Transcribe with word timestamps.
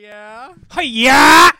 yeah. 0.00 0.54
Hiya! 0.72 1.52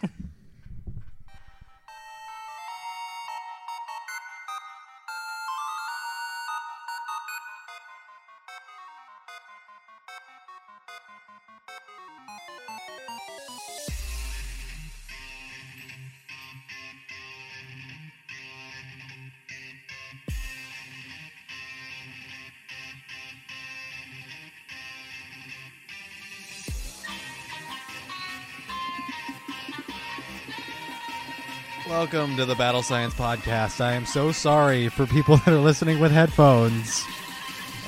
Welcome 32.13 32.37
to 32.39 32.45
the 32.45 32.57
Battle 32.57 32.83
Science 32.83 33.15
Podcast. 33.15 33.81
I 33.81 33.93
am 33.93 34.05
so 34.05 34.33
sorry 34.33 34.89
for 34.89 35.07
people 35.07 35.37
that 35.45 35.49
are 35.49 35.59
listening 35.61 36.01
with 36.01 36.11
headphones. 36.11 37.05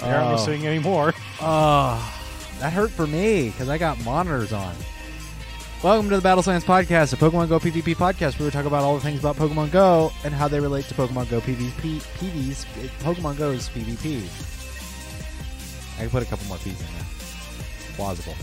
They 0.01 0.13
aren't 0.13 0.29
Oh. 0.29 0.33
listening 0.35 0.65
anymore. 0.67 1.13
Oh, 1.41 2.15
that 2.61 2.73
hurt 2.73 2.91
for 2.91 3.07
me 3.07 3.51
because 3.51 3.69
I 3.69 3.79
got 3.79 4.03
monitors 4.05 4.53
on. 4.53 4.77
Welcome 5.83 6.09
to 6.11 6.17
the 6.17 6.23
Battle 6.23 6.43
Science 6.43 6.63
Podcast, 6.65 7.13
a 7.13 7.17
Pokemon 7.17 7.49
Go 7.49 7.59
PvP 7.59 7.97
podcast 7.97 8.39
where 8.39 8.47
we 8.47 8.53
talk 8.53 8.67
about 8.67 8.85
all 8.85 8.95
the 8.95 9.01
things 9.01 9.19
about 9.19 9.35
Pokemon 9.37 9.73
Go 9.73 10.13
and 10.25 10.33
how 10.33 10.47
they 10.47 10.61
relate 10.61 10.85
to 10.87 10.95
Pokemon 10.95 11.29
Go 11.29 11.41
PvP. 11.41 11.97
PVs, 12.19 12.65
Pokemon 13.01 13.39
Go's 13.39 13.69
PvP. 13.71 14.23
I 15.97 16.03
can 16.03 16.11
put 16.11 16.23
a 16.23 16.27
couple 16.27 16.47
more 16.47 16.59
P's 16.59 16.79
in 16.81 16.87
there. 16.87 17.07
Plausible. 17.97 18.37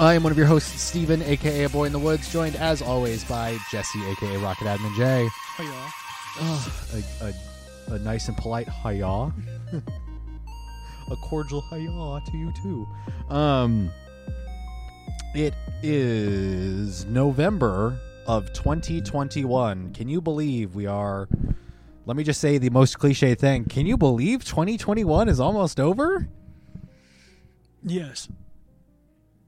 I 0.00 0.14
am 0.14 0.22
one 0.22 0.30
of 0.30 0.38
your 0.38 0.46
hosts, 0.46 0.80
Steven, 0.80 1.22
aka 1.22 1.64
A 1.64 1.68
Boy 1.68 1.86
in 1.86 1.92
the 1.92 1.98
Woods, 1.98 2.32
joined 2.32 2.54
as 2.54 2.80
always 2.80 3.24
by 3.24 3.58
Jesse, 3.68 3.98
aka 4.06 4.36
Rocket 4.36 4.66
Admin 4.66 4.94
J. 4.96 5.28
Hiya. 5.56 5.92
A, 6.94 7.24
a, 7.24 7.94
a 7.94 7.98
nice 7.98 8.28
and 8.28 8.36
polite 8.36 8.68
hiya. 8.68 9.32
a 11.10 11.16
cordial 11.16 11.62
hiya 11.62 12.20
to 12.30 12.36
you 12.36 12.52
too. 12.62 12.86
Um, 13.28 13.90
it 15.34 15.54
is 15.82 17.04
November 17.06 17.98
of 18.28 18.52
2021. 18.52 19.94
Can 19.94 20.08
you 20.08 20.20
believe 20.20 20.76
we 20.76 20.86
are? 20.86 21.28
Let 22.06 22.16
me 22.16 22.22
just 22.22 22.40
say 22.40 22.58
the 22.58 22.70
most 22.70 23.00
cliche 23.00 23.34
thing. 23.34 23.64
Can 23.64 23.84
you 23.84 23.96
believe 23.96 24.44
2021 24.44 25.28
is 25.28 25.40
almost 25.40 25.80
over? 25.80 26.28
Yes. 27.82 28.28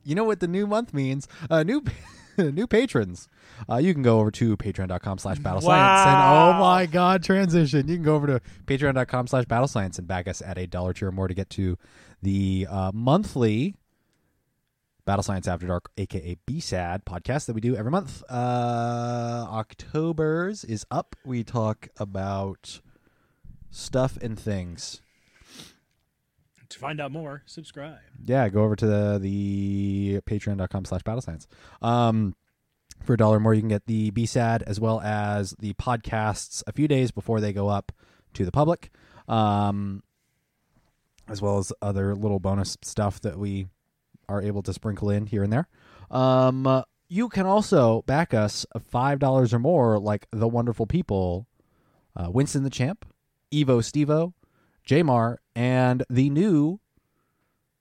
You 0.04 0.14
know 0.14 0.24
what 0.24 0.40
the 0.40 0.48
new 0.48 0.66
month 0.66 0.92
means? 0.94 1.28
Uh 1.50 1.62
new 1.62 1.82
new 2.38 2.66
patrons. 2.66 3.28
Uh 3.68 3.76
you 3.76 3.92
can 3.92 4.02
go 4.02 4.20
over 4.20 4.30
to 4.30 4.56
patreon.com 4.56 5.18
slash 5.18 5.38
battle 5.38 5.60
science 5.60 6.06
and 6.08 6.16
oh 6.56 6.58
my 6.60 6.86
god 6.86 7.22
transition. 7.22 7.88
You 7.88 7.96
can 7.96 8.04
go 8.04 8.14
over 8.14 8.26
to 8.26 8.40
patreon.com 8.66 9.26
slash 9.26 9.44
battle 9.46 9.68
science 9.68 9.98
and 9.98 10.06
back 10.08 10.28
us 10.28 10.42
at 10.42 10.58
a 10.58 10.66
dollar 10.66 10.92
tier 10.92 11.08
or 11.08 11.12
more 11.12 11.28
to 11.28 11.34
get 11.34 11.50
to 11.50 11.76
the 12.22 12.66
uh 12.70 12.90
monthly 12.94 13.74
battle 15.06 15.22
science 15.22 15.48
after 15.48 15.66
dark 15.66 15.90
aka 15.96 16.36
bsad 16.46 17.04
podcast 17.04 17.46
that 17.46 17.54
we 17.54 17.60
do 17.60 17.74
every 17.76 17.90
month. 17.90 18.22
Uh 18.30 19.46
october's 19.50 20.64
is 20.64 20.86
up. 20.90 21.16
We 21.24 21.42
talk 21.44 21.88
about 21.98 22.80
stuff 23.70 24.16
and 24.20 24.38
things 24.38 25.00
To 26.70 26.78
find 26.78 27.00
out 27.00 27.10
more, 27.10 27.42
subscribe. 27.46 27.98
yeah, 28.24 28.48
go 28.48 28.62
over 28.62 28.76
to 28.76 28.86
the, 28.86 29.18
the 29.20 30.20
patreon.com 30.20 30.84
slash 30.84 31.02
battle 31.02 31.20
science. 31.20 31.48
Um, 31.82 32.36
for 33.02 33.14
a 33.14 33.16
dollar 33.16 33.40
more, 33.40 33.54
you 33.54 33.60
can 33.60 33.68
get 33.68 33.86
the 33.86 34.10
BSAD 34.12 34.62
as 34.62 34.78
well 34.78 35.00
as 35.00 35.54
the 35.58 35.74
podcasts 35.74 36.62
a 36.66 36.72
few 36.72 36.86
days 36.86 37.10
before 37.10 37.40
they 37.40 37.52
go 37.52 37.68
up 37.68 37.90
to 38.34 38.44
the 38.44 38.52
public, 38.52 38.90
um, 39.26 40.02
as 41.28 41.42
well 41.42 41.58
as 41.58 41.72
other 41.82 42.14
little 42.14 42.38
bonus 42.38 42.76
stuff 42.82 43.20
that 43.22 43.36
we 43.36 43.66
are 44.28 44.40
able 44.40 44.62
to 44.62 44.72
sprinkle 44.72 45.10
in 45.10 45.26
here 45.26 45.42
and 45.42 45.52
there. 45.52 45.66
Um, 46.10 46.84
you 47.08 47.28
can 47.28 47.46
also 47.46 48.02
back 48.02 48.32
us 48.32 48.64
$5 48.76 49.52
or 49.52 49.58
more, 49.58 49.98
like 49.98 50.26
the 50.30 50.46
wonderful 50.46 50.86
people 50.86 51.48
uh, 52.14 52.30
Winston 52.30 52.62
the 52.62 52.70
Champ, 52.70 53.04
Evo 53.52 53.80
Stevo, 53.80 54.34
Jamar, 54.86 55.36
and 55.54 56.04
the 56.08 56.30
new 56.30 56.80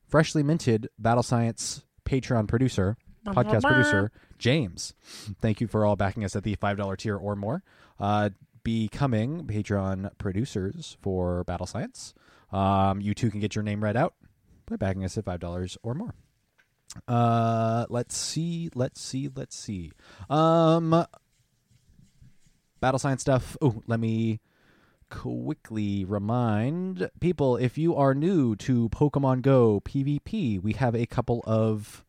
freshly 0.08 0.44
minted 0.44 0.90
Battle 0.98 1.24
Science 1.24 1.84
Patreon 2.06 2.48
producer, 2.48 2.98
podcast 3.26 3.62
producer, 3.64 4.12
James. 4.38 4.94
Thank 5.42 5.62
you 5.62 5.68
for 5.68 5.86
all 5.86 5.96
backing 5.96 6.24
us 6.24 6.36
at 6.36 6.44
the 6.44 6.56
$5 6.56 6.98
tier 6.98 7.16
or 7.16 7.36
more. 7.36 7.64
Uh, 8.00 8.30
becoming 8.64 9.46
Patreon 9.46 10.12
producers 10.18 10.98
for 11.02 11.44
Battle 11.44 11.66
Science. 11.68 12.14
Um, 12.52 13.02
you 13.02 13.14
too 13.14 13.30
can 13.30 13.40
get 13.40 13.56
your 13.56 13.64
name 13.64 13.84
read 13.84 13.96
out 13.96 14.16
by 14.66 14.76
backing 14.76 15.04
us 15.04 15.18
at 15.18 15.26
$5 15.26 15.78
or 15.84 15.94
more. 15.94 16.16
Uh, 17.08 17.86
let's 17.90 18.18
see, 18.18 18.70
let's 18.74 19.00
see, 19.00 19.30
let's 19.36 19.56
see. 19.56 19.92
Um, 20.30 21.06
Battle 22.80 23.00
Science 23.00 23.22
stuff. 23.22 23.56
Oh, 23.62 23.84
let 23.88 24.00
me 24.00 24.40
quickly 25.10 26.06
remind 26.06 27.10
people 27.20 27.58
if 27.58 27.78
you 27.78 27.96
are 27.96 28.14
new 28.14 28.56
to 28.58 28.90
Pokemon 28.90 29.42
Go 29.42 29.82
PvP, 29.82 30.62
we 30.62 30.74
have 30.74 30.96
a 30.96 31.06
couple 31.06 31.44
of 31.46 32.04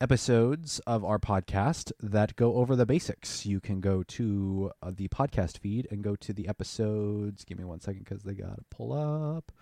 episodes 0.00 0.78
of 0.86 1.04
our 1.04 1.18
podcast 1.18 1.92
that 2.00 2.36
go 2.36 2.56
over 2.56 2.76
the 2.76 2.86
basics. 2.86 3.46
You 3.46 3.60
can 3.60 3.80
go 3.80 4.02
to 4.02 4.70
uh, 4.82 4.92
the 4.94 5.08
podcast 5.08 5.58
feed 5.58 5.88
and 5.90 6.04
go 6.04 6.16
to 6.16 6.32
the 6.32 6.48
episodes. 6.48 7.44
Give 7.44 7.58
me 7.58 7.64
one 7.64 7.80
second 7.80 8.04
because 8.04 8.22
they 8.22 8.34
got 8.34 8.56
to 8.56 8.64
pull 8.70 8.92
up 8.92 9.52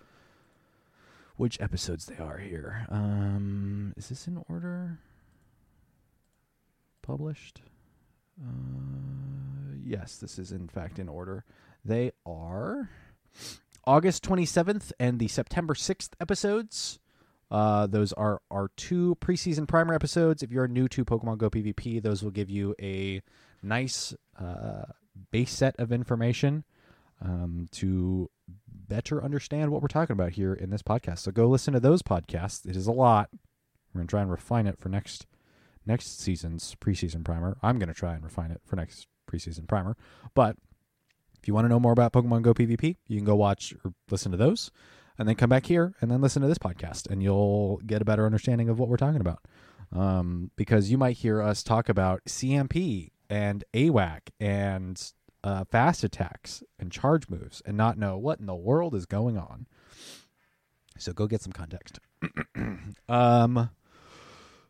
which 1.37 1.59
episodes 1.59 2.05
they 2.05 2.17
are 2.17 2.37
here. 2.37 2.85
Um, 2.89 3.93
is 3.97 4.09
this 4.09 4.27
in 4.27 4.41
order? 4.47 4.99
Published? 7.01 7.61
Uh, 8.41 9.75
yes, 9.83 10.17
this 10.17 10.39
is 10.39 10.51
in 10.51 10.67
fact 10.67 10.99
in 10.99 11.09
order. 11.09 11.45
They 11.85 12.11
are 12.25 12.89
August 13.85 14.23
27th 14.23 14.91
and 14.99 15.19
the 15.19 15.27
September 15.27 15.75
6th 15.75 16.09
episodes. 16.19 16.99
Uh, 17.51 17.85
those 17.85 18.11
are 18.13 18.41
our 18.49 18.71
two 18.75 19.15
preseason 19.21 19.67
primer 19.67 19.93
episodes. 19.93 20.41
If 20.41 20.51
you're 20.51 20.67
new 20.67 20.87
to 20.87 21.05
Pokemon 21.05 21.37
Go 21.37 21.51
PvP, 21.51 22.01
those 22.01 22.23
will 22.23 22.31
give 22.31 22.49
you 22.49 22.73
a 22.81 23.21
nice 23.61 24.15
uh, 24.39 24.85
base 25.29 25.51
set 25.51 25.75
of 25.79 25.91
information 25.91 26.63
um, 27.21 27.67
to 27.73 28.31
better 28.67 29.23
understand 29.23 29.71
what 29.71 29.83
we're 29.83 29.87
talking 29.87 30.15
about 30.15 30.31
here 30.31 30.55
in 30.55 30.71
this 30.71 30.81
podcast. 30.81 31.19
So 31.19 31.31
go 31.31 31.47
listen 31.47 31.75
to 31.75 31.79
those 31.79 32.01
podcasts. 32.01 32.67
It 32.67 32.75
is 32.75 32.87
a 32.87 32.91
lot. 32.91 33.29
We're 33.93 33.99
gonna 33.99 34.07
try 34.07 34.21
and 34.21 34.31
refine 34.31 34.65
it 34.65 34.79
for 34.79 34.89
next 34.89 35.27
next 35.85 36.19
season's 36.19 36.75
preseason 36.81 37.23
primer. 37.23 37.57
I'm 37.61 37.77
gonna 37.77 37.93
try 37.93 38.15
and 38.15 38.23
refine 38.23 38.49
it 38.49 38.61
for 38.65 38.75
next 38.75 39.05
preseason 39.31 39.67
primer. 39.67 39.95
But 40.33 40.57
if 41.45 41.47
you 41.47 41.53
want 41.53 41.65
to 41.65 41.69
know 41.69 41.79
more 41.79 41.91
about 41.91 42.11
Pokemon 42.11 42.41
Go 42.41 42.55
PvP, 42.55 42.95
you 43.07 43.17
can 43.17 43.23
go 43.23 43.35
watch 43.35 43.71
or 43.83 43.93
listen 44.09 44.31
to 44.31 44.37
those, 44.37 44.71
and 45.19 45.29
then 45.29 45.35
come 45.35 45.47
back 45.51 45.67
here 45.67 45.93
and 46.01 46.09
then 46.09 46.19
listen 46.19 46.41
to 46.41 46.47
this 46.47 46.57
podcast, 46.57 47.07
and 47.07 47.21
you'll 47.21 47.77
get 47.85 48.01
a 48.01 48.05
better 48.05 48.25
understanding 48.25 48.67
of 48.67 48.79
what 48.79 48.89
we're 48.89 48.97
talking 48.97 49.21
about. 49.21 49.43
Um, 49.91 50.49
because 50.55 50.89
you 50.89 50.97
might 50.97 51.17
hear 51.17 51.43
us 51.43 51.61
talk 51.61 51.87
about 51.87 52.25
CMP 52.25 53.11
and 53.29 53.63
AWAC 53.75 54.21
and 54.39 54.99
uh, 55.43 55.65
fast 55.65 56.03
attacks 56.03 56.63
and 56.79 56.91
charge 56.91 57.29
moves, 57.29 57.61
and 57.63 57.77
not 57.77 57.95
know 57.95 58.17
what 58.17 58.39
in 58.39 58.47
the 58.47 58.55
world 58.55 58.95
is 58.95 59.05
going 59.05 59.37
on. 59.37 59.67
So 60.97 61.13
go 61.13 61.27
get 61.27 61.43
some 61.43 61.53
context. 61.53 61.99
um, 63.07 63.69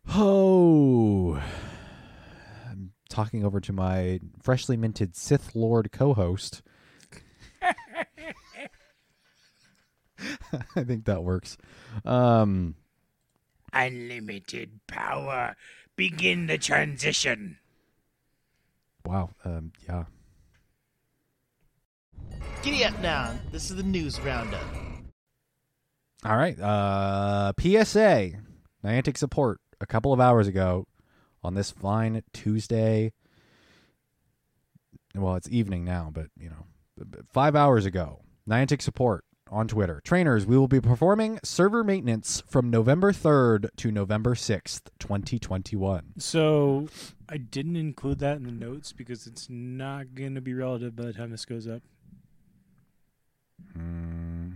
oh, 0.09 1.42
talking 3.10 3.44
over 3.46 3.60
to 3.60 3.74
my 3.74 4.19
freshly 4.42 4.78
minted 4.78 5.16
Sith 5.16 5.56
Lord 5.56 5.92
co-host. 5.92 6.62
I 10.75 10.84
think 10.84 11.06
that 11.06 11.24
works. 11.24 11.57
Um, 12.04 12.75
Unlimited 13.74 14.80
power. 14.88 15.56
Begin 15.96 16.48
the 16.48 16.57
transition. 16.57 17.57
wow. 19.06 19.30
Um, 19.44 19.72
yeah. 19.88 20.06
Giddy 22.63 22.84
up 22.84 23.00
now. 23.02 23.34
This 23.52 23.69
is 23.69 23.75
the 23.75 23.84
news 23.84 24.19
roundup. 24.22 24.66
All 26.25 26.36
right. 26.38 26.60
Uh, 26.60 27.54
PSA, 27.60 28.31
Niantic 28.84 29.18
support 29.18 29.60
a 29.80 29.86
couple 29.86 30.12
of 30.12 30.19
hours 30.19 30.48
ago 30.48 30.88
on 31.45 31.53
this 31.53 31.71
fine 31.71 32.21
Tuesday. 32.33 33.13
Well, 35.15 35.36
it's 35.36 35.50
evening 35.50 35.86
now, 35.86 36.09
but 36.13 36.27
you 36.38 36.50
know, 36.50 36.65
five 37.31 37.56
hours 37.56 37.86
ago, 37.86 38.19
Niantic 38.50 38.81
support 38.81 39.24
on 39.50 39.68
Twitter. 39.68 40.01
Trainers, 40.03 40.45
we 40.45 40.57
will 40.57 40.68
be 40.68 40.81
performing 40.81 41.39
server 41.44 41.83
maintenance 41.83 42.44
from 42.47 42.69
November 42.69 43.12
3rd 43.13 43.69
to 43.77 43.92
November 43.92 44.33
6th, 44.33 44.81
2021. 45.00 46.13
So 46.18 46.88
I 47.30 47.38
didn't 47.38 47.75
include 47.75 48.19
that 48.19 48.38
in 48.38 48.44
the 48.44 48.51
notes 48.51 48.92
because 48.92 49.27
it's 49.27 49.47
not 49.50 50.15
going 50.15 50.36
to 50.36 50.42
be 50.42 50.53
relative 50.53 50.95
by 50.95 51.06
the 51.06 51.13
time 51.13 51.31
this 51.31 51.45
goes 51.45 51.68
up. 51.68 51.83
Hmm. 53.74 54.53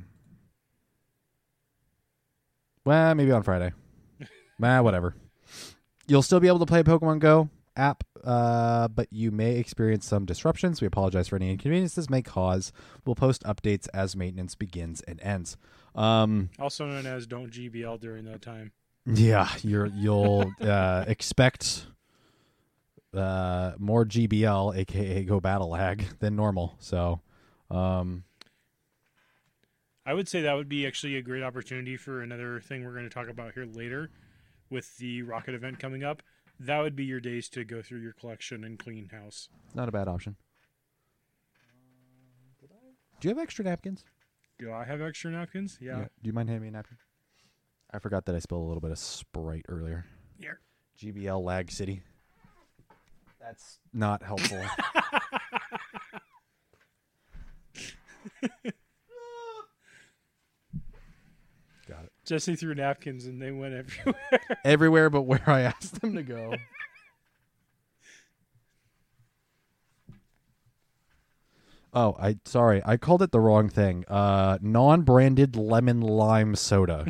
Well, 2.83 3.15
maybe 3.15 3.31
on 3.31 3.43
Friday. 3.43 3.71
nah, 4.59 4.81
whatever. 4.81 5.15
You'll 6.09 6.23
still 6.23 6.39
be 6.39 6.47
able 6.47 6.57
to 6.57 6.65
play 6.65 6.81
Pokemon 6.81 7.19
Go 7.19 7.49
app, 7.75 8.03
uh, 8.23 8.87
but 8.87 9.07
you 9.11 9.29
may 9.29 9.57
experience 9.57 10.07
some 10.07 10.25
disruptions. 10.25 10.81
We 10.81 10.87
apologize 10.87 11.27
for 11.27 11.35
any 11.35 11.51
inconveniences 11.51 12.09
may 12.09 12.23
cause. 12.23 12.73
We'll 13.05 13.13
post 13.13 13.43
updates 13.43 13.87
as 13.93 14.15
maintenance 14.15 14.55
begins 14.55 15.01
and 15.01 15.21
ends. 15.21 15.55
Um, 15.93 16.49
Also 16.57 16.87
known 16.87 17.05
as 17.05 17.27
don't 17.27 17.51
GBL 17.51 17.99
during 17.99 18.25
that 18.25 18.41
time. 18.41 18.71
yeah, 19.05 19.49
you're 19.61 19.85
you'll 19.85 20.51
uh, 20.61 21.05
expect 21.07 21.85
uh, 23.13 23.73
more 23.77 24.03
GBL, 24.03 24.77
aka 24.77 25.23
Go 25.25 25.39
Battle 25.39 25.69
Lag, 25.69 26.05
than 26.17 26.35
normal. 26.35 26.75
So, 26.79 27.21
um, 27.69 28.23
I 30.07 30.15
would 30.15 30.27
say 30.27 30.41
that 30.41 30.53
would 30.55 30.69
be 30.69 30.87
actually 30.87 31.17
a 31.17 31.21
great 31.21 31.43
opportunity 31.43 31.97
for 31.97 32.23
another 32.23 32.59
thing 32.59 32.83
we're 32.83 32.93
going 32.93 33.03
to 33.03 33.13
talk 33.13 33.29
about 33.29 33.53
here 33.53 33.65
later 33.65 34.09
with 34.69 34.97
the 34.97 35.21
Rocket 35.23 35.55
event 35.55 35.79
coming 35.79 36.03
up. 36.03 36.21
That 36.59 36.79
would 36.79 36.95
be 36.95 37.05
your 37.05 37.19
days 37.19 37.47
to 37.49 37.63
go 37.63 37.81
through 37.81 37.99
your 38.01 38.13
collection 38.13 38.63
and 38.63 38.77
clean 38.77 39.09
house. 39.09 39.49
not 39.73 39.87
a 39.87 39.91
bad 39.91 40.07
option. 40.07 40.35
Do 43.19 43.27
you 43.27 43.35
have 43.35 43.41
extra 43.43 43.65
napkins? 43.65 44.05
Do 44.57 44.71
I 44.71 44.85
have 44.85 45.01
extra 45.01 45.29
napkins? 45.31 45.77
Yeah. 45.81 46.05
Do 46.21 46.27
you 46.27 46.33
mind 46.33 46.49
handing 46.49 46.63
me 46.63 46.67
a 46.69 46.71
napkin? 46.71 46.97
I 47.91 47.99
forgot 47.99 48.25
that 48.25 48.35
I 48.35 48.39
spilled 48.39 48.61
a 48.61 48.65
little 48.65 48.81
bit 48.81 48.91
of 48.91 48.97
Sprite 48.97 49.65
earlier. 49.67 50.05
Here. 50.37 50.59
GBL 50.97 51.43
Lag 51.43 51.71
City. 51.71 52.03
That's 53.39 53.79
not 53.93 54.23
helpful. 54.23 54.61
Got 61.87 62.03
it. 62.05 62.11
Jesse 62.29 62.55
threw 62.55 62.75
napkins 62.75 63.25
and 63.25 63.41
they 63.41 63.49
went 63.49 63.73
everywhere. 63.97 64.39
Everywhere 64.63 65.09
but 65.09 65.23
where 65.23 65.41
I 65.47 65.61
asked 65.61 65.99
them 65.99 66.13
to 66.15 66.21
go. 66.21 66.53
Oh, 71.91 72.15
I 72.21 72.37
sorry. 72.45 72.83
I 72.85 72.97
called 72.97 73.23
it 73.23 73.31
the 73.31 73.39
wrong 73.39 73.67
thing. 73.67 74.05
Uh 74.07 74.59
non-branded 74.61 75.55
lemon 75.55 76.01
lime 76.01 76.53
soda. 76.53 77.07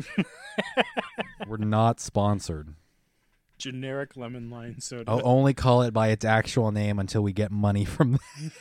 We're 1.46 1.58
not 1.58 2.00
sponsored. 2.00 2.74
Generic 3.58 4.16
lemon 4.16 4.48
lime 4.48 4.80
soda. 4.80 5.04
I'll 5.06 5.20
only 5.22 5.52
call 5.52 5.82
it 5.82 5.92
by 5.92 6.08
its 6.08 6.24
actual 6.24 6.72
name 6.72 6.98
until 6.98 7.20
we 7.20 7.34
get 7.34 7.52
money 7.52 7.84
from 7.84 8.12
them. 8.38 8.52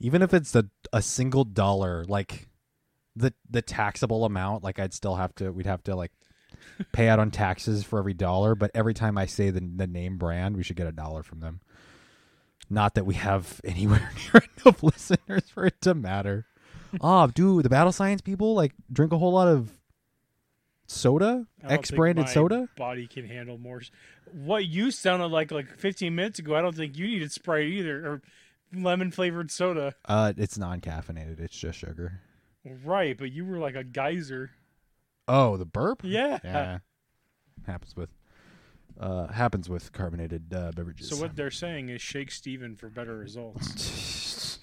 Even 0.00 0.22
if 0.22 0.32
it's 0.32 0.54
a 0.54 0.64
a 0.90 1.02
single 1.02 1.44
dollar, 1.44 2.06
like 2.08 2.48
the 3.16 3.32
the 3.48 3.62
taxable 3.62 4.24
amount, 4.24 4.64
like 4.64 4.78
I'd 4.78 4.94
still 4.94 5.16
have 5.16 5.34
to 5.36 5.50
we'd 5.50 5.66
have 5.66 5.84
to 5.84 5.96
like 5.96 6.12
pay 6.92 7.08
out 7.08 7.18
on 7.18 7.30
taxes 7.30 7.84
for 7.84 7.98
every 7.98 8.14
dollar, 8.14 8.54
but 8.54 8.70
every 8.74 8.94
time 8.94 9.16
I 9.18 9.26
say 9.26 9.50
the 9.50 9.60
the 9.60 9.86
name 9.86 10.18
brand, 10.18 10.56
we 10.56 10.62
should 10.62 10.76
get 10.76 10.86
a 10.86 10.92
dollar 10.92 11.22
from 11.22 11.40
them. 11.40 11.60
Not 12.70 12.94
that 12.94 13.06
we 13.06 13.14
have 13.14 13.60
anywhere 13.64 14.10
near 14.34 14.42
enough 14.64 14.82
listeners 14.82 15.48
for 15.48 15.66
it 15.66 15.80
to 15.82 15.94
matter. 15.94 16.46
Oh, 17.00 17.26
dude, 17.26 17.64
the 17.64 17.68
battle 17.68 17.92
science 17.92 18.20
people 18.20 18.54
like 18.54 18.72
drink 18.92 19.12
a 19.12 19.18
whole 19.18 19.32
lot 19.32 19.48
of 19.48 19.70
soda, 20.86 21.24
I 21.26 21.28
don't 21.28 21.68
think 21.68 21.72
X 21.80 21.90
branded 21.90 22.28
soda. 22.28 22.68
Body 22.76 23.06
can 23.06 23.26
handle 23.26 23.58
more. 23.58 23.82
What 24.32 24.66
you 24.66 24.90
sounded 24.90 25.26
like 25.26 25.50
like 25.50 25.76
15 25.78 26.14
minutes 26.14 26.38
ago, 26.38 26.54
I 26.54 26.62
don't 26.62 26.74
think 26.74 26.96
you 26.96 27.06
needed 27.06 27.32
Sprite 27.32 27.66
either, 27.66 28.06
or 28.06 28.22
lemon 28.72 29.10
flavored 29.10 29.50
soda. 29.50 29.94
Uh, 30.04 30.32
it's 30.36 30.58
non 30.58 30.80
caffeinated. 30.80 31.40
It's 31.40 31.56
just 31.56 31.78
sugar. 31.78 32.20
Right, 32.64 33.16
but 33.16 33.32
you 33.32 33.44
were 33.44 33.58
like 33.58 33.74
a 33.74 33.84
geyser. 33.84 34.50
Oh, 35.28 35.56
the 35.56 35.66
burp. 35.66 36.00
Yeah. 36.02 36.38
Yeah. 36.42 36.78
Happens 37.66 37.96
with 37.96 38.10
uh 38.98 39.26
happens 39.28 39.68
with 39.68 39.92
carbonated 39.92 40.52
uh, 40.54 40.72
beverages. 40.74 41.08
So 41.08 41.16
what 41.16 41.34
they're 41.36 41.50
saying 41.50 41.88
is 41.88 42.00
shake 42.00 42.30
Steven 42.30 42.76
for 42.76 42.88
better 42.88 43.16
results. 43.16 44.58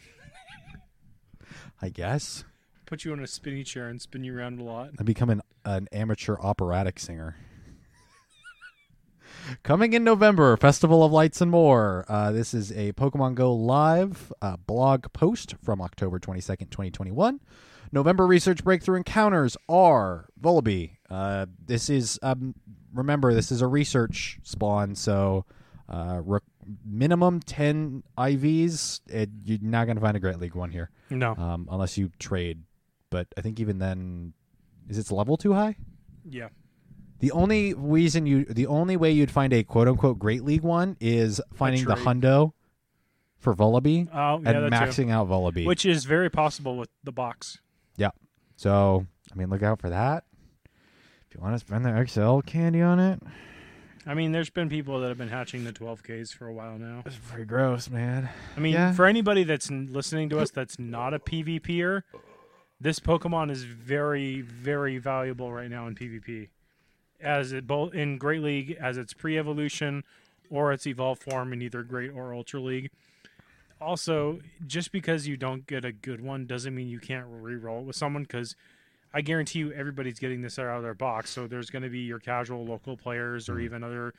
I 1.81 1.89
guess 1.89 2.43
Put 2.91 3.05
you 3.05 3.13
in 3.13 3.21
a 3.21 3.27
spinny 3.27 3.63
chair 3.63 3.87
and 3.87 4.01
spin 4.01 4.25
you 4.25 4.37
around 4.37 4.59
a 4.59 4.65
lot. 4.65 4.89
I 4.99 5.03
become 5.03 5.29
an 5.29 5.41
an 5.63 5.87
amateur 5.93 6.35
operatic 6.41 6.99
singer. 6.99 7.37
Coming 9.63 9.93
in 9.93 10.03
November, 10.03 10.57
Festival 10.57 11.01
of 11.01 11.13
Lights 11.13 11.39
and 11.39 11.49
more. 11.49 12.03
Uh, 12.09 12.33
this 12.33 12.53
is 12.53 12.69
a 12.73 12.91
Pokemon 12.91 13.35
Go 13.35 13.53
live 13.53 14.33
uh, 14.41 14.57
blog 14.57 15.05
post 15.13 15.55
from 15.63 15.81
October 15.81 16.19
22nd, 16.19 16.69
2021. 16.69 17.39
November 17.91 18.25
research 18.25 18.63
breakthrough 18.63 18.97
encounters 18.97 19.57
are 19.67 20.27
Vullaby. 20.39 20.97
Uh, 21.09 21.45
this 21.65 21.89
is, 21.89 22.17
um, 22.23 22.55
remember, 22.93 23.33
this 23.33 23.51
is 23.51 23.61
a 23.61 23.67
research 23.67 24.39
spawn, 24.43 24.95
so 24.95 25.45
uh, 25.89 26.21
re- 26.23 26.39
minimum 26.85 27.41
10 27.41 28.03
IVs. 28.17 29.01
It, 29.07 29.29
you're 29.43 29.59
not 29.61 29.85
going 29.85 29.97
to 29.97 30.01
find 30.01 30.15
a 30.15 30.19
Great 30.21 30.39
League 30.39 30.55
one 30.55 30.71
here 30.71 30.89
No. 31.09 31.35
um, 31.35 31.67
unless 31.69 31.97
you 31.97 32.11
trade. 32.19 32.63
But 33.09 33.27
I 33.37 33.41
think 33.41 33.59
even 33.59 33.79
then, 33.79 34.33
is 34.87 34.97
its 34.97 35.11
level 35.11 35.35
too 35.35 35.53
high? 35.53 35.75
Yeah. 36.29 36.47
The 37.19 37.31
only 37.31 37.73
reason 37.73 38.25
you, 38.25 38.45
the 38.45 38.67
only 38.67 38.95
way 38.97 39.11
you'd 39.11 39.29
find 39.31 39.51
a 39.53 39.63
quote 39.63 39.87
unquote 39.87 40.17
great 40.17 40.43
league 40.43 40.61
one 40.63 40.95
is 40.99 41.41
finding 41.53 41.83
the 41.85 41.95
hundo 41.95 42.53
for 43.37 43.53
Vullaby 43.53 44.07
Oh, 44.13 44.39
yeah, 44.41 44.49
and 44.63 44.71
maxing 44.73 45.11
out 45.11 45.27
Vullaby. 45.27 45.63
too. 45.63 45.67
Which 45.67 45.85
is 45.85 46.05
very 46.05 46.29
possible 46.29 46.77
with 46.77 46.89
the 47.03 47.11
box. 47.11 47.59
So, 48.61 49.07
I 49.31 49.35
mean, 49.35 49.49
look 49.49 49.63
out 49.63 49.81
for 49.81 49.89
that. 49.89 50.23
If 51.27 51.33
you 51.35 51.41
want 51.41 51.55
to 51.55 51.59
spend 51.59 51.83
the 51.83 52.05
XL 52.07 52.41
candy 52.41 52.81
on 52.83 52.99
it, 52.99 53.19
I 54.05 54.13
mean, 54.13 54.31
there's 54.31 54.49
been 54.51 54.69
people 54.69 54.99
that 54.99 55.07
have 55.09 55.17
been 55.17 55.29
hatching 55.29 55.63
the 55.63 55.71
12Ks 55.73 56.31
for 56.33 56.47
a 56.47 56.53
while 56.53 56.77
now. 56.77 57.01
it's 57.05 57.15
pretty 57.15 57.45
gross, 57.45 57.89
man. 57.89 58.29
I 58.55 58.59
mean, 58.59 58.73
Yeah. 58.73 58.93
for 58.93 59.05
anybody 59.07 59.43
that's 59.43 59.71
listening 59.71 60.29
to 60.29 60.39
us 60.39 60.51
that's 60.51 60.77
not 60.77 61.13
a 61.15 61.19
PvPer, 61.19 62.03
this 62.79 62.99
Pokemon 62.99 63.49
is 63.49 63.63
very, 63.63 64.41
very 64.41 64.97
valuable 64.99 65.51
right 65.51 65.69
now 65.69 65.87
in 65.87 65.95
PvP. 65.95 66.49
As 67.19 67.51
it 67.53 67.65
both 67.65 67.93
in 67.95 68.17
Great 68.17 68.41
League 68.41 68.77
as 68.79 68.97
its 68.97 69.13
pre-evolution 69.13 70.03
or 70.51 70.71
its 70.71 70.85
evolved 70.85 71.23
form 71.23 71.51
in 71.53 71.61
either 71.63 71.81
Great 71.83 72.11
or 72.11 72.33
Ultra 72.33 72.59
League. 72.59 72.91
Also, 73.81 74.39
just 74.67 74.91
because 74.91 75.27
you 75.27 75.35
don't 75.37 75.65
get 75.65 75.83
a 75.83 75.91
good 75.91 76.21
one 76.21 76.45
doesn't 76.45 76.75
mean 76.75 76.87
you 76.87 76.99
can't 76.99 77.25
re-roll 77.29 77.79
it 77.81 77.85
with 77.85 77.95
someone 77.95 78.21
because 78.23 78.55
I 79.13 79.21
guarantee 79.21 79.59
you 79.59 79.73
everybody's 79.73 80.19
getting 80.19 80.41
this 80.41 80.59
out 80.59 80.77
of 80.77 80.83
their 80.83 80.93
box. 80.93 81.31
So 81.31 81.47
there's 81.47 81.69
going 81.69 81.83
to 81.83 81.89
be 81.89 81.99
your 81.99 82.19
casual 82.19 82.63
local 82.65 82.95
players 82.95 83.49
or 83.49 83.59
even 83.59 83.83
other 83.83 84.13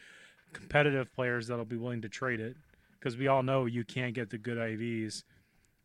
competitive 0.52 1.14
players 1.14 1.46
that'll 1.46 1.64
be 1.64 1.76
willing 1.76 2.02
to 2.02 2.08
trade 2.08 2.40
it 2.40 2.56
because 2.98 3.16
we 3.16 3.28
all 3.28 3.42
know 3.42 3.64
you 3.66 3.84
can't 3.84 4.14
get 4.14 4.30
the 4.30 4.36
good 4.38 4.58
IVs 4.58 5.22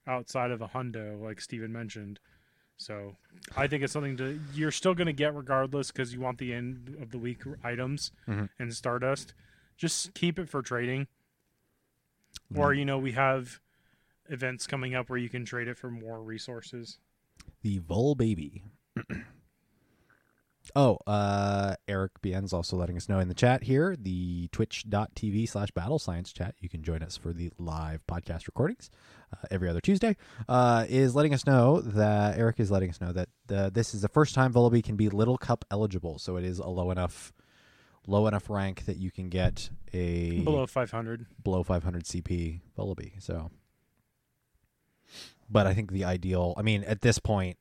outside 0.07 0.51
of 0.51 0.61
a 0.61 0.67
hundo, 0.67 1.21
like 1.21 1.39
Steven 1.39 1.71
mentioned. 1.71 2.19
So 2.77 3.15
I 3.55 3.67
think 3.67 3.83
it's 3.83 3.93
something 3.93 4.17
to 4.17 4.39
you're 4.53 4.71
still 4.71 4.93
going 4.93 5.07
to 5.07 5.13
get 5.13 5.33
regardless 5.35 5.91
because 5.91 6.13
you 6.13 6.19
want 6.19 6.37
the 6.37 6.53
end 6.53 6.97
of 7.01 7.11
the 7.11 7.17
week 7.17 7.41
items 7.63 8.11
Mhm. 8.27 8.49
and 8.59 8.73
Stardust. 8.73 9.33
Just 9.77 10.13
keep 10.13 10.37
it 10.39 10.49
for 10.49 10.61
trading, 10.61 11.07
or 12.55 12.73
you 12.73 12.85
know 12.85 12.97
we 12.97 13.11
have 13.13 13.59
events 14.29 14.67
coming 14.67 14.95
up 14.95 15.09
where 15.09 15.19
you 15.19 15.29
can 15.29 15.45
trade 15.45 15.67
it 15.67 15.77
for 15.77 15.89
more 15.89 16.21
resources. 16.21 16.99
The 17.61 17.79
Vol 17.79 18.15
Baby. 18.15 18.63
oh, 20.75 20.97
uh, 21.07 21.75
Eric 21.87 22.13
BN's 22.21 22.53
also 22.53 22.77
letting 22.77 22.97
us 22.97 23.09
know 23.09 23.19
in 23.19 23.27
the 23.27 23.33
chat 23.33 23.63
here, 23.63 23.95
the 23.99 24.47
twitch.tv 24.49 25.47
slash 25.49 25.71
battle 25.71 25.99
science 25.99 26.31
chat. 26.33 26.55
You 26.59 26.69
can 26.69 26.83
join 26.83 27.01
us 27.01 27.17
for 27.17 27.33
the 27.33 27.51
live 27.57 28.05
podcast 28.07 28.47
recordings 28.47 28.89
uh, 29.33 29.47
every 29.51 29.69
other 29.69 29.81
Tuesday. 29.81 30.15
Uh, 30.47 30.85
is 30.87 31.15
letting 31.15 31.33
us 31.33 31.45
know 31.45 31.81
that 31.81 32.37
Eric 32.37 32.59
is 32.59 32.71
letting 32.71 32.89
us 32.89 33.01
know 33.01 33.11
that 33.11 33.29
uh, 33.51 33.69
this 33.69 33.93
is 33.93 34.01
the 34.01 34.09
first 34.09 34.35
time 34.35 34.53
Vullaby 34.53 34.83
can 34.83 34.95
be 34.95 35.09
Little 35.09 35.37
Cup 35.37 35.65
eligible. 35.71 36.19
So 36.19 36.37
it 36.37 36.43
is 36.43 36.59
a 36.59 36.67
low 36.67 36.91
enough. 36.91 37.33
Low 38.09 38.25
enough 38.27 38.49
rank 38.49 38.85
that 38.85 38.95
you 38.95 39.11
can 39.11 39.27
get 39.27 39.69
a 39.93 40.39
Below 40.39 40.65
500, 40.65 41.25
below 41.43 41.61
500 41.61 42.05
CP 42.05 42.61
Vullaby. 42.77 43.21
So, 43.21 43.51
but 45.49 45.67
I 45.67 45.73
think 45.73 45.91
the 45.91 46.03
ideal. 46.05 46.53
I 46.57 46.61
mean, 46.61 46.83
at 46.83 47.01
this 47.01 47.19
point, 47.19 47.57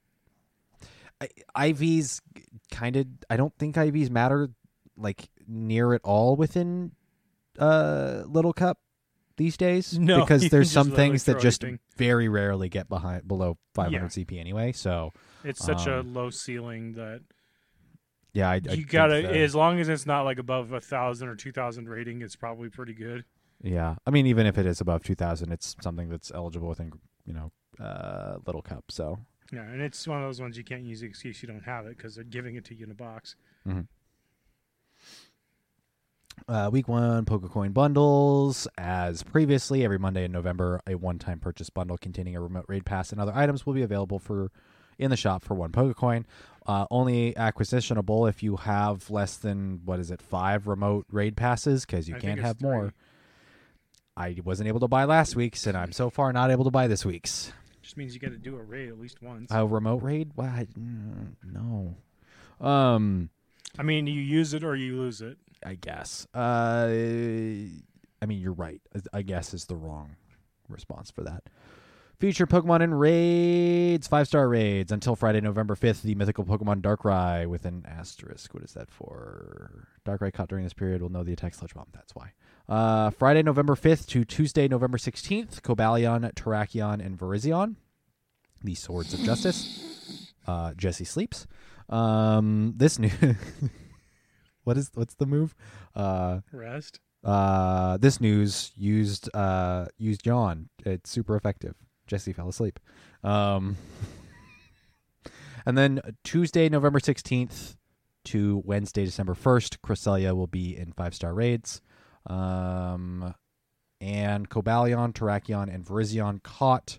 I, 1.20 1.28
IVs 1.72 2.20
kind 2.70 2.96
of. 2.96 3.06
I 3.30 3.36
don't 3.36 3.54
think 3.58 3.76
IVs 3.76 4.10
matter 4.10 4.50
like 4.96 5.28
near 5.46 5.92
at 5.94 6.00
all 6.04 6.36
within 6.36 6.92
uh 7.58 8.22
Little 8.26 8.52
Cup 8.52 8.78
these 9.36 9.56
days 9.56 9.98
No, 9.98 10.20
because 10.20 10.48
there's 10.50 10.70
some 10.70 10.90
things 10.90 11.24
that 11.24 11.40
just 11.40 11.62
anything. 11.64 11.80
very 11.96 12.28
rarely 12.28 12.68
get 12.68 12.88
behind 12.88 13.26
below 13.28 13.58
500 13.74 13.94
Yeah. 13.98 14.06
CP 14.08 14.38
anyway. 14.40 14.72
So 14.72 15.12
It's 15.44 15.62
such 15.64 15.86
a 15.86 16.00
Um, 16.00 16.14
low 16.14 16.30
ceiling 16.30 16.92
that 16.94 17.20
yeah, 18.32 18.50
I, 18.50 18.60
I 18.68 18.72
you 18.74 18.84
gotta 18.84 19.16
as 19.38 19.54
long 19.54 19.80
as 19.80 19.88
it's 19.88 20.04
not 20.06 20.22
like 20.22 20.38
above 20.38 20.72
a 20.72 20.80
thousand 20.80 21.28
or 21.28 21.36
two 21.36 21.52
thousand 21.52 21.88
rating, 21.88 22.20
it's 22.20 22.36
probably 22.36 22.68
pretty 22.68 22.92
good. 22.94 23.24
yeah. 23.62 23.96
I 24.06 24.10
mean, 24.10 24.26
even 24.26 24.46
if 24.46 24.58
it 24.58 24.66
is 24.66 24.80
above 24.82 25.02
2000, 25.04 25.50
it's 25.52 25.74
something 25.80 26.08
that's 26.10 26.30
eligible 26.34 26.68
within 26.68 26.92
you 27.24 27.32
know 27.32 27.52
uh, 27.80 28.36
little 28.46 28.62
cup. 28.62 28.84
So 28.90 29.18
Yeah, 29.52 29.62
and 29.62 29.80
it's 29.80 30.06
one 30.06 30.18
of 30.18 30.24
those 30.28 30.40
ones 30.40 30.56
you 30.56 30.64
can't 30.64 30.82
use 30.84 31.00
the 31.00 31.06
excuse 31.06 31.42
you 31.42 31.48
don't 31.48 31.64
have 31.64 31.86
it 31.86 31.96
because 31.96 32.14
they're 32.14 32.24
giving 32.24 32.56
it 32.56 32.64
to 32.66 32.74
you 32.74 32.84
in 32.84 32.90
a 32.90 32.94
box. 32.94 33.36
Uh, 36.48 36.68
week 36.70 36.86
one 36.86 37.24
PokeCoin 37.24 37.72
bundles. 37.72 38.68
As 38.76 39.22
previously, 39.22 39.84
every 39.84 39.98
Monday 39.98 40.24
in 40.24 40.32
November, 40.32 40.80
a 40.86 40.94
one-time 40.94 41.40
purchase 41.40 41.70
bundle 41.70 41.96
containing 41.96 42.36
a 42.36 42.40
remote 42.40 42.66
raid 42.68 42.84
pass 42.84 43.10
and 43.10 43.20
other 43.20 43.32
items 43.34 43.64
will 43.64 43.72
be 43.72 43.82
available 43.82 44.18
for 44.18 44.50
in 44.98 45.10
the 45.10 45.16
shop 45.16 45.42
for 45.42 45.54
one 45.54 45.72
PokeCoin. 45.72 46.24
Uh, 46.66 46.86
only 46.90 47.36
acquisitionable 47.36 48.26
if 48.26 48.42
you 48.42 48.56
have 48.56 49.08
less 49.10 49.36
than 49.36 49.80
what 49.84 50.00
is 50.00 50.10
it 50.10 50.20
five 50.20 50.66
remote 50.66 51.06
raid 51.10 51.36
passes 51.36 51.86
because 51.86 52.08
you 52.08 52.16
I 52.16 52.18
can't 52.18 52.40
have 52.40 52.60
more. 52.60 52.92
I 54.16 54.36
wasn't 54.44 54.68
able 54.68 54.80
to 54.80 54.88
buy 54.88 55.04
last 55.04 55.36
week's, 55.36 55.66
and 55.66 55.76
I'm 55.76 55.92
so 55.92 56.10
far 56.10 56.32
not 56.32 56.50
able 56.50 56.64
to 56.64 56.70
buy 56.70 56.86
this 56.86 57.04
week's. 57.04 57.52
Just 57.86 57.96
means 57.96 58.14
you 58.14 58.18
got 58.18 58.32
to 58.32 58.36
do 58.36 58.56
a 58.56 58.62
raid 58.64 58.88
at 58.88 58.98
least 58.98 59.22
once. 59.22 59.48
A 59.52 59.64
remote 59.64 60.02
raid? 60.02 60.32
What? 60.34 60.68
Mm, 60.74 61.34
No. 61.44 61.94
Um. 62.60 63.30
I 63.78 63.84
mean, 63.84 64.08
you 64.08 64.20
use 64.20 64.54
it 64.54 64.64
or 64.64 64.74
you 64.74 64.96
lose 64.96 65.20
it. 65.20 65.38
I 65.64 65.74
guess. 65.76 66.26
Uh, 66.34 66.88
I 66.90 68.26
mean, 68.26 68.40
you're 68.40 68.54
right. 68.54 68.80
I 69.12 69.22
guess 69.22 69.54
is 69.54 69.66
the 69.66 69.76
wrong 69.76 70.16
response 70.68 71.12
for 71.12 71.22
that. 71.22 71.44
Feature 72.18 72.46
Pokemon 72.46 72.80
in 72.80 72.94
raids, 72.94 74.08
five 74.08 74.26
star 74.26 74.48
raids 74.48 74.90
until 74.90 75.14
Friday, 75.16 75.42
November 75.42 75.74
5th. 75.74 76.00
The 76.00 76.14
mythical 76.14 76.44
Pokemon 76.44 76.80
Darkrai 76.80 77.46
with 77.46 77.66
an 77.66 77.84
asterisk. 77.86 78.54
What 78.54 78.62
is 78.62 78.72
that 78.72 78.90
for? 78.90 79.88
Darkrai 80.06 80.32
caught 80.32 80.48
during 80.48 80.64
this 80.64 80.72
period 80.72 81.02
will 81.02 81.10
know 81.10 81.22
the 81.22 81.34
attack 81.34 81.52
Sludge 81.52 81.74
Bomb. 81.74 81.88
That's 81.92 82.14
why. 82.14 82.32
Uh, 82.70 83.10
Friday, 83.10 83.42
November 83.42 83.74
5th 83.74 84.06
to 84.06 84.24
Tuesday, 84.24 84.66
November 84.66 84.96
16th. 84.96 85.60
Cobalion, 85.60 86.32
Terrakion, 86.32 87.04
and 87.04 87.18
Virizion. 87.18 87.76
The 88.64 88.74
Swords 88.74 89.12
of 89.12 89.20
Justice. 89.20 90.32
Uh, 90.46 90.72
Jesse 90.72 91.04
sleeps. 91.04 91.46
Um, 91.90 92.72
this 92.76 92.98
new. 92.98 93.10
what 94.64 94.78
is 94.78 94.90
what's 94.94 95.16
the 95.16 95.26
move? 95.26 95.54
Uh, 95.94 96.40
Rest. 96.50 96.98
uh, 97.24 97.98
this 97.98 98.22
news 98.22 98.72
used 98.74 99.28
uh 99.34 99.84
used 99.98 100.24
yawn. 100.24 100.70
It's 100.86 101.10
super 101.10 101.36
effective. 101.36 101.74
Jesse 102.06 102.32
fell 102.32 102.48
asleep. 102.48 102.78
Um, 103.24 103.76
and 105.64 105.76
then 105.76 106.00
Tuesday, 106.24 106.68
November 106.68 107.00
sixteenth 107.00 107.76
to 108.26 108.62
Wednesday, 108.64 109.04
December 109.04 109.34
first, 109.34 109.82
Cresselia 109.82 110.34
will 110.34 110.46
be 110.46 110.76
in 110.76 110.92
five 110.92 111.14
star 111.14 111.34
raids. 111.34 111.80
Um, 112.26 113.34
and 114.00 114.50
Cobalion, 114.50 115.12
Terrakion, 115.12 115.72
and 115.72 115.84
Virizion 115.84 116.42
caught 116.42 116.98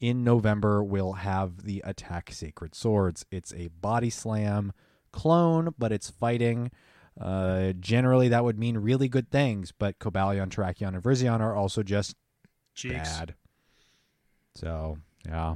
in 0.00 0.22
November 0.22 0.82
will 0.82 1.14
have 1.14 1.64
the 1.64 1.82
attack 1.84 2.30
Sacred 2.32 2.74
Swords. 2.74 3.26
It's 3.30 3.52
a 3.52 3.68
body 3.68 4.10
slam 4.10 4.72
clone, 5.12 5.74
but 5.76 5.90
it's 5.90 6.08
fighting. 6.10 6.70
Uh, 7.20 7.72
generally, 7.80 8.28
that 8.28 8.44
would 8.44 8.58
mean 8.58 8.78
really 8.78 9.08
good 9.08 9.28
things, 9.28 9.72
but 9.76 9.98
Cobalion, 9.98 10.48
Terrakion, 10.48 10.94
and 10.94 11.02
Virizion 11.02 11.40
are 11.40 11.56
also 11.56 11.82
just 11.82 12.14
Cheeks. 12.76 12.94
bad. 12.94 13.34
So, 14.58 14.98
yeah. 15.24 15.50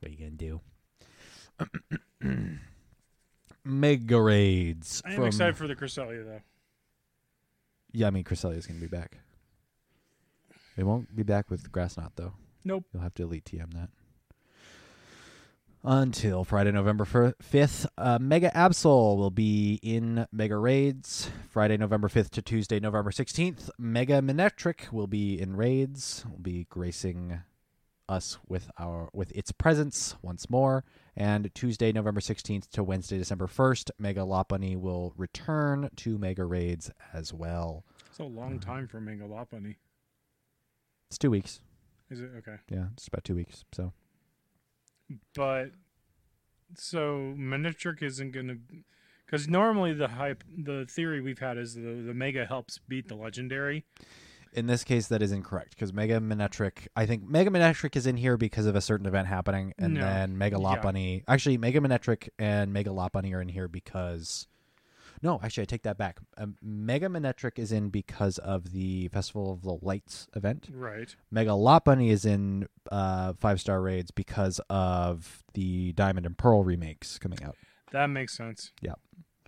What 0.00 0.08
are 0.08 0.08
you 0.08 0.18
going 0.18 0.36
to 0.36 0.60
do? 2.20 2.58
Mega 3.64 4.20
raids. 4.20 5.00
I 5.04 5.10
am 5.10 5.16
from- 5.16 5.26
excited 5.26 5.56
for 5.56 5.68
the 5.68 5.76
Cresselia 5.76 6.24
though. 6.24 6.40
Yeah, 7.92 8.08
I 8.08 8.10
mean, 8.10 8.24
Cresselia's 8.24 8.66
going 8.66 8.80
to 8.80 8.86
be 8.86 8.90
back. 8.96 9.18
It 10.76 10.82
won't 10.84 11.14
be 11.14 11.22
back 11.22 11.50
with 11.50 11.70
Grass 11.70 11.96
Knot, 11.96 12.12
though. 12.16 12.32
Nope. 12.64 12.84
You'll 12.92 13.02
have 13.02 13.14
to 13.14 13.24
elite 13.24 13.44
TM 13.44 13.72
that. 13.74 13.90
Until 15.82 16.44
Friday, 16.44 16.72
November 16.72 17.06
5th, 17.06 17.86
uh, 17.96 18.18
Mega 18.20 18.50
Absol 18.54 19.16
will 19.16 19.30
be 19.30 19.80
in 19.82 20.26
Mega 20.30 20.58
Raids. 20.58 21.30
Friday, 21.48 21.78
November 21.78 22.08
5th 22.08 22.28
to 22.32 22.42
Tuesday, 22.42 22.78
November 22.80 23.10
16th, 23.10 23.70
Mega 23.78 24.20
Manectric 24.20 24.92
will 24.92 25.06
be 25.06 25.40
in 25.40 25.56
Raids. 25.56 26.26
Will 26.30 26.38
be 26.38 26.66
gracing 26.68 27.40
us 28.10 28.36
with 28.46 28.70
our 28.78 29.08
with 29.14 29.32
its 29.32 29.52
presence 29.52 30.16
once 30.20 30.50
more. 30.50 30.84
And 31.16 31.50
Tuesday, 31.54 31.92
November 31.92 32.20
16th 32.20 32.68
to 32.72 32.84
Wednesday, 32.84 33.16
December 33.16 33.46
1st, 33.46 33.90
Mega 33.98 34.20
Lopunny 34.20 34.76
will 34.76 35.14
return 35.16 35.88
to 35.96 36.18
Mega 36.18 36.44
Raids 36.44 36.90
as 37.14 37.32
well. 37.32 37.84
It's 38.10 38.18
a 38.18 38.24
long 38.24 38.58
time 38.58 38.86
for 38.86 39.00
Mega 39.00 39.24
Lopunny. 39.24 39.76
It's 41.08 41.16
two 41.16 41.30
weeks. 41.30 41.60
Is 42.10 42.20
it 42.20 42.32
okay? 42.38 42.56
Yeah, 42.68 42.88
it's 42.92 43.08
about 43.08 43.24
two 43.24 43.34
weeks. 43.34 43.64
So 43.72 43.94
But 45.34 45.72
so 46.76 47.34
Manectric 47.36 48.02
isn't 48.02 48.30
gonna 48.32 48.56
because 49.26 49.48
normally 49.48 49.92
the 49.92 50.08
hype, 50.08 50.44
the 50.56 50.86
theory 50.88 51.20
we've 51.20 51.38
had 51.38 51.58
is 51.58 51.74
the 51.74 52.02
the 52.06 52.14
Mega 52.14 52.46
helps 52.46 52.78
beat 52.78 53.08
the 53.08 53.14
Legendary. 53.16 53.84
in 54.52 54.66
this 54.66 54.82
case, 54.82 55.06
that 55.06 55.22
is 55.22 55.30
incorrect 55.30 55.70
because 55.70 55.92
Mega 55.92 56.18
Manectric. 56.18 56.88
I 56.96 57.06
think 57.06 57.22
Mega 57.28 57.50
Manectric 57.50 57.94
is 57.94 58.04
in 58.06 58.16
here 58.16 58.36
because 58.36 58.66
of 58.66 58.74
a 58.74 58.80
certain 58.80 59.06
event 59.06 59.28
happening, 59.28 59.72
and 59.78 59.94
No. 59.94 60.00
then 60.00 60.36
Mega 60.38 60.56
Yeah. 60.60 60.64
Lopunny. 60.76 61.22
Actually, 61.28 61.56
Mega 61.56 61.78
Manectric 61.80 62.28
and 62.38 62.72
Mega 62.72 62.90
Lopunny 62.90 63.32
are 63.32 63.40
in 63.40 63.48
here 63.48 63.68
because. 63.68 64.48
No, 65.22 65.38
actually, 65.42 65.62
I 65.62 65.66
take 65.66 65.82
that 65.82 65.98
back. 65.98 66.18
Um, 66.38 66.56
Mega 66.62 67.08
Manectric 67.08 67.58
is 67.58 67.72
in 67.72 67.90
because 67.90 68.38
of 68.38 68.72
the 68.72 69.08
Festival 69.08 69.52
of 69.52 69.62
the 69.62 69.76
Lights 69.82 70.28
event. 70.34 70.68
Right. 70.72 71.14
Mega 71.30 71.50
Lopunny 71.50 72.10
is 72.10 72.24
in 72.24 72.66
uh, 72.90 73.34
five 73.38 73.60
star 73.60 73.82
raids 73.82 74.10
because 74.10 74.60
of 74.70 75.42
the 75.54 75.92
Diamond 75.92 76.24
and 76.26 76.38
Pearl 76.38 76.64
remakes 76.64 77.18
coming 77.18 77.42
out. 77.44 77.56
That 77.92 78.06
makes 78.06 78.34
sense. 78.36 78.72
Yeah. 78.80 78.94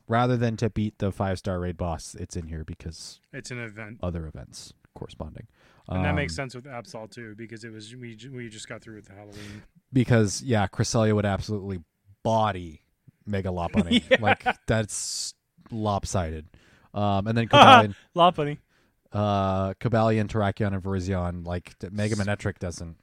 Rather 0.09 0.37
than 0.37 0.57
to 0.59 0.69
beat 0.69 0.99
the 0.99 1.11
five 1.13 1.39
star 1.39 1.59
raid 1.61 1.77
boss, 1.79 2.15
it's 2.15 2.37
in 2.37 2.49
here 2.49 2.65
because 2.65 3.21
It's 3.33 3.51
an 3.51 3.59
event, 3.59 3.99
other 4.03 4.27
events 4.27 4.75
corresponding. 4.95 5.47
and 5.89 6.05
that 6.05 6.15
makes 6.15 6.35
Um, 6.39 6.51
sense 6.51 6.55
with 6.55 6.65
Absol 6.67 7.11
too 7.11 7.35
because 7.35 7.65
it 7.65 7.71
was 7.73 7.95
we 7.97 8.19
we 8.31 8.51
just 8.51 8.69
got 8.69 8.83
through 8.83 8.97
with 8.97 9.07
the 9.07 9.15
Halloween. 9.15 9.63
because 9.93 10.43
yeah, 10.43 10.67
Cresselia 10.67 11.15
would 11.15 11.25
absolutely 11.25 11.79
body 12.23 12.83
Mega 13.25 13.49
Lopunny. 13.49 14.03
Yeah. 14.11 14.17
Like 14.21 14.45
that's 14.67 15.35
lopsided. 15.73 16.47
Um, 16.95 17.27
and 17.27 17.37
then 17.37 17.49
Cobalion, 17.49 17.95
Lopunny. 18.15 18.59
uh, 19.13 19.75
Cobalion, 19.75 20.29
Terrakion, 20.29 20.75
and 20.75 20.83
Virizion, 20.83 21.47
like 21.47 21.79
t- 21.79 21.89
Mega 21.91 22.17
Manectric 22.17 22.59
doesn't 22.59 22.97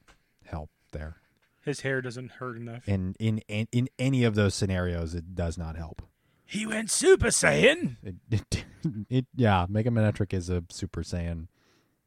help 0.46 0.70
there. 0.92 1.18
His 1.62 1.82
hair 1.82 2.02
doesn't 2.02 2.32
hurt 2.34 2.58
enough. 2.58 2.88
In, 2.88 3.16
in 3.20 3.40
in 3.48 3.68
in 3.72 3.90
any 4.00 4.24
of 4.24 4.36
those 4.36 4.56
scenarios, 4.56 5.14
it 5.14 5.36
does 5.36 5.58
not 5.58 5.76
help. 5.76 6.02
He 6.46 6.66
went 6.66 6.90
Super 6.90 7.28
Saiyan. 7.28 7.98
It, 8.02 8.16
it, 8.32 8.66
it 9.10 9.26
yeah, 9.36 9.68
Mega 9.70 9.92
Manectric 9.92 10.34
is 10.34 10.50
a 10.50 10.64
Super 10.70 11.04
Saiyan 11.04 11.48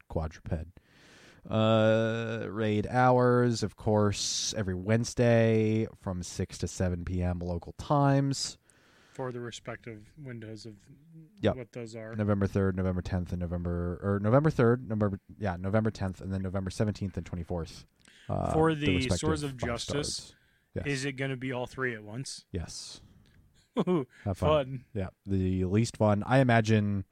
quadruped. 0.09 0.81
Uh, 1.49 2.47
raid 2.49 2.87
hours, 2.89 3.63
of 3.63 3.77
course, 3.77 4.55
every 4.57 4.75
Wednesday 4.75 5.87
from 6.01 6.23
six 6.23 6.59
to 6.59 6.69
seven 6.69 7.05
p.m. 7.05 7.41
local 7.41 7.73
times. 7.75 8.59
For 9.13 9.31
the 9.33 9.41
respective 9.41 10.11
windows 10.23 10.65
of 10.67 10.75
Yep. 11.41 11.57
what 11.57 11.73
those 11.73 11.95
are. 11.95 12.15
November 12.17 12.47
third, 12.47 12.77
November 12.77 13.03
tenth, 13.03 13.31
and 13.33 13.41
November 13.41 14.01
or 14.03 14.19
November 14.21 14.49
third, 14.51 14.89
November 14.89 15.21
yeah, 15.39 15.57
November 15.59 15.91
tenth, 15.91 16.21
and 16.21 16.33
then 16.33 16.43
November 16.43 16.71
seventeenth 16.71 17.17
and 17.17 17.27
twenty 17.27 17.43
fourth. 17.45 17.85
Uh, 18.29 18.53
For 18.53 18.75
the 18.75 18.95
respective 18.97 19.19
Swords 19.19 19.43
of 19.43 19.57
Justice. 19.57 20.35
Yes. 20.75 20.87
Is 20.87 21.05
it 21.05 21.13
going 21.13 21.31
to 21.31 21.37
be 21.37 21.53
all 21.53 21.67
three 21.67 21.95
at 21.95 22.03
once? 22.03 22.45
yes. 22.53 23.01
Fun. 23.75 24.07
Have 24.25 24.39
fun. 24.39 24.85
Yeah, 24.95 25.09
the 25.27 25.65
least 25.65 25.97
fun. 25.97 26.23
I 26.27 26.39
imagine. 26.39 27.05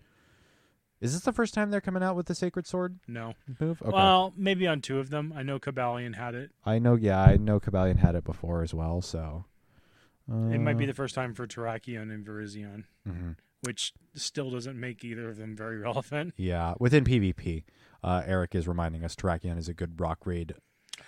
Is 1.01 1.15
this 1.15 1.23
the 1.23 1.33
first 1.33 1.55
time 1.55 1.71
they're 1.71 1.81
coming 1.81 2.03
out 2.03 2.15
with 2.17 2.27
the 2.27 2.35
Sacred 2.35 2.67
Sword 2.67 2.99
No. 3.09 3.33
move? 3.59 3.81
Okay. 3.81 3.91
Well, 3.91 4.35
maybe 4.37 4.67
on 4.67 4.83
two 4.83 4.99
of 4.99 5.09
them. 5.09 5.33
I 5.35 5.43
know 5.43 5.59
Cobalion 5.59 6.15
had 6.17 6.35
it. 6.35 6.51
I 6.65 6.79
know. 6.79 6.95
Yeah, 6.97 7.23
I 7.23 7.37
know 7.39 7.59
Cobalion 7.61 7.97
had 7.99 8.15
it 8.15 8.25
before 8.25 8.63
as 8.63 8.75
well. 8.75 9.01
So 9.01 9.45
uh, 10.31 10.49
It 10.55 10.59
might 10.59 10.79
be 10.79 10.87
the 10.87 10.95
first 10.95 11.15
time 11.15 11.35
for 11.35 11.47
Terrakion 11.47 12.13
and 12.13 12.25
Virizion, 12.27 12.85
mhm. 13.09 13.37
which 13.63 13.93
still 14.15 14.51
doesn't 14.51 14.79
make 14.79 15.05
either 15.05 15.29
of 15.29 15.37
them 15.37 15.57
very 15.57 15.79
relevant. 15.89 16.35
Yeah, 16.37 16.75
within 16.79 17.05
PvP, 17.05 17.65
uh, 18.03 18.23
Eric 18.27 18.55
is 18.55 18.69
reminding 18.69 19.05
us 19.05 19.15
Terrakion 19.15 19.59
is 19.59 19.69
a 19.69 19.75
good 19.75 20.01
rock 20.01 20.27
raid. 20.27 20.55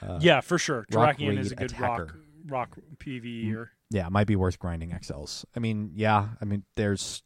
Uh, 0.00 0.18
yeah, 0.20 0.40
for 0.40 0.58
sure. 0.58 0.86
rock 0.92 1.18
Terrakion 1.18 1.38
is 1.38 1.52
a 1.52 1.56
good 1.56 1.78
rock 1.78 2.00
attacker. 2.00 2.20
rock 2.46 2.78
PvE 2.98 3.54
or 3.54 3.70
yeah, 3.90 4.06
it 4.06 4.12
might 4.12 4.26
be 4.26 4.36
worth 4.36 4.58
grinding 4.58 4.90
XLs. 4.90 5.44
I 5.54 5.60
mean, 5.60 5.92
yeah, 5.94 6.28
I 6.40 6.44
mean, 6.46 6.64
there's 6.76 7.22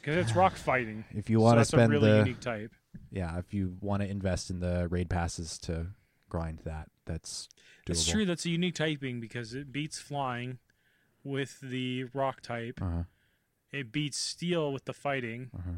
because 0.00 0.16
it's 0.16 0.34
rock 0.36 0.54
fighting. 0.56 1.04
If 1.14 1.30
you 1.30 1.40
want 1.40 1.54
to 1.54 1.60
that's 1.60 1.68
spend 1.70 1.92
a 1.92 1.96
really 1.96 2.10
the 2.10 2.18
unique 2.18 2.40
type. 2.40 2.72
yeah, 3.10 3.38
if 3.38 3.54
you 3.54 3.76
want 3.80 4.02
to 4.02 4.08
invest 4.08 4.50
in 4.50 4.60
the 4.60 4.88
raid 4.88 5.08
passes 5.08 5.56
to 5.60 5.86
grind 6.28 6.60
that, 6.64 6.88
that's 7.06 7.48
doable. 7.86 7.90
It's 7.90 8.06
true. 8.06 8.24
That's 8.26 8.44
a 8.46 8.50
unique 8.50 8.74
typing 8.74 9.20
because 9.20 9.54
it 9.54 9.72
beats 9.72 9.98
flying 9.98 10.58
with 11.22 11.60
the 11.60 12.04
rock 12.14 12.40
type. 12.40 12.80
Uh 12.82 12.86
huh. 12.90 13.02
It 13.72 13.90
beats 13.92 14.18
steel 14.18 14.72
with 14.72 14.84
the 14.84 14.92
fighting. 14.92 15.50
Uh-huh. 15.56 15.70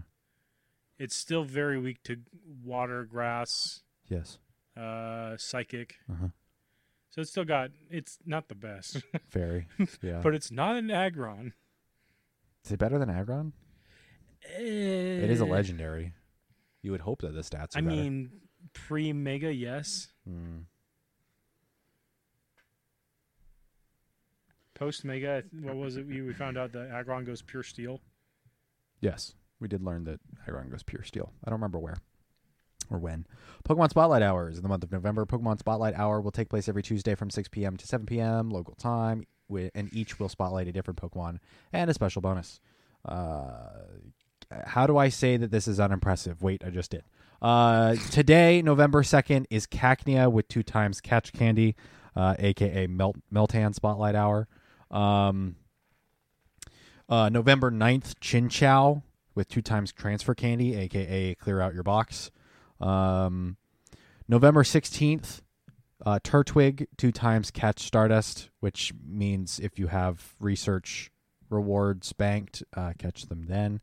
It's 0.99 1.16
still 1.16 1.45
very 1.45 1.78
weak 1.78 2.02
to 2.04 2.18
water, 2.64 3.04
grass, 3.04 3.80
Yes. 4.09 4.38
uh, 4.76 5.37
psychic. 5.38 5.97
Uh-huh. 6.11 6.28
So 7.11 7.21
it's 7.23 7.30
still 7.30 7.45
got. 7.45 7.71
It's 7.90 8.18
not 8.26 8.49
the 8.49 8.54
best, 8.54 9.02
Very. 9.30 9.68
Yeah. 10.02 10.21
but 10.23 10.35
it's 10.35 10.50
not 10.50 10.76
an 10.76 10.90
Aggron. 10.90 11.54
Is 12.64 12.73
it 12.73 12.78
better 12.78 12.99
than 12.99 13.09
Aggron? 13.11 13.52
It 14.59 15.30
is 15.30 15.40
a 15.40 15.45
legendary. 15.45 16.12
You 16.83 16.90
would 16.92 17.00
hope 17.00 17.23
that 17.23 17.35
the 17.35 17.40
stats 17.40 17.75
are 17.75 17.78
I 17.78 17.80
better. 17.80 17.97
mean, 17.97 18.30
pre 18.75 19.12
Mega, 19.12 19.52
yes. 19.52 20.09
Hmm. 20.28 20.59
Post 24.76 25.04
Mega, 25.04 25.42
what 25.62 25.76
was 25.76 25.97
it? 25.97 26.06
We, 26.06 26.23
we 26.23 26.33
found 26.35 26.59
out 26.59 26.73
that 26.73 26.90
Aggron 26.90 27.25
goes 27.25 27.42
pure 27.42 27.62
steel. 27.62 28.00
Yes, 29.00 29.35
we 29.59 29.68
did 29.68 29.83
learn 29.83 30.04
that 30.04 30.21
Aggron 30.47 30.71
goes 30.71 30.83
pure 30.83 31.02
steel. 31.02 31.33
I 31.45 31.50
don't 31.50 31.59
remember 31.59 31.78
where 31.78 31.97
or 32.90 32.99
when. 32.99 33.26
Pokemon 33.68 33.90
Spotlight 33.90 34.23
Hours 34.23 34.56
in 34.56 34.62
the 34.62 34.68
month 34.68 34.85
of 34.85 34.92
November. 34.92 35.25
Pokemon 35.26 35.59
Spotlight 35.59 35.95
Hour 35.95 36.21
will 36.21 36.30
take 36.30 36.49
place 36.49 36.68
every 36.68 36.83
Tuesday 36.83 37.14
from 37.14 37.30
6 37.30 37.49
p.m. 37.49 37.76
to 37.76 37.87
7 37.87 38.06
p.m. 38.06 38.50
local 38.50 38.75
time, 38.75 39.25
and 39.75 39.92
each 39.92 40.21
will 40.21 40.28
spotlight 40.28 40.68
a 40.68 40.73
different 40.73 41.00
Pokemon 41.00 41.38
and 41.73 41.90
a 41.90 41.95
special 41.95 42.23
bonus. 42.23 42.61
Uh, 43.04 43.71
how 44.66 44.87
do 44.87 44.97
I 44.97 45.09
say 45.09 45.37
that 45.37 45.50
this 45.50 45.66
is 45.66 45.80
unimpressive? 45.80 46.42
Wait, 46.42 46.62
I 46.64 46.71
just 46.71 46.90
did. 46.90 47.02
Uh, 47.42 47.97
today, 48.11 48.62
November 48.62 49.02
2nd, 49.02 49.47
is 49.50 49.66
Cacnea 49.66 50.30
with 50.30 50.49
two 50.49 50.62
times 50.62 51.00
Catch 51.00 51.33
Candy, 51.33 51.76
uh, 52.14 52.35
aka 52.38 52.87
Melt 52.87 53.16
Meltan 53.33 53.75
Spotlight 53.75 54.14
Hour. 54.14 54.49
Um, 54.90 55.57
uh, 57.09 57.28
November 57.28 57.71
9th, 57.71 58.14
Chinchou 58.21 59.02
with 59.35 59.49
two 59.49 59.62
times 59.62 59.93
Transfer 59.93 60.35
Candy, 60.35 60.75
aka 60.75 61.35
Clear 61.35 61.61
Out 61.61 61.75
Your 61.75 61.83
Box. 61.83 62.31
Um, 62.81 63.57
November 64.28 64.62
16th, 64.64 65.43
uh, 66.05 66.19
Turtwig, 66.23 66.87
two 66.97 67.12
times 67.12 67.50
Catch 67.50 67.81
Stardust, 67.81 68.50
which 68.61 68.93
means 69.07 69.61
if 69.61 69.78
you 69.78 69.87
have 69.87 70.35
research 70.40 71.11
rewards 71.49 72.12
banked, 72.12 72.62
uh, 72.76 72.93
catch 72.99 73.26
them 73.26 73.47
then. 73.47 73.81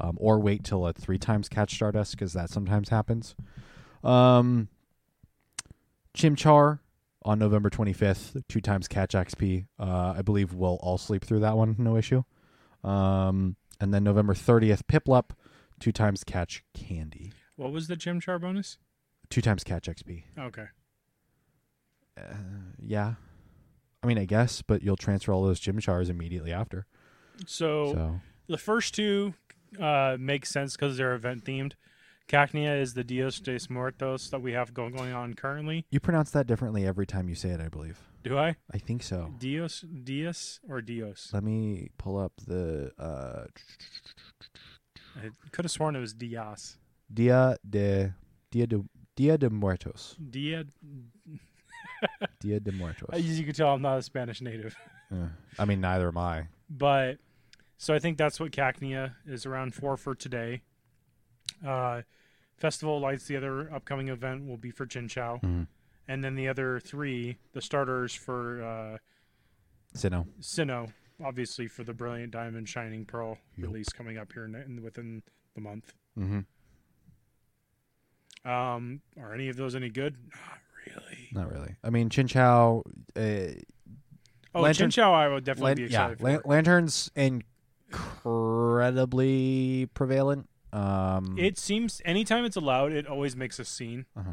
Um, 0.00 0.16
or 0.18 0.40
wait 0.40 0.64
till 0.64 0.86
a 0.86 0.92
three 0.92 1.18
times 1.18 1.48
Catch 1.48 1.74
Stardust, 1.74 2.12
because 2.12 2.32
that 2.32 2.50
sometimes 2.50 2.88
happens. 2.88 3.36
Um, 4.02 4.68
Chimchar 6.16 6.80
on 7.24 7.38
November 7.38 7.70
25th, 7.70 8.42
two 8.48 8.60
times 8.60 8.88
Catch 8.88 9.12
XP. 9.12 9.66
Uh, 9.78 10.14
I 10.16 10.22
believe 10.22 10.52
we'll 10.54 10.78
all 10.82 10.98
sleep 10.98 11.24
through 11.24 11.40
that 11.40 11.56
one, 11.56 11.74
no 11.78 11.96
issue. 11.96 12.22
Um, 12.82 13.56
and 13.80 13.92
then 13.94 14.04
November 14.04 14.34
30th, 14.34 14.82
Piplup, 14.84 15.30
two 15.80 15.92
times 15.92 16.22
Catch 16.24 16.64
Candy. 16.74 17.32
What 17.56 17.72
was 17.72 17.88
the 17.88 17.96
Chimchar 17.96 18.40
bonus? 18.40 18.78
Two 19.30 19.40
times 19.40 19.64
Catch 19.64 19.88
XP. 19.88 20.24
Okay. 20.38 20.66
Uh, 22.18 22.34
yeah. 22.78 23.14
I 24.02 24.06
mean, 24.06 24.18
I 24.18 24.26
guess, 24.26 24.60
but 24.60 24.82
you'll 24.82 24.96
transfer 24.96 25.32
all 25.32 25.42
those 25.42 25.60
Chimchars 25.60 26.10
immediately 26.10 26.52
after. 26.52 26.86
So, 27.46 27.92
So, 27.92 28.20
the 28.48 28.58
first 28.58 28.94
two 28.94 29.34
uh, 29.80 30.16
make 30.20 30.46
sense 30.46 30.76
because 30.76 30.96
they're 30.96 31.14
event 31.14 31.44
themed. 31.44 31.72
Cacnea 32.28 32.80
is 32.80 32.94
the 32.94 33.04
Dios 33.04 33.38
de 33.40 33.52
los 33.52 33.68
Muertos 33.68 34.30
that 34.30 34.40
we 34.40 34.52
have 34.52 34.72
going 34.72 34.96
on 34.96 35.34
currently. 35.34 35.84
you 35.90 36.00
pronounce 36.00 36.30
that 36.30 36.46
differently 36.46 36.86
every 36.86 37.06
time 37.06 37.28
you 37.28 37.34
say 37.34 37.50
it, 37.50 37.60
I 37.60 37.68
believe. 37.68 38.00
Do 38.22 38.38
I? 38.38 38.56
I 38.72 38.78
think 38.78 39.02
so. 39.02 39.34
Dios, 39.38 39.80
Dios, 39.82 40.58
or 40.68 40.80
Dios? 40.80 41.30
Let 41.32 41.44
me 41.44 41.90
pull 41.98 42.18
up 42.18 42.32
the 42.46 42.92
uh, 42.98 43.44
I 45.16 45.30
could 45.52 45.64
have 45.66 45.70
sworn 45.72 45.94
it 45.94 46.00
was 46.00 46.14
Dios. 46.14 46.78
Dia 47.12 47.56
de 47.68 48.14
Dia 48.50 48.66
de 48.66 48.82
Dia 49.14 49.36
de 49.36 49.50
Muertos. 49.50 50.16
Dia. 50.30 50.64
Dia 52.40 52.60
de 52.60 52.72
Muertos. 52.72 53.10
As 53.12 53.38
you 53.38 53.44
can 53.44 53.54
tell, 53.54 53.74
I'm 53.74 53.82
not 53.82 53.98
a 53.98 54.02
Spanish 54.02 54.40
native. 54.40 54.74
Uh, 55.12 55.26
I 55.58 55.66
mean, 55.66 55.80
neither 55.82 56.08
am 56.08 56.16
I. 56.18 56.48
But 56.70 57.18
so 57.76 57.94
I 57.94 57.98
think 57.98 58.16
that's 58.16 58.40
what 58.40 58.50
Cacnea 58.50 59.14
is 59.26 59.44
around 59.44 59.74
for 59.74 59.96
for 59.98 60.14
today. 60.14 60.62
Uh, 61.66 62.02
Festival 62.56 63.00
Lights, 63.00 63.26
the 63.26 63.36
other 63.36 63.70
upcoming 63.74 64.08
event, 64.08 64.46
will 64.46 64.56
be 64.56 64.70
for 64.70 64.86
Chinchou. 64.86 65.42
Mhm. 65.42 65.66
And 66.08 66.22
then 66.24 66.34
the 66.36 66.48
other 66.48 66.78
three, 66.80 67.36
the 67.52 67.60
starters 67.60 68.14
for 68.14 68.62
uh, 68.62 68.98
Sinnoh. 69.96 70.26
Sinnoh, 70.40 70.92
obviously 71.22 71.66
for 71.66 71.82
the 71.84 71.92
Brilliant 71.94 72.30
Diamond 72.32 72.68
Shining 72.68 73.04
Pearl 73.06 73.38
Yup. 73.56 73.66
release 73.68 73.88
coming 73.88 74.18
up 74.18 74.32
here 74.32 74.44
in, 74.44 74.54
in, 74.54 74.82
within 74.82 75.22
the 75.54 75.60
month. 75.60 75.92
Mm-hmm. 76.18 76.40
Um, 78.48 79.00
are 79.18 79.32
any 79.34 79.48
of 79.48 79.56
those 79.56 79.74
any 79.74 79.88
good? 79.88 80.16
Not 80.30 80.58
really. 80.86 81.28
Not 81.32 81.50
really. 81.50 81.74
I 81.82 81.90
mean, 81.90 82.08
Chin 82.10 82.26
Chinchou. 82.28 82.82
Uh, 83.16 83.54
Oh, 84.56 84.60
Lanturn- 84.60 84.88
Chinchou, 84.90 85.12
I 85.12 85.26
would 85.26 85.42
definitely 85.42 85.70
Lan- 85.70 85.76
be 85.76 85.82
yeah, 85.82 85.86
excited 85.86 86.20
Lan- 86.22 86.40
for. 86.42 86.48
Lanturn's 86.48 87.10
incredibly 87.90 89.86
prevalent. 89.94 90.48
Um, 90.74 91.38
It 91.38 91.56
seems 91.58 92.02
anytime 92.04 92.44
it's 92.44 92.56
allowed, 92.56 92.92
it 92.92 93.06
always 93.06 93.36
makes 93.36 93.58
a 93.58 93.64
scene. 93.64 94.06
Uh-huh. 94.16 94.32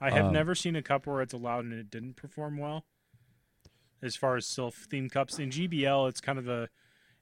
I 0.00 0.10
have 0.10 0.26
Um, 0.26 0.32
never 0.32 0.54
seen 0.54 0.76
a 0.76 0.82
cup 0.82 1.06
where 1.06 1.20
it's 1.22 1.32
allowed 1.32 1.64
and 1.64 1.74
it 1.74 1.90
didn't 1.90 2.14
perform 2.14 2.56
well. 2.58 2.84
As 4.02 4.16
far 4.16 4.36
as 4.36 4.46
self 4.46 4.86
themed 4.88 5.10
cups 5.10 5.38
in 5.38 5.50
GBL, 5.50 6.06
it's 6.08 6.20
kind 6.20 6.38
of 6.38 6.48
a 6.48 6.68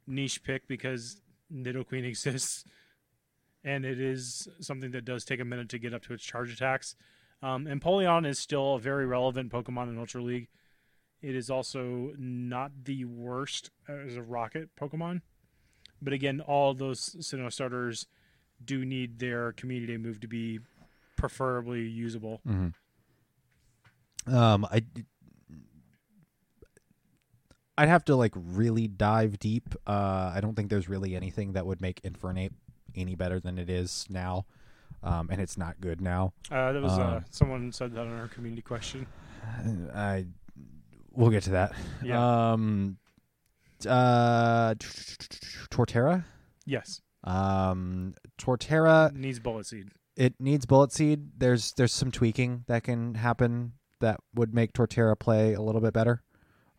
niche 0.07 0.43
pick 0.43 0.67
because 0.69 1.21
Nidoqueen 1.53 2.05
exists, 2.09 2.65
and 3.65 3.85
it 3.85 4.01
is 4.01 4.49
something 4.61 4.91
that 4.93 5.05
does 5.05 5.25
take 5.25 5.41
a 5.41 5.45
minute 5.45 5.69
to 5.71 5.79
get 5.79 5.93
up 5.95 6.03
to 6.03 6.13
its 6.13 6.25
charge 6.25 6.53
attacks. 6.53 6.95
Um, 7.43 7.67
Empoleon 7.67 8.27
is 8.27 8.39
still 8.39 8.75
a 8.75 8.81
very 8.81 9.07
relevant 9.07 9.53
Pokemon 9.53 9.89
in 9.89 9.99
Ultra 9.99 10.23
League. 10.23 10.49
It 11.21 11.35
is 11.35 11.51
also 11.51 12.13
not 12.17 12.85
the 12.85 13.05
worst 13.05 13.71
as 13.89 14.17
a 14.17 14.23
rocket 14.23 14.71
Pokemon. 14.77 15.23
But 16.01 16.13
again, 16.13 16.41
all 16.41 16.75
those 16.75 17.17
Sinnoh 17.21 17.53
starters 17.53 18.07
do 18.65 18.85
need 18.85 19.19
their 19.19 19.53
community 19.53 19.97
move 19.97 20.21
to 20.21 20.29
be 20.29 20.61
preferably 21.17 21.83
usable. 21.83 22.41
mhm. 22.47 22.73
Um, 24.27 24.65
I. 24.71 24.83
I'd 27.79 27.89
have 27.89 28.05
to 28.07 28.17
like 28.17 28.33
really 28.35 28.89
dive 28.89 29.39
deep. 29.39 29.75
Uh, 29.87 30.33
I 30.35 30.41
don't 30.41 30.55
think 30.57 30.69
there's 30.69 30.89
really 30.89 31.15
anything 31.15 31.53
that 31.53 31.65
would 31.65 31.81
make 31.81 32.03
Infernape 32.03 32.51
any 32.97 33.15
better 33.15 33.39
than 33.39 33.57
it 33.57 33.71
is 33.71 34.05
now, 34.11 34.47
um, 35.05 35.29
and 35.31 35.41
it's 35.41 35.57
not 35.57 35.81
good 35.81 36.01
now. 36.01 36.33
Uh, 36.51 36.73
that 36.73 36.83
was 36.83 36.99
uh, 36.99 37.03
Um, 37.19 37.25
someone 37.31 37.71
said 37.73 37.93
that 37.95 38.01
on 38.01 38.19
our 38.19 38.27
community 38.29 38.63
question. 38.63 39.07
I 39.95 40.27
we'll 41.13 41.31
get 41.31 41.45
to 41.45 41.51
that. 41.51 41.73
Yeah. 42.03 42.51
Um 42.53 42.99
uh 43.89 44.75
Torterra? 45.71 46.25
yes, 46.67 47.01
Um 47.25 48.15
Torterra 48.39 49.13
needs 49.13 49.39
bullet 49.41 49.67
seed. 49.67 49.91
it 50.17 50.35
needs 50.41 50.67
bullet 50.67 50.93
seed. 50.93 51.31
There's 51.39 51.73
there's 51.73 51.93
some 51.93 52.11
tweaking 52.11 52.65
that 52.69 52.85
can 52.85 53.15
happen 53.15 53.73
that 54.01 54.21
would 54.35 54.55
make 54.55 54.73
Torterra 54.73 55.19
play 55.19 55.55
a 55.55 55.61
little 55.61 55.81
bit 55.81 55.93
better. 55.93 56.23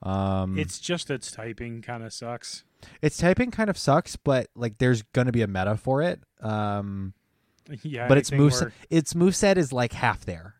Um 0.02 0.58
It's 0.58 0.80
just 0.80 1.12
its 1.12 1.30
typing 1.32 1.82
kind 1.82 2.04
of 2.04 2.14
sucks. 2.14 2.64
its 3.02 3.18
typing 3.18 3.52
kind 3.52 3.70
of 3.70 3.78
sucks, 3.78 4.16
but 4.16 4.48
like 4.56 4.78
there's 4.78 5.02
gonna 5.14 5.32
be 5.34 5.42
a 5.42 5.48
meta 5.48 5.76
for 5.76 6.02
it. 6.02 6.22
Um 6.42 7.14
yeah, 7.84 8.08
but 8.08 8.18
its 8.18 8.30
moveset 8.32 8.62
where- 8.62 8.74
its 8.90 9.14
moveset 9.14 9.58
is 9.58 9.74
like 9.74 9.94
half 9.94 10.26
there. 10.26 10.56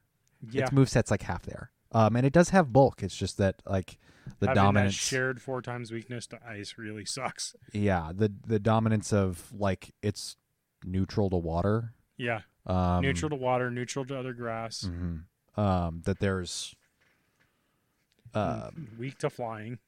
yeah, 0.52 0.64
Its 0.64 0.72
moveset's 0.72 1.10
like 1.10 1.22
half 1.24 1.44
there. 1.44 1.72
Um 1.94 2.18
and 2.18 2.26
it 2.26 2.34
does 2.34 2.50
have 2.50 2.74
bulk. 2.74 3.02
It's 3.02 3.16
just 3.16 3.38
that 3.38 3.62
like 3.66 3.98
the 4.40 4.48
having 4.48 4.64
dominance 4.64 4.94
shared 4.94 5.42
four 5.42 5.62
times 5.62 5.92
weakness 5.92 6.28
to 6.28 6.40
ice 6.48 6.76
really 6.78 7.06
sucks. 7.06 7.56
Yeah, 7.74 8.12
the 8.16 8.32
the 8.46 8.60
dominance 8.60 9.12
of 9.14 9.52
like 9.54 9.94
it's 10.02 10.36
neutral 10.84 11.30
to 11.30 11.38
water. 11.38 11.94
Yeah, 12.18 12.42
Um, 12.66 13.02
neutral 13.02 13.30
to 13.30 13.36
water, 13.36 13.72
neutral 13.72 14.06
to 14.06 14.18
other 14.18 14.34
grass, 14.34 14.90
mhm. 14.90 15.24
Um, 15.58 16.02
that 16.06 16.20
there's, 16.20 16.76
uh, 18.34 18.72
weak 18.98 19.18
to 19.20 19.30
flying. 19.30 19.80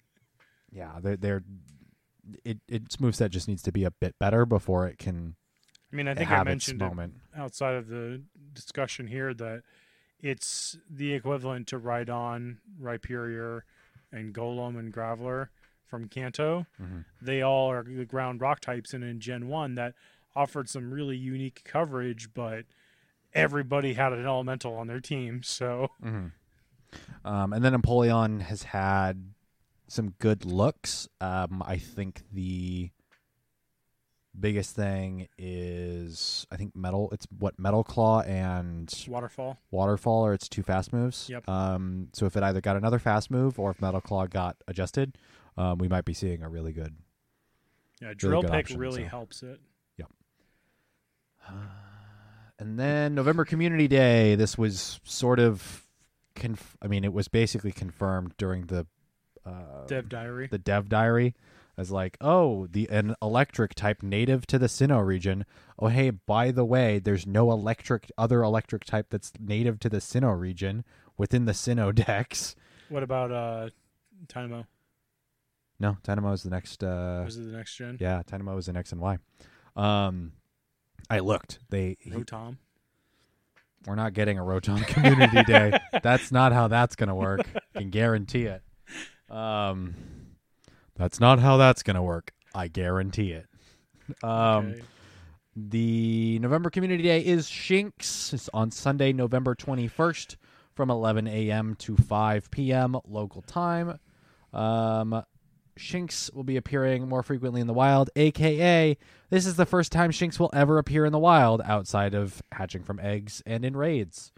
yeah, 0.71 0.99
they're, 1.01 1.17
they're 1.17 1.43
it 2.45 2.59
its 2.67 2.97
moveset 2.97 3.29
just 3.29 3.47
needs 3.47 3.61
to 3.63 3.71
be 3.71 3.83
a 3.83 3.91
bit 3.91 4.17
better 4.19 4.45
before 4.45 4.87
it 4.87 4.97
can 4.97 5.35
I 5.91 5.95
mean, 5.95 6.07
I 6.07 6.13
think 6.13 6.31
I 6.31 6.43
mentioned 6.43 6.81
outside 7.35 7.73
of 7.75 7.87
the 7.87 8.21
discussion 8.53 9.07
here 9.07 9.33
that 9.33 9.63
it's 10.21 10.77
the 10.89 11.13
equivalent 11.13 11.67
to 11.67 11.79
Rhydon, 11.79 12.57
Rhyperior, 12.81 13.61
and 14.11 14.33
Golem 14.33 14.77
and 14.77 14.93
Graveler 14.93 15.49
from 15.85 16.07
Kanto. 16.07 16.65
Mhm. 16.81 17.05
They 17.21 17.41
all 17.41 17.69
are 17.71 17.83
the 17.83 18.05
ground 18.05 18.41
rock 18.41 18.59
types, 18.59 18.93
and 18.93 19.03
in 19.03 19.19
Gen 19.19 19.47
1, 19.47 19.75
that 19.75 19.93
offered 20.35 20.69
some 20.69 20.93
really 20.93 21.17
unique 21.17 21.63
coverage, 21.65 22.33
but 22.33 22.65
everybody 23.33 23.93
had 23.93 24.13
an 24.13 24.25
elemental 24.25 24.75
on 24.75 24.87
their 24.87 24.99
team. 25.01 25.43
So 25.43 25.91
Um, 27.23 27.53
and 27.53 27.63
then 27.63 27.73
Empoleon 27.73 28.41
has 28.41 28.63
had 28.63 29.33
some 29.87 30.11
good 30.19 30.45
looks. 30.45 31.07
Um, 31.19 31.61
I 31.65 31.77
think 31.77 32.23
the 32.31 32.91
biggest 34.39 34.75
thing 34.75 35.27
is 35.37 36.47
I 36.51 36.57
think 36.57 36.75
metal. 36.75 37.09
It's 37.11 37.27
what 37.37 37.57
metal 37.59 37.83
claw 37.83 38.21
and 38.21 38.91
waterfall. 39.07 39.57
waterfall 39.71 40.25
are 40.25 40.33
its 40.33 40.47
two 40.47 40.63
fast 40.63 40.93
moves. 40.93 41.27
Yep. 41.29 41.47
Um, 41.49 42.07
so 42.13 42.25
if 42.25 42.35
it 42.37 42.43
either 42.43 42.61
got 42.61 42.77
another 42.77 42.99
fast 42.99 43.29
move 43.31 43.59
or 43.59 43.71
if 43.71 43.81
metal 43.81 44.01
claw 44.01 44.27
got 44.27 44.57
adjusted, 44.67 45.17
um, 45.57 45.77
we 45.77 45.87
might 45.87 46.05
be 46.05 46.13
seeing 46.13 46.41
a 46.43 46.49
really 46.49 46.71
good. 46.73 46.95
Yeah, 48.01 48.13
drill 48.15 48.41
good 48.41 48.51
pick 48.51 48.65
option, 48.65 48.79
really 48.79 49.03
so. 49.03 49.09
helps 49.09 49.43
it. 49.43 49.59
Yep. 49.97 50.07
And 52.59 52.79
then 52.79 53.15
November 53.15 53.45
Community 53.45 53.87
Day. 53.87 54.35
This 54.35 54.57
was 54.57 54.99
sort 55.03 55.39
of, 55.39 55.85
conf- 56.35 56.77
I 56.81 56.87
mean, 56.87 57.03
it 57.03 57.13
was 57.13 57.27
basically 57.27 57.71
confirmed 57.71 58.33
during 58.37 58.67
the 58.67 58.85
uh, 59.45 59.85
Dev 59.87 60.09
diary. 60.09 60.47
the 60.47 60.59
dev 60.59 60.87
diary 60.87 61.33
as 61.77 61.91
like, 61.91 62.17
oh, 62.21 62.67
the 62.67 62.89
an 62.89 63.15
electric 63.21 63.73
type 63.75 64.03
native 64.03 64.45
to 64.47 64.59
the 64.59 64.67
Sinnoh 64.67 65.05
region. 65.05 65.45
Oh, 65.79 65.87
hey, 65.87 66.09
by 66.11 66.51
the 66.51 66.65
way, 66.65 66.99
there's 66.99 67.25
no 67.25 67.51
electric 67.51 68.11
other 68.17 68.43
electric 68.43 68.85
type 68.85 69.07
that's 69.09 69.31
native 69.39 69.79
to 69.79 69.89
the 69.89 69.97
Sinnoh 69.97 70.37
region 70.39 70.83
within 71.17 71.45
the 71.45 71.53
Sinnoh 71.53 71.93
decks. 72.05 72.55
What 72.89 73.03
about 73.03 73.31
uh 73.31 73.69
Tynamo? 74.27 74.65
No, 75.79 75.97
Tynamo 76.03 76.31
is 76.33 76.43
the 76.43 76.49
next. 76.51 76.83
Uh, 76.83 77.23
Was 77.25 77.37
it 77.37 77.43
the 77.51 77.57
next 77.57 77.75
gen? 77.75 77.97
yeah, 77.99 78.21
Tynamo 78.25 78.55
is 78.57 78.67
an 78.67 78.77
X 78.77 78.91
and 78.91 79.01
Y. 79.01 79.17
Um, 79.75 80.33
I 81.09 81.19
looked. 81.19 81.57
They 81.69 81.97
he- 81.99 82.11
Rotom. 82.11 82.57
we're 83.87 83.95
not 83.95 84.13
getting 84.13 84.37
a 84.37 84.43
Rotom 84.43 84.85
Community 84.85 85.41
Day. 85.43 85.79
That's 86.03 86.31
not 86.31 86.53
how 86.53 86.67
that's 86.67 86.95
gonna 86.95 87.15
work. 87.15 87.47
I 87.75 87.79
can 87.79 87.89
guarantee 87.89 88.43
it. 88.45 88.61
Um, 89.29 89.95
that's 91.01 91.19
not 91.19 91.39
how 91.39 91.57
that's 91.57 91.81
gonna 91.81 92.03
work. 92.03 92.31
I 92.53 92.67
guarantee 92.67 93.31
it. 93.31 93.47
Um, 94.23 94.67
Okay. 94.67 94.81
The 95.55 96.39
November 96.39 96.69
Community 96.69 97.03
Day 97.03 97.19
is 97.25 97.47
Shinx. 97.47 98.33
It's 98.33 98.49
on 98.53 98.71
Sunday, 98.71 99.11
November 99.11 99.53
21st 99.55 100.35
from 100.75 100.89
11 100.89 101.27
a.m. 101.27 101.75
to 101.75 101.95
5 101.97 102.51
p.m. 102.51 102.97
local 103.07 103.41
time. 103.41 103.99
Um, 104.53 105.23
Shinx 105.77 106.33
will 106.33 106.43
be 106.43 106.55
appearing 106.57 107.07
more 107.09 107.23
frequently 107.23 107.59
in 107.61 107.67
the 107.67 107.73
wild, 107.73 108.09
aka, 108.15 108.97
this 109.29 109.45
is 109.45 109.55
the 109.55 109.65
first 109.65 109.91
time 109.91 110.11
Shinx 110.11 110.39
will 110.39 110.49
ever 110.53 110.77
appear 110.77 111.05
in 111.05 111.11
the 111.11 111.19
wild 111.19 111.61
outside 111.65 112.13
of 112.13 112.41
hatching 112.51 112.83
from 112.83 112.99
eggs 112.99 113.41
and 113.45 113.65
in 113.65 113.75
raids. 113.75 114.31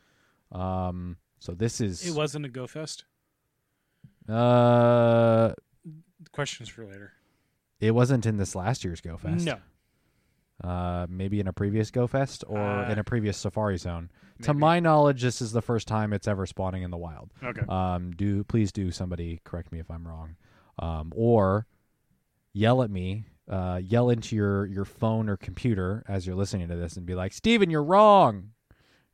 Um, 0.51 1.17
so 1.39 1.53
this 1.53 1.81
is. 1.81 2.07
It 2.07 2.15
wasn't 2.15 2.45
a 2.45 2.49
Go 2.49 2.67
Fest. 2.67 3.05
Uh, 4.29 5.53
Questions 6.33 6.67
for 6.67 6.85
later. 6.85 7.13
it 7.79 7.91
wasn't 7.91 8.25
in 8.25 8.35
this 8.37 8.55
last 8.55 8.83
year's 8.83 8.99
Go 9.01 9.15
Fest. 9.17 9.45
No. 9.45 9.57
Uh, 10.63 11.05
maybe 11.09 11.39
in 11.39 11.47
a 11.47 11.53
previous 11.53 11.91
Go 11.91 12.07
Fest 12.07 12.43
or 12.47 12.59
Uh, 12.59 12.91
in 12.91 12.99
a 12.99 13.03
previous 13.03 13.37
Safari 13.37 13.77
Zone. 13.77 14.09
To 14.43 14.53
my 14.53 14.79
knowledge, 14.79 15.21
this 15.21 15.41
is 15.41 15.51
the 15.51 15.61
first 15.61 15.87
time 15.87 16.11
it's 16.13 16.27
ever 16.27 16.45
spawning 16.45 16.83
in 16.83 16.91
the 16.91 16.97
wild. 16.97 17.31
Okay. 17.43 17.61
Um, 17.69 18.11
do 18.11 18.43
please 18.43 18.71
do 18.71 18.91
somebody 18.91 19.39
correct 19.45 19.71
me 19.71 19.79
if 19.79 19.89
I'm 19.91 20.07
wrong, 20.07 20.35
um, 20.79 21.11
or 21.15 21.65
yell 22.51 22.81
at 22.83 22.89
me, 22.89 23.25
uh, 23.47 23.79
yell 23.83 24.09
into 24.09 24.35
your 24.35 24.65
your 24.65 24.85
phone 24.85 25.29
or 25.29 25.37
computer 25.37 26.03
as 26.07 26.25
you're 26.25 26.35
listening 26.35 26.67
to 26.69 26.75
this 26.75 26.97
and 26.97 27.05
be 27.05 27.15
like, 27.15 27.31
Steven, 27.33 27.69
you're 27.69 27.83
wrong. 27.83 28.51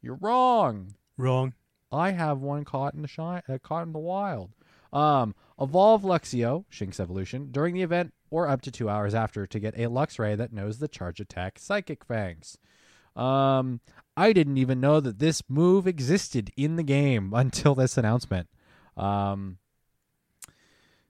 You're 0.02 0.16
wrong. 0.22 0.94
Wrong. 1.18 1.54
I 1.92 2.12
have 2.12 2.40
one 2.40 2.64
caught 2.66 2.94
in 2.94 3.02
the 3.02 3.08
shi- 3.08 3.22
uh, 3.22 3.58
caught 3.62 3.84
in 3.84 3.92
the 3.94 4.00
wild. 4.00 4.52
Um, 4.92 5.36
evolve 5.60 6.04
Luxio, 6.04 6.66
Shinx 6.72 7.00
Evolution, 7.00 7.50
during 7.52 7.76
the 7.76 7.84
event 7.84 8.14
or 8.32 8.48
up 8.48 8.62
to 8.62 8.72
two 8.72 8.90
hours 8.90 9.14
after 9.14 9.48
to 9.48 9.60
get 9.60 9.76
a 9.76 9.84
Luxray 9.84 10.38
that 10.38 10.54
knows 10.54 10.80
the 10.80 10.88
charge 10.88 11.20
attack 11.20 11.60
Psychic 11.60 12.04
Fangs. 12.06 12.58
Um, 13.16 13.82
I 14.16 14.34
didn't 14.34 14.58
even 14.58 14.80
know 14.80 15.00
that 15.00 15.20
this 15.20 15.42
move 15.50 15.88
existed 15.88 16.52
in 16.56 16.76
the 16.76 16.84
game 16.84 17.34
until 17.36 17.76
this 17.76 17.98
announcement. 17.98 18.50
Um, 18.98 19.58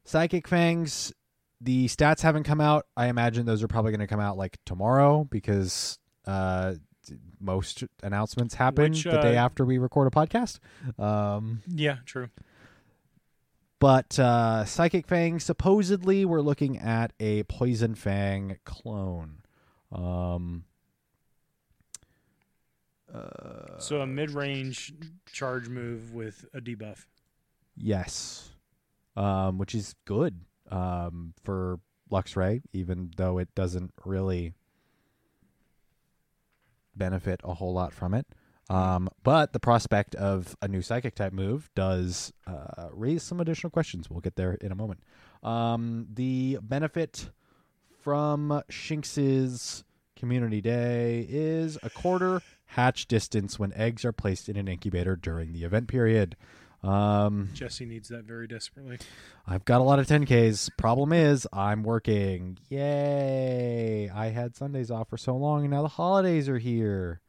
Psychic 0.03 0.47
Fangs, 0.47 1.13
the 1.61 1.87
stats 1.87 2.21
haven't 2.21 2.43
come 2.43 2.61
out. 2.61 2.87
I 2.97 3.07
imagine 3.07 3.45
those 3.45 3.63
are 3.63 3.67
probably 3.67 3.91
going 3.91 3.99
to 3.99 4.07
come 4.07 4.19
out 4.19 4.37
like 4.37 4.57
tomorrow 4.65 5.23
because 5.23 5.99
uh, 6.25 6.75
most 7.39 7.83
announcements 8.01 8.55
happen 8.55 8.91
Which, 8.91 9.03
the 9.03 9.19
day 9.19 9.37
uh, 9.37 9.45
after 9.45 9.65
we 9.65 9.77
record 9.77 10.07
a 10.07 10.11
podcast. 10.11 10.59
Um, 10.97 11.61
Yeah, 11.67 11.97
true. 12.05 12.29
But 13.79 14.19
uh, 14.19 14.65
Psychic 14.65 15.07
Fang, 15.07 15.39
supposedly, 15.39 16.25
we're 16.25 16.41
looking 16.41 16.77
at 16.77 17.13
a 17.19 17.43
Poison 17.43 17.95
Fang 17.95 18.57
clone. 18.65 19.37
Um, 19.91 20.65
uh, 23.13 23.79
So 23.79 24.01
a 24.01 24.07
mid-range 24.07 24.93
charge 25.31 25.69
move 25.69 26.13
with 26.13 26.45
a 26.53 26.61
debuff. 26.61 27.05
yes, 27.75 28.49
um, 29.15 29.57
which 29.57 29.73
is 29.73 29.95
good 30.05 30.41
um, 30.69 31.33
for 31.43 31.79
Luxray, 32.11 32.61
even 32.73 33.11
though 33.17 33.37
it 33.37 33.53
doesn't 33.55 33.93
really 34.05 34.53
benefit 36.95 37.39
a 37.43 37.53
whole 37.55 37.73
lot 37.73 37.93
from 37.93 38.13
it. 38.13 38.27
Um, 38.69 39.09
but 39.23 39.51
the 39.51 39.59
prospect 39.59 40.13
of 40.15 40.55
a 40.61 40.67
new 40.67 40.81
psychic 40.81 41.15
type 41.15 41.33
move 41.33 41.69
does 41.75 42.31
uh, 42.45 42.89
raise 42.91 43.23
some 43.23 43.39
additional 43.39 43.71
questions. 43.71 44.09
We'll 44.09 44.21
get 44.21 44.35
there 44.35 44.53
in 44.53 44.71
a 44.71 44.75
moment. 44.75 45.01
Um, 45.41 46.07
the 46.13 46.59
benefit 46.61 47.29
from 48.03 48.61
Shinx's 48.69 49.83
Community 50.15 50.61
Day 50.61 51.25
is 51.29 51.77
a 51.81 51.89
quarter 51.89 52.41
hatch 52.65 53.07
distance 53.07 53.57
when 53.57 53.73
eggs 53.73 54.05
are 54.05 54.11
placed 54.11 54.49
in 54.49 54.55
an 54.55 54.67
incubator 54.67 55.15
during 55.15 55.53
the 55.53 55.63
event 55.63 55.87
period. 55.87 56.35
Um, 56.83 57.49
Jesse 57.53 57.85
needs 57.85 58.09
that 58.09 58.23
very 58.23 58.47
desperately. 58.47 58.99
I've 59.47 59.65
got 59.65 59.81
a 59.81 59.83
lot 59.83 59.99
of 59.99 60.07
10Ks. 60.07 60.69
Problem 60.77 61.11
is, 61.11 61.47
I'm 61.51 61.83
working. 61.83 62.57
Yay! 62.69 64.09
I 64.09 64.27
had 64.27 64.55
Sundays 64.55 64.91
off 64.91 65.09
for 65.09 65.17
so 65.17 65.35
long, 65.35 65.61
and 65.61 65.71
now 65.71 65.81
the 65.81 65.89
holidays 65.89 66.47
are 66.47 66.59
here. 66.59 67.21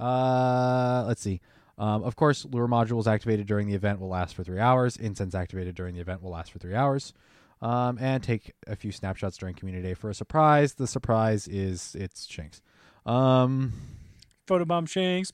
Uh, 0.00 1.04
let's 1.06 1.20
see. 1.20 1.40
Um, 1.78 2.02
of 2.02 2.14
course, 2.14 2.44
lure 2.44 2.68
modules 2.68 3.06
activated 3.06 3.46
during 3.46 3.66
the 3.66 3.74
event 3.74 4.00
will 4.00 4.08
last 4.08 4.34
for 4.34 4.44
three 4.44 4.60
hours. 4.60 4.96
Incense 4.96 5.34
activated 5.34 5.74
during 5.74 5.94
the 5.94 6.00
event 6.00 6.22
will 6.22 6.30
last 6.30 6.52
for 6.52 6.58
three 6.58 6.74
hours. 6.74 7.14
Um, 7.62 7.98
and 8.00 8.22
take 8.22 8.52
a 8.66 8.76
few 8.76 8.90
snapshots 8.92 9.36
during 9.36 9.54
Community 9.54 9.88
Day 9.88 9.94
for 9.94 10.08
a 10.10 10.14
surprise. 10.14 10.74
The 10.74 10.86
surprise 10.86 11.46
is 11.46 11.94
it's 11.98 12.26
Shanks. 12.26 12.62
Um, 13.04 13.72
Photobomb 14.46 14.88
Shanks. 14.88 15.30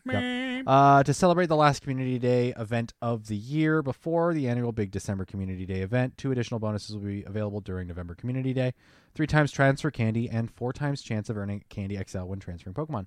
uh, 0.67 1.03
to 1.03 1.15
celebrate 1.15 1.47
the 1.47 1.57
last 1.57 1.83
Community 1.83 2.19
Day 2.19 2.53
event 2.59 2.93
of 3.01 3.29
the 3.29 3.37
year 3.37 3.83
before 3.83 4.35
the 4.35 4.47
annual 4.49 4.73
Big 4.73 4.91
December 4.91 5.25
Community 5.25 5.65
Day 5.67 5.81
event, 5.81 6.19
two 6.19 6.33
additional 6.33 6.61
bonuses 6.61 6.95
will 6.97 7.05
be 7.05 7.25
available 7.25 7.61
during 7.61 7.89
November 7.89 8.15
Community 8.15 8.53
Day. 8.53 8.75
Three 9.15 9.27
times 9.27 9.53
transfer 9.53 9.91
candy 9.91 10.29
and 10.29 10.51
four 10.51 10.73
times 10.73 11.03
chance 11.03 11.31
of 11.31 11.37
earning 11.37 11.65
Candy 11.71 11.99
XL 12.07 12.25
when 12.25 12.41
transferring 12.41 12.75
Pokemon. 12.75 13.07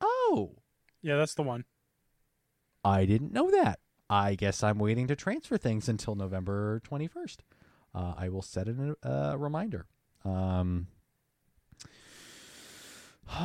Oh, 0.00 0.52
Yeah, 1.02 1.16
that's 1.16 1.34
the 1.34 1.42
one. 1.42 1.64
I 2.84 3.04
didn't 3.04 3.32
know 3.32 3.50
that. 3.50 3.80
I 4.08 4.34
guess 4.34 4.62
I'm 4.62 4.78
waiting 4.78 5.06
to 5.08 5.16
transfer 5.16 5.56
things 5.56 5.88
until 5.88 6.14
November 6.14 6.80
21st. 6.88 7.38
Uh, 7.94 8.14
I 8.16 8.28
will 8.28 8.42
set 8.42 8.68
a 8.68 8.94
uh, 9.02 9.36
reminder. 9.36 9.86
Um, 10.24 10.86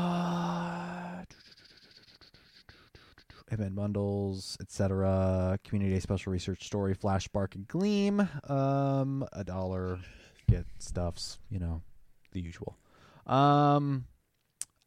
event 3.50 3.76
bundles, 3.76 4.58
etc. 4.60 5.58
Community 5.63 5.96
Day 5.96 6.00
special 6.00 6.32
research 6.34 6.65
story, 6.65 6.93
Flash 6.93 7.26
Spark 7.26 7.56
and 7.56 7.67
Gleam. 7.67 8.28
Um, 8.48 9.26
a 9.34 9.43
dollar, 9.43 10.00
get 10.50 10.65
stuffs. 10.80 11.39
You 11.50 11.60
know, 11.60 11.82
the 12.32 12.41
usual. 12.41 12.78
Um, 13.26 14.06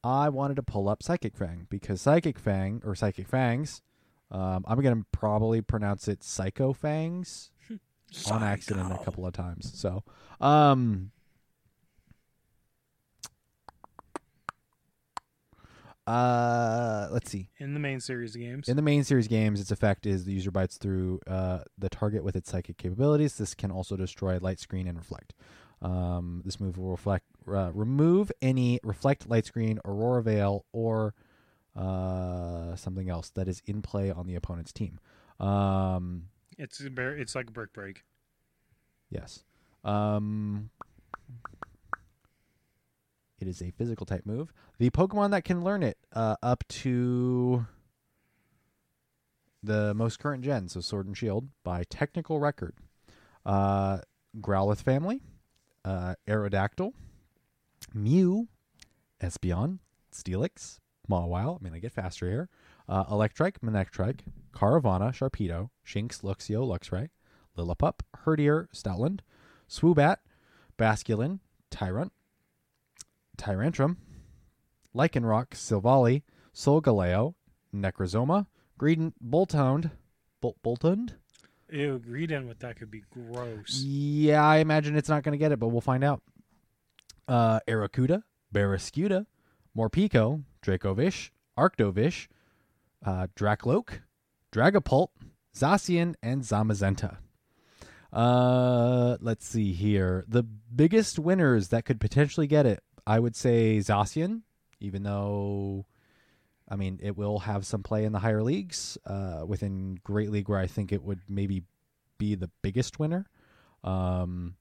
I 0.02 0.28
wanted 0.30 0.56
to 0.56 0.62
pull 0.62 0.88
up 0.88 1.02
Psychic 1.02 1.36
Fang 1.36 1.66
because 1.68 2.00
Psychic 2.00 2.38
Fang 2.38 2.82
or 2.84 2.94
Psychic 2.94 3.28
Fangs. 3.28 3.82
Um, 4.30 4.64
I'm 4.66 4.80
gonna 4.80 5.04
probably 5.12 5.60
pronounce 5.60 6.08
it 6.08 6.22
Psycho 6.22 6.72
Fangs 6.72 7.50
on 8.30 8.42
accident 8.42 8.92
a 8.92 9.04
couple 9.04 9.26
of 9.26 9.32
times. 9.32 9.72
So, 9.78 10.04
um, 10.40 11.10
uh, 16.06 17.08
let's 17.12 17.30
see. 17.30 17.48
In 17.58 17.74
the 17.74 17.80
main 17.80 18.00
series 18.00 18.34
games. 18.34 18.68
In 18.68 18.76
the 18.76 18.82
main 18.82 19.04
series 19.04 19.28
games, 19.28 19.60
its 19.60 19.70
effect 19.70 20.06
is 20.06 20.24
the 20.24 20.32
user 20.32 20.50
bites 20.50 20.78
through 20.78 21.20
uh, 21.26 21.60
the 21.76 21.88
target 21.88 22.24
with 22.24 22.36
its 22.36 22.50
psychic 22.50 22.78
capabilities. 22.78 23.36
This 23.36 23.54
can 23.54 23.70
also 23.70 23.96
destroy 23.96 24.38
light 24.38 24.60
screen 24.60 24.86
and 24.88 24.96
reflect. 24.96 25.34
Um, 25.83 26.43
this 26.45 26.61
move 26.61 26.77
will 26.77 26.90
reflect 26.90 27.25
uh, 27.49 27.71
remove 27.73 28.31
any 28.43 28.81
reflect 28.83 29.29
light 29.29 29.47
screen, 29.47 29.79
aurora 29.85 30.23
veil, 30.23 30.64
or 30.73 31.14
uh, 31.75 32.77
something 32.77 33.09
else 33.09 33.31
that 33.31 33.49
is 33.49 33.62
in 33.66 33.81
play 33.83 34.11
on 34.11 34.27
the 34.27 34.35
opponent's 34.35 34.73
team. 34.73 34.99
Um, 35.38 36.25
It's 36.59 36.81
it's 36.83 37.35
like 37.35 37.49
a 37.49 37.53
brick 37.53 37.73
break. 37.73 38.05
yes. 39.11 39.43
Um, 39.83 40.69
it 43.38 43.49
is 43.49 43.62
a 43.62 43.71
physical 43.71 44.05
type 44.05 44.27
move. 44.27 44.53
The 44.79 44.90
Pokemon 44.90 45.31
that 45.31 45.45
can 45.45 45.64
learn 45.64 45.83
it 45.83 45.97
uh, 46.12 46.37
up 46.43 46.62
to 46.69 47.64
the 49.62 49.95
most 49.95 50.19
current 50.19 50.45
gen, 50.45 50.69
so 50.69 50.81
Sword 50.81 51.07
and 51.07 51.16
Shield, 51.16 51.49
by 51.64 51.85
technical 51.85 52.38
record. 52.38 52.75
Uh, 53.47 54.01
Growlithe 54.38 54.83
family, 54.83 55.23
uh, 55.85 56.14
Aerodactyl, 56.29 56.93
Mew, 57.95 58.49
Espeon, 59.23 59.79
Steelix, 60.12 60.79
Mawile. 61.11 61.59
I 61.61 61.64
mean, 61.64 61.75
I 61.75 61.79
get 61.79 61.93
faster 61.93 62.29
here. 62.29 62.49
Uh, 62.88 63.05
Electrike, 63.05 63.59
Manectrike, 63.64 64.21
Carvanha, 64.53 65.12
Sharpedo, 65.12 65.71
Shinx, 65.87 66.23
Luxio, 66.23 66.66
Luxray, 66.66 67.09
Lillipup, 67.57 68.01
Herdier, 68.25 68.69
Stoutland, 68.75 69.21
Swoobat, 69.69 70.16
Basculin, 70.79 71.40
Tyrunt, 71.71 72.11
Tyrantrum, 73.37 73.97
Lycanroc, 74.95 75.51
Silvally, 75.51 76.23
Solgaleo, 76.55 77.35
Necrozma, 77.75 78.47
Greedent, 78.79 79.14
Bolthound, 79.25 79.93
Bol- 80.40 80.57
Boltund. 80.64 81.14
Ew, 81.72 81.98
Greedent 81.98 82.48
with 82.48 82.59
that 82.61 82.76
could 82.76 82.90
be 82.90 83.02
gross. 83.11 83.83
Yeah, 83.85 84.44
I 84.44 84.59
imagine 84.59 84.96
it's 84.96 85.09
not 85.09 85.22
going 85.22 85.33
to 85.33 85.38
get 85.38 85.52
it, 85.52 85.59
but 85.59 85.68
we'll 85.68 85.80
find 85.80 86.02
out. 86.02 86.22
Uh, 87.28 87.61
Arrokuda, 87.68 88.22
Barraskewda, 88.52 89.26
Morpeko, 89.76 90.42
Dracovish, 90.62 91.30
Arctovish, 91.56 92.26
uh, 93.04 93.28
Drakloak, 93.37 94.00
Dragapult, 94.52 95.09
Zacian, 95.56 96.14
and 96.22 96.42
Zamazenta. 96.42 97.18
Uh, 98.12 99.16
let's 99.20 99.46
see 99.46 99.72
here. 99.72 100.24
The 100.26 100.42
biggest 100.42 101.18
winners 101.18 101.68
that 101.68 101.85
could 101.85 102.00
potentially 102.00 102.46
get 102.46 102.66
it, 102.66 102.83
I 103.06 103.20
would 103.20 103.37
say 103.37 103.78
Zacian, 103.78 104.42
even 104.80 105.04
though, 105.04 105.87
I 106.70 106.76
mean, 106.76 107.00
it 107.02 107.16
will 107.16 107.40
have 107.40 107.66
some 107.66 107.83
play 107.83 108.04
in 108.04 108.12
the 108.12 108.20
higher 108.20 108.42
leagues. 108.42 108.96
Uh, 109.04 109.44
within 109.46 109.98
Great 110.04 110.30
League, 110.30 110.48
where 110.48 110.59
I 110.59 110.66
think 110.66 110.92
it 110.92 111.02
would 111.02 111.20
maybe 111.28 111.64
be 112.18 112.37
the 112.37 112.50
biggest 112.62 112.98
winner. 112.98 113.26
Um, 113.83 114.54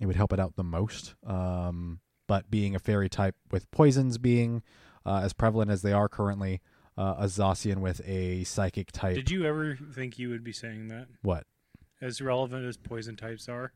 it 0.00 0.06
would 0.06 0.16
help 0.16 0.32
it 0.32 0.40
out 0.40 0.56
the 0.56 0.64
most. 0.64 1.14
Um, 1.24 2.00
but 2.26 2.50
being 2.50 2.74
a 2.74 2.78
fairy 2.78 3.08
type 3.08 3.36
with 3.50 3.70
poisons 3.70 4.18
being 4.18 4.62
uh, 5.06 5.20
as 5.22 5.32
prevalent 5.32 5.70
as 5.70 5.82
they 5.82 5.92
are 5.92 6.08
currently, 6.08 6.60
uh, 6.96 7.14
a 7.18 7.24
Zacian 7.24 7.78
with 7.78 8.00
a 8.04 8.44
psychic 8.44 8.92
type. 8.92 9.14
Did 9.14 9.30
you 9.30 9.44
ever 9.44 9.76
think 9.76 10.18
you 10.18 10.30
would 10.30 10.44
be 10.44 10.52
saying 10.52 10.88
that? 10.88 11.06
what? 11.22 11.44
As 12.00 12.20
relevant 12.20 12.66
as 12.66 12.76
poison 12.76 13.16
types 13.16 13.48
are? 13.48 13.72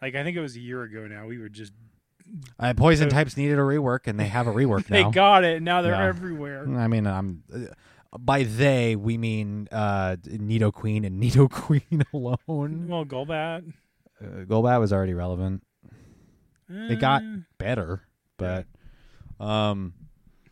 Like, 0.00 0.14
I 0.14 0.24
think 0.24 0.36
it 0.36 0.40
was 0.40 0.56
a 0.56 0.60
year 0.60 0.82
ago 0.82 1.06
now. 1.06 1.26
We 1.26 1.38
were 1.38 1.48
just. 1.48 1.72
Uh, 2.58 2.74
poison 2.74 3.10
So- 3.10 3.14
types 3.16 3.36
needed 3.36 3.58
a 3.58 3.62
rework, 3.62 4.06
and 4.06 4.18
they 4.18 4.26
have 4.28 4.46
a 4.46 4.52
rework 4.52 4.88
now. 4.90 4.96
They 4.96 5.02
now. 5.04 5.10
got 5.10 5.44
it. 5.44 5.62
Now 5.62 5.82
they're 5.82 5.92
Yeah. 5.92 6.06
everywhere. 6.06 6.66
I 6.76 6.88
mean, 6.88 7.06
I'm 7.06 7.42
uh, 7.52 7.58
by 8.18 8.42
they 8.44 8.96
we 8.96 9.16
mean 9.18 9.68
uh, 9.72 10.16
Nidoqueen 10.22 11.06
and 11.06 11.18
Nido 11.18 11.48
Queen 11.48 12.04
alone. 12.12 12.86
Well, 12.88 13.04
Golbat. 13.04 13.72
Uh, 14.22 14.44
Golbat 14.44 14.80
was 14.80 14.92
already 14.92 15.14
relevant. 15.14 15.62
It 16.68 17.00
got 17.00 17.22
Eh, 17.22 17.36
better, 17.58 18.02
but 18.38 18.66
um, 19.38 19.92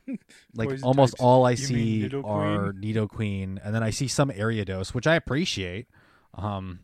like 0.54 0.68
Poison 0.68 0.84
almost 0.84 1.12
types. 1.14 1.22
all 1.22 1.46
I 1.46 1.52
You 1.52 1.56
mean 1.56 1.66
see 1.66 2.08
Nidoqueen? 2.08 2.24
are 2.28 2.72
Nidoqueen, 2.74 3.58
and 3.64 3.74
then 3.74 3.82
I 3.82 3.90
see 3.90 4.06
some 4.08 4.28
Ariados, 4.30 4.92
which 4.92 5.06
I 5.06 5.14
appreciate. 5.14 5.86
Um, 6.34 6.80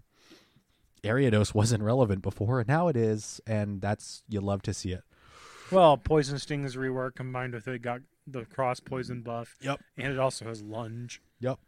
Ariados 1.04 1.54
wasn't 1.54 1.82
relevant 1.82 2.22
before, 2.22 2.60
and 2.60 2.68
now 2.68 2.88
it 2.88 2.96
is, 2.96 3.40
and 3.46 3.80
that's 3.80 4.22
you 4.28 4.40
love 4.40 4.62
to 4.62 4.74
see 4.74 4.92
it. 4.92 5.02
Well, 5.70 5.96
Poison 5.96 6.38
Sting's 6.38 6.76
rework 6.76 7.16
combined 7.16 7.54
with 7.54 7.66
it 7.68 7.82
got 7.82 8.00
the 8.26 8.44
cross 8.44 8.80
poison 8.80 9.22
buff. 9.22 9.56
Yep. 9.60 9.80
And 9.96 10.12
it 10.12 10.18
also 10.18 10.44
has 10.46 10.62
lunge. 10.62 11.20
Yep. 11.40 11.58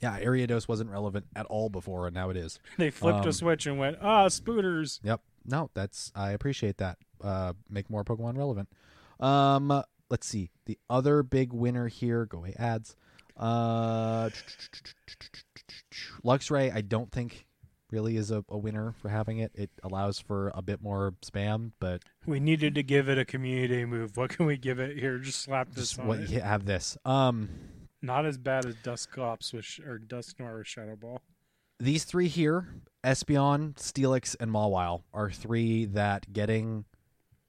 Yeah, 0.00 0.18
Ariados 0.20 0.68
wasn't 0.68 0.90
relevant 0.90 1.26
at 1.34 1.46
all 1.46 1.68
before, 1.70 2.06
and 2.06 2.14
now 2.14 2.30
it 2.30 2.36
is. 2.36 2.58
They 2.78 2.90
flipped 2.90 3.20
Um, 3.20 3.28
a 3.28 3.32
switch 3.32 3.66
and 3.66 3.78
went, 3.78 3.98
ah, 4.00 4.28
spooters. 4.28 5.00
Yep. 5.02 5.20
No, 5.46 5.70
that's 5.74 6.10
I 6.14 6.32
appreciate 6.32 6.78
that. 6.78 6.98
Uh, 7.22 7.52
make 7.70 7.88
more 7.90 8.04
Pokemon 8.04 8.36
relevant. 8.36 8.68
Um, 9.20 9.82
let's 10.10 10.26
see. 10.26 10.50
The 10.66 10.78
other 10.90 11.22
big 11.22 11.52
winner 11.52 11.88
here. 11.88 12.26
Go 12.26 12.38
away 12.38 12.54
ads. 12.58 12.96
Uh, 13.36 14.30
Luxray. 16.24 16.74
I 16.74 16.80
don't 16.80 17.10
think 17.12 17.46
really 17.94 18.16
is 18.16 18.32
a, 18.32 18.44
a 18.48 18.58
winner 18.58 18.92
for 19.00 19.08
having 19.08 19.38
it. 19.38 19.52
It 19.54 19.70
allows 19.84 20.18
for 20.18 20.50
a 20.54 20.60
bit 20.62 20.82
more 20.82 21.14
spam, 21.24 21.70
but 21.78 22.02
We 22.26 22.40
needed 22.40 22.74
to 22.74 22.82
give 22.82 23.08
it 23.08 23.18
a 23.18 23.24
community 23.24 23.84
move. 23.84 24.16
What 24.16 24.30
can 24.30 24.46
we 24.46 24.56
give 24.56 24.80
it 24.80 24.98
here? 24.98 25.18
Just 25.18 25.40
slap 25.42 25.68
this 25.70 25.90
just 25.90 26.00
on 26.00 26.08
what 26.08 26.28
you 26.28 26.40
have 26.40 26.64
this. 26.66 26.98
Um, 27.04 27.48
Not 28.02 28.26
as 28.26 28.36
bad 28.36 28.66
as 28.66 28.74
Dusclops 28.82 29.52
with 29.52 29.64
sh- 29.64 29.78
or 29.80 30.00
Dusknoir 30.00 30.58
with 30.58 30.66
Shadow 30.66 30.96
Ball. 30.96 31.20
these 31.78 32.02
three 32.04 32.26
here, 32.28 32.66
Espeon, 33.04 33.74
Steelix, 33.74 34.34
and 34.40 34.50
Mawile, 34.50 35.02
are 35.12 35.30
three 35.30 35.84
that 35.84 36.32
getting 36.32 36.84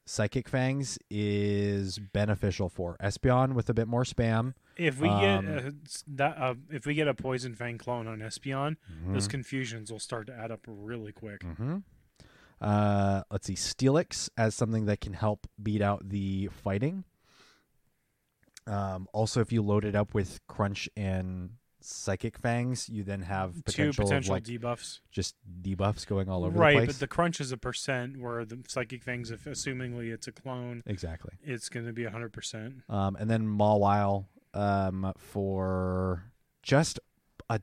Psychic 0.08 0.48
Fangs 0.48 0.98
is 1.10 1.98
beneficial 2.00 2.70
for. 2.70 2.96
Espeon 3.02 3.54
with 3.54 3.70
a 3.70 3.74
bit 3.74 3.88
more 3.88 4.04
spam. 4.04 4.54
If 4.78 5.00
we 5.00 5.10
Um, 5.10 5.20
get 5.46 5.66
uh, 5.66 5.72
s- 5.86 6.04
that, 6.08 6.38
uh, 6.38 6.56
if 6.70 6.86
we 6.86 6.94
get 6.94 7.08
a 7.08 7.14
Poison 7.14 7.56
Fang 7.56 7.78
clone 7.78 8.08
on 8.08 8.20
Espeon, 8.20 8.78
Mm-hmm. 8.92 9.14
those 9.14 9.28
confusions 9.28 9.92
will 9.92 10.00
start 10.00 10.28
to 10.28 10.34
add 10.34 10.52
up 10.52 10.62
really 10.68 11.12
quick. 11.12 11.42
hmm 11.44 11.78
Uh, 12.62 13.24
let's 13.32 13.48
see, 13.48 13.54
Steelix 13.56 14.30
as 14.38 14.56
something 14.56 14.86
that 14.86 15.02
can 15.02 15.14
help 15.14 15.48
beat 15.62 15.82
out 15.82 16.08
the 16.10 16.48
fighting. 16.64 17.04
Um, 18.68 19.08
also, 19.14 19.42
if 19.42 19.52
you 19.52 19.62
load 19.62 19.86
it 19.86 19.96
up 19.96 20.14
with 20.14 20.40
Crunch 20.48 20.90
and 20.96 21.52
Psychic 21.86 22.38
Fangs, 22.38 22.90
you 22.90 23.04
then 23.04 23.22
have 23.22 23.54
Two 23.56 23.62
potential, 23.64 24.06
potential 24.06 24.34
like 24.34 24.44
debuffs. 24.44 25.00
just 25.12 25.36
debuffs 25.62 26.06
going 26.08 26.30
all 26.30 26.44
over 26.46 26.58
Right, 26.58 26.74
the 26.74 26.86
place. 26.86 26.88
but 26.88 27.00
the 27.00 27.08
crunch 27.08 27.40
is 27.40 27.52
a 27.52 27.58
percent, 27.58 28.18
where 28.18 28.44
the 28.46 28.60
Psychic 28.68 29.04
Fangs, 29.04 29.32
if 29.32 29.46
assumingly 29.46 30.14
it's 30.14 30.28
a 30.28 30.32
clone, 30.32 30.84
exactly. 30.86 31.34
it's 31.44 31.70
going 31.70 31.86
to 31.86 31.94
be 31.94 32.04
hundred 32.06 32.34
percent. 32.34 32.76
Um, 32.90 33.16
and 33.20 33.30
then 33.30 33.46
Mawile 33.48 34.26
um, 34.54 35.14
for 35.18 36.32
just 36.64 37.00
a 37.50 37.60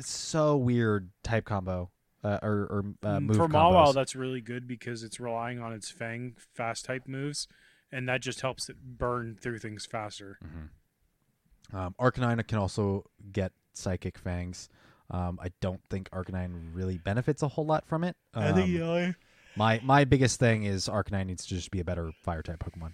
so 0.00 0.56
weird 0.56 1.10
type 1.22 1.44
combo 1.44 1.90
uh, 2.24 2.38
or, 2.42 2.52
or 2.70 2.84
uh, 3.02 3.20
move 3.20 3.36
Mm, 3.36 3.40
For 3.40 3.48
combos. 3.48 3.72
Mawile, 3.72 3.94
that's 3.94 4.16
really 4.16 4.40
good 4.40 4.66
because 4.66 5.02
it's 5.02 5.20
relying 5.20 5.60
on 5.60 5.72
its 5.72 5.90
Fang 5.90 6.34
fast 6.54 6.84
type 6.86 7.06
moves, 7.06 7.46
and 7.92 8.08
that 8.08 8.20
just 8.22 8.40
helps 8.40 8.68
it 8.68 8.76
burn 8.82 9.36
through 9.40 9.58
things 9.58 9.84
faster. 9.86 10.38
Um, 11.72 11.94
Arcanine 12.00 12.46
can 12.46 12.58
also 12.58 13.04
get 13.32 13.52
Psychic 13.74 14.18
Fangs. 14.18 14.68
Um, 15.10 15.38
I 15.42 15.48
don't 15.60 15.80
think 15.90 16.10
Arcanine 16.10 16.70
really 16.74 16.98
benefits 16.98 17.42
a 17.42 17.48
whole 17.48 17.64
lot 17.66 17.86
from 17.86 18.04
it. 18.04 18.16
Um, 18.34 19.14
my 19.56 19.80
my 19.82 20.04
biggest 20.04 20.38
thing 20.38 20.64
is 20.64 20.88
Arcanine 20.88 21.26
needs 21.26 21.44
to 21.46 21.54
just 21.54 21.70
be 21.70 21.80
a 21.80 21.84
better 21.84 22.12
Fire 22.22 22.42
type 22.42 22.58
Pokemon. 22.60 22.92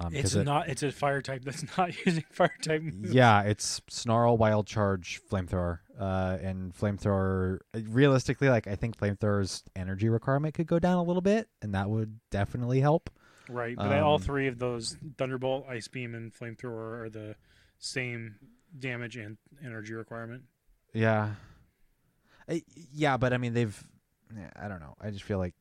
Um, 0.00 0.10
'cause 0.12 0.14
it's 0.24 0.34
it- 0.34 0.44
not. 0.44 0.68
It's 0.68 0.82
a 0.82 0.90
fire 0.90 1.20
type 1.22 1.44
that's 1.44 1.64
not 1.78 1.94
using 2.06 2.24
fire 2.30 2.50
type 2.62 2.82
moves. 2.82 3.12
yeah, 3.12 3.42
it's 3.42 3.80
Snarl, 3.88 4.36
Wild 4.36 4.66
Charge, 4.66 5.20
Flamethrower, 5.30 5.80
uh, 6.00 6.38
and 6.42 6.74
Flamethrower. 6.74 7.58
Realistically, 7.74 8.48
like 8.48 8.66
I 8.66 8.74
think 8.76 8.96
Flamethrower's 8.96 9.62
energy 9.76 10.08
requirement 10.08 10.54
could 10.54 10.66
go 10.66 10.78
down 10.78 10.96
a 10.98 11.02
little 11.02 11.22
bit, 11.22 11.48
and 11.62 11.74
that 11.74 11.90
would 11.90 12.18
definitely 12.30 12.80
help. 12.80 13.10
Right, 13.48 13.76
but 13.76 13.92
all 14.00 14.14
Um, 14.16 14.22
three 14.22 14.46
of 14.48 14.58
those 14.58 14.96
Thunderbolt, 15.18 15.66
Ice 15.68 15.86
Beam, 15.86 16.14
and 16.14 16.32
Flamethrower 16.32 17.02
are 17.02 17.10
the 17.10 17.36
same 17.84 18.36
damage 18.78 19.16
and 19.16 19.36
energy 19.64 19.94
requirement. 19.94 20.44
Yeah, 20.92 21.34
I, 22.48 22.62
yeah, 22.92 23.16
but 23.16 23.32
I 23.32 23.38
mean 23.38 23.54
they've. 23.54 23.84
yeah, 24.36 24.50
I 24.56 24.68
don't 24.68 24.80
know. 24.80 24.94
I 25.00 25.10
just 25.10 25.24
feel 25.24 25.38
like 25.38 25.54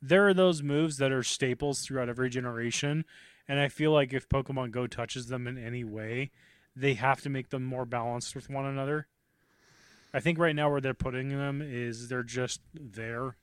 There 0.00 0.26
are 0.28 0.34
those 0.34 0.62
moves 0.62 0.96
that 0.98 1.12
are 1.12 1.22
staples 1.22 1.80
throughout 1.80 2.08
every 2.08 2.30
generation, 2.30 3.04
and 3.48 3.58
I 3.60 3.68
feel 3.68 3.92
like 3.92 4.12
if 4.12 4.28
Pokemon 4.28 4.70
Go 4.70 4.86
touches 4.86 5.26
them 5.26 5.46
in 5.46 5.58
any 5.58 5.84
way, 5.84 6.30
they 6.74 6.94
have 6.94 7.20
to 7.22 7.30
make 7.30 7.50
them 7.50 7.64
more 7.64 7.84
balanced 7.84 8.34
with 8.34 8.48
one 8.48 8.66
another. 8.66 9.06
I 10.12 10.20
think 10.20 10.38
right 10.38 10.56
now 10.56 10.70
where 10.70 10.80
they're 10.80 10.94
putting 10.94 11.28
them 11.28 11.62
is 11.62 12.08
they're 12.08 12.22
just 12.22 12.60
there. 12.74 13.36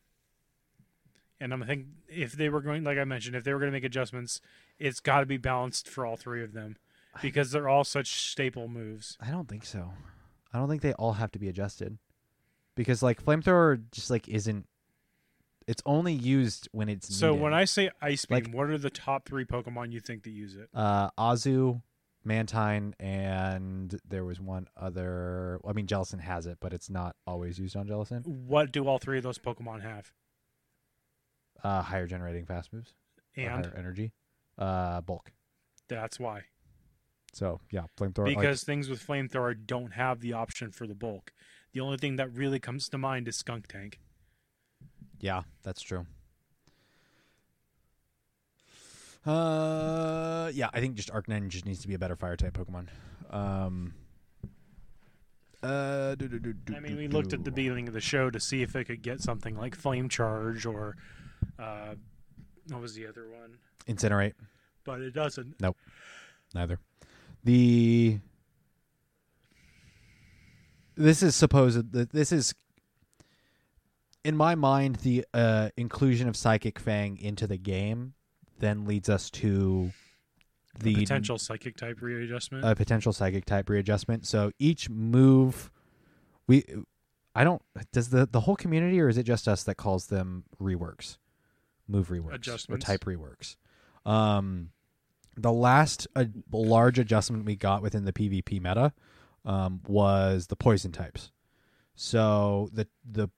And 1.40 1.54
I'm 1.54 1.64
think 1.64 1.86
if 2.10 2.34
they 2.34 2.50
were 2.50 2.62
going, 2.62 2.84
like 2.84 2.98
I 2.98 3.04
mentioned, 3.04 3.36
if 3.36 3.44
they 3.44 3.54
were 3.54 3.60
going 3.60 3.72
to 3.72 3.76
make 3.76 3.84
adjustments, 3.84 4.42
it's 4.80 5.00
got 5.00 5.20
to 5.22 5.26
be 5.26 5.38
balanced 5.38 5.88
for 5.88 6.06
all 6.06 6.18
three 6.18 6.44
of 6.44 6.54
them 6.54 6.78
because 7.22 7.52
they're 7.52 7.70
all 7.70 7.84
such 7.84 8.30
staple 8.30 8.68
moves. 8.68 9.18
I 9.20 9.30
don't 9.32 9.48
think 9.48 9.66
so. 9.66 9.92
I 10.54 10.58
don't 10.60 10.70
think 10.70 10.82
they 10.82 10.94
all 10.94 11.14
have 11.14 11.32
to 11.32 11.40
be 11.40 11.50
adjusted 11.50 11.98
because 12.76 13.02
like 13.04 13.24
flamethrower 13.24 13.82
just 13.92 14.10
like 14.10 14.28
isn't 14.28 14.66
It's 15.68 15.82
only 15.86 16.14
used 16.14 16.70
when 16.72 16.88
it's 16.90 17.14
So 17.14 17.32
needed. 17.32 17.42
when 17.44 17.54
I 17.54 17.66
say 17.66 17.90
Ice 18.02 18.26
Beam, 18.26 18.36
Like- 18.46 18.54
what 18.54 18.70
are 18.70 18.78
the 18.78 18.90
top 18.90 19.28
three 19.28 19.44
Pokemon 19.46 19.92
you 19.92 20.00
think 20.00 20.24
that 20.24 20.30
use 20.32 20.56
it? 20.56 20.70
uh, 20.74 21.10
Azu, 21.18 21.82
Mantine, 22.24 22.94
and 23.00 24.00
there 24.08 24.24
was 24.24 24.40
one 24.40 24.68
other. 24.78 25.60
I 25.68 25.74
mean, 25.74 25.86
Jellicent 25.88 26.22
has 26.22 26.46
it, 26.46 26.58
but 26.62 26.74
it's 26.74 26.90
not 26.90 27.16
always 27.26 27.60
used 27.60 27.76
on 27.76 27.88
Jellicent. 27.88 28.26
What 28.26 28.72
do 28.72 28.88
all 28.88 28.98
three 29.00 29.18
of 29.18 29.24
those 29.24 29.38
Pokemon 29.40 29.82
have? 29.82 30.14
Uh, 31.64 31.82
higher 31.82 32.06
generating 32.08 32.46
fast 32.46 32.72
moves, 32.72 32.94
And 33.36 33.66
higher 33.66 33.74
energy, 33.78 34.14
uh, 34.58 35.02
bulk. 35.02 35.32
that's 35.90 36.20
why. 36.20 36.44
So 37.38 37.60
yeah, 37.70 37.84
flamethrower. 37.96 38.26
like- 38.30 38.38
Because 38.40 38.64
things 38.64 38.90
with 38.90 39.06
Flamethrower 39.06 39.56
don't 39.68 39.92
have 39.94 40.22
the 40.22 40.34
option 40.34 40.72
for 40.72 40.88
the 40.88 40.96
bulk. 40.96 41.32
The 41.72 41.80
only 41.82 41.98
thing 41.98 42.16
that 42.16 42.34
really 42.34 42.58
comes 42.60 42.90
to 42.90 42.98
mind 42.98 43.28
is 43.28 43.40
Skuntank. 43.44 44.00
Yeah, 45.20 45.44
that's 45.62 45.84
true. 45.84 46.08
Uh, 49.24 50.50
yeah, 50.52 50.70
I 50.74 50.80
think 50.80 50.96
just 50.96 51.12
Arcanine 51.12 51.50
just 51.50 51.66
needs 51.66 51.80
to 51.82 51.88
be 51.88 51.94
a 51.94 52.00
better 52.00 52.16
fire 52.16 52.36
type 52.38 52.54
Pokemon. 52.58 52.88
Um, 53.30 53.94
uh, 55.62 56.16
do, 56.16 56.28
do, 56.28 56.40
do, 56.40 56.76
I 56.76 56.80
mean, 56.80 56.96
we 56.98 57.08
looked 57.08 57.34
at 57.34 57.44
the 57.44 57.52
beginning 57.52 57.88
of 57.88 57.94
the 57.94 58.02
show 58.02 58.32
to 58.32 58.40
see 58.40 58.64
if 58.64 58.76
it 58.76 58.86
could 58.86 59.04
get 59.04 59.22
something 59.22 59.56
like 59.56 59.76
Flame 59.76 60.10
Charge 60.10 60.66
or 60.66 60.96
uh, 61.60 61.94
what 62.70 62.82
was 62.82 62.96
the 62.96 63.06
other 63.06 63.28
one? 63.30 63.58
Incinerate. 63.88 64.34
But 64.84 65.02
it 65.02 65.12
doesn't. 65.12 65.62
Nope. 65.62 65.78
Neither. 66.56 66.80
The 67.44 68.20
this 70.96 71.22
is 71.22 71.36
supposed 71.36 71.92
that 71.94 72.12
this 72.12 72.32
is 72.32 72.54
in 74.24 74.36
my 74.36 74.56
mind 74.56 74.98
the 74.98 75.26
uh, 75.34 75.70
inclusion 75.78 76.28
of 76.28 76.36
Psychic 76.36 76.80
Fang 76.80 77.18
into 77.18 77.48
the 77.48 77.58
game 77.58 78.14
then 78.60 78.86
leads 78.86 79.08
us 79.10 79.30
to 79.30 79.92
The 80.80 80.96
the 80.96 81.02
potential 81.02 81.38
psychic 81.38 81.78
type 81.78 82.02
readjustment. 82.02 82.66
a 82.66 82.76
potential 82.76 83.14
psychic 83.14 83.46
type 83.46 83.70
readjustment. 83.70 84.26
So 84.26 84.52
each 84.60 84.90
move, 84.90 85.72
we, 86.48 86.66
I 87.36 87.44
don't. 87.44 87.62
Does 87.94 88.10
the 88.10 88.28
the 88.30 88.42
whole 88.42 88.56
community 88.56 89.00
or 89.00 89.08
is 89.10 89.18
it 89.18 89.24
just 89.24 89.48
us 89.48 89.64
that 89.64 89.76
calls 89.76 90.08
them 90.08 90.44
reworks, 90.62 91.18
move 91.88 92.10
reworks, 92.10 92.70
or 92.70 92.78
type 92.78 93.06
reworks? 93.06 93.56
Um, 94.06 94.72
the 95.38 95.52
last 95.52 96.08
uh, 96.16 96.26
large 96.52 97.00
adjustment 97.00 97.46
we 97.46 97.56
got 97.56 97.82
within 97.82 98.06
the 98.06 98.14
PvP 98.14 98.62
meta 98.62 98.94
um, 99.46 99.82
was 99.88 100.48
the 100.48 100.56
poison 100.56 100.92
types. 100.92 101.32
So 101.96 102.70
the 102.74 102.88
the 103.10 103.30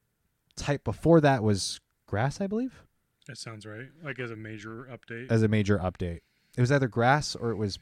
type 0.56 0.84
before 0.84 1.22
that 1.22 1.44
was 1.44 1.80
grass, 2.08 2.42
I 2.42 2.48
believe, 2.48 2.84
that 3.28 3.38
sounds 3.38 3.66
right. 3.66 3.88
Like 4.04 4.20
as 4.20 4.32
a 4.32 4.36
major 4.36 4.90
update. 4.92 5.32
as 5.32 5.44
a 5.44 5.48
major 5.48 5.78
update. 5.78 6.22
It 6.58 6.62
was 6.62 6.72
either 6.72 6.88
grass 6.88 7.36
or 7.36 7.52
it 7.52 7.56
was 7.58 7.78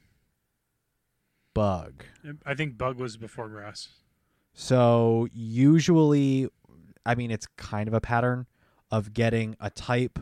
bug. 1.58 2.04
I 2.46 2.54
think 2.54 2.78
Bug 2.78 3.00
was 3.00 3.18
before 3.18 3.50
Grass. 3.50 3.90
So 4.54 5.28
usually, 5.34 6.48
I 7.04 7.16
mean, 7.16 7.32
it's 7.32 7.48
kind 7.58 7.88
of 7.88 7.96
a 7.96 8.02
pattern 8.02 8.46
of 8.92 9.12
getting 9.14 9.56
a 9.60 9.72
type 9.72 10.20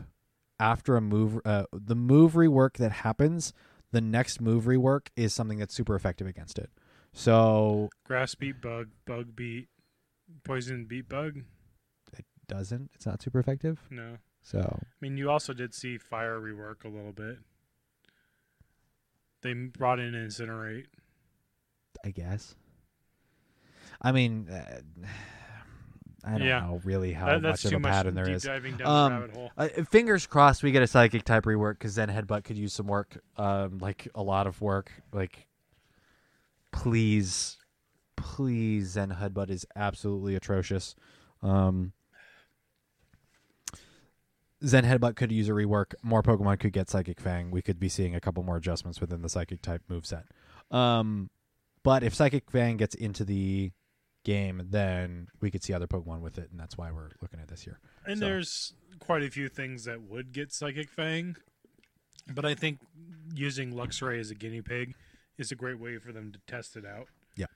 after 0.58 0.96
a 0.96 1.02
move. 1.02 1.40
Uh, 1.44 1.64
the 1.72 1.94
move 1.94 2.32
rework 2.32 2.78
that 2.78 2.90
happens, 2.90 3.52
the 3.92 4.00
next 4.00 4.40
move 4.40 4.64
rework 4.64 5.08
is 5.16 5.32
something 5.32 5.58
that's 5.58 5.74
super 5.74 5.94
effective 5.94 6.26
against 6.26 6.58
it. 6.58 6.70
So 7.12 7.88
Grass 8.04 8.34
beat 8.34 8.60
Bug. 8.60 8.88
Bug 9.06 9.34
beat 9.34 9.68
Poison 10.44 10.84
beat 10.84 11.08
Bug. 11.08 11.42
it 12.16 12.24
doesn't. 12.48 12.90
It's 12.94 13.06
not 13.06 13.22
super 13.22 13.38
effective. 13.38 13.80
No. 13.90 14.18
So 14.42 14.60
I 14.60 14.86
mean, 15.00 15.16
you 15.16 15.30
also 15.30 15.52
did 15.52 15.74
see 15.74 15.98
Fire 15.98 16.38
rework 16.40 16.84
a 16.84 16.88
little 16.88 17.12
bit. 17.12 17.38
They 19.42 19.52
brought 19.54 19.98
in 20.00 20.12
Incinerate. 20.12 20.86
I 22.04 22.10
guess. 22.10 22.54
I 24.02 24.12
mean, 24.12 24.48
uh, 24.50 24.80
I 26.26 26.30
don't 26.32 26.42
Yeah. 26.42 26.60
know 26.60 26.80
really 26.84 27.12
how 27.12 27.26
That- 27.26 27.42
much 27.42 27.64
of 27.64 27.72
a 27.72 27.80
pattern 27.80 28.14
there 28.14 28.28
is. 28.28 28.44
Um, 28.48 28.62
the 28.62 28.84
rabbit 28.84 29.30
hole. 29.34 29.50
Uh, 29.56 29.68
fingers 29.90 30.26
crossed 30.26 30.62
we 30.64 30.72
get 30.72 30.82
a 30.82 30.86
psychic 30.88 31.22
type 31.22 31.44
rework 31.44 31.74
because 31.74 31.94
then 31.94 32.08
headbutt 32.08 32.42
could 32.42 32.58
use 32.58 32.72
some 32.72 32.86
work 32.88 33.22
um 33.36 33.78
like 33.78 34.08
a 34.14 34.22
lot 34.22 34.48
of 34.48 34.60
work 34.60 34.90
like 35.12 35.46
please 36.72 37.58
please 38.16 38.88
zen 38.90 39.10
headbutt 39.10 39.50
is 39.50 39.64
absolutely 39.76 40.34
atrocious 40.34 40.96
um 41.42 41.92
zen 44.64 44.84
headbutt 44.84 45.16
could 45.16 45.30
use 45.30 45.48
a 45.48 45.52
rework 45.52 45.94
more 46.02 46.22
pokemon 46.22 46.58
could 46.58 46.72
get 46.72 46.88
psychic 46.90 47.20
fang 47.20 47.50
we 47.50 47.62
could 47.62 47.78
be 47.78 47.88
seeing 47.88 48.14
a 48.14 48.20
couple 48.20 48.42
more 48.42 48.56
adjustments 48.56 49.00
within 49.00 49.22
the 49.22 49.28
psychic 49.28 49.62
type 49.62 49.82
moveset 49.90 50.24
um 50.70 51.30
but 51.82 52.02
if 52.02 52.14
psychic 52.14 52.50
fang 52.50 52.76
gets 52.76 52.94
into 52.94 53.24
the 53.24 53.70
game 54.26 54.60
then 54.70 55.28
we 55.40 55.50
could 55.52 55.62
see 55.62 55.72
other 55.72 55.86
pokemon 55.86 56.20
with 56.20 56.36
it 56.36 56.48
and 56.50 56.58
that's 56.60 56.76
why 56.76 56.90
we're 56.90 57.10
looking 57.22 57.38
at 57.40 57.46
this 57.48 57.62
here 57.62 57.78
And 58.06 58.18
so- 58.18 58.24
there's 58.26 58.72
quite 58.98 59.22
a 59.22 59.30
few 59.30 59.48
things 59.48 59.84
that 59.84 60.02
would 60.02 60.32
get 60.32 60.52
Psychic 60.52 60.90
Fang, 60.90 61.36
but 62.34 62.44
I 62.44 62.54
think 62.54 62.80
using 63.34 63.72
Luxray 63.72 64.18
as 64.18 64.30
a 64.30 64.34
guinea 64.34 64.62
pig 64.62 64.94
is 65.38 65.52
a 65.52 65.54
great 65.54 65.78
way 65.78 65.98
for 65.98 66.12
them 66.12 66.32
to 66.32 66.38
test 66.46 66.76
it 66.76 66.84
out. 66.86 67.06
Yeah, 67.36 67.46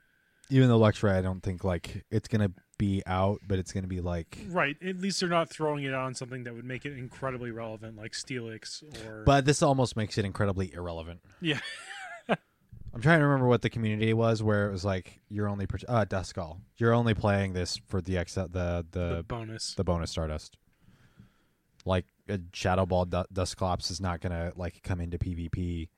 even 0.50 0.68
though 0.68 0.78
Luxray, 0.78 1.12
I 1.16 1.22
don't 1.22 1.42
think 1.42 1.64
like 1.64 2.04
it's 2.11 2.28
gonna 2.28 2.52
be 2.78 3.02
out, 3.06 3.40
but 3.48 3.59
it's 3.59 3.72
gonna 3.72 3.87
be 3.88 4.00
like. 4.00 4.38
Right. 4.48 4.76
At 4.87 4.98
least 5.00 5.20
they're 5.20 5.28
not 5.28 5.50
throwing 5.50 5.85
it 5.85 5.94
on 5.94 6.14
something 6.14 6.44
that 6.44 6.54
would 6.54 6.64
make 6.64 6.85
it 6.87 6.96
incredibly 6.96 7.50
relevant, 7.50 7.96
like 7.96 8.12
Steelix 8.12 8.83
or. 9.06 9.24
But 9.24 9.44
this 9.46 9.62
almost 9.62 9.96
makes 9.96 10.18
it 10.18 10.24
incredibly 10.24 10.72
irrelevant. 10.74 11.20
yeah, 11.40 11.61
I'm 12.92 13.00
trying 13.00 13.20
to 13.20 13.24
remember 13.26 13.46
what 13.46 13.62
the 13.62 13.70
community 13.70 14.12
was, 14.12 14.42
where 14.42 14.66
it 14.68 14.72
was 14.72 14.85
like 14.85 15.20
you're 15.29 15.48
only 15.48 15.66
per- 15.66 15.79
uh, 15.88 16.05
Duskull. 16.05 16.59
You're 16.76 16.92
only 16.92 17.14
playing 17.14 17.53
this 17.53 17.81
for 17.87 18.00
the 18.00 18.18
ex- 18.18 18.35
the 18.35 18.48
the 18.50 18.87
the 18.90 19.24
bonus. 19.29 19.74
the 19.74 19.85
bonus 19.85 20.11
Stardust. 20.11 20.57
Like 21.85 22.07
a 22.29 22.40
Shadow 22.53 22.87
Ball 22.87 23.05
du- 23.07 23.26
Dusclops 23.33 23.90
is 23.90 24.00
not 24.00 24.20
gonna 24.20 24.53
like 24.57 24.83
come 24.83 25.00
into 25.00 25.18
PvP. 25.18 25.88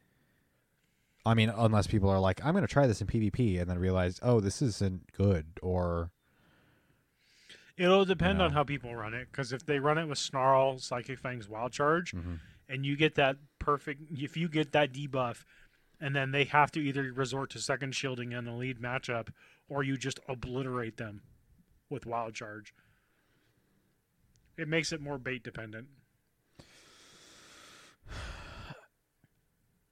I 1.24 1.35
mean, 1.35 1.50
unless 1.57 1.87
people 1.87 2.11
are 2.11 2.18
like, 2.20 2.44
I'm 2.44 2.52
gonna 2.52 2.66
try 2.66 2.87
this 2.87 3.00
in 3.00 3.07
PvP, 3.07 3.59
and 3.61 3.70
then 3.70 3.78
realize, 3.78 4.18
oh, 4.22 4.40
this 4.40 4.61
isn't 4.61 5.12
good, 5.12 5.46
or 5.62 6.11
It'll 7.78 8.05
depend 8.05 8.38
know. 8.38 8.44
on 8.44 8.52
how 8.52 8.64
people 8.64 8.94
run 8.94 9.14
it, 9.14 9.28
because 9.31 9.52
if 9.52 9.64
they 9.64 9.78
run 9.78 9.96
it 9.98 10.07
with 10.07 10.18
Snarl, 10.18 10.78
Psychic 10.78 11.18
Fang's 11.18 11.48
Wild 11.48 11.72
Charge, 11.72 12.14
and 12.68 12.85
you 12.85 12.96
get 12.96 13.14
that 13.14 13.37
perfect, 13.59 14.02
if 14.12 14.37
you 14.37 14.48
get 14.48 14.72
that 14.72 14.92
debuff, 14.92 15.44
and 16.03 16.17
then 16.17 16.33
they 16.33 16.43
have 16.43 16.73
to 16.73 16.81
either 16.81 17.12
resort 17.12 17.49
to 17.51 17.61
second 17.61 17.95
shielding 17.95 18.33
in 18.33 18.45
the 18.45 18.53
lead 18.53 18.81
matchup, 18.81 19.29
or 19.69 19.85
you 19.85 19.97
just 19.97 20.19
obliterate 20.29 20.97
them 20.97 21.23
with 21.88 22.05
Wild 22.05 22.35
Charge. 22.35 22.75
It 24.59 24.67
makes 24.67 24.93
it 24.93 25.01
more 25.01 25.17
bait 25.17 25.45
dependent. 25.45 25.87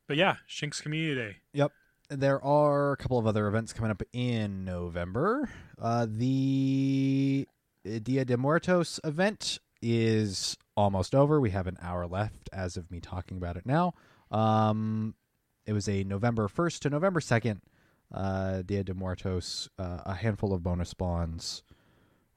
But 0.09 0.17
yeah, 0.17 0.37
Shinx 0.49 0.83
Community 0.83 1.15
Day. 1.15 1.37
Yep. 1.53 1.71
There 2.09 2.45
are 2.45 2.91
a 2.91 2.97
couple 2.97 3.17
of 3.17 3.29
other 3.29 3.47
events 3.47 3.73
coming 3.73 3.93
up 3.93 4.03
in 4.13 4.65
November. 4.65 5.49
Uh, 5.81 6.09
the 6.11 7.47
Dia 7.85 8.25
de 8.25 8.37
Muertos 8.37 8.99
event 9.05 9.61
is 9.81 10.57
almost 10.77 11.15
over. 11.15 11.41
We 11.41 11.51
have 11.51 11.69
an 11.69 11.79
hour 11.81 12.09
left 12.09 12.51
as 12.53 12.77
of 12.77 12.91
me 12.91 12.99
talking 12.99 13.37
about 13.37 13.57
it 13.57 13.65
now. 13.65 13.95
Um, 14.33 15.15
it 15.67 15.73
was 15.73 15.89
a 15.89 16.05
November 16.05 16.49
1st 16.49 16.81
to 16.81 16.91
November 16.91 17.21
2nd 17.21 17.61
uh, 18.13 18.63
Dia 18.63 18.83
de 18.85 18.95
Muertos, 18.95 19.69
uh, 19.79 20.01
a 20.05 20.15
handful 20.15 20.53
of 20.53 20.63
bonus 20.63 20.89
spawns, 20.91 21.63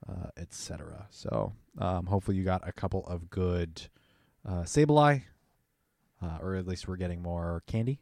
uh, 0.08 0.28
etc. 0.38 1.08
So 1.10 1.54
um, 1.80 2.06
hopefully 2.06 2.38
you 2.38 2.44
got 2.44 2.68
a 2.68 2.72
couple 2.72 3.06
of 3.08 3.30
good 3.30 3.82
uh, 4.48 4.64
Sableye, 4.64 5.24
uh, 6.22 6.38
or 6.42 6.56
at 6.56 6.68
least 6.68 6.88
we're 6.88 6.98
getting 6.98 7.22
more 7.22 7.64
candy 7.68 8.02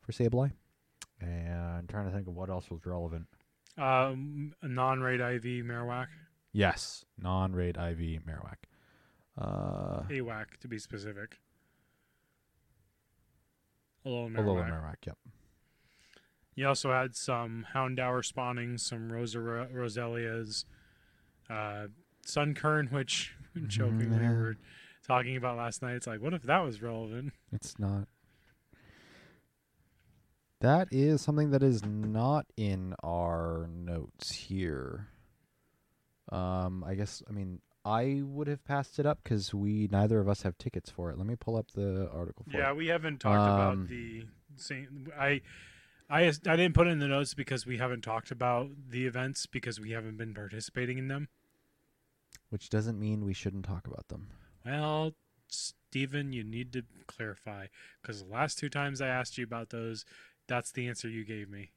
for 0.00 0.12
Sableye. 0.12 0.52
And 1.20 1.54
I'm 1.54 1.86
trying 1.86 2.06
to 2.06 2.10
think 2.12 2.26
of 2.26 2.34
what 2.34 2.50
else 2.50 2.70
was 2.70 2.84
relevant. 2.86 3.26
Um, 3.78 4.54
non-raid 4.62 5.20
IV 5.20 5.64
Marowak, 5.64 6.08
Yes, 6.52 7.04
non-raid 7.18 7.76
IV 7.76 8.20
Marowak. 8.26 8.56
Uh, 9.38 10.02
AWAC 10.10 10.58
to 10.60 10.68
be 10.68 10.78
specific. 10.78 11.38
Alolan 14.06 14.36
Alola 14.36 14.64
Marowak. 14.64 14.70
Marowak. 14.70 15.06
Yep. 15.06 15.18
You 16.54 16.68
also 16.68 16.90
had 16.92 17.16
some 17.16 17.66
Houndour 17.74 18.22
spawning, 18.22 18.76
some 18.76 19.10
Rosa 19.10 19.38
Roselias, 19.38 20.64
uh, 21.48 21.86
Sunkern, 22.26 22.92
which 22.92 23.34
jokingly 23.66 24.18
we 24.18 24.24
yeah. 24.24 24.32
were 24.32 24.56
talking 25.06 25.36
about 25.36 25.56
last 25.56 25.82
night. 25.82 25.94
It's 25.94 26.06
like, 26.06 26.20
what 26.20 26.34
if 26.34 26.42
that 26.42 26.60
was 26.60 26.82
relevant? 26.82 27.32
It's 27.52 27.78
not. 27.78 28.08
That 30.60 30.88
is 30.92 31.20
something 31.20 31.50
that 31.50 31.62
is 31.62 31.84
not 31.84 32.46
in 32.56 32.94
our 33.02 33.68
notes 33.74 34.30
here. 34.30 35.08
Um, 36.30 36.84
I 36.86 36.94
guess 36.94 37.22
I 37.28 37.32
mean 37.32 37.60
I 37.84 38.22
would 38.24 38.46
have 38.46 38.64
passed 38.64 38.98
it 38.98 39.06
up 39.06 39.20
because 39.24 39.52
we 39.52 39.88
neither 39.90 40.20
of 40.20 40.28
us 40.28 40.42
have 40.42 40.56
tickets 40.58 40.88
for 40.90 41.10
it. 41.10 41.18
Let 41.18 41.26
me 41.26 41.34
pull 41.36 41.56
up 41.56 41.72
the 41.72 42.08
article. 42.12 42.44
For 42.50 42.56
Yeah, 42.56 42.70
it. 42.70 42.76
we 42.76 42.86
haven't 42.86 43.18
talked 43.18 43.40
Um, 43.40 43.54
about 43.80 43.88
the 43.88 44.26
same. 44.56 45.08
I, 45.18 45.40
I, 46.08 46.26
I 46.26 46.30
didn't 46.56 46.74
put 46.74 46.86
it 46.86 46.90
in 46.90 47.00
the 47.00 47.08
notes 47.08 47.34
because 47.34 47.66
we 47.66 47.78
haven't 47.78 48.02
talked 48.02 48.30
about 48.30 48.70
the 48.88 49.06
events 49.06 49.46
because 49.46 49.80
we 49.80 49.90
haven't 49.90 50.16
been 50.16 50.32
participating 50.34 50.98
in 50.98 51.08
them. 51.08 51.28
which 52.50 52.68
doesn't 52.70 53.00
mean 53.00 53.24
we 53.24 53.32
shouldn't 53.34 53.64
talk 53.64 53.86
about 53.86 54.08
them. 54.08 54.28
Well, 54.64 55.14
Stephen, 55.48 56.32
you 56.32 56.44
need 56.44 56.72
to 56.74 56.82
clarify 57.06 57.66
because 58.00 58.22
the 58.22 58.28
last 58.30 58.58
two 58.58 58.68
times 58.68 59.00
I 59.00 59.08
asked 59.08 59.36
you 59.38 59.44
about 59.44 59.70
those, 59.70 60.04
that's 60.46 60.70
the 60.70 60.86
answer 60.86 61.08
you 61.08 61.24
gave 61.24 61.48
me. 61.50 61.70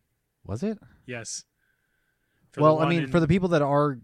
Was 0.45 0.61
it? 0.63 0.77
Yes. 1.07 1.45
For 2.51 2.61
well, 2.61 2.79
I 2.79 2.87
mean, 2.89 3.03
in- 3.03 3.11
for 3.11 3.19
the 3.19 3.27
people 3.27 3.49
that 3.49 3.61
are, 3.63 3.97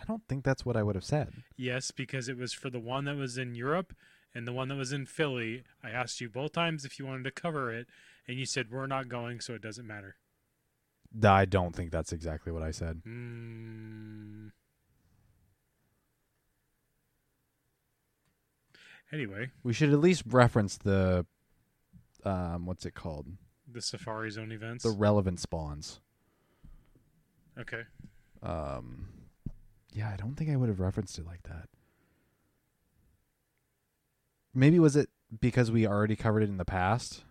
I 0.00 0.04
don't 0.06 0.22
think 0.28 0.44
that's 0.44 0.64
what 0.64 0.76
I 0.76 0.82
would 0.82 0.94
have 0.94 1.04
said. 1.04 1.32
Yes, 1.56 1.90
because 1.90 2.28
it 2.28 2.36
was 2.38 2.52
for 2.52 2.70
the 2.70 2.78
one 2.78 3.04
that 3.06 3.16
was 3.16 3.36
in 3.36 3.54
Europe 3.54 3.92
and 4.34 4.46
the 4.46 4.52
one 4.52 4.68
that 4.68 4.76
was 4.76 4.92
in 4.92 5.06
Philly. 5.06 5.64
I 5.82 5.90
asked 5.90 6.20
you 6.20 6.28
both 6.28 6.52
times 6.52 6.84
if 6.84 6.98
you 6.98 7.06
wanted 7.06 7.24
to 7.24 7.30
cover 7.30 7.72
it, 7.72 7.86
and 8.26 8.38
you 8.38 8.46
said 8.46 8.70
we're 8.70 8.86
not 8.86 9.08
going, 9.08 9.40
so 9.40 9.54
it 9.54 9.62
doesn't 9.62 9.86
matter. 9.86 10.16
I 11.24 11.46
don't 11.46 11.74
think 11.74 11.90
that's 11.90 12.12
exactly 12.12 12.52
what 12.52 12.62
I 12.62 12.70
said. 12.70 13.02
Mm. 13.06 14.50
Anyway, 19.10 19.50
We 19.62 19.72
should 19.72 19.90
at 19.90 20.00
least 20.00 20.22
reference 20.26 20.76
the, 20.76 21.24
um, 22.24 22.66
what's 22.66 22.84
it 22.84 22.94
called? 22.94 23.26
the 23.70 23.82
Safari 23.82 24.30
Zone 24.30 24.50
events. 24.52 24.82
The 24.84 24.90
relevant 24.90 25.40
spawns. 25.40 26.00
okay. 27.58 27.82
Um, 28.42 29.08
yeah, 29.92 30.10
I 30.12 30.16
don't 30.16 30.34
think 30.34 30.50
I 30.50 30.56
would 30.56 30.68
have 30.68 30.80
referenced 30.80 31.18
it 31.18 31.26
like 31.26 31.42
that. 31.44 31.68
Maybe 34.54 34.78
was 34.78 34.96
it 34.96 35.08
because 35.40 35.70
we 35.70 35.86
already 35.86 36.16
covered 36.16 36.42
it 36.42 36.48
in 36.48 36.56
the 36.56 36.64
past? 36.64 37.24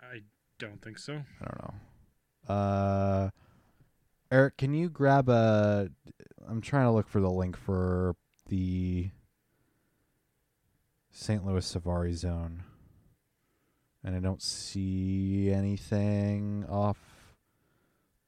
I 0.00 0.20
don't 0.58 0.82
think 0.82 0.98
so. 0.98 1.22
I 1.40 1.44
don't 1.44 1.62
know. 1.62 2.54
Uh, 2.54 3.30
Eric, 4.30 4.56
can 4.58 4.74
you 4.74 4.88
grab 4.88 5.28
a? 5.28 5.90
I'm 6.48 6.60
trying 6.60 6.86
to 6.86 6.90
look 6.90 7.08
for 7.08 7.20
the 7.20 7.30
link 7.30 7.56
for 7.56 8.16
the 8.48 9.10
St. 11.10 11.44
Louis 11.44 11.64
Safari 11.64 12.12
Zone, 12.12 12.64
and 14.04 14.14
I 14.14 14.20
don't 14.20 14.42
see 14.42 15.50
anything 15.50 16.64
off 16.68 16.98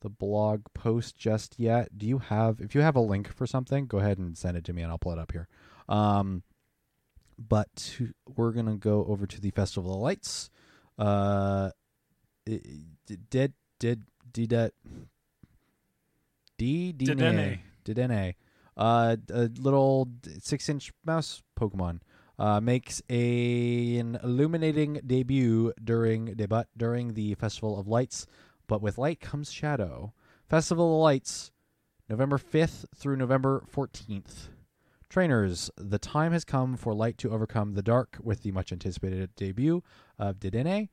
the 0.03 0.11
blog 0.11 0.67
post 0.75 1.17
just 1.17 1.59
yet. 1.59 1.97
Do 1.97 2.07
you 2.07 2.19
have? 2.19 2.61
If 2.61 2.75
you 2.75 2.83
have 2.83 2.95
a 2.95 3.01
link 3.01 3.33
for 3.33 3.47
something, 3.47 3.87
go 3.87 3.99
ahead 3.99 4.19
and 4.19 4.37
send 4.37 4.57
it 4.57 4.65
to 4.65 4.73
me, 4.73 4.83
and 4.83 4.91
I'll 4.93 4.99
pull 4.99 5.13
it 5.13 5.19
up 5.19 5.33
here. 5.33 5.49
Um, 5.89 6.43
but 7.39 7.75
to, 7.75 8.13
we're 8.37 8.53
gonna 8.53 8.77
go 8.77 9.05
over 9.07 9.27
to 9.27 9.41
the 9.41 9.51
Festival 9.51 9.95
of 9.95 10.01
Lights. 10.01 10.51
Uh, 10.99 11.71
did 12.45 13.55
did 13.79 14.03
did 14.33 14.51
that 14.51 14.73
D 16.59 16.93
D 16.93 17.07
Dedenne. 17.07 17.61
Dedenne. 17.85 18.35
Uh, 18.77 19.17
a 19.31 19.51
little 19.59 20.09
six 20.41 20.69
inch 20.69 20.93
mouse 21.05 21.43
Pokemon. 21.59 22.01
Uh, 22.39 22.61
makes 22.61 23.03
a, 23.09 23.99
an 23.99 24.19
illuminating 24.25 25.01
debut 25.07 25.73
during 25.85 26.35
debut 26.35 26.65
during 26.77 27.15
the 27.15 27.35
Festival 27.35 27.79
of 27.79 27.87
Lights, 27.87 28.27
but 28.73 28.81
with 28.81 28.97
light 28.97 29.21
comes 29.21 29.53
shadow. 29.53 30.15
Festival 30.49 30.95
of 30.95 31.03
Lights, 31.03 31.51
November 32.09 32.39
fifth 32.39 32.87
through 32.97 33.17
November 33.17 33.63
fourteenth. 33.69 34.49
Trainers, 35.11 35.71
the 35.77 35.99
time 35.99 36.33
has 36.33 36.43
come 36.43 36.79
for 36.79 36.95
light 36.95 37.19
to 37.19 37.31
overcome 37.33 37.75
the 37.75 37.83
dark 37.83 38.17
with 38.23 38.43
the 38.43 38.51
much 38.51 38.73
anticipated 38.73 39.29
debut 39.37 39.83
of 40.19 40.41
Dedenne, 40.41 40.89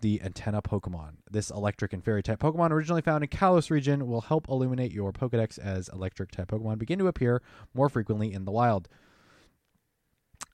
the 0.00 0.22
antenna 0.22 0.62
Pokemon. 0.62 1.16
This 1.30 1.50
electric 1.50 1.92
and 1.92 2.02
fairy 2.02 2.22
type 2.22 2.40
Pokemon, 2.40 2.70
originally 2.70 3.02
found 3.02 3.22
in 3.22 3.28
Kalos 3.28 3.70
region, 3.70 4.06
will 4.06 4.22
help 4.22 4.48
illuminate 4.48 4.92
your 4.92 5.12
Pokedex 5.12 5.58
as 5.58 5.90
electric 5.90 6.30
type 6.30 6.48
Pokemon 6.48 6.78
begin 6.78 6.98
to 6.98 7.08
appear 7.08 7.42
more 7.74 7.90
frequently 7.90 8.32
in 8.32 8.46
the 8.46 8.52
wild. 8.52 8.88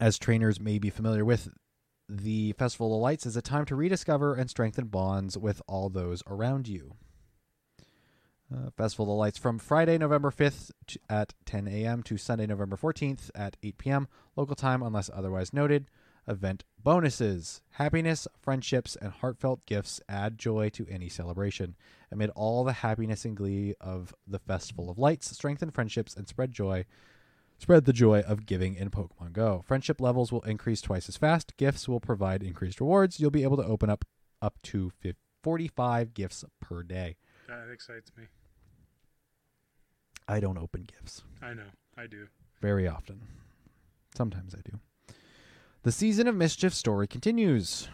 As 0.01 0.19
trainers 0.19 0.59
may 0.59 0.81
be 0.81 0.91
familiar 0.91 1.25
with, 1.25 1.51
the 2.09 2.53
Festival 2.53 2.95
of 2.95 3.01
Lights 3.01 3.27
is 3.27 3.37
a 3.37 3.43
time 3.43 3.65
to 3.67 3.77
rediscover 3.77 4.35
and 4.35 4.51
strengthen 4.51 4.87
bonds 4.87 5.39
with 5.39 5.63
all 5.67 5.89
those 5.89 6.23
around 6.27 6.69
you. 6.69 6.97
Uh, 8.55 8.71
Festival 8.77 9.11
of 9.11 9.19
Lights 9.19 9.39
from 9.39 9.59
Friday, 9.59 9.97
November 9.97 10.31
5th 10.31 10.71
at 11.09 11.33
10 11.47 11.67
a.m. 11.67 12.03
to 12.03 12.17
Sunday, 12.17 12.47
November 12.47 12.77
14th 12.77 13.31
at 13.35 13.57
8 13.63 13.79
p.m. 13.79 14.09
local 14.37 14.55
time, 14.55 14.83
unless 14.83 15.11
otherwise 15.13 15.53
noted. 15.53 15.87
Event 16.27 16.65
bonuses, 16.83 17.61
happiness, 17.73 18.27
friendships, 18.41 18.97
and 18.97 19.13
heartfelt 19.13 19.65
gifts 19.67 20.01
add 20.09 20.39
joy 20.39 20.71
to 20.71 20.87
any 20.89 21.09
celebration. 21.09 21.75
Amid 22.11 22.31
all 22.31 22.65
the 22.65 22.73
happiness 22.73 23.25
and 23.25 23.37
glee 23.37 23.75
of 23.81 24.15
the 24.27 24.39
Festival 24.39 24.91
of 24.91 24.99
Lights, 24.99 25.31
strengthen 25.31 25.71
friendships 25.71 26.15
and 26.15 26.29
spread 26.29 26.53
joy. 26.53 26.85
Spread 27.59 27.85
the 27.85 27.93
joy 27.93 28.21
of 28.21 28.47
giving 28.47 28.75
in 28.75 28.91
Pokemon 28.91 29.33
Go. 29.33 29.63
Friendship 29.65 30.01
levels 30.01 30.31
will 30.33 30.43
increase 30.43 30.81
twice 30.81 31.09
as 31.09 31.17
fast. 31.17 31.57
Gifts 31.57 31.89
will 31.89 32.01
provide 32.01 32.43
increased 32.43 32.81
rewards. 32.81 33.21
You'll 33.21 33.31
be 33.31 33.43
able 33.45 33.57
to 33.57 33.65
open 33.65 33.89
up 33.89 34.05
up 34.43 34.61
to 34.65 34.91
50 35.01 35.19
45 35.45 36.15
gifts 36.15 36.43
per 36.61 36.83
day. 36.83 37.17
That 37.49 37.69
excites 37.71 38.11
me. 38.17 38.25
I 40.27 40.41
don't 40.41 40.57
open 40.57 40.87
gifts. 40.91 41.23
I 41.43 41.53
know. 41.53 41.69
I 41.99 42.07
do. 42.07 42.29
very 42.63 42.89
often. 42.89 43.21
Sometimes 44.17 44.55
I 44.55 44.61
do. 44.65 44.81
The 45.83 45.93
season 45.93 46.27
of 46.27 46.35
mischief 46.35 46.73
story 46.73 47.07
continues. 47.07 47.89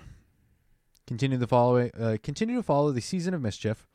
Continue 1.09 1.39
the 1.39 1.49
following. 1.49 1.91
Uh, 1.99 2.19
continue 2.23 2.55
to 2.55 2.63
follow 2.63 2.93
the 2.93 3.01
season 3.01 3.35
of 3.35 3.43
mischief. 3.43 3.89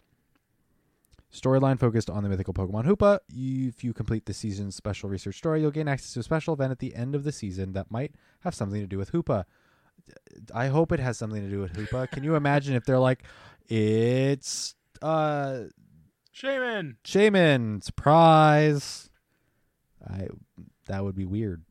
Storyline 1.35 1.79
focused 1.79 2.09
on 2.09 2.23
the 2.23 2.29
mythical 2.29 2.53
Pokemon 2.53 2.85
Hoopa. 2.85 3.19
If 3.29 3.83
you 3.83 3.93
complete 3.93 4.25
the 4.25 4.33
season's 4.33 4.75
special 4.75 5.09
research 5.09 5.37
story, 5.37 5.61
you'll 5.61 5.71
gain 5.71 5.87
access 5.87 6.13
to 6.13 6.21
a 6.21 6.23
special 6.23 6.53
event 6.53 6.71
at 6.71 6.79
the 6.79 6.95
end 6.95 7.13
of 7.13 7.23
the 7.23 7.31
season 7.31 7.73
that 7.73 7.91
might 7.91 8.15
have 8.41 8.55
something 8.55 8.79
to 8.79 8.87
do 8.87 8.97
with 8.97 9.11
Hoopa. 9.11 9.43
I 10.53 10.67
hope 10.67 10.91
it 10.91 10.99
has 10.99 11.17
something 11.17 11.41
to 11.41 11.49
do 11.49 11.59
with 11.59 11.73
Hoopa. 11.73 12.09
Can 12.11 12.23
you 12.23 12.35
imagine 12.35 12.75
if 12.75 12.85
they're 12.85 12.99
like, 12.99 13.23
it's 13.67 14.75
uh 15.01 15.63
Shaman. 16.31 16.97
Shaman 17.03 17.81
surprise. 17.81 19.09
I 20.07 20.27
that 20.87 21.03
would 21.03 21.15
be 21.15 21.25
weird. 21.25 21.63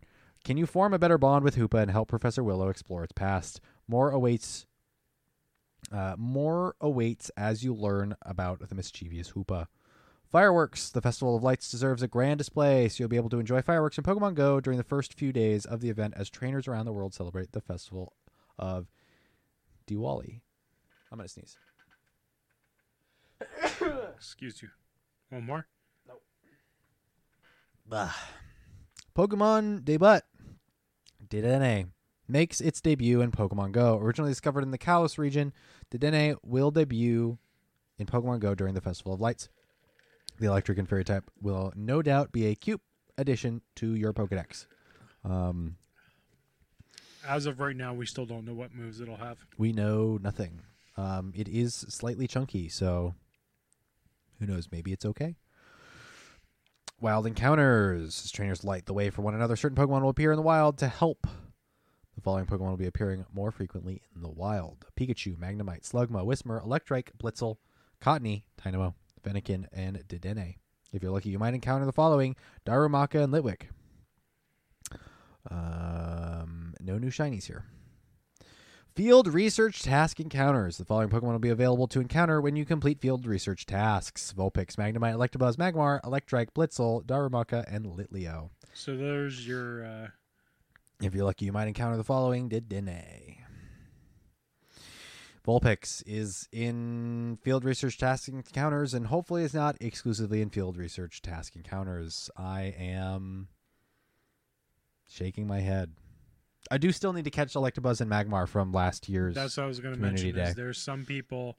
Can 0.44 0.56
you 0.56 0.66
form 0.66 0.92
a 0.92 0.98
better 0.98 1.18
bond 1.18 1.44
with 1.44 1.56
Hoopa 1.56 1.80
and 1.80 1.90
help 1.90 2.08
Professor 2.08 2.42
Willow 2.42 2.68
explore 2.68 3.04
its 3.04 3.12
past? 3.12 3.60
More 3.88 4.10
awaits. 4.10 4.66
Uh, 5.92 6.14
more 6.18 6.74
awaits 6.80 7.30
as 7.36 7.62
you 7.62 7.74
learn 7.74 8.16
about 8.22 8.68
the 8.68 8.74
mischievous 8.74 9.32
Hoopa. 9.32 9.66
Fireworks. 10.30 10.90
The 10.90 11.00
Festival 11.00 11.36
of 11.36 11.44
Lights 11.44 11.70
deserves 11.70 12.02
a 12.02 12.08
grand 12.08 12.38
display, 12.38 12.88
so 12.88 12.96
you'll 12.98 13.08
be 13.08 13.16
able 13.16 13.30
to 13.30 13.38
enjoy 13.38 13.62
fireworks 13.62 13.98
in 13.98 14.04
Pokemon 14.04 14.34
Go 14.34 14.60
during 14.60 14.78
the 14.78 14.82
first 14.82 15.14
few 15.14 15.32
days 15.32 15.64
of 15.64 15.80
the 15.80 15.90
event 15.90 16.14
as 16.16 16.28
trainers 16.28 16.66
around 16.66 16.86
the 16.86 16.92
world 16.92 17.14
celebrate 17.14 17.52
the 17.52 17.60
Festival 17.60 18.14
of 18.58 18.88
Diwali. 19.86 20.40
I'm 21.12 21.18
gonna 21.18 21.28
sneeze. 21.28 21.56
Excuse 24.16 24.62
you. 24.62 24.70
One 25.30 25.46
more. 25.46 25.66
Nope. 26.08 26.22
Bah. 27.86 28.12
Pokemon 29.16 29.84
Debut 29.84 30.20
Dedenne 31.28 31.90
makes 32.26 32.60
its 32.60 32.80
debut 32.80 33.20
in 33.20 33.30
Pokemon 33.30 33.72
Go. 33.72 33.98
Originally 33.98 34.30
discovered 34.30 34.62
in 34.62 34.70
the 34.70 34.78
Kalos 34.78 35.18
region, 35.18 35.52
the 35.90 35.98
Dedenne 35.98 36.36
will 36.42 36.70
debut 36.70 37.38
in 37.98 38.06
Pokemon 38.06 38.40
Go 38.40 38.54
during 38.54 38.74
the 38.74 38.80
Festival 38.80 39.12
of 39.14 39.20
Lights. 39.20 39.48
The 40.40 40.46
electric 40.46 40.78
and 40.78 40.88
fairy 40.88 41.04
type 41.04 41.30
will 41.40 41.72
no 41.76 42.02
doubt 42.02 42.32
be 42.32 42.46
a 42.46 42.54
cute 42.54 42.80
addition 43.16 43.60
to 43.76 43.94
your 43.94 44.12
Pokedex. 44.12 44.66
Um, 45.24 45.76
As 47.26 47.46
of 47.46 47.60
right 47.60 47.76
now, 47.76 47.94
we 47.94 48.06
still 48.06 48.26
don't 48.26 48.44
know 48.44 48.54
what 48.54 48.74
moves 48.74 49.00
it'll 49.00 49.16
have. 49.16 49.38
we 49.58 49.72
know 49.72 50.18
nothing. 50.20 50.60
Um, 50.96 51.32
it 51.36 51.48
is 51.48 51.74
slightly 51.74 52.26
chunky, 52.26 52.68
so 52.68 53.14
who 54.40 54.46
knows? 54.46 54.68
Maybe 54.72 54.92
it's 54.92 55.04
okay. 55.04 55.36
Wild 57.00 57.26
encounters. 57.26 58.22
As 58.24 58.30
trainers 58.30 58.64
light 58.64 58.86
the 58.86 58.94
way 58.94 59.10
for 59.10 59.22
one 59.22 59.34
another, 59.34 59.56
certain 59.56 59.76
Pokemon 59.76 60.02
will 60.02 60.08
appear 60.08 60.32
in 60.32 60.36
the 60.36 60.42
wild 60.42 60.78
to 60.78 60.88
help. 60.88 61.26
Following 62.24 62.46
Pokemon 62.46 62.70
will 62.70 62.76
be 62.78 62.86
appearing 62.86 63.26
more 63.34 63.50
frequently 63.50 64.00
in 64.16 64.22
the 64.22 64.30
wild: 64.30 64.86
Pikachu, 64.96 65.36
Magnemite, 65.36 65.82
Slugma, 65.82 66.24
Whismur, 66.24 66.64
Electrike, 66.64 67.10
Blitzle, 67.18 67.58
Cottony, 68.00 68.44
Tynamo, 68.56 68.94
Fennekin, 69.22 69.66
and 69.74 70.02
Dedenne. 70.08 70.54
If 70.90 71.02
you're 71.02 71.12
lucky, 71.12 71.28
you 71.28 71.38
might 71.38 71.52
encounter 71.52 71.84
the 71.84 71.92
following: 71.92 72.34
Darumaka 72.64 73.24
and 73.24 73.30
Litwick. 73.30 73.64
Um, 75.50 76.72
no 76.80 76.96
new 76.96 77.10
shinies 77.10 77.44
here. 77.44 77.66
Field 78.96 79.28
research 79.28 79.82
task 79.82 80.18
encounters. 80.18 80.78
The 80.78 80.86
following 80.86 81.10
Pokemon 81.10 81.32
will 81.32 81.38
be 81.38 81.50
available 81.50 81.88
to 81.88 82.00
encounter 82.00 82.40
when 82.40 82.56
you 82.56 82.64
complete 82.64 83.02
field 83.02 83.26
research 83.26 83.66
tasks: 83.66 84.32
Vulpix, 84.34 84.76
Magnemite, 84.76 85.14
Electabuzz, 85.14 85.56
Magmar, 85.56 86.00
Electrike, 86.00 86.54
Blitzle, 86.54 87.04
Darumaka, 87.04 87.66
and 87.68 87.84
Litleo. 87.84 88.48
So 88.72 88.96
there's 88.96 89.46
your. 89.46 89.84
Uh, 89.84 90.06
If 91.04 91.14
you're 91.14 91.24
lucky, 91.24 91.44
you 91.44 91.52
might 91.52 91.68
encounter 91.68 91.98
the 91.98 92.04
following 92.04 92.48
Dedenne. 92.48 93.36
Vulpix 95.46 96.02
is 96.06 96.48
in 96.50 97.38
field 97.42 97.64
research 97.64 97.98
task 97.98 98.28
encounters 98.28 98.94
and 98.94 99.08
hopefully 99.08 99.44
is 99.44 99.52
not 99.52 99.76
exclusively 99.80 100.40
in 100.40 100.48
field 100.48 100.78
research 100.78 101.20
task 101.20 101.54
encounters. 101.54 102.30
I 102.34 102.74
am 102.78 103.48
shaking 105.06 105.46
my 105.46 105.60
head. 105.60 105.92
I 106.70 106.78
do 106.78 106.90
still 106.90 107.12
need 107.12 107.24
to 107.24 107.30
catch 107.30 107.52
Electabuzz 107.52 108.00
and 108.00 108.10
Magmar 108.10 108.48
from 108.48 108.72
last 108.72 109.06
year's. 109.06 109.34
that's 109.34 109.58
what 109.58 109.64
I 109.64 109.66
was 109.66 109.80
going 109.80 109.94
to 109.94 110.00
mention. 110.00 110.38
Is 110.38 110.54
there's 110.54 110.78
some 110.78 111.04
people 111.04 111.58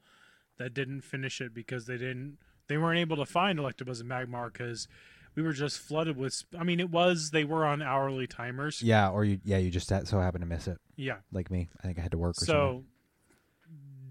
that 0.58 0.74
didn't 0.74 1.02
finish 1.02 1.40
it 1.40 1.54
because 1.54 1.86
they 1.86 1.96
didn't. 1.96 2.38
They 2.66 2.78
weren't 2.78 2.98
able 2.98 3.18
to 3.18 3.26
find 3.26 3.60
Electabuzz 3.60 4.00
and 4.00 4.10
Magmar 4.10 4.52
because 4.52 4.88
we 5.36 5.42
were 5.42 5.52
just 5.52 5.78
flooded 5.78 6.16
with. 6.16 6.32
sp- 6.34 6.56
I 6.58 6.64
mean, 6.64 6.80
it 6.80 6.90
was 6.90 7.30
they 7.30 7.44
were 7.44 7.64
on 7.64 7.82
hourly 7.82 8.26
timers. 8.26 8.82
yeah, 8.82 9.10
or 9.10 9.24
you 9.24 9.38
yeah 9.44 9.58
you 9.58 9.70
just 9.70 9.86
so 9.88 10.18
happened 10.20 10.42
to 10.42 10.46
miss 10.48 10.66
it 10.66 10.78
Yeah. 10.96 11.18
like 11.30 11.50
me. 11.50 11.68
I 11.80 11.86
think 11.86 11.98
I 11.98 12.02
had 12.02 12.10
to 12.12 12.18
work 12.18 12.38
or 12.42 12.44
something. 12.46 12.54
So 12.54 12.84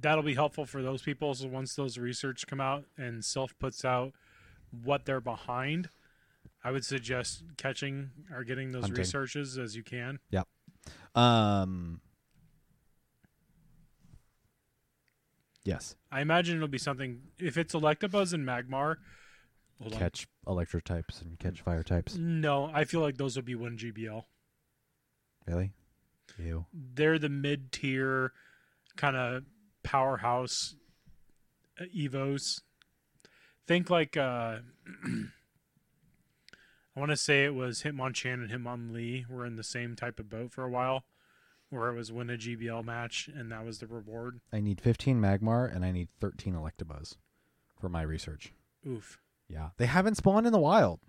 that'll 0.01 0.23
be 0.23 0.35
helpful 0.35 0.65
for 0.65 0.81
those 0.81 1.01
people. 1.01 1.33
So 1.33 1.47
once 1.47 1.75
those 1.75 1.97
research 1.97 2.45
come 2.47 2.61
out 2.61 2.85
and 2.97 3.23
Silph 3.23 3.51
puts 3.59 3.83
out 3.83 4.13
what 4.83 5.05
they're 5.05 5.19
behind, 5.21 5.89
I 6.63 6.71
would 6.71 6.85
suggest 6.85 7.43
catching 7.57 8.11
or 8.31 8.43
getting 8.43 8.71
those 8.71 8.83
Hunting. 8.83 8.99
researches 8.99 9.57
as 9.57 9.75
you 9.75 9.83
can. 9.83 10.19
Um. 11.15 12.01
Yes, 15.63 15.95
I 16.11 16.21
imagine 16.21 16.57
it'll 16.57 16.67
be 16.67 16.77
something 16.77 17.21
if 17.39 17.57
it's 17.57 17.73
Electabuzz 17.73 18.33
and 18.33 18.45
Magmar. 18.45 18.97
Hold 19.81 19.93
on. 19.93 19.99
catch 19.99 20.27
electro 20.47 20.79
types 20.79 21.21
and 21.21 21.39
catch 21.39 21.61
fire 21.61 21.83
types. 21.83 22.15
No, 22.15 22.69
I 22.73 22.83
feel 22.85 23.01
like 23.01 23.17
those 23.17 23.35
would 23.35 23.45
be 23.45 23.55
one 23.55 23.77
GBL. 23.77 24.23
Really? 25.47 25.71
Ew. 26.37 26.65
They're 26.73 27.19
the 27.19 27.29
mid 27.29 27.71
tier 27.71 28.33
kind 28.95 29.15
of 29.15 29.43
powerhouse 29.83 30.75
uh, 31.79 31.85
Evos. 31.95 32.61
Think 33.67 33.89
like 33.89 34.17
uh 34.17 34.57
I 36.95 36.99
want 36.99 37.11
to 37.11 37.17
say 37.17 37.43
it 37.43 37.53
was 37.53 37.83
Hitmonchan 37.83 38.33
and 38.35 38.49
Hitmonlee 38.49 39.29
were 39.29 39.45
in 39.45 39.57
the 39.57 39.63
same 39.63 39.95
type 39.97 40.17
of 40.17 40.29
boat 40.29 40.53
for 40.53 40.63
a 40.63 40.69
while, 40.69 41.03
where 41.69 41.89
it 41.89 41.95
was 41.95 42.09
win 42.09 42.29
a 42.29 42.37
GBL 42.37 42.85
match 42.85 43.29
and 43.33 43.51
that 43.51 43.65
was 43.65 43.79
the 43.79 43.87
reward. 43.87 44.39
I 44.53 44.61
need 44.61 44.79
15 44.79 45.19
Magmar 45.19 45.73
and 45.73 45.83
I 45.83 45.91
need 45.91 46.07
13 46.21 46.53
Electabuzz 46.53 47.17
for 47.79 47.89
my 47.89 48.01
research. 48.01 48.53
Oof, 48.87 49.19
Yeah. 49.49 49.69
They 49.77 49.85
haven't 49.85 50.15
spawned 50.15 50.45
in 50.47 50.53
the 50.53 50.59
wild. 50.59 50.99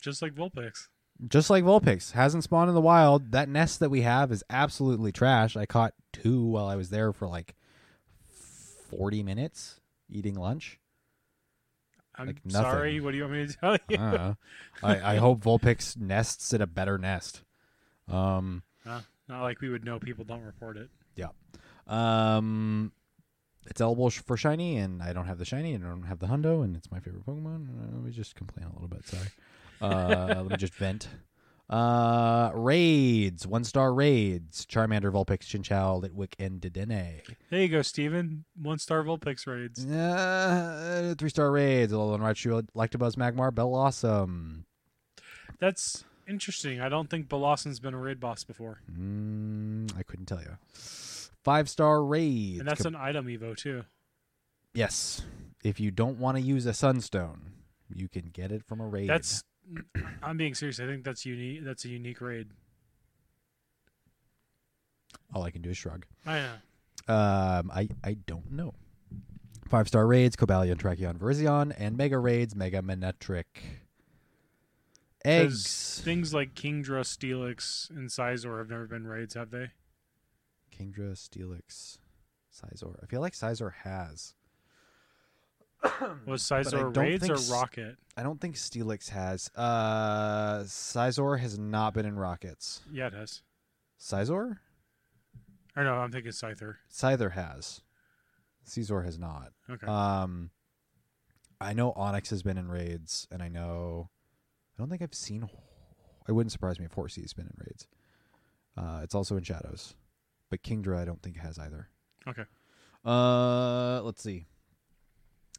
just 0.00 0.22
like 0.22 0.34
Vulpix. 0.34 0.88
Just 1.28 1.48
like 1.50 1.64
Vulpix 1.64 2.12
hasn't 2.12 2.44
spawned 2.44 2.68
in 2.68 2.74
the 2.74 2.80
wild. 2.80 3.32
That 3.32 3.48
nest 3.48 3.80
that 3.80 3.88
we 3.90 4.02
have 4.02 4.30
is 4.30 4.44
absolutely 4.50 5.12
trash. 5.12 5.56
I 5.56 5.64
caught 5.66 5.94
two 6.12 6.44
while 6.44 6.66
I 6.66 6.76
was 6.76 6.90
there 6.90 7.12
for 7.12 7.26
like 7.26 7.54
40 8.90 9.22
minutes 9.22 9.80
eating 10.10 10.34
lunch. 10.34 10.78
I'm 12.14 12.28
Like 12.28 12.40
sorry. 12.48 13.00
What 13.00 13.10
do 13.12 13.16
you 13.18 13.24
want 13.24 13.34
me 13.34 13.46
to 13.46 13.52
tell 13.56 13.72
you? 13.88 13.96
don't. 13.96 14.36
I, 14.82 15.14
I 15.14 15.16
hope 15.18 15.40
Vulpix 15.42 15.96
nests 15.96 16.52
in 16.52 16.60
a 16.62 16.66
better 16.66 16.98
nest. 16.98 17.42
Um, 18.08 18.62
Uh, 18.86 19.00
not 19.28 19.42
like 19.42 19.60
we 19.60 19.68
would 19.68 19.84
know. 19.84 19.98
People 19.98 20.24
don't 20.24 20.42
report 20.42 20.76
it. 20.76 20.88
Yeah. 21.16 21.28
Um, 21.86 22.92
it's 23.68 23.80
eligible 23.80 24.10
for 24.10 24.36
shiny, 24.36 24.76
and 24.78 25.02
I 25.02 25.12
don't 25.12 25.26
have 25.26 25.38
the 25.38 25.44
shiny, 25.44 25.74
and 25.74 25.84
I 25.84 25.88
don't 25.88 26.02
have 26.04 26.18
the 26.18 26.26
hundo, 26.26 26.62
and 26.64 26.76
it's 26.76 26.90
my 26.90 27.00
favorite 27.00 27.26
Pokemon. 27.26 27.68
Uh, 27.68 27.94
let 27.94 28.02
me 28.04 28.10
just 28.10 28.34
complain 28.34 28.66
a 28.66 28.72
little 28.72 28.88
bit. 28.88 29.06
Sorry. 29.06 29.28
Uh, 29.80 30.26
let 30.42 30.46
me 30.48 30.56
just 30.56 30.74
vent. 30.74 31.08
Uh, 31.68 32.52
raids, 32.54 33.44
one 33.46 33.64
star 33.64 33.92
raids. 33.92 34.64
Charmander, 34.66 35.10
Vulpix, 35.10 35.40
Chinchou, 35.40 36.00
Litwick, 36.00 36.34
and 36.38 36.60
Dedenne. 36.60 37.22
There 37.50 37.60
you 37.60 37.68
go, 37.68 37.82
Steven. 37.82 38.44
One 38.60 38.78
star 38.78 39.02
Vulpix 39.02 39.46
raids. 39.48 39.84
Uh, 39.84 41.14
three 41.18 41.28
star 41.30 41.50
raids. 41.50 41.92
Alolan 41.92 42.20
Raichu, 42.20 42.62
Electabuzz, 42.76 43.16
Magmar, 43.16 43.50
Bellossom. 43.50 44.62
That's 45.58 46.04
interesting. 46.28 46.80
I 46.80 46.88
don't 46.88 47.10
think 47.10 47.28
Bellossom's 47.28 47.80
been 47.80 47.94
a 47.94 47.98
raid 47.98 48.20
boss 48.20 48.44
before, 48.44 48.78
Mm, 48.92 49.90
I 49.98 50.02
couldn't 50.04 50.26
tell 50.26 50.40
you. 50.40 50.56
Five 51.46 51.68
star 51.68 52.04
raids. 52.04 52.58
and 52.58 52.68
that's 52.68 52.84
an 52.84 52.96
item 52.96 53.26
Evo 53.26 53.56
too. 53.56 53.84
yes. 54.74 55.22
If 55.62 55.78
you 55.78 55.92
don't 55.92 56.18
want 56.18 56.36
to 56.36 56.42
use 56.42 56.66
a 56.66 56.72
Sunstone, 56.74 57.52
you 57.88 58.08
can 58.08 58.30
get 58.32 58.50
it 58.50 58.64
from 58.64 58.80
a 58.80 58.86
raid. 58.86 59.08
That's. 59.08 59.44
I'm 60.24 60.36
being 60.36 60.54
serious. 60.54 60.80
I 60.80 60.86
think 60.86 61.04
that's 61.04 61.24
unique. 61.24 61.64
That's 61.64 61.84
a 61.84 61.88
unique 61.88 62.20
raid. 62.20 62.48
all 65.32 65.44
I 65.44 65.52
can 65.52 65.62
do 65.62 65.70
is 65.70 65.76
shrug. 65.76 66.04
I 66.26 66.40
know. 66.40 67.14
Um, 67.14 67.70
I 67.72 67.90
I 68.02 68.14
don't 68.26 68.50
know. 68.50 68.74
Five 69.68 69.86
star 69.86 70.04
raids: 70.04 70.34
Cobalion, 70.34 70.74
Terrakion, 70.74 71.16
Virizion, 71.16 71.72
and 71.78 71.96
mega 71.96 72.18
raids: 72.18 72.56
Mega 72.56 72.82
Manectric. 72.82 73.44
Eggs. 75.24 76.00
Things 76.04 76.34
like 76.34 76.54
Kingdra, 76.54 77.02
Steelix, 77.02 77.88
and 77.90 78.08
Scizor 78.08 78.58
have 78.58 78.68
never 78.68 78.86
been 78.86 79.06
raids, 79.06 79.34
have 79.34 79.50
they? 79.52 79.70
Kingdra, 80.78 81.12
Steelix, 81.12 81.98
Scizor. 82.52 82.96
I 83.02 83.06
feel 83.06 83.20
like 83.20 83.34
Scizor 83.34 83.72
has. 83.84 84.34
Was 86.26 86.42
Scizor 86.42 86.96
raids 86.96 87.28
or 87.28 87.36
Rocket? 87.54 87.96
I 88.16 88.22
don't 88.22 88.40
think 88.40 88.56
Steelix 88.56 89.10
has. 89.10 89.50
Uh, 89.54 90.60
Scizor 90.60 91.38
has 91.38 91.58
not 91.58 91.94
been 91.94 92.06
in 92.06 92.16
Rockets. 92.16 92.80
Yeah, 92.92 93.08
it 93.08 93.14
has. 93.14 93.42
Scizor? 94.00 94.58
Or 95.76 95.84
no, 95.84 95.94
I'm 95.94 96.10
thinking 96.10 96.32
Scyther. 96.32 96.76
Scyther 96.90 97.32
has. 97.32 97.82
Scizor 98.66 99.04
has 99.04 99.18
not. 99.18 99.52
Okay. 99.70 99.86
Um, 99.86 100.50
I 101.60 101.72
know 101.72 101.92
Onix 101.92 102.30
has 102.30 102.42
been 102.42 102.58
in 102.58 102.68
raids, 102.68 103.28
and 103.30 103.42
I 103.42 103.48
know. 103.48 104.10
I 104.76 104.82
don't 104.82 104.88
think 104.90 105.02
I've 105.02 105.14
seen. 105.14 105.48
It 106.28 106.32
wouldn't 106.32 106.52
surprise 106.52 106.78
me 106.78 106.86
if 106.86 106.92
Horsea's 106.92 107.32
been 107.32 107.46
in 107.46 107.54
raids. 107.58 107.86
Uh, 108.76 109.00
it's 109.02 109.14
also 109.14 109.36
in 109.36 109.42
Shadows, 109.42 109.94
but 110.50 110.62
Kingdra 110.62 110.98
I 110.98 111.04
don't 111.04 111.22
think 111.22 111.36
has 111.38 111.58
either. 111.58 111.88
okay. 112.28 112.44
Uh, 113.04 114.00
let's 114.02 114.22
see. 114.22 114.46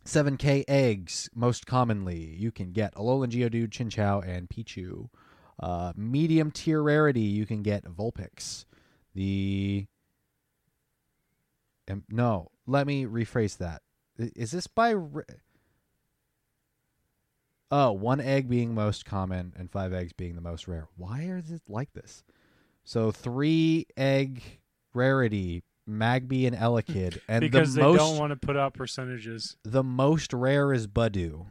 7K 0.06 0.64
eggs, 0.68 1.30
most 1.36 1.66
commonly, 1.66 2.36
you 2.38 2.52
can 2.52 2.72
get 2.72 2.96
Alolan 2.96 3.30
Geodude, 3.30 3.70
Chinchou, 3.70 4.26
and 4.28 4.50
Pichu. 4.50 5.10
Uh, 5.60 5.92
medium 5.96 6.52
tier 6.52 6.82
rarity, 6.82 7.22
you 7.22 7.46
can 7.46 7.62
get 7.64 7.84
Vulpix. 7.84 8.66
The. 9.16 9.86
Um, 11.90 12.04
no, 12.10 12.52
let 12.66 12.86
me 12.86 13.06
rephrase 13.06 13.58
that. 13.58 13.82
Is 14.18 14.52
this 14.52 14.68
by. 14.68 14.96
Oh, 17.70 17.92
one 17.92 18.22
egg 18.22 18.48
being 18.48 18.74
most 18.74 19.06
common 19.06 19.54
and 19.58 19.70
five 19.70 19.94
eggs 19.94 20.14
being 20.14 20.36
the 20.36 20.42
most 20.42 20.68
rare. 20.68 20.88
Why 20.96 21.22
is 21.24 21.52
it 21.52 21.64
like 21.68 21.92
this? 21.94 22.24
So 22.86 23.12
three 23.12 23.88
egg 23.98 24.42
rarity, 24.98 25.64
Magby 25.90 26.46
and 26.48 26.56
Elekid, 26.56 27.20
and 27.30 27.42
because 27.42 27.74
the 27.74 27.82
they 27.82 27.88
most 27.88 27.98
don't 28.00 28.18
want 28.18 28.32
to 28.32 28.36
put 28.36 28.58
out 28.58 28.74
percentages. 28.74 29.56
the 29.64 29.84
most 29.84 30.34
rare 30.34 30.74
is 30.74 30.88
Badu. 30.88 31.46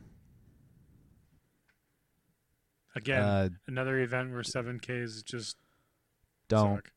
Again, 2.94 3.22
Uh, 3.22 3.48
another 3.66 3.98
event 4.00 4.32
where 4.32 4.42
7Ks 4.42 5.22
just 5.24 5.56
don't 6.48 6.76
suck. 6.76 6.90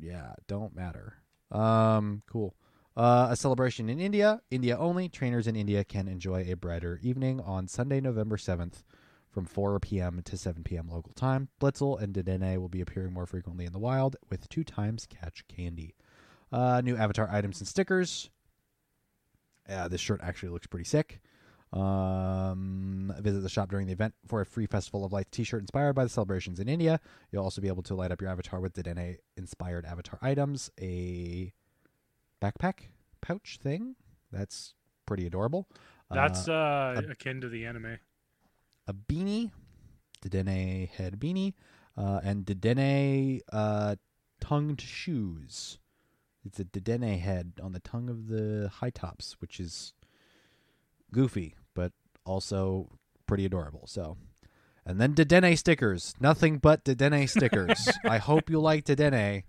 yeah, 0.00 0.32
don't 0.46 0.74
matter. 0.74 1.18
Um, 1.50 2.22
cool. 2.26 2.54
Uh, 2.96 3.28
a 3.30 3.36
celebration 3.36 3.88
in 3.90 4.00
India, 4.00 4.40
India 4.50 4.78
only. 4.78 5.08
Trainers 5.08 5.46
in 5.46 5.56
India 5.56 5.84
can 5.84 6.08
enjoy 6.08 6.42
a 6.50 6.54
brighter 6.54 6.98
evening 7.02 7.40
on 7.40 7.66
Sunday, 7.68 8.00
November 8.00 8.36
7th 8.36 8.82
from 9.34 9.44
4 9.44 9.80
p.m. 9.80 10.22
to 10.24 10.36
7 10.38 10.62
p.m. 10.62 10.88
local 10.88 11.12
time. 11.12 11.48
Blitzle 11.60 12.00
and 12.00 12.14
Dedenne 12.14 12.56
will 12.58 12.68
be 12.68 12.80
appearing 12.80 13.12
more 13.12 13.26
frequently 13.26 13.66
in 13.66 13.72
the 13.72 13.78
wild 13.80 14.16
with 14.30 14.48
two 14.48 14.62
times 14.64 15.06
catch 15.06 15.44
candy. 15.48 15.94
Uh, 16.52 16.80
new 16.82 16.96
avatar 16.96 17.28
items 17.30 17.60
and 17.60 17.66
stickers. 17.66 18.30
Yeah, 19.68 19.88
this 19.88 20.00
shirt 20.00 20.20
actually 20.22 20.50
looks 20.50 20.68
pretty 20.68 20.84
sick. 20.84 21.20
Um, 21.72 23.12
visit 23.18 23.40
the 23.40 23.48
shop 23.48 23.68
during 23.68 23.88
the 23.88 23.92
event 23.92 24.14
for 24.28 24.40
a 24.40 24.46
free 24.46 24.66
Festival 24.66 25.04
of 25.04 25.12
Lights 25.12 25.30
t-shirt 25.32 25.60
inspired 25.62 25.94
by 25.94 26.04
the 26.04 26.10
celebrations 26.10 26.60
in 26.60 26.68
India. 26.68 27.00
You'll 27.32 27.42
also 27.42 27.60
be 27.60 27.66
able 27.66 27.82
to 27.84 27.96
light 27.96 28.12
up 28.12 28.20
your 28.20 28.30
avatar 28.30 28.60
with 28.60 28.74
Dedenne 28.74 29.16
inspired 29.36 29.84
avatar 29.84 30.20
items, 30.22 30.70
a 30.80 31.52
backpack 32.40 32.90
pouch 33.20 33.58
thing. 33.60 33.96
That's 34.30 34.74
pretty 35.06 35.26
adorable. 35.26 35.66
That's 36.10 36.46
Uh, 36.46 36.94
uh, 36.96 37.02
akin 37.10 37.40
to 37.40 37.48
the 37.48 37.66
anime. 37.66 37.98
A 38.86 38.92
beanie, 38.94 39.50
Dedenne 40.22 40.90
head 40.90 41.18
beanie, 41.18 41.54
uh, 41.96 42.20
and 42.22 42.44
Dedenne 42.44 43.40
uh, 43.52 43.96
tongued 44.40 44.80
shoes. 44.80 45.78
It's 46.44 46.60
a 46.60 46.64
Dedenne 46.64 47.18
head 47.20 47.52
on 47.62 47.72
the 47.72 47.80
tongue 47.80 48.10
of 48.10 48.28
the 48.28 48.70
high 48.80 48.90
tops, 48.90 49.36
which 49.40 49.58
is 49.58 49.94
goofy, 51.12 51.54
but 51.74 51.92
also 52.26 52.90
pretty 53.26 53.46
adorable. 53.46 53.86
So, 53.86 54.18
And 54.84 55.00
then 55.00 55.14
Dedenne 55.14 55.56
stickers. 55.56 56.14
Nothing 56.20 56.58
but 56.58 56.84
Dedenne 56.84 57.28
stickers. 57.36 57.88
I 58.04 58.18
hope 58.18 58.50
you 58.50 58.60
like 58.60 58.84
Dedenne. 58.84 59.44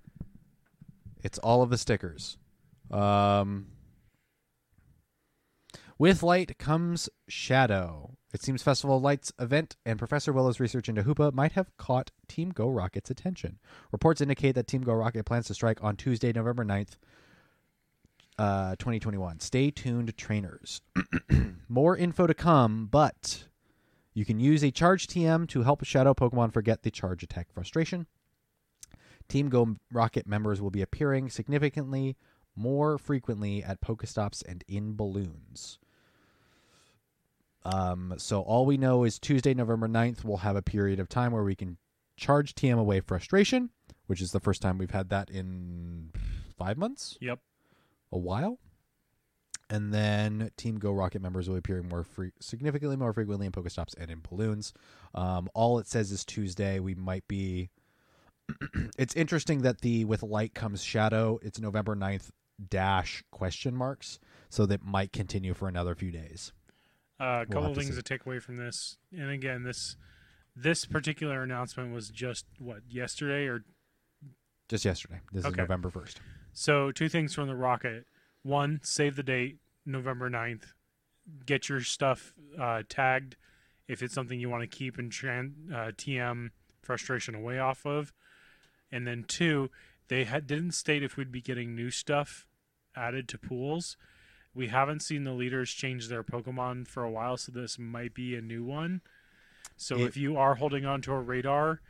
It's 1.24 1.40
all 1.40 1.62
of 1.62 1.70
the 1.70 1.78
stickers. 1.78 2.38
Um, 2.92 3.68
with 5.98 6.24
light 6.24 6.58
comes 6.58 7.10
shadow. 7.28 8.16
It 8.36 8.44
seems 8.44 8.62
Festival 8.62 9.00
Lights 9.00 9.32
event 9.40 9.78
and 9.86 9.98
Professor 9.98 10.34
Willow's 10.34 10.60
research 10.60 10.90
into 10.90 11.04
Hoopa 11.04 11.34
might 11.34 11.54
have 11.54 11.72
caught 11.78 12.12
Team 12.28 12.50
Go 12.50 12.68
Rocket's 12.68 13.10
attention. 13.10 13.60
Reports 13.94 14.20
indicate 14.20 14.56
that 14.56 14.68
Team 14.68 14.82
Go 14.82 14.92
Rocket 14.92 15.24
plans 15.24 15.48
to 15.48 15.54
strike 15.54 15.82
on 15.82 15.96
Tuesday, 15.96 16.34
November 16.34 16.66
9th, 16.66 16.98
uh, 18.38 18.72
2021. 18.72 19.40
Stay 19.40 19.72
tuned, 19.72 20.18
trainers. 20.18 20.82
More 21.70 21.96
info 21.96 22.28
to 22.28 22.34
come, 22.34 22.88
but 22.88 23.46
you 24.14 24.26
can 24.26 24.42
use 24.42 24.66
a 24.66 24.70
charge 24.70 25.08
TM 25.08 25.48
to 25.48 25.64
help 25.64 25.86
Shadow 25.86 26.14
Pokemon 26.14 26.52
forget 26.52 26.84
the 26.84 26.92
charge 26.92 27.24
attack 27.24 27.48
frustration. 27.54 28.06
Team 29.30 29.48
Go 29.48 29.78
Rocket 29.94 30.28
members 30.28 30.62
will 30.62 30.72
be 30.72 30.82
appearing 30.82 31.30
significantly 31.30 32.18
more 32.54 32.98
frequently 32.98 33.64
at 33.64 33.80
Pokestops 33.80 34.44
and 34.46 34.66
in 34.68 34.98
balloons. 34.98 35.80
Um, 37.66 38.13
so 38.18 38.41
all 38.41 38.66
we 38.66 38.78
know 38.78 39.03
is 39.03 39.18
Tuesday, 39.20 39.53
November 39.53 39.88
9th, 39.88 40.24
we'll 40.24 40.38
have 40.38 40.55
a 40.55 40.61
period 40.61 40.99
of 40.99 41.09
time 41.09 41.32
where 41.32 41.43
we 41.43 41.55
can 41.55 41.78
charge 42.16 42.53
TM 42.53 42.78
away 42.78 42.99
frustration, 43.01 43.72
which 44.05 44.22
is 44.22 44.32
the 44.32 44.39
first 44.39 44.61
time 44.61 44.78
we've 44.78 44.91
had 44.91 45.09
that 45.09 45.30
in 45.30 46.11
five 46.57 46.78
months, 46.78 47.18
Yep. 47.20 47.39
a 48.11 48.18
while. 48.18 48.59
And 49.68 49.91
then 49.91 50.51
Team 50.57 50.78
Go 50.78 50.91
Rocket 50.91 51.24
members 51.24 51.47
will 51.49 51.55
be 51.55 51.59
appearing 51.59 51.89
more 51.89 52.03
free, 52.03 52.32
significantly 52.39 52.95
more 52.97 53.11
frequently 53.13 53.47
in 53.47 53.51
Pokestops 53.51 53.95
and 53.97 54.11
in 54.11 54.22
balloons. 54.22 54.72
Um, 55.16 55.49
all 55.55 55.80
it 55.80 55.88
says 55.88 56.11
is 56.11 56.24
Tuesday. 56.24 56.80
We 56.80 56.93
might 56.93 57.28
be. 57.28 57.72
it's 58.99 59.16
interesting 59.16 59.63
that 59.63 59.82
the 59.82 60.05
with 60.05 60.22
light 60.22 60.53
comes 60.53 60.84
shadow. 60.84 61.39
It's 61.41 61.59
November 61.59 61.95
9th 61.95 62.30
dash 62.70 63.24
question 63.32 63.76
marks, 63.76 64.20
so 64.49 64.68
that 64.68 64.86
might 64.86 65.11
continue 65.11 65.55
for 65.55 65.68
another 65.68 65.95
few 65.95 66.11
days. 66.11 66.53
Uh, 67.20 67.24
a 67.24 67.38
We'll 67.38 67.45
couple 67.45 67.74
to 67.76 67.80
things 67.80 67.95
to 67.95 68.03
take 68.03 68.26
away 68.26 68.39
from 68.39 68.57
this, 68.57 68.97
and 69.11 69.30
again, 69.30 69.63
this 69.63 69.95
this 70.55 70.86
particular 70.86 71.43
announcement 71.43 71.93
was 71.93 72.09
just 72.09 72.45
what 72.59 72.80
yesterday 72.89 73.45
or 73.47 73.63
Just 74.70 74.86
yesterday. 74.86 75.20
This 75.32 75.45
is 75.45 75.55
November 75.55 75.89
1st. 75.89 76.16
so. 76.53 76.91
Two 76.91 77.09
things 77.09 77.34
from 77.34 77.47
the 77.47 77.55
rocket: 77.55 78.05
one, 78.43 78.80
save 78.84 79.16
the 79.16 79.24
date, 79.24 79.57
November 79.86 80.30
9th. 80.30 80.74
Get 81.45 81.70
your 81.70 81.82
stuff 81.82 82.34
uh, 82.59 82.84
tagged 82.88 83.36
if 83.88 84.03
it's 84.03 84.13
something 84.13 84.39
you 84.39 84.49
want 84.49 84.70
to 84.70 84.78
keep 84.78 84.97
and 84.97 85.11
tran- 85.11 85.72
uh, 85.74 85.91
TM 85.91 86.49
frustration 86.82 87.34
away 87.36 87.59
off 87.59 87.86
of, 87.86 88.13
and 88.91 89.07
then 89.07 89.24
two, 89.28 89.70
they 90.07 90.24
had, 90.26 90.47
didn't 90.47 90.72
state 90.72 91.01
if 91.03 91.18
we'd 91.18 91.32
be 91.32 91.41
getting 91.41 91.76
new 91.76 91.89
stuff 91.89 92.45
added 92.95 93.28
to 93.30 93.38
pools. 93.38 93.97
We 94.56 94.68
haven't 94.70 95.01
seen 95.01 95.26
the 95.26 95.34
leaders 95.34 95.70
change 95.70 96.08
their 96.08 96.24
Pokemon 96.24 96.88
for 96.88 97.03
a 97.03 97.12
while, 97.12 97.38
so 97.38 97.51
this 97.51 97.78
might 97.78 98.14
be 98.14 98.36
a 98.36 98.41
new 98.41 98.64
one. 98.64 99.01
So 99.76 99.99
It- 99.99 100.06
if 100.06 100.18
you 100.18 100.38
are 100.38 100.56
holding 100.56 100.86
on 100.86 101.01
to 101.01 101.12
a 101.12 101.20
radar 101.20 101.82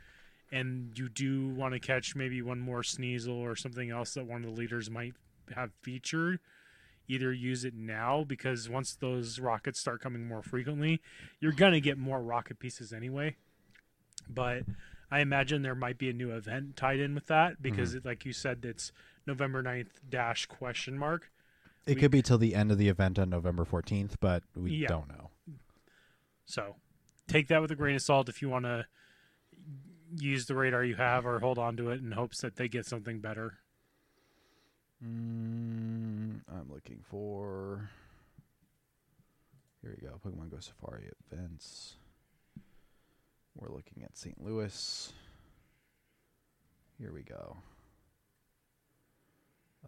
and 0.50 0.98
you 0.98 1.08
do 1.08 1.48
want 1.48 1.74
to 1.74 1.80
catch 1.80 2.16
maybe 2.16 2.42
one 2.42 2.58
more 2.58 2.82
Sneasel 2.82 3.36
or 3.36 3.54
something 3.54 3.90
else 3.90 4.14
that 4.14 4.26
one 4.26 4.44
of 4.44 4.50
the 4.50 4.56
leaders 4.56 4.90
might 4.90 5.14
have 5.54 5.72
featured, 5.80 6.40
either 7.08 7.32
use 7.32 7.64
it 7.64 7.74
now 7.74 8.24
because 8.24 8.68
once 8.68 8.96
those 8.96 9.38
rockets 9.38 9.78
start 9.78 10.00
coming 10.00 10.26
more 10.26 10.42
frequently, 10.42 11.00
you're 11.38 11.52
going 11.52 11.72
to 11.72 11.80
get 11.80 11.98
more 11.98 12.20
rocket 12.20 12.58
pieces 12.58 12.92
anyway. 12.92 13.36
But 14.28 14.64
I 15.10 15.20
imagine 15.20 15.62
there 15.62 15.76
might 15.76 15.98
be 15.98 16.10
a 16.10 16.12
new 16.12 16.32
event 16.32 16.76
tied 16.76 16.98
in 16.98 17.14
with 17.14 17.26
that 17.26 17.62
because, 17.62 17.90
mm-hmm. 17.90 17.98
it, 17.98 18.04
like 18.04 18.24
you 18.24 18.32
said, 18.32 18.64
it's 18.64 18.90
November 19.24 19.62
9th 19.62 20.00
dash 20.08 20.46
question 20.46 20.98
mark. 20.98 21.30
It 21.86 21.94
We- 21.94 22.00
could 22.00 22.10
be 22.10 22.22
till 22.22 22.38
the 22.38 22.54
end 22.54 22.72
of 22.72 22.78
the 22.78 22.88
event 22.88 23.18
on 23.18 23.30
November 23.30 23.64
14th, 23.64 24.18
but 24.20 24.42
we 24.54 24.72
Yeah. 24.78 24.88
don't 24.88 25.08
know. 25.08 25.30
So 26.44 26.76
take 27.28 27.48
that 27.48 27.60
with 27.60 27.70
a 27.70 27.76
grain 27.76 27.94
of 27.96 28.02
salt 28.02 28.28
if 28.28 28.42
you 28.42 28.48
want 28.48 28.64
to 28.64 28.86
use 30.16 30.46
the 30.46 30.54
radar 30.54 30.84
you 30.84 30.96
have 30.96 31.26
or 31.26 31.40
hold 31.40 31.58
on 31.58 31.76
to 31.76 31.90
it 31.90 32.00
in 32.00 32.12
hopes 32.12 32.40
that 32.40 32.56
they 32.56 32.68
get 32.68 32.86
something 32.86 33.20
better. 33.20 33.58
Mm, 35.02 36.40
I'm 36.48 36.70
looking 36.72 37.02
for. 37.02 37.90
Here 39.82 39.96
we 40.00 40.06
go. 40.08 40.18
Pokemon 40.24 40.50
Go 40.50 40.58
Safari 40.58 41.10
events. 41.30 41.96
We're 43.54 43.70
looking 43.74 44.02
at 44.02 44.16
St. 44.16 44.42
Louis. 44.42 45.12
Here 46.98 47.12
we 47.12 47.22
go. 47.22 47.58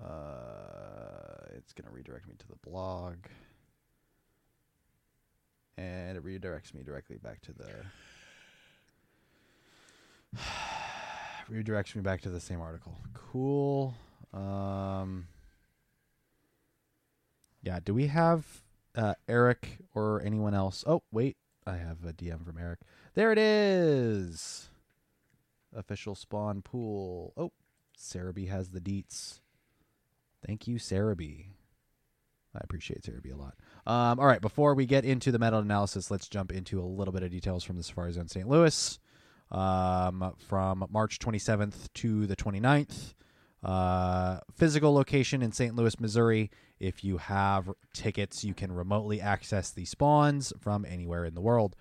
Uh, 0.02 1.54
it's 1.56 1.72
going 1.72 1.86
to 1.88 1.94
redirect 1.94 2.28
me 2.28 2.34
to 2.38 2.48
the 2.48 2.56
blog. 2.68 3.16
And 5.76 6.16
it 6.16 6.24
redirects 6.24 6.74
me 6.74 6.82
directly 6.82 7.18
back 7.18 7.40
to 7.42 7.52
the. 7.52 7.70
redirects 11.50 11.94
me 11.94 12.02
back 12.02 12.20
to 12.22 12.30
the 12.30 12.40
same 12.40 12.60
article. 12.60 12.96
Cool. 13.14 13.94
Um, 14.32 15.28
yeah, 17.62 17.80
do 17.84 17.94
we 17.94 18.08
have 18.08 18.44
uh, 18.94 19.14
Eric 19.28 19.78
or 19.94 20.22
anyone 20.22 20.54
else? 20.54 20.84
Oh, 20.86 21.02
wait. 21.12 21.36
I 21.66 21.76
have 21.76 22.04
a 22.06 22.12
DM 22.12 22.44
from 22.44 22.56
Eric. 22.58 22.80
There 23.14 23.30
it 23.30 23.38
is. 23.38 24.70
Official 25.74 26.14
spawn 26.14 26.62
pool. 26.62 27.34
Oh, 27.36 27.52
Cerebi 27.96 28.48
has 28.48 28.70
the 28.70 28.80
deets. 28.80 29.40
Thank 30.46 30.66
you, 30.66 30.78
Sarah 30.78 31.16
B. 31.16 31.48
I 32.54 32.60
appreciate 32.62 33.04
Sarah 33.04 33.20
B 33.20 33.30
a 33.30 33.36
lot. 33.36 33.54
Um, 33.86 34.18
all 34.18 34.26
right, 34.26 34.40
before 34.40 34.74
we 34.74 34.86
get 34.86 35.04
into 35.04 35.30
the 35.30 35.38
meta 35.38 35.58
analysis, 35.58 36.10
let's 36.10 36.28
jump 36.28 36.52
into 36.52 36.80
a 36.80 36.84
little 36.84 37.12
bit 37.12 37.22
of 37.22 37.30
details 37.30 37.64
from 37.64 37.76
the 37.76 37.82
Safari 37.82 38.12
Zone 38.12 38.28
St. 38.28 38.48
Louis 38.48 38.98
um, 39.50 40.34
from 40.38 40.86
March 40.90 41.18
27th 41.18 41.92
to 41.94 42.26
the 42.26 42.36
29th. 42.36 43.14
Uh, 43.62 44.38
physical 44.54 44.94
location 44.94 45.42
in 45.42 45.52
St. 45.52 45.74
Louis, 45.74 45.98
Missouri. 45.98 46.50
If 46.78 47.02
you 47.02 47.18
have 47.18 47.70
tickets, 47.92 48.44
you 48.44 48.54
can 48.54 48.70
remotely 48.70 49.20
access 49.20 49.70
the 49.70 49.84
spawns 49.84 50.52
from 50.60 50.84
anywhere 50.84 51.24
in 51.24 51.34
the 51.34 51.40
world. 51.40 51.74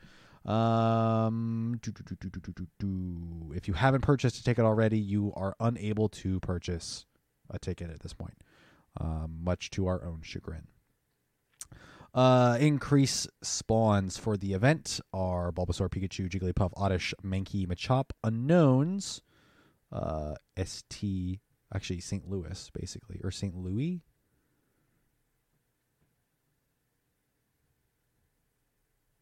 Um, 0.46 1.78
do, 1.82 1.92
do, 1.92 2.68
do, 2.80 3.54
if 3.54 3.68
you 3.68 3.74
haven't 3.74 4.02
purchased 4.02 4.40
a 4.40 4.44
ticket 4.44 4.64
already, 4.64 4.98
you 4.98 5.34
are 5.36 5.56
unable 5.60 6.10
to 6.10 6.40
purchase 6.40 7.06
a 7.50 7.60
ticket 7.60 7.92
at 7.92 8.00
this 8.00 8.14
point 8.14 8.34
um, 9.00 9.40
much 9.42 9.70
to 9.72 9.88
our 9.88 10.04
own 10.04 10.22
chagrin. 10.24 10.68
Uh, 12.14 12.58
increase 12.60 13.28
spawns 13.44 14.18
for 14.18 14.38
the 14.38 14.54
event 14.54 15.00
are 15.14 15.52
Bulbasaur, 15.52 15.90
Pikachu, 15.90 16.28
Jigglypuff, 16.30 16.72
Oddish, 16.76 17.14
Mankey, 17.24 17.68
Machop, 17.68 18.10
unknowns, 18.24 19.22
uh, 19.92 20.34
ST, 20.64 21.40
actually 21.74 22.00
St. 22.00 22.28
Louis, 22.28 22.72
basically, 22.74 23.20
or 23.24 23.30
St. 23.30 23.56
Louis. 23.56 24.02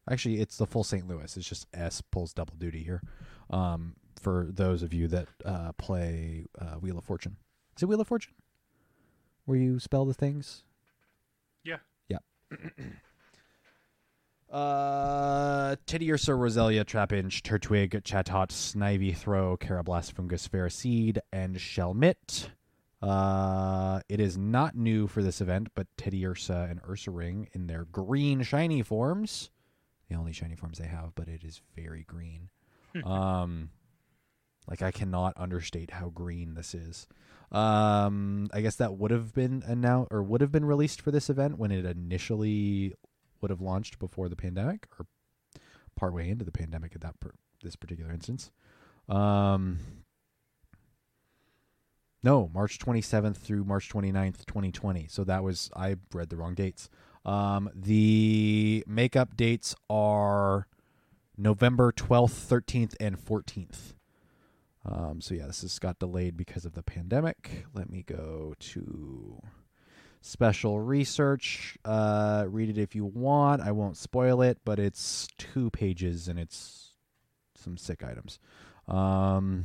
Actually, 0.08 0.40
it's 0.40 0.56
the 0.56 0.66
full 0.66 0.84
St. 0.84 1.06
Louis. 1.06 1.36
It's 1.36 1.48
just 1.48 1.66
S 1.74 2.00
pulls 2.00 2.32
double 2.32 2.54
duty 2.54 2.84
here. 2.84 3.02
Um, 3.50 3.96
for 4.20 4.48
those 4.50 4.82
of 4.82 4.94
you 4.94 5.08
that 5.08 5.28
uh, 5.44 5.72
play 5.72 6.46
uh, 6.58 6.76
Wheel 6.76 6.96
of 6.96 7.04
Fortune, 7.04 7.36
is 7.76 7.82
it 7.82 7.86
Wheel 7.86 8.00
of 8.00 8.08
Fortune? 8.08 8.32
Where 9.46 9.58
you 9.58 9.78
spell 9.78 10.04
the 10.04 10.14
things? 10.14 10.64
Yeah. 11.64 11.78
Yeah. 12.08 12.18
Uh, 14.48 15.74
Teddiursa, 15.86 16.32
Roselia, 16.32 16.84
Trapinch, 16.84 17.42
Turtwig, 17.42 18.00
Chatot, 18.04 18.48
Snivy, 18.50 19.14
Throh, 19.14 19.56
Karrablast, 19.56 20.14
Foongus, 20.14 20.48
Ferroseed, 20.48 21.18
and 21.32 21.56
Shelmet. 21.56 22.50
Uh, 23.02 24.00
it 24.08 24.20
is 24.20 24.38
not 24.38 24.76
new 24.76 25.08
for 25.08 25.22
this 25.22 25.40
event, 25.40 25.68
but 25.74 25.88
Teddiursa 25.98 26.70
and 26.70 26.80
Ursaring 26.82 27.48
in 27.52 27.66
their 27.66 27.86
green 27.86 28.42
shiny 28.42 28.82
forms, 28.82 29.50
the 30.08 30.14
only 30.14 30.32
shiny 30.32 30.54
forms 30.54 30.78
they 30.78 30.86
have, 30.86 31.14
but 31.14 31.28
it 31.28 31.42
is 31.42 31.60
very 31.74 32.04
green. 32.04 32.48
um, 33.04 33.70
like 34.68 34.80
I 34.80 34.92
cannot 34.92 35.34
understate 35.36 35.90
how 35.90 36.08
green 36.08 36.54
this 36.54 36.72
is. 36.72 37.08
Um, 37.52 38.48
I 38.52 38.60
guess 38.60 38.76
that 38.76 38.96
would 38.96 39.10
have 39.10 39.32
been 39.32 39.62
announced 39.66 40.12
or 40.12 40.22
would 40.22 40.40
have 40.40 40.52
been 40.52 40.64
released 40.64 41.00
for 41.00 41.10
this 41.10 41.30
event 41.30 41.58
when 41.58 41.70
it 41.70 41.84
initially 41.84 42.94
would 43.40 43.50
have 43.50 43.60
launched 43.60 43.98
before 43.98 44.28
the 44.28 44.36
pandemic 44.36 44.88
or 44.98 45.06
partway 45.96 46.28
into 46.28 46.44
the 46.44 46.52
pandemic 46.52 46.94
at 46.94 47.00
that 47.02 47.18
per, 47.20 47.32
this 47.62 47.76
particular 47.76 48.12
instance. 48.12 48.50
Um, 49.08 49.78
no, 52.22 52.50
March 52.52 52.78
27th 52.78 53.36
through 53.36 53.64
March 53.64 53.88
29th, 53.88 54.46
2020. 54.46 55.06
So 55.08 55.22
that 55.24 55.44
was 55.44 55.70
I 55.76 55.96
read 56.12 56.30
the 56.30 56.36
wrong 56.36 56.54
dates. 56.54 56.90
Um, 57.24 57.70
the 57.74 58.84
makeup 58.86 59.36
dates 59.36 59.74
are 59.90 60.66
November 61.36 61.92
12th, 61.92 62.62
13th, 62.62 62.94
and 63.00 63.18
14th. 63.18 63.94
Um, 64.88 65.20
so 65.20 65.34
yeah, 65.34 65.46
this 65.46 65.62
has 65.62 65.78
got 65.78 65.98
delayed 65.98 66.36
because 66.36 66.64
of 66.64 66.74
the 66.74 66.82
pandemic. 66.82 67.66
Let 67.74 67.90
me 67.90 68.04
go 68.06 68.54
to 68.58 69.42
special 70.20 70.80
research. 70.80 71.76
Uh, 71.84 72.46
read 72.48 72.68
it 72.68 72.78
if 72.78 72.94
you 72.94 73.04
want. 73.04 73.62
I 73.62 73.72
won't 73.72 73.96
spoil 73.96 74.42
it, 74.42 74.58
but 74.64 74.78
it's 74.78 75.28
two 75.38 75.70
pages 75.70 76.28
and 76.28 76.38
it's 76.38 76.92
some 77.56 77.76
sick 77.76 78.04
items. 78.04 78.38
Um, 78.86 79.64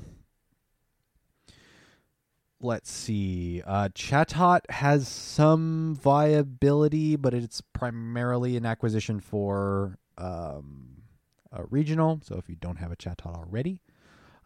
let's 2.59 2.91
see. 2.91 3.61
Uh, 3.65 3.89
Chatot 3.89 4.61
has 4.69 5.07
some 5.07 5.95
viability, 6.01 7.15
but 7.15 7.33
it's 7.33 7.61
primarily 7.73 8.57
an 8.57 8.65
acquisition 8.65 9.19
for 9.19 9.99
um, 10.17 11.03
a 11.51 11.63
regional. 11.65 12.21
So 12.23 12.37
if 12.37 12.49
you 12.49 12.55
don't 12.55 12.77
have 12.77 12.91
a 12.91 12.95
Chatot 12.95 13.35
already, 13.35 13.81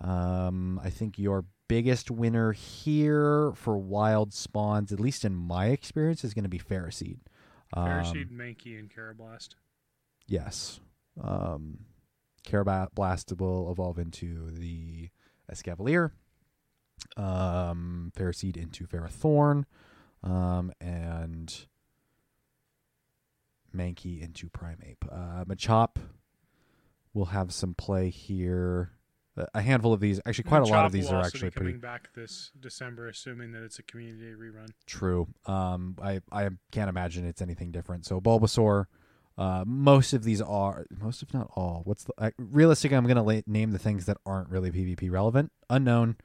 um, 0.01 0.79
I 0.83 0.89
think 0.89 1.17
your 1.17 1.45
biggest 1.67 2.11
winner 2.11 2.51
here 2.51 3.51
for 3.55 3.77
wild 3.77 4.33
spawns, 4.33 4.91
at 4.91 4.99
least 4.99 5.25
in 5.25 5.35
my 5.35 5.67
experience, 5.67 6.23
is 6.23 6.33
going 6.33 6.43
to 6.43 6.49
be 6.49 6.59
Ferroseed. 6.59 7.19
Um, 7.73 7.87
Paraseed, 7.87 8.31
Mankey, 8.31 8.77
and 8.77 8.89
Karrablast. 8.89 9.55
Yes. 10.27 10.79
Um, 11.21 11.79
Karrablast 12.45 13.39
will 13.39 13.71
evolve 13.71 13.97
into 13.99 14.51
the 14.51 15.09
Escavalier. 15.51 16.11
Um, 17.17 18.11
Ferroseed 18.15 18.57
into 18.57 18.85
Ferrothorn. 18.85 19.63
Um, 20.23 20.71
and 20.81 21.65
Mankey 23.75 24.21
into 24.21 24.49
Primeape. 24.49 25.05
Uh, 25.11 25.45
Machop 25.45 25.97
will 27.13 27.25
have 27.25 27.53
some 27.53 27.73
play 27.73 28.09
here. 28.09 28.91
A 29.53 29.61
handful 29.61 29.91
of 29.91 29.99
these, 29.99 30.21
actually, 30.25 30.45
quite 30.45 30.61
a 30.61 30.65
lot 30.65 30.85
of 30.85 30.93
these 30.93 31.11
are 31.11 31.21
actually 31.21 31.49
pretty 31.49 31.73
back 31.73 32.13
this 32.13 32.51
December, 32.57 33.07
assuming 33.07 33.51
that 33.51 33.63
it's 33.63 33.79
a 33.79 33.83
community 33.83 34.33
rerun. 34.33 34.69
true. 34.85 35.27
Um, 35.45 35.97
I 36.01 36.21
I 36.31 36.49
can't 36.71 36.89
imagine 36.89 37.25
it's 37.25 37.41
anything 37.41 37.71
different. 37.71 38.05
So 38.05 38.21
Bulbasaur, 38.21 38.85
uh, 39.37 39.65
most 39.67 40.13
of 40.13 40.23
these 40.23 40.41
are 40.41 40.85
most 40.89 41.21
if 41.21 41.33
not 41.33 41.51
all. 41.53 41.81
What's 41.83 42.05
the 42.05 42.13
I, 42.17 42.31
realistically? 42.37 42.95
I'm 42.95 43.05
gonna 43.07 43.23
la- 43.23 43.41
name 43.45 43.71
the 43.71 43.79
things 43.79 44.05
that 44.05 44.17
aren't 44.25 44.49
really 44.49 44.71
PvP 44.71 45.11
relevant. 45.11 45.51
Unknown. 45.69 46.15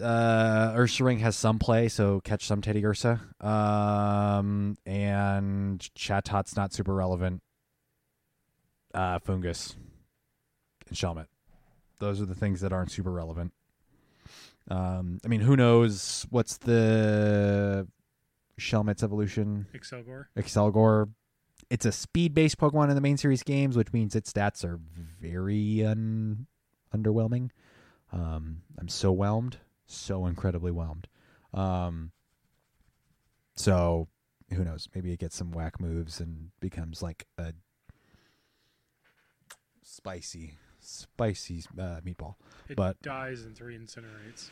Uh, 0.00 0.72
Ursaring 0.74 1.18
has 1.18 1.36
some 1.36 1.58
play, 1.58 1.88
so 1.88 2.20
catch 2.20 2.46
some 2.46 2.62
Teddiursa. 2.62 3.44
Um, 3.44 4.78
and 4.86 5.80
Chatot's 5.96 6.56
not 6.56 6.72
super 6.72 6.94
relevant. 6.94 7.42
Uh, 8.94 9.18
Foongus 9.18 9.74
and 10.88 10.96
Shelmet. 10.96 11.26
Those 12.02 12.20
are 12.20 12.26
the 12.26 12.34
things 12.34 12.60
that 12.62 12.72
aren't 12.72 12.90
super 12.90 13.12
relevant. 13.12 13.52
Um, 14.68 15.20
I 15.24 15.28
mean, 15.28 15.40
who 15.40 15.56
knows 15.56 16.26
what's 16.30 16.56
the 16.56 17.86
Shelmet's 18.58 19.04
evolution? 19.04 19.66
Accelgor. 19.72 20.24
Accelgor. 20.36 21.10
It's 21.70 21.86
a 21.86 21.92
speed-based 21.92 22.58
Pokemon 22.58 22.88
in 22.88 22.96
the 22.96 23.00
main 23.00 23.16
series 23.16 23.44
games, 23.44 23.76
which 23.76 23.92
means 23.92 24.16
its 24.16 24.32
stats 24.32 24.64
are 24.64 24.80
very 25.20 25.84
un- 25.86 26.48
underwhelming. 26.92 27.50
Um, 28.12 28.62
I'm 28.80 28.88
so 28.88 29.12
whelmed, 29.12 29.58
so 29.86 30.26
incredibly 30.26 30.72
whelmed. 30.72 31.06
Um, 31.54 32.10
so 33.54 34.08
who 34.52 34.64
knows? 34.64 34.88
Maybe 34.92 35.12
it 35.12 35.20
gets 35.20 35.36
some 35.36 35.52
whack 35.52 35.80
moves 35.80 36.18
and 36.18 36.50
becomes 36.58 37.00
like 37.00 37.26
a 37.38 37.52
spicy, 39.82 40.56
spicy 40.82 41.62
uh, 41.78 42.00
meatball. 42.04 42.34
It 42.68 42.76
But- 42.76 43.00
dies 43.02 43.42
and 43.42 43.56
three 43.56 43.76
incinerates. 43.78 44.50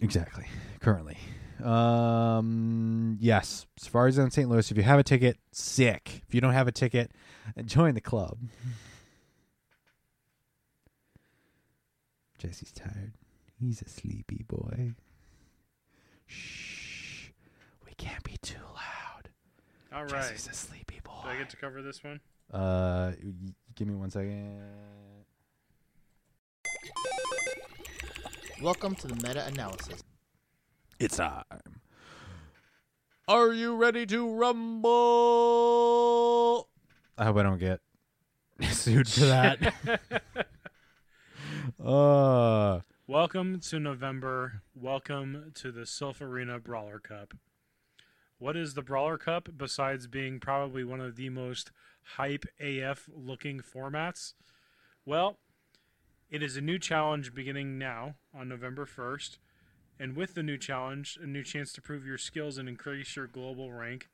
Exactly. 0.00 0.46
Currently. 0.80 1.18
Um 1.64 3.16
yes. 3.20 3.66
Safari 3.76 4.12
Zone 4.12 4.30
St. 4.30 4.48
Louis. 4.48 4.70
If 4.70 4.76
you 4.76 4.84
have 4.84 5.00
a 5.00 5.02
ticket, 5.02 5.38
sick. 5.50 6.22
If 6.28 6.34
you 6.34 6.40
don't 6.40 6.52
have 6.52 6.68
a 6.68 6.72
ticket, 6.72 7.10
join 7.64 7.94
the 7.94 8.00
club. 8.00 8.38
Jesse's 12.38 12.70
tired. 12.72 13.12
He's 13.60 13.82
a 13.82 13.88
sleepy 13.88 14.44
boy. 14.46 14.92
Shh. 16.26 17.30
We 17.84 17.92
can't 17.96 18.22
be 18.22 18.36
too 18.40 18.60
loud. 18.74 19.30
All 19.92 20.02
right. 20.04 20.10
Jesse's 20.30 20.46
a 20.48 20.54
sleepy 20.54 21.00
boy. 21.02 21.22
Do 21.24 21.28
I 21.30 21.38
get 21.38 21.50
to 21.50 21.56
cover 21.56 21.82
this 21.82 22.04
one? 22.04 22.20
Uh 22.52 23.12
y- 23.20 23.52
give 23.74 23.88
me 23.88 23.94
one 23.94 24.10
second. 24.10 24.60
Welcome 28.60 28.96
to 28.96 29.06
the 29.06 29.14
meta 29.14 29.46
analysis. 29.46 30.02
It's 30.98 31.18
time. 31.18 31.44
Are 33.28 33.52
you 33.52 33.76
ready 33.76 34.04
to 34.06 34.34
rumble? 34.34 34.88
I 37.16 37.24
hope 37.24 37.36
I 37.36 37.44
don't 37.44 37.58
get 37.58 37.78
sued 38.70 39.06
for 39.06 39.26
that. 39.26 39.74
uh, 41.84 42.80
Welcome 43.06 43.60
to 43.60 43.78
November. 43.78 44.62
Welcome 44.74 45.52
to 45.54 45.70
the 45.70 45.82
Silph 45.82 46.20
Arena 46.20 46.58
Brawler 46.58 46.98
Cup. 46.98 47.34
What 48.38 48.56
is 48.56 48.74
the 48.74 48.82
Brawler 48.82 49.18
Cup 49.18 49.50
besides 49.56 50.08
being 50.08 50.40
probably 50.40 50.82
one 50.82 51.00
of 51.00 51.14
the 51.14 51.28
most 51.28 51.70
hype 52.16 52.44
AF 52.58 53.08
looking 53.14 53.60
formats? 53.60 54.34
Well, 55.06 55.38
it 56.30 56.42
is 56.42 56.56
a 56.56 56.60
new 56.60 56.78
challenge 56.78 57.34
beginning 57.34 57.78
now 57.78 58.14
on 58.34 58.48
November 58.48 58.86
1st. 58.86 59.38
And 60.00 60.14
with 60.14 60.34
the 60.34 60.42
new 60.42 60.56
challenge, 60.56 61.18
a 61.20 61.26
new 61.26 61.42
chance 61.42 61.72
to 61.72 61.82
prove 61.82 62.06
your 62.06 62.18
skills 62.18 62.58
and 62.58 62.68
increase 62.68 63.16
your 63.16 63.26
global 63.26 63.72
rank 63.72 64.08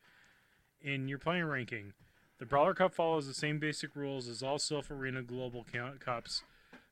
in 0.81 1.09
your 1.09 1.19
playing 1.19 1.45
ranking. 1.45 1.93
The 2.39 2.47
Brawler 2.47 2.75
Cup 2.75 2.95
follows 2.95 3.27
the 3.27 3.35
same 3.35 3.59
basic 3.59 3.95
rules 3.95 4.29
as 4.29 4.43
all 4.43 4.59
Silph 4.59 4.91
Arena 4.91 5.23
Global 5.23 5.67
Cups, 6.01 6.43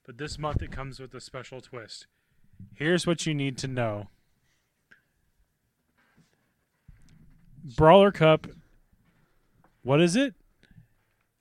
but 0.04 0.18
this 0.18 0.38
month 0.38 0.62
it 0.62 0.70
comes 0.70 1.00
with 1.00 1.14
a 1.14 1.20
special 1.20 1.60
twist. 1.60 2.06
Here's 2.74 3.06
what 3.06 3.26
you 3.26 3.34
need 3.34 3.58
to 3.58 3.68
know 3.68 4.08
Brawler 7.76 8.12
Cup, 8.12 8.46
what 9.82 10.00
is 10.00 10.16
it? 10.16 10.34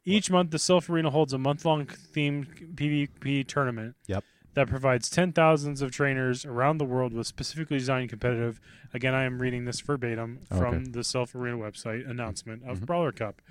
Each 0.04 0.32
month, 0.32 0.52
the 0.52 0.58
Silph 0.58 0.90
Arena 0.90 1.12
holds 1.12 1.32
a 1.34 1.38
month 1.38 1.64
long 1.66 1.86
themed 1.86 2.76
PvP 2.76 3.48
tournament 3.48 3.96
Yep. 4.08 4.24
that 4.56 4.68
provides 4.68 5.10
ten 5.10 5.32
thousands 5.32 5.82
of 5.82 5.92
trainers 5.92 6.44
around 6.44 6.80
the 6.80 6.86
world 6.86 7.14
with 7.14 7.28
specifically 7.28 7.78
designed 7.78 8.10
competitive. 8.10 8.60
Again, 8.94 9.14
I 9.14 9.24
am 9.24 9.40
reading 9.42 9.66
this 9.66 9.80
verbatim 9.82 10.40
from 10.50 10.76
Okay. 10.76 10.92
the 10.92 11.00
Silph 11.02 11.36
Arena 11.36 11.58
website 11.58 12.10
announcement 12.10 12.64
of 12.64 12.80
Mhm. 12.80 12.86
Brawler 12.88 13.12
Cup. 13.12 13.42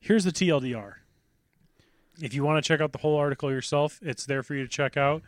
Here's 0.00 0.24
the 0.24 0.32
TLDR. 0.32 1.00
If 2.20 2.34
you 2.34 2.44
want 2.44 2.62
to 2.62 2.68
check 2.68 2.80
out 2.80 2.92
the 2.92 2.98
whole 2.98 3.16
article 3.16 3.50
yourself, 3.50 3.98
it's 4.02 4.26
there 4.26 4.42
for 4.42 4.54
you 4.54 4.62
to 4.62 4.68
check 4.68 4.96
out. 4.96 5.22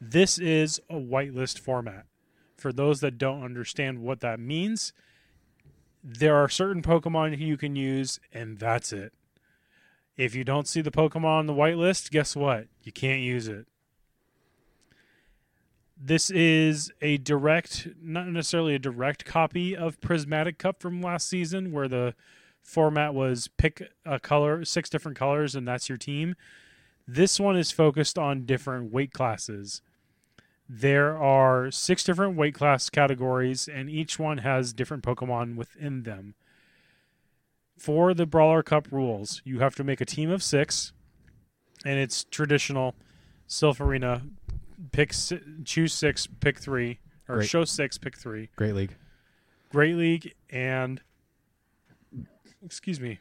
This 0.00 0.38
is 0.38 0.80
a 0.88 0.94
whitelist 0.94 1.58
format. 1.58 2.06
For 2.56 2.72
those 2.72 3.00
that 3.00 3.18
don't 3.18 3.42
understand 3.42 3.98
what 3.98 4.20
that 4.20 4.38
means, 4.40 4.92
there 6.08 6.36
are 6.36 6.48
certain 6.48 6.82
Pokemon 6.82 7.36
you 7.36 7.56
can 7.56 7.74
use, 7.74 8.20
and 8.32 8.58
that's 8.58 8.92
it. 8.92 9.12
If 10.16 10.36
you 10.36 10.44
don't 10.44 10.68
see 10.68 10.80
the 10.80 10.92
Pokemon 10.92 11.24
on 11.24 11.46
the 11.46 11.52
whitelist, 11.52 12.12
guess 12.12 12.36
what? 12.36 12.68
You 12.84 12.92
can't 12.92 13.20
use 13.20 13.48
it. 13.48 13.66
This 16.00 16.30
is 16.30 16.92
a 17.02 17.16
direct, 17.16 17.88
not 18.00 18.28
necessarily 18.28 18.76
a 18.76 18.78
direct 18.78 19.24
copy 19.24 19.74
of 19.76 20.00
Prismatic 20.00 20.58
Cup 20.58 20.80
from 20.80 21.02
last 21.02 21.28
season, 21.28 21.72
where 21.72 21.88
the 21.88 22.14
format 22.62 23.12
was 23.12 23.48
pick 23.48 23.90
a 24.04 24.20
color, 24.20 24.64
six 24.64 24.88
different 24.88 25.18
colors, 25.18 25.56
and 25.56 25.66
that's 25.66 25.88
your 25.88 25.98
team. 25.98 26.36
This 27.08 27.40
one 27.40 27.56
is 27.56 27.72
focused 27.72 28.16
on 28.16 28.46
different 28.46 28.92
weight 28.92 29.12
classes. 29.12 29.82
There 30.68 31.16
are 31.16 31.70
six 31.70 32.02
different 32.02 32.36
weight 32.36 32.54
class 32.54 32.90
categories, 32.90 33.68
and 33.68 33.88
each 33.88 34.18
one 34.18 34.38
has 34.38 34.72
different 34.72 35.04
Pokemon 35.04 35.56
within 35.56 36.02
them. 36.02 36.34
For 37.78 38.14
the 38.14 38.26
Brawler 38.26 38.62
Cup 38.62 38.88
rules, 38.90 39.42
you 39.44 39.60
have 39.60 39.74
to 39.76 39.84
make 39.84 40.00
a 40.00 40.06
team 40.06 40.30
of 40.30 40.42
six, 40.42 40.92
and 41.84 41.98
it's 41.98 42.24
traditional 42.24 42.94
Silph 43.48 43.80
Arena. 43.80 44.22
Pick, 44.92 45.14
choose 45.64 45.92
six, 45.92 46.26
pick 46.26 46.58
three, 46.58 46.98
or 47.28 47.36
Great. 47.36 47.48
show 47.48 47.64
six, 47.64 47.96
pick 47.98 48.16
three. 48.16 48.50
great 48.56 48.74
league. 48.74 48.96
Great 49.70 49.96
League 49.96 50.34
and 50.48 51.00
excuse 52.64 53.00
me. 53.00 53.18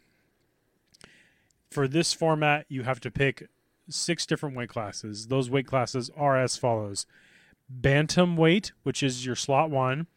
For 1.70 1.88
this 1.88 2.14
format, 2.14 2.66
you 2.70 2.84
have 2.84 3.00
to 3.02 3.12
pick 3.12 3.50
six 3.89 4.26
different 4.26 4.56
weight 4.56 4.70
classes. 4.70 5.28
Those 5.28 5.50
weight 5.50 5.68
classes 5.68 6.10
are 6.16 6.38
as 6.38 6.56
follows: 6.56 7.06
Bantam 7.70 8.38
weight, 8.38 8.72
which 8.84 9.01
is 9.01 9.26
your 9.26 9.36
slot 9.36 9.70
one, 9.70 10.07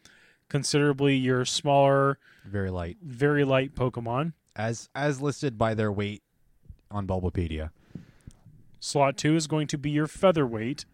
considerably 0.49 1.15
your 1.15 1.45
smaller, 1.45 2.19
Very 2.45 2.69
light, 2.69 2.97
very 3.01 3.43
light 3.43 3.75
Pokemon. 3.75 4.33
as 4.55 4.89
as 4.95 5.21
listed 5.21 5.57
by 5.57 5.73
their 5.73 5.91
weight 5.91 6.23
on 6.91 7.07
Bulbapedia. 7.07 7.71
Slot 8.79 9.17
two 9.17 9.35
is 9.35 9.47
going 9.47 9.67
to 9.67 9.77
be 9.77 9.89
your 9.91 10.07
featherweight, 10.07 10.85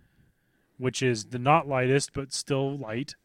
which 0.77 1.01
is 1.03 1.25
the 1.25 1.39
not 1.39 1.67
lightest 1.67 2.13
but 2.13 2.33
still 2.33 2.77
light. 2.77 3.15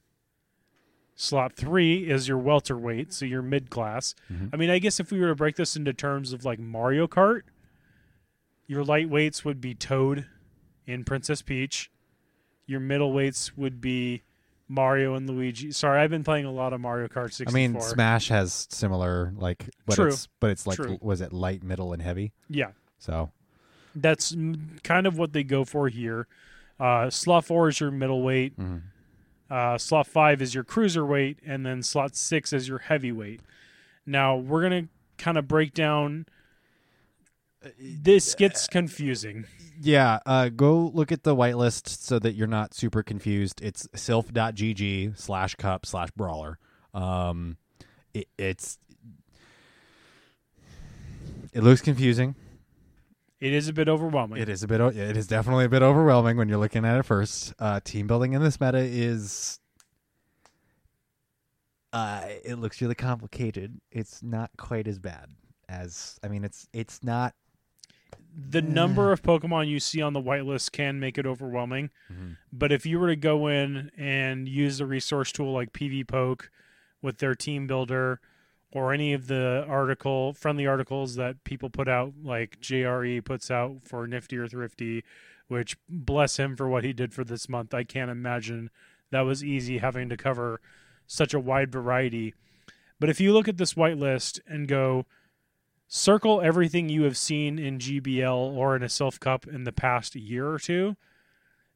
Slot 1.17 1.55
three 1.55 2.09
is 2.11 2.29
your 2.29 2.39
welterweight, 2.39 3.13
so 3.13 3.25
your 3.27 3.43
mid 3.43 3.71
class. 3.71 4.15
Mhm. 4.33 4.51
I 4.53 4.57
mean, 4.57 4.71
I 4.71 4.79
guess 4.79 5.01
if 5.01 5.11
we 5.13 5.21
were 5.21 5.29
to 5.29 5.35
break 5.35 5.57
this 5.57 5.77
into 5.77 5.93
terms 5.93 6.33
of 6.33 6.45
like 6.45 6.59
Mario 6.59 7.07
Kart, 7.07 7.43
your 8.67 8.85
lightweights 8.85 9.45
would 9.45 9.61
be 9.61 9.75
Toad 9.75 10.27
in 10.87 11.05
Princess 11.05 11.43
Peach. 11.43 11.91
Your 12.71 12.81
middleweights 12.81 13.51
would 13.57 13.81
be 13.81 14.23
Mario 14.69 15.15
and 15.15 15.29
Luigi. 15.29 15.73
Sorry, 15.73 16.01
I've 16.01 16.11
been 16.11 16.23
playing 16.23 16.45
a 16.45 16.53
lot 16.53 16.73
of 16.73 16.81
Mario 16.81 17.09
Kart 17.09 17.33
64. 17.33 17.51
I 17.51 17.53
mean, 17.53 17.81
Smash 17.81 18.29
has 18.29 18.69
similar 18.71 19.33
like, 19.37 19.69
but 19.87 19.97
True. 19.97 20.07
it's 20.07 20.29
but 20.39 20.51
it's 20.51 20.69
like 20.69 20.77
True. 20.77 20.97
was 21.01 21.21
it 21.21 21.33
light, 21.33 21.65
middle, 21.65 21.93
and 21.93 22.01
heavy? 22.01 22.33
yeah, 22.49 22.71
So 23.01 23.31
that's 23.97 24.37
kind 24.85 25.09
of 25.09 25.19
what 25.19 25.33
they 25.33 25.43
go 25.43 25.65
for 25.65 25.89
here. 25.89 26.29
Uh, 26.79 27.11
slot 27.11 27.45
four 27.45 27.69
is 27.69 27.81
your 27.81 27.91
middleweight. 27.91 28.57
mhm. 28.57 28.83
Uh, 29.51 29.77
slot 29.77 30.07
five 30.07 30.41
is 30.41 30.55
your 30.55 30.63
cruiserweight, 30.63 31.39
and 31.45 31.67
then 31.67 31.83
slot 31.83 32.15
six 32.15 32.53
is 32.53 32.69
your 32.69 32.79
heavyweight. 32.79 33.41
Now 34.07 34.37
we're 34.37 34.63
gonna 34.63 34.87
kind 35.19 35.37
of 35.37 35.49
break 35.49 35.75
down. 35.75 36.27
This 37.79 38.35
gets 38.35 38.67
confusing. 38.67 39.45
yeah, 39.81 40.21
uh, 40.25 40.49
go 40.49 40.91
look 40.95 41.13
at 41.13 41.25
the 41.25 41.37
whitelist 41.37 41.89
so 41.89 42.19
that 42.19 42.35
you're 42.35 42.47
not 42.47 42.73
super 42.75 43.03
confused. 43.03 43.61
It's 43.63 43.87
silph.gg 43.89 45.19
slash 45.19 45.55
cup 45.57 45.85
slash 45.85 46.11
brawler. 46.13 46.59
Um, 46.95 47.59
it, 48.15 48.29
it's 48.39 48.79
it 51.53 51.63
looks 51.63 51.81
confusing. 51.81 52.35
It 53.41 53.53
is 53.53 53.69
a 53.69 53.73
bit 53.73 53.89
overwhelming. 53.89 54.41
It 54.41 54.49
is 54.49 54.63
a 54.63 54.69
bit. 54.69 54.81
It 54.81 55.17
is 55.17 55.27
definitely 55.27 55.65
a 55.65 55.69
bit 55.69 55.83
overwhelming 55.83 56.37
when 56.37 56.49
you're 56.49 56.59
looking 56.59 56.85
at 56.85 56.99
it 56.99 57.05
first. 57.05 57.55
Uh, 57.59 57.81
team 57.83 58.07
building 58.07 58.33
in 58.35 58.43
this 58.43 58.61
meta 58.61 58.79
is. 58.79 59.59
Uh, 61.93 62.23
it 62.45 62.57
looks 62.57 62.81
really 62.81 62.95
complicated. 62.95 63.81
It's 63.91 64.23
not 64.23 64.51
quite 64.57 64.87
as 64.87 64.99
bad 64.99 65.27
as. 65.69 66.19
I 66.23 66.29
mean, 66.29 66.45
it's 66.45 66.69
it's 66.73 67.03
not. 67.03 67.35
The 68.33 68.63
number 68.63 69.13
of 69.13 69.23
Pokemon 69.23 69.69
you 69.69 69.81
see 69.81 70.01
on 70.01 70.13
the 70.13 70.23
whitelist 70.23 70.73
can 70.73 71.01
make 71.01 71.19
it 71.19 71.27
overwhelming. 71.27 71.91
Mm-hmm. 72.13 72.33
But 72.53 72.73
if 72.73 72.87
you 72.87 72.99
were 72.99 73.09
to 73.09 73.17
go 73.17 73.47
in 73.47 73.91
and 73.97 74.49
use 74.49 74.81
a 74.81 74.87
resource 74.87 75.33
tool 75.33 75.53
like 75.53 75.73
PvPoke 75.73 76.49
with 77.03 77.19
their 77.19 77.35
team 77.35 77.67
builder 77.67 78.21
or 78.73 78.93
any 78.93 79.13
of 79.13 79.27
the 79.27 79.65
article 79.69 80.33
friendly 80.33 80.67
articles 80.67 81.17
that 81.17 81.43
people 81.45 81.71
put 81.71 81.89
out 81.89 82.13
like 82.23 82.61
JRE 82.61 83.25
puts 83.25 83.51
out 83.51 83.79
for 83.85 84.07
Nifty 84.07 84.37
or 84.37 84.47
Thrifty, 84.47 85.03
which 85.49 85.77
bless 85.89 86.37
him 86.39 86.57
for 86.57 86.69
what 86.69 86.85
he 86.85 86.93
did 86.93 87.13
for 87.13 87.25
this 87.25 87.49
month. 87.49 87.75
I 87.75 87.85
can't 87.85 88.11
imagine 88.11 88.71
that 89.11 89.23
was 89.23 89.43
easy 89.43 89.79
having 89.79 90.09
to 90.09 90.17
cover 90.17 90.61
such 91.07 91.35
a 91.35 91.41
wide 91.41 91.73
variety. 91.73 92.35
But 93.01 93.09
if 93.11 93.21
you 93.21 93.33
look 93.33 93.49
at 93.49 93.57
this 93.57 93.75
whitelist 93.75 94.39
and 94.47 94.69
go 94.69 95.07
circle 95.93 96.41
everything 96.41 96.89
you 96.89 97.03
have 97.03 97.17
seen 97.17 97.59
in 97.59 97.79
GBL 97.79 98.33
or 98.33 98.77
in 98.77 98.83
a 98.83 98.87
Silph 98.87 99.19
Cup 99.19 99.47
in 99.49 99.65
the 99.65 99.73
past 99.73 100.15
year 100.15 100.49
or 100.49 100.59
two, 100.59 100.97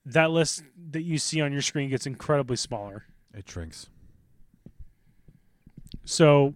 that 0.06 0.30
list 0.30 0.62
that 0.90 1.02
you 1.02 1.18
see 1.18 1.40
on 1.40 1.52
your 1.52 1.60
screen 1.60 1.90
gets 1.90 2.06
incredibly 2.06 2.56
smaller. 2.56 3.04
It 3.34 3.50
shrinks. 3.50 3.88
So 6.04 6.54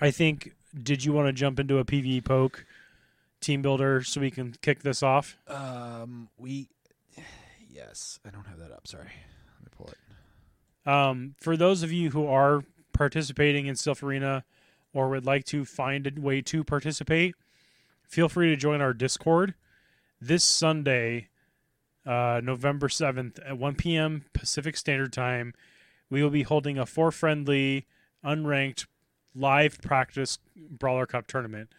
I 0.00 0.10
think 0.10 0.54
did 0.82 1.04
you 1.04 1.12
want 1.12 1.28
to 1.28 1.32
jump 1.32 1.60
into 1.60 1.78
a 1.78 1.84
PvPoke 1.84 2.64
team 3.40 3.62
builder 3.62 4.02
so 4.02 4.20
we 4.20 4.32
can 4.32 4.52
kick 4.60 4.82
this 4.82 5.02
off? 5.02 5.38
Um, 5.46 6.28
we. 6.36 6.68
Yes, 7.70 8.18
I 8.26 8.30
don't 8.30 8.46
have 8.46 8.58
that 8.58 8.72
up. 8.72 8.88
Sorry, 8.88 9.04
let 9.04 9.62
me 9.62 9.68
pull 9.76 9.86
it. 9.86 10.90
Um, 10.90 11.36
for 11.38 11.56
those 11.56 11.84
of 11.84 11.92
you 11.92 12.10
who 12.10 12.26
are 12.26 12.64
participating 12.92 13.66
in 13.66 13.76
Silph 13.76 14.02
Arena 14.02 14.44
or 14.92 15.08
would 15.08 15.26
like 15.26 15.44
to 15.46 15.64
find 15.64 16.06
a 16.06 16.20
way 16.20 16.40
to 16.42 16.64
participate, 16.64 17.34
feel 18.08 18.28
free 18.28 18.48
to 18.50 18.56
join 18.56 18.80
our 18.80 18.92
Discord 18.92 19.54
this 20.20 20.44
Sunday, 20.44 21.28
uh, 22.06 22.40
November 22.42 22.88
7th 22.88 23.38
at 23.46 23.58
1 23.58 23.74
p.m. 23.76 24.24
Pacific 24.32 24.76
Standard 24.76 25.12
Time. 25.12 25.54
We 26.10 26.22
will 26.22 26.30
be 26.30 26.42
holding 26.42 26.78
a 26.78 26.86
four 26.86 27.12
friendly, 27.12 27.86
unranked 28.24 28.86
live 29.34 29.80
practice 29.80 30.38
Brawler 30.56 31.06
Cup 31.06 31.26
tournament. 31.26 31.70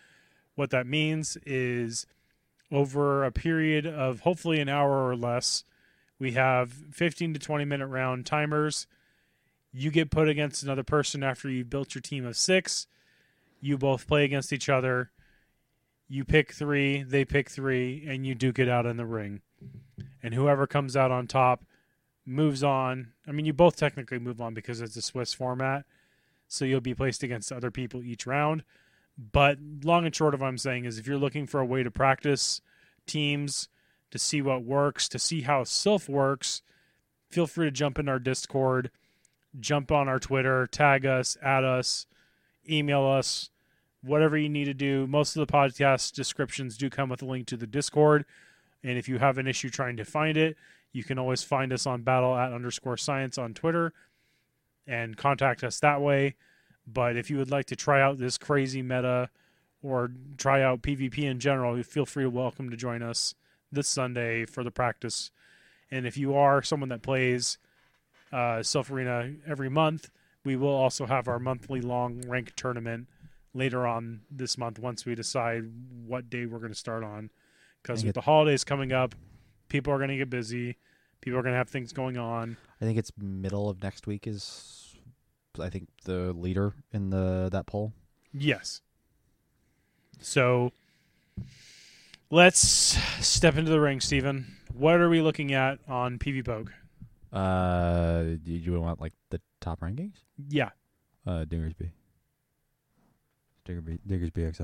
What 0.56 0.70
that 0.70 0.88
means 0.88 1.38
is 1.46 2.06
over 2.72 3.24
a 3.24 3.32
period 3.32 3.86
of 3.86 4.22
hopefully 4.22 4.60
an 4.60 4.70
hour 4.70 5.08
or 5.08 5.16
less, 5.16 5.64
we 6.20 6.34
have 6.34 6.72
15 6.92 7.34
to 7.34 7.40
20 7.40 7.66
minute 7.66 7.88
round 7.88 8.26
timers. 8.26 8.88
You 9.72 9.92
get 9.92 10.12
put 10.12 10.28
against 10.28 10.64
another 10.64 10.84
person 10.84 11.24
after 11.24 11.50
you've 11.50 11.70
built 11.70 11.96
your 11.96 12.02
team 12.02 12.26
of 12.26 12.38
six. 12.38 12.88
You 13.60 13.78
both 13.78 14.08
play 14.08 14.26
against 14.26 14.54
each 14.54 14.70
other. 14.70 15.12
You 16.08 16.24
pick 16.24 16.54
three, 16.54 17.04
they 17.04 17.26
pick 17.26 17.50
three, 17.50 18.06
and 18.08 18.26
you 18.26 18.34
duke 18.34 18.60
it 18.60 18.70
out 18.70 18.86
in 18.86 18.98
the 18.98 19.06
ring. 19.06 19.42
And 20.24 20.34
whoever 20.34 20.66
comes 20.66 20.98
out 20.98 21.12
on 21.12 21.28
top 21.28 21.64
moves 22.26 22.64
on. 22.64 23.14
I 23.28 23.32
mean, 23.32 23.46
you 23.46 23.54
both 23.54 23.76
technically 23.76 24.20
move 24.20 24.42
on 24.42 24.54
because 24.54 24.82
it's 24.82 24.96
a 24.96 25.02
Swiss 25.02 25.34
format. 25.34 25.86
So 26.48 26.66
you'll 26.66 26.82
be 26.82 26.96
placed 26.96 27.22
against 27.24 27.52
other 27.52 27.72
people 27.72 28.04
each 28.04 28.26
round. 28.26 28.64
But 29.18 29.58
long 29.84 30.06
and 30.06 30.16
short 30.16 30.34
of 30.34 30.42
what 30.42 30.48
I'm 30.48 30.58
saying 30.58 30.86
is 30.86 30.98
if 30.98 31.06
you're 31.06 31.18
looking 31.18 31.46
for 31.46 31.60
a 31.60 31.66
way 31.66 31.84
to 31.84 31.92
practice 31.92 32.62
teams, 33.06 33.68
to 34.12 34.18
see 34.18 34.42
what 34.42 34.64
works, 34.64 35.08
to 35.10 35.20
see 35.20 35.42
how 35.42 35.64
Silph 35.64 36.08
works, 36.08 36.62
feel 37.30 37.46
free 37.46 37.68
to 37.68 37.72
jump 37.72 38.00
in 38.00 38.10
our 38.10 38.20
Discord, 38.20 38.90
jump 39.60 39.92
on 39.92 40.08
our 40.08 40.20
Twitter, 40.20 40.66
tag 40.68 41.06
us, 41.06 41.38
add 41.44 41.64
us, 41.64 42.08
email 42.70 43.06
us, 43.06 43.50
whatever 44.02 44.38
you 44.38 44.50
need 44.50 44.66
to 44.66 44.74
do. 44.74 45.08
Most 45.08 45.36
of 45.36 45.46
the 45.46 45.52
podcast 45.52 46.14
descriptions 46.14 46.78
do 46.78 46.90
come 46.90 47.10
with 47.10 47.22
a 47.22 47.26
link 47.26 47.48
to 47.48 47.58
the 47.58 47.68
Discord. 47.68 48.26
And 48.84 48.98
if 48.98 49.10
you 49.10 49.20
have 49.20 49.38
an 49.38 49.48
issue 49.48 49.70
trying 49.70 49.98
to 49.98 50.06
find 50.06 50.38
it, 50.38 50.56
you 50.92 51.04
can 51.04 51.20
always 51.20 51.44
find 51.44 51.72
us 51.74 51.86
on 51.86 52.02
battle 52.02 52.36
at 52.36 52.54
underscore 52.54 52.98
science 52.98 53.38
on 53.38 53.54
Twitter 53.54 53.94
and 54.88 55.18
contact 55.18 55.64
us 55.64 55.80
that 55.80 56.02
way. 56.02 56.36
But 56.88 57.16
if 57.16 57.30
you 57.30 57.38
would 57.38 57.52
like 57.52 57.66
to 57.66 57.76
try 57.76 58.02
out 58.02 58.18
this 58.18 58.38
crazy 58.38 58.82
meta 58.82 59.30
or 59.84 60.12
try 60.38 60.62
out 60.62 60.82
PvP 60.82 61.20
in 61.20 61.40
general, 61.40 61.82
feel 61.84 62.06
free 62.06 62.24
to 62.24 62.30
welcome 62.30 62.70
to 62.70 62.78
join 62.78 63.04
us 63.04 63.36
this 63.72 63.88
Sunday 63.88 64.46
for 64.46 64.64
the 64.64 64.72
practice. 64.72 65.30
And 65.92 66.08
if 66.08 66.18
you 66.18 66.36
are 66.36 66.64
someone 66.64 66.90
that 66.90 67.02
plays 67.02 67.58
uh, 68.32 68.62
Silph 68.62 68.92
Arena 68.92 69.34
every 69.46 69.70
month, 69.70 70.10
we 70.44 70.56
will 70.56 70.70
also 70.70 71.06
have 71.06 71.28
our 71.28 71.40
monthly 71.40 71.82
long 71.82 72.22
rank 72.28 72.54
tournament 72.56 73.08
later 73.54 73.86
on 73.86 74.22
this 74.30 74.58
month 74.58 74.80
once 74.80 75.06
we 75.06 75.16
decide 75.16 75.64
what 76.06 76.30
day 76.30 76.46
we're 76.46 76.60
going 76.60 76.72
to 76.72 76.78
start 76.78 77.04
on. 77.04 77.30
Because 77.82 78.04
with 78.04 78.12
it. 78.12 78.16
the 78.16 78.22
holidays 78.22 78.64
coming 78.64 78.92
up, 78.92 79.16
people 79.70 79.94
are 79.94 79.98
going 79.98 80.10
to 80.10 80.18
get 80.18 80.30
busy. 80.30 80.78
People 81.22 81.40
are 81.40 81.44
going 81.44 81.54
to 81.54 81.58
have 81.58 81.70
things 81.70 81.92
going 81.94 82.18
on. 82.18 82.58
I 82.82 82.86
think 82.86 82.98
it's 82.98 83.12
middle 83.18 83.70
of 83.70 83.82
next 83.82 84.08
week 84.08 84.28
is, 84.28 84.96
I 85.60 85.70
think 85.70 85.90
the 86.06 86.34
leader 86.34 86.74
in 86.92 87.10
the 87.10 87.50
that 87.52 87.66
poll. 87.66 87.94
Yes. 88.34 88.82
So 90.22 90.72
let's 92.30 92.60
step 93.26 93.58
into 93.58 93.72
the 93.72 93.80
ring, 93.80 94.00
Stephen. 94.00 94.58
What 94.74 95.00
are 95.02 95.10
we 95.10 95.22
looking 95.22 95.54
at 95.54 95.80
on 95.88 96.20
PvPoke? 96.20 96.70
Uh, 97.32 98.24
do 98.44 98.52
you 98.52 98.80
want 98.80 99.02
like 99.02 99.14
the 99.30 99.42
top 99.62 99.82
rankings? 99.82 100.16
Yeah. 100.50 100.70
Uh, 101.26 101.46
Dingersby. 101.46 101.92
Diggersby, 103.68 104.00
Diggersby 104.08 104.56
XL. 104.56 104.64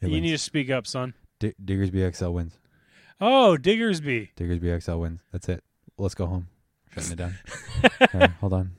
It 0.00 0.08
you 0.08 0.10
wins. 0.12 0.22
need 0.22 0.30
to 0.32 0.38
speak 0.38 0.70
up, 0.70 0.86
son. 0.86 1.14
Di- 1.38 1.54
Diggersby 1.64 2.14
XL 2.14 2.28
wins. 2.30 2.58
Oh, 3.20 3.56
Diggersby. 3.60 4.30
Diggersby 4.36 4.82
XL 4.82 4.96
wins. 4.96 5.20
That's 5.32 5.48
it. 5.48 5.62
Let's 5.98 6.14
go 6.14 6.26
home. 6.26 6.48
Shutting 6.92 7.12
it 7.12 7.16
down. 7.16 7.34
All 8.00 8.20
right, 8.20 8.30
hold 8.40 8.52
on. 8.52 8.72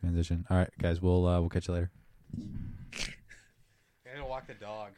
Transition. 0.00 0.46
All 0.50 0.56
right, 0.56 0.70
guys. 0.80 1.00
We'll 1.00 1.26
uh, 1.26 1.40
we'll 1.40 1.48
catch 1.48 1.68
you 1.68 1.74
later. 1.74 1.90
I 2.36 4.14
gotta 4.14 4.26
walk 4.28 4.46
the 4.46 4.54
dog. 4.54 4.90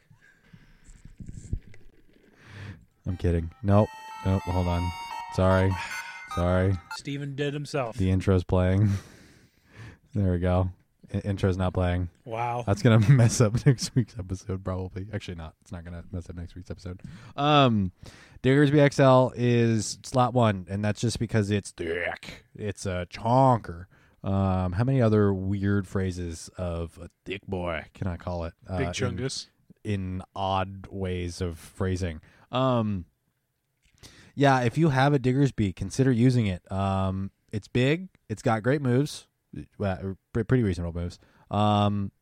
I'm 3.07 3.17
kidding. 3.17 3.49
Nope. 3.63 3.87
Nope. 4.25 4.41
Hold 4.43 4.67
on. 4.67 4.91
Sorry. 5.35 5.71
Sorry. 6.39 6.77
Steven 6.97 7.35
did 7.35 7.53
himself. 7.53 7.97
The 7.97 8.09
intro's 8.11 8.43
playing. 8.43 8.89
there 10.15 10.31
we 10.31 10.39
go. 10.39 10.69
I- 11.13 11.17
intro's 11.19 11.57
not 11.57 11.73
playing. 11.73 12.09
Wow. 12.25 12.63
That's 12.65 12.81
gonna 12.81 12.99
mess 13.09 13.41
up 13.41 13.65
next 13.65 13.93
week's 13.95 14.15
episode, 14.17 14.63
probably. 14.63 15.07
Actually, 15.13 15.35
not. 15.35 15.55
It's 15.61 15.71
not 15.71 15.83
gonna 15.83 16.03
mess 16.11 16.29
up 16.29 16.35
next 16.35 16.55
week's 16.55 16.69
episode. 16.71 17.01
Um, 17.35 17.91
Diggersby 18.43 18.93
XL 18.93 19.33
is 19.35 19.99
slot 20.03 20.33
one, 20.33 20.65
and 20.69 20.83
that's 20.85 21.01
just 21.01 21.19
because 21.19 21.51
it's 21.51 21.71
thick. 21.71 22.45
It's 22.55 22.85
a 22.85 23.05
chonker. 23.11 23.85
Um, 24.23 24.73
how 24.73 24.83
many 24.83 25.01
other 25.01 25.33
weird 25.33 25.87
phrases 25.87 26.49
of 26.57 26.97
a 27.01 27.09
thick 27.25 27.41
boy 27.47 27.85
can 27.93 28.07
I 28.07 28.17
call 28.17 28.45
it? 28.45 28.53
Uh, 28.67 28.77
Big 28.77 28.87
in- 28.87 28.93
Chungus. 28.93 29.47
in 29.83 30.21
odd 30.35 30.87
ways 30.89 31.41
of 31.41 31.57
phrasing. 31.57 32.21
Um, 32.51 33.05
yeah, 34.39 34.61
if 34.61 34.77
you 34.77 34.87
have 34.87 35.13
a 35.13 35.19
digger's 35.19 35.51
Diggersby, 35.51 35.75
consider 35.75 36.13
using 36.13 36.47
it. 36.47 36.69
Um, 36.71 37.29
it's 37.51 37.67
big. 37.67 38.07
It's 38.29 38.41
got 38.41 38.63
great 38.63 38.81
moves, 38.81 39.27
well, 39.77 40.15
pretty 40.31 40.63
reasonable 40.63 40.97
moves. 40.97 41.19
Um, 41.51 42.13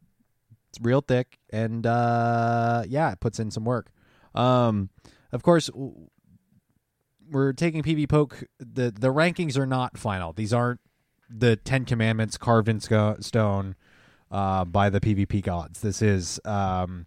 it's 0.70 0.80
real 0.82 1.02
thick, 1.02 1.38
and 1.52 1.86
uh, 1.86 2.84
yeah, 2.88 3.12
it 3.12 3.20
puts 3.20 3.40
in 3.40 3.52
some 3.52 3.66
work. 3.66 3.92
Um, 4.34 4.90
of 5.32 5.44
course, 5.44 5.70
we're 7.30 7.54
taking 7.54 7.84
PvPoke. 7.84 8.46
the 8.60 8.90
The 8.90 9.14
rankings 9.14 9.56
are 9.56 9.68
not 9.68 9.96
final. 9.96 10.34
These 10.34 10.54
aren't 10.54 10.80
the 11.30 11.56
Ten 11.56 11.86
Commandments 11.86 12.36
carved 12.36 12.68
in 12.68 12.80
sco- 12.80 13.18
stone 13.20 13.76
uh, 14.32 14.66
by 14.66 14.90
the 14.90 15.00
PvP 15.00 15.44
gods. 15.44 15.82
This 15.82 16.02
is 16.02 16.40
um, 16.46 17.06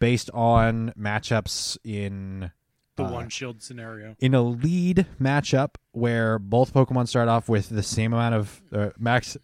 based 0.00 0.30
on 0.32 0.94
matchups 0.98 1.76
in 1.84 2.52
The 2.96 3.04
uh, 3.04 3.12
one 3.12 3.28
shield 3.28 3.62
scenario. 3.62 4.16
in 4.20 4.34
a 4.34 4.42
lead 4.42 5.06
matchup 5.20 5.74
where 5.92 6.38
both 6.38 6.72
Pokemon 6.72 7.08
start 7.08 7.28
off 7.28 7.48
with 7.48 7.68
the 7.68 7.82
same 7.82 8.12
amount 8.12 8.34
of 8.34 8.62
uh, 8.72 8.90
max 8.98 9.36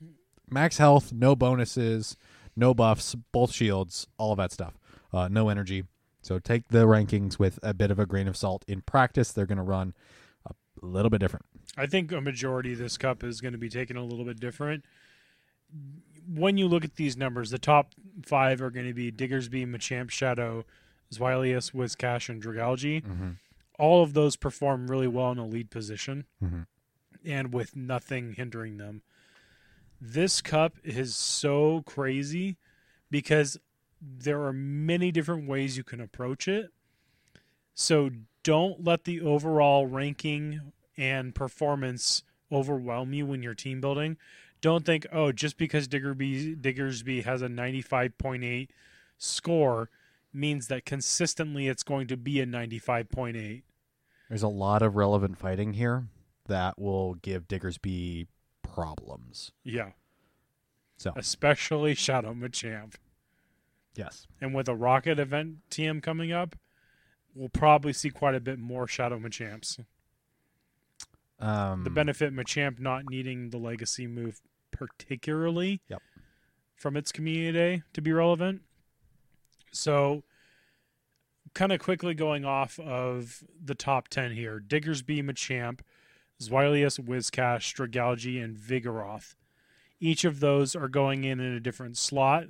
max 0.48 0.78
health, 0.78 1.12
no 1.12 1.36
bonuses, 1.36 2.16
no 2.56 2.74
buffs, 2.74 3.14
both 3.32 3.52
shields, 3.52 4.06
all 4.18 4.32
of 4.32 4.38
that 4.38 4.52
stuff. 4.52 4.78
Uh, 5.12 5.28
no 5.28 5.48
energy. 5.48 5.84
So 6.22 6.38
take 6.38 6.68
the 6.68 6.86
rankings 6.86 7.38
with 7.38 7.58
a 7.62 7.74
bit 7.74 7.90
of 7.90 7.98
a 7.98 8.06
grain 8.06 8.28
of 8.28 8.36
salt. 8.36 8.64
In 8.68 8.80
practice, 8.82 9.32
they're 9.32 9.46
going 9.46 9.58
to 9.58 9.64
run 9.64 9.94
a 10.46 10.54
little 10.80 11.10
bit 11.10 11.20
different. 11.20 11.44
I 11.76 11.86
think 11.86 12.12
a 12.12 12.20
majority 12.20 12.72
of 12.72 12.78
this 12.78 12.96
cup 12.96 13.24
is 13.24 13.40
going 13.40 13.52
to 13.52 13.58
be 13.58 13.68
taken 13.68 13.96
a 13.96 14.04
little 14.04 14.24
bit 14.24 14.38
different. 14.38 14.84
When 16.28 16.56
you 16.56 16.68
look 16.68 16.84
at 16.84 16.96
these 16.96 17.16
numbers, 17.16 17.50
the 17.50 17.58
top 17.58 17.94
five 18.24 18.62
are 18.62 18.70
going 18.70 18.86
to 18.86 18.94
be 18.94 19.10
Diggersby, 19.10 19.66
Machamp, 19.66 20.10
Shadow, 20.10 20.64
Zweilous, 21.12 21.72
Whiscash, 21.72 22.28
and 22.28 22.42
Dragalge. 22.42 23.36
All 23.78 24.02
of 24.02 24.14
those 24.14 24.36
perform 24.36 24.90
really 24.90 25.08
well 25.08 25.30
in 25.32 25.38
a 25.38 25.46
lead 25.46 25.70
position 25.70 26.26
Mhm. 26.42 26.66
and 27.24 27.52
with 27.52 27.74
nothing 27.76 28.34
hindering 28.34 28.76
them. 28.78 29.02
This 30.00 30.40
cup 30.40 30.76
is 30.82 31.14
so 31.14 31.82
crazy 31.82 32.56
because 33.10 33.58
there 34.00 34.42
are 34.42 34.52
many 34.52 35.12
different 35.12 35.46
ways 35.48 35.76
you 35.76 35.84
can 35.84 36.00
approach 36.00 36.48
it. 36.48 36.70
So 37.74 38.10
don't 38.42 38.82
let 38.84 39.04
the 39.04 39.20
overall 39.20 39.86
ranking 39.86 40.72
and 40.96 41.34
performance 41.34 42.22
overwhelm 42.50 43.12
you 43.14 43.24
when 43.26 43.42
you're 43.42 43.54
team 43.54 43.80
building. 43.80 44.16
Don't 44.60 44.84
think, 44.84 45.06
oh, 45.12 45.32
just 45.32 45.56
because 45.56 45.88
Diggerby, 45.88 46.56
Diggersby 46.60 47.24
has 47.24 47.42
a 47.42 47.48
95.8 47.48 48.70
score 49.18 49.88
means 50.32 50.68
that 50.68 50.84
consistently 50.84 51.68
it's 51.68 51.82
going 51.82 52.06
to 52.08 52.16
be 52.16 52.40
a 52.40 52.46
95.8. 52.46 53.62
There's 54.28 54.42
a 54.42 54.48
lot 54.48 54.82
of 54.82 54.96
relevant 54.96 55.38
fighting 55.38 55.74
here 55.74 56.08
that 56.46 56.78
will 56.78 57.14
give 57.14 57.46
Diggersby 57.48 58.26
problems. 58.62 59.52
Yeah. 59.62 59.90
So 60.96 61.12
Especially 61.16 61.94
Shadow 61.94 62.32
Machamp. 62.32 62.94
yes, 63.94 64.26
And 64.40 64.54
with 64.54 64.68
a 64.68 64.74
Rocket 64.74 65.18
event 65.18 65.56
TM 65.70 66.02
coming 66.02 66.32
up, 66.32 66.56
we'll 67.34 67.48
probably 67.48 67.92
see 67.92 68.10
quite 68.10 68.34
a 68.34 68.40
bit 68.40 68.58
more 68.58 68.86
Shadow 68.86 69.18
Machamps. 69.18 69.84
um, 71.38 71.84
The 71.84 71.90
benefit 71.90 72.32
Machamp 72.32 72.78
not 72.78 73.04
needing 73.08 73.50
the 73.50 73.58
legacy 73.58 74.06
move 74.06 74.40
particularly 74.70 75.80
Yep. 75.88 76.00
from 76.76 76.96
its 76.96 77.12
community 77.12 77.52
day 77.52 77.82
to 77.92 78.00
be 78.00 78.12
relevant. 78.12 78.62
So 79.72 80.22
kind 81.54 81.72
of 81.72 81.80
quickly 81.80 82.14
going 82.14 82.44
off 82.44 82.78
of 82.80 83.42
the 83.62 83.74
top 83.74 84.08
10 84.08 84.32
here. 84.32 84.60
Diggersby, 84.66 85.22
Machamp, 85.22 85.80
Zweilous, 86.40 86.98
Whiscash, 86.98 87.74
Dragalge, 87.74 88.42
and 88.42 88.56
Vigoroth. 88.56 89.34
Each 90.00 90.24
of 90.24 90.40
those 90.40 90.74
are 90.74 90.88
going 90.88 91.24
in 91.24 91.40
in 91.40 91.52
a 91.52 91.60
different 91.60 91.96
slot, 91.96 92.46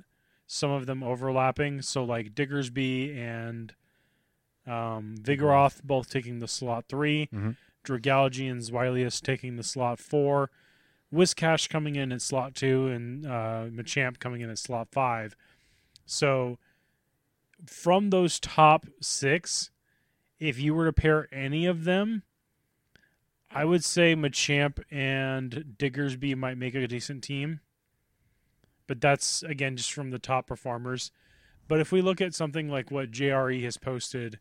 some 0.47 0.71
of 0.71 0.85
them 0.85 1.03
overlapping. 1.03 1.81
So 1.81 2.03
like 2.03 2.33
Diggersby 2.33 3.15
and 3.17 3.73
um, 4.65 5.15
Vigoroth 5.21 5.83
both 5.83 6.09
taking 6.09 6.39
the 6.39 6.47
slot 6.47 6.85
3 6.87 7.27
Mhm. 7.33 7.57
Dragalge 7.85 8.49
and 8.49 8.61
Zweilous 8.61 9.21
taking 9.21 9.57
the 9.57 9.63
slot 9.63 9.99
four, 9.99 10.49
Whiscash 11.13 11.67
coming 11.67 11.97
in 11.97 12.13
at 12.13 12.21
slot 12.21 12.55
two, 12.55 12.87
and 12.87 13.25
uh, 13.25 13.65
Machamp 13.69 14.19
coming 14.19 14.39
in 14.39 14.49
at 14.49 14.57
slot 14.57 14.87
five. 14.89 15.35
So, 16.05 16.57
from 17.65 18.09
those 18.09 18.39
top 18.39 18.85
six, 19.01 19.71
if 20.39 20.59
you 20.59 20.73
were 20.73 20.85
to 20.85 20.93
pair 20.93 21.27
any 21.33 21.65
of 21.65 21.83
them, 21.83 22.23
I 23.51 23.65
would 23.65 23.85
say 23.85 24.15
Machamp 24.15 24.83
and 24.91 25.75
Diggersby 25.77 26.35
might 26.35 26.57
make 26.57 26.75
a 26.75 26.87
decent 26.87 27.23
team. 27.23 27.59
But 28.87 28.99
that's, 28.99 29.43
again, 29.43 29.77
just 29.77 29.93
from 29.93 30.11
the 30.11 30.19
top 30.19 30.47
performers. 30.47 31.11
But 31.67 31.79
if 31.79 31.91
we 31.91 32.01
look 32.01 32.19
at 32.19 32.33
something 32.33 32.67
like 32.69 32.91
what 32.91 33.11
JRE 33.11 33.63
has 33.63 33.77
posted 33.77 34.39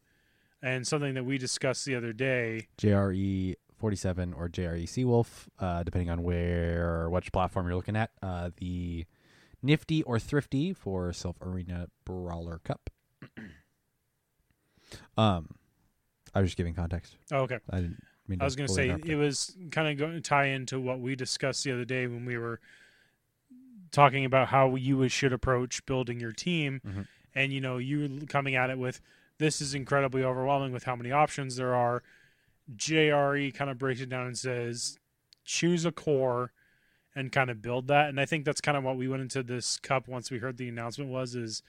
and 0.61 0.87
something 0.87 1.15
that 1.15 1.25
we 1.25 1.39
discussed 1.39 1.85
the 1.85 1.95
other 1.95 2.13
day, 2.13 2.69
JRE 2.79 3.55
47 3.79 4.33
or 4.33 4.49
JRE 4.49 4.85
Seawolf, 4.85 5.49
uh, 5.59 5.83
depending 5.83 6.11
on 6.11 6.23
where 6.23 7.09
which 7.11 7.33
platform 7.33 7.67
you're 7.67 7.77
looking 7.77 7.97
at. 7.97 8.11
Uh, 8.23 8.51
the 8.57 9.05
Nifty 9.63 10.03
or 10.03 10.19
Thrifty 10.19 10.73
for 10.73 11.11
Silph 11.11 11.37
Arena 11.41 11.89
Brawler 12.05 12.61
Cup. 12.65 12.91
Um, 15.17 15.49
I 16.35 16.41
was 16.41 16.51
just 16.51 16.57
giving 16.57 16.75
context. 16.75 17.17
oh, 17.33 17.41
okay. 17.41 17.59
I 17.71 17.77
didn't 17.77 18.03
mean. 18.29 18.41
I 18.41 18.45
was 18.45 18.57
going 18.57 18.67
to 18.69 18.73
say 18.75 18.89
it 19.05 19.17
was 19.17 19.57
kind 19.71 19.89
of 19.89 19.97
going 19.99 20.13
to 20.15 20.21
tie 20.21 20.47
into 20.47 20.81
what 20.81 21.01
we 21.01 21.15
discussed 21.17 21.65
the 21.65 21.73
other 21.73 21.85
day 21.85 22.07
when 22.07 22.25
we 22.25 22.37
were 22.39 22.61
talking 23.91 24.25
about 24.25 24.49
how 24.49 24.75
you 24.75 25.09
should 25.09 25.33
approach 25.33 25.85
building 25.87 26.19
your 26.21 26.33
team, 26.33 26.81
Mhm. 26.87 27.07
and 27.35 27.53
you 27.53 27.61
know 27.61 27.79
you 27.79 28.25
coming 28.29 28.55
at 28.55 28.71
it 28.71 28.79
with 28.79 29.01
this 29.39 29.61
is 29.61 29.75
incredibly 29.75 30.23
overwhelming 30.25 30.73
with 30.73 30.85
how 30.85 30.97
many 30.97 31.11
options 31.11 31.57
there 31.57 31.75
are. 31.75 32.03
JRE 32.75 33.51
kind 33.53 33.71
of 33.71 33.79
breaks 33.79 34.01
it 34.01 34.09
down 34.09 34.27
and 34.27 34.39
says 34.39 34.99
choose 35.45 35.85
a 35.85 35.93
core 35.93 36.53
and 37.15 37.31
kind 37.33 37.51
of 37.51 37.61
build 37.61 37.89
that, 37.89 38.09
and 38.09 38.19
I 38.19 38.25
think 38.25 38.45
that's 38.47 38.61
kind 38.63 38.77
of 38.79 38.85
what 38.85 38.97
we 38.97 39.09
went 39.09 39.21
into 39.23 39.43
this 39.43 39.77
cup 39.79 40.09
once 40.09 40.31
we 40.31 40.39
heard 40.39 40.57
the 40.57 40.69
announcement 40.69 41.11
was 41.11 41.35
is 41.35 41.63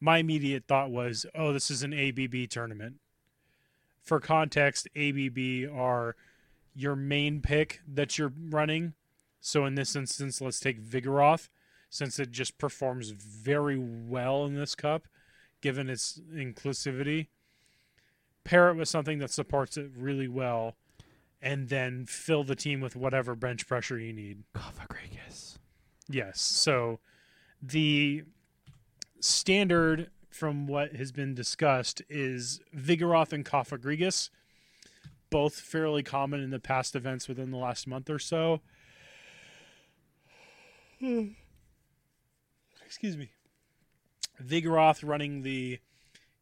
my 0.00 0.18
immediate 0.18 0.64
thought 0.66 0.90
was 0.90 1.26
oh 1.34 1.52
this 1.52 1.70
is 1.70 1.82
an 1.82 1.92
ABB 1.92 2.48
tournament 2.48 2.96
for 4.02 4.20
context, 4.20 4.88
ABB 4.96 5.70
are 5.72 6.16
your 6.74 6.96
main 6.96 7.40
pick 7.40 7.80
that 7.86 8.18
you're 8.18 8.32
running. 8.48 8.94
So 9.40 9.64
in 9.64 9.74
this 9.74 9.94
instance, 9.96 10.40
let's 10.40 10.60
take 10.60 10.82
Vigoroth, 10.82 11.48
since 11.88 12.18
it 12.18 12.30
just 12.30 12.58
performs 12.58 13.10
very 13.10 13.78
well 13.78 14.44
in 14.44 14.54
this 14.54 14.74
cup, 14.74 15.06
given 15.60 15.88
its 15.88 16.20
inclusivity. 16.34 17.28
Pair 18.44 18.70
it 18.70 18.74
with 18.76 18.88
something 18.88 19.18
that 19.18 19.30
supports 19.30 19.76
it 19.76 19.90
really 19.96 20.28
well, 20.28 20.76
and 21.40 21.68
then 21.68 22.06
fill 22.06 22.44
the 22.44 22.56
team 22.56 22.80
with 22.80 22.96
whatever 22.96 23.34
bench 23.34 23.66
pressure 23.66 23.98
you 23.98 24.12
need. 24.12 24.42
Cofagrigus. 24.54 25.58
Yes. 26.08 26.40
So 26.40 27.00
the 27.62 28.24
standard 29.20 30.10
from 30.28 30.66
what 30.66 30.96
has 30.96 31.12
been 31.12 31.34
discussed 31.34 32.02
is 32.08 32.60
Vigoroth 32.76 33.32
and 33.32 33.44
Cofagrigus, 33.44 34.30
both 35.28 35.54
fairly 35.54 36.02
common 36.02 36.40
in 36.40 36.50
the 36.50 36.58
past 36.58 36.96
events 36.96 37.28
within 37.28 37.50
the 37.50 37.58
last 37.58 37.86
month 37.86 38.08
or 38.08 38.18
so. 38.18 38.60
Excuse 42.84 43.16
me. 43.16 43.30
Vigoroth 44.42 45.06
running 45.06 45.42
the 45.42 45.78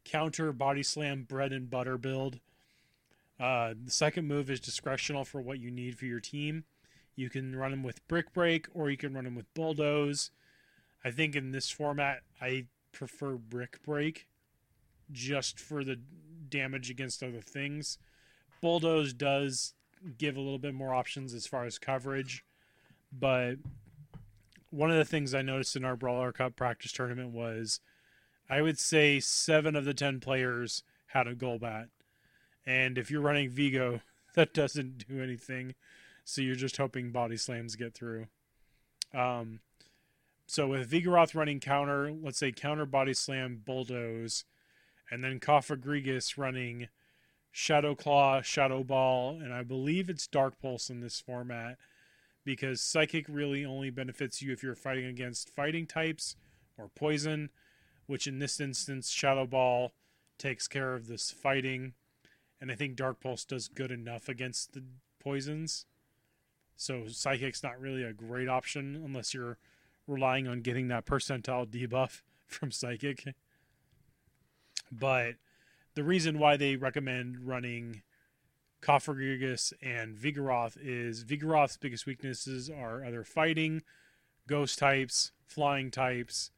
counter 0.05 0.51
body 0.51 0.83
slam 0.83 1.23
bread 1.23 1.51
and 1.51 1.69
butter 1.69 1.97
build. 1.97 2.39
Uh, 3.39 3.73
the 3.83 3.91
second 3.91 4.27
move 4.27 4.49
is 4.49 4.59
discretional 4.59 5.25
for 5.25 5.41
what 5.41 5.59
you 5.59 5.71
need 5.71 5.97
for 5.97 6.05
your 6.05 6.19
team. 6.19 6.65
You 7.15 7.29
can 7.29 7.55
run 7.55 7.71
them 7.71 7.83
with 7.83 8.05
Brick 8.07 8.33
Break 8.33 8.67
or 8.73 8.89
you 8.89 8.97
can 8.97 9.13
run 9.13 9.25
them 9.25 9.35
with 9.35 9.53
Bulldoze. 9.53 10.31
I 11.03 11.11
think 11.11 11.35
in 11.35 11.51
this 11.51 11.69
format, 11.69 12.21
I 12.41 12.65
prefer 12.91 13.35
Brick 13.35 13.81
Break 13.83 14.27
just 15.11 15.59
for 15.59 15.83
the 15.83 15.99
damage 16.49 16.89
against 16.89 17.23
other 17.23 17.41
things. 17.41 17.97
Bulldoze 18.61 19.13
does 19.13 19.73
give 20.17 20.35
a 20.35 20.41
little 20.41 20.59
bit 20.59 20.73
more 20.73 20.93
options 20.93 21.33
as 21.33 21.47
far 21.47 21.65
as 21.65 21.77
coverage, 21.77 22.43
but 23.11 23.55
one 24.69 24.91
of 24.91 24.97
the 24.97 25.05
things 25.05 25.33
I 25.33 25.41
noticed 25.41 25.75
in 25.75 25.85
our 25.85 25.95
Brawler 25.95 26.31
Cup 26.31 26.55
practice 26.55 26.91
tournament 26.91 27.31
was 27.31 27.79
I 28.49 28.61
would 28.61 28.79
say 28.79 29.19
seven 29.19 29.75
of 29.75 29.85
the 29.85 29.93
10 29.93 30.19
players 30.19 30.83
had 31.07 31.27
a 31.27 31.35
Golbat. 31.35 31.87
And 32.65 32.97
if 32.97 33.09
you're 33.09 33.21
running 33.21 33.49
Vigo, 33.49 34.01
that 34.35 34.53
doesn't 34.53 35.07
do 35.07 35.21
anything. 35.21 35.75
So 36.23 36.41
you're 36.41 36.55
just 36.55 36.77
hoping 36.77 37.11
body 37.11 37.37
slams 37.37 37.75
get 37.75 37.93
through. 37.93 38.27
Um, 39.13 39.61
so 40.49 40.65
with 40.65 40.89
Vigoroth 40.89 41.35
running 41.35 41.59
counter, 41.59 42.11
let's 42.11 42.39
say 42.39 42.51
counter 42.51 42.87
body 42.87 43.13
slam 43.13 43.61
bulldoze, 43.63 44.45
and 45.11 45.23
then 45.23 45.39
Cofagrigus 45.39 46.39
running 46.39 46.87
Shadow 47.51 47.93
Claw, 47.93 48.41
Shadow 48.41 48.83
Ball, 48.83 49.39
and 49.39 49.53
I 49.53 49.61
believe 49.61 50.09
it's 50.09 50.25
Dark 50.25 50.59
Pulse 50.59 50.89
in 50.89 51.01
this 51.01 51.21
format 51.21 51.77
because 52.43 52.81
Psychic 52.81 53.27
really 53.29 53.63
only 53.63 53.91
benefits 53.91 54.41
you 54.41 54.51
if 54.51 54.63
you're 54.63 54.73
fighting 54.73 55.05
against 55.05 55.51
fighting 55.51 55.85
types 55.85 56.35
or 56.79 56.89
poison, 56.95 57.51
which 58.07 58.25
in 58.25 58.39
this 58.39 58.59
instance, 58.59 59.11
Shadow 59.11 59.45
Ball 59.45 59.91
takes 60.39 60.67
care 60.67 60.95
of 60.95 61.05
this 61.05 61.29
fighting, 61.29 61.93
and 62.59 62.71
I 62.71 62.75
think 62.75 62.95
Dark 62.95 63.19
Pulse 63.19 63.45
does 63.45 63.67
good 63.67 63.91
enough 63.91 64.27
against 64.27 64.73
the 64.73 64.83
poisons. 65.19 65.85
So 66.75 67.03
Psychic's 67.07 67.61
not 67.61 67.79
really 67.79 68.03
a 68.03 68.13
great 68.13 68.49
option 68.49 68.95
unless 68.95 69.35
you're 69.35 69.59
relying 70.09 70.47
on 70.47 70.61
getting 70.61 70.87
that 70.89 71.05
percentile 71.05 71.67
debuff 71.67 72.21
from 72.47 72.71
Psychic. 72.71 73.35
But 74.91 75.35
the 75.95 76.03
reason 76.03 76.39
why 76.39 76.57
they 76.57 76.75
recommend 76.75 77.47
running 77.47 78.01
Cofagrigus 78.81 79.73
and 79.81 80.15
Vigoroth 80.15 80.77
is 80.81 81.23
Vigoroth's 81.23 81.77
biggest 81.77 82.05
weaknesses 82.05 82.69
are 82.69 83.03
other 83.03 83.23
fighting, 83.23 83.83
ghost 84.47 84.79
types, 84.79 85.31
flying 85.45 85.91
types, 85.91 86.51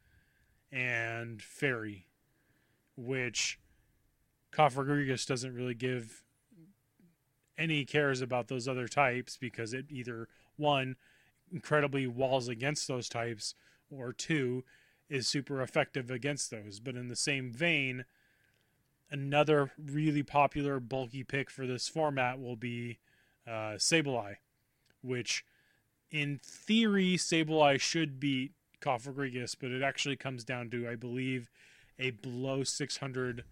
and 0.72 1.42
fairy, 1.42 2.08
which 2.96 3.60
Cofagrigus 4.54 5.26
doesn't 5.26 5.56
really 5.56 5.74
give 5.74 6.24
any 7.58 7.86
cares 7.86 8.22
about 8.22 8.48
those 8.48 8.68
other 8.68 8.88
types 8.88 9.38
because 9.38 9.74
it 9.74 9.86
either 9.90 10.28
one 10.58 10.96
incredibly 11.52 12.08
walls 12.08 12.48
against 12.48 12.88
those 12.88 13.10
types 13.10 13.56
or 13.90 14.14
two 14.14 14.64
is 15.10 15.28
super 15.28 15.62
effective 15.62 16.10
against 16.10 16.52
those. 16.52 16.80
But 16.80 16.96
in 16.96 17.10
the 17.10 17.16
same 17.16 17.52
vein, 17.52 18.06
another 19.10 19.72
really 19.78 20.24
popular 20.24 20.80
bulky 20.80 21.24
pick 21.24 21.50
for 21.50 21.68
this 21.68 21.88
format 21.88 22.40
will 22.40 22.56
be 22.56 23.00
uh, 23.46 23.76
Sableye, 23.78 24.38
which 25.02 25.44
in 26.10 26.40
theory 26.44 27.18
Sableye 27.18 27.80
should 27.80 28.20
beat 28.20 28.54
Cofagrigus, 28.80 29.56
but 29.60 29.72
it 29.72 29.84
actually 29.84 30.16
comes 30.16 30.44
down 30.44 30.70
to, 30.72 30.88
I 30.88 30.96
believe, 30.96 31.50
a 32.00 32.12
below 32.12 32.64
600 32.64 33.44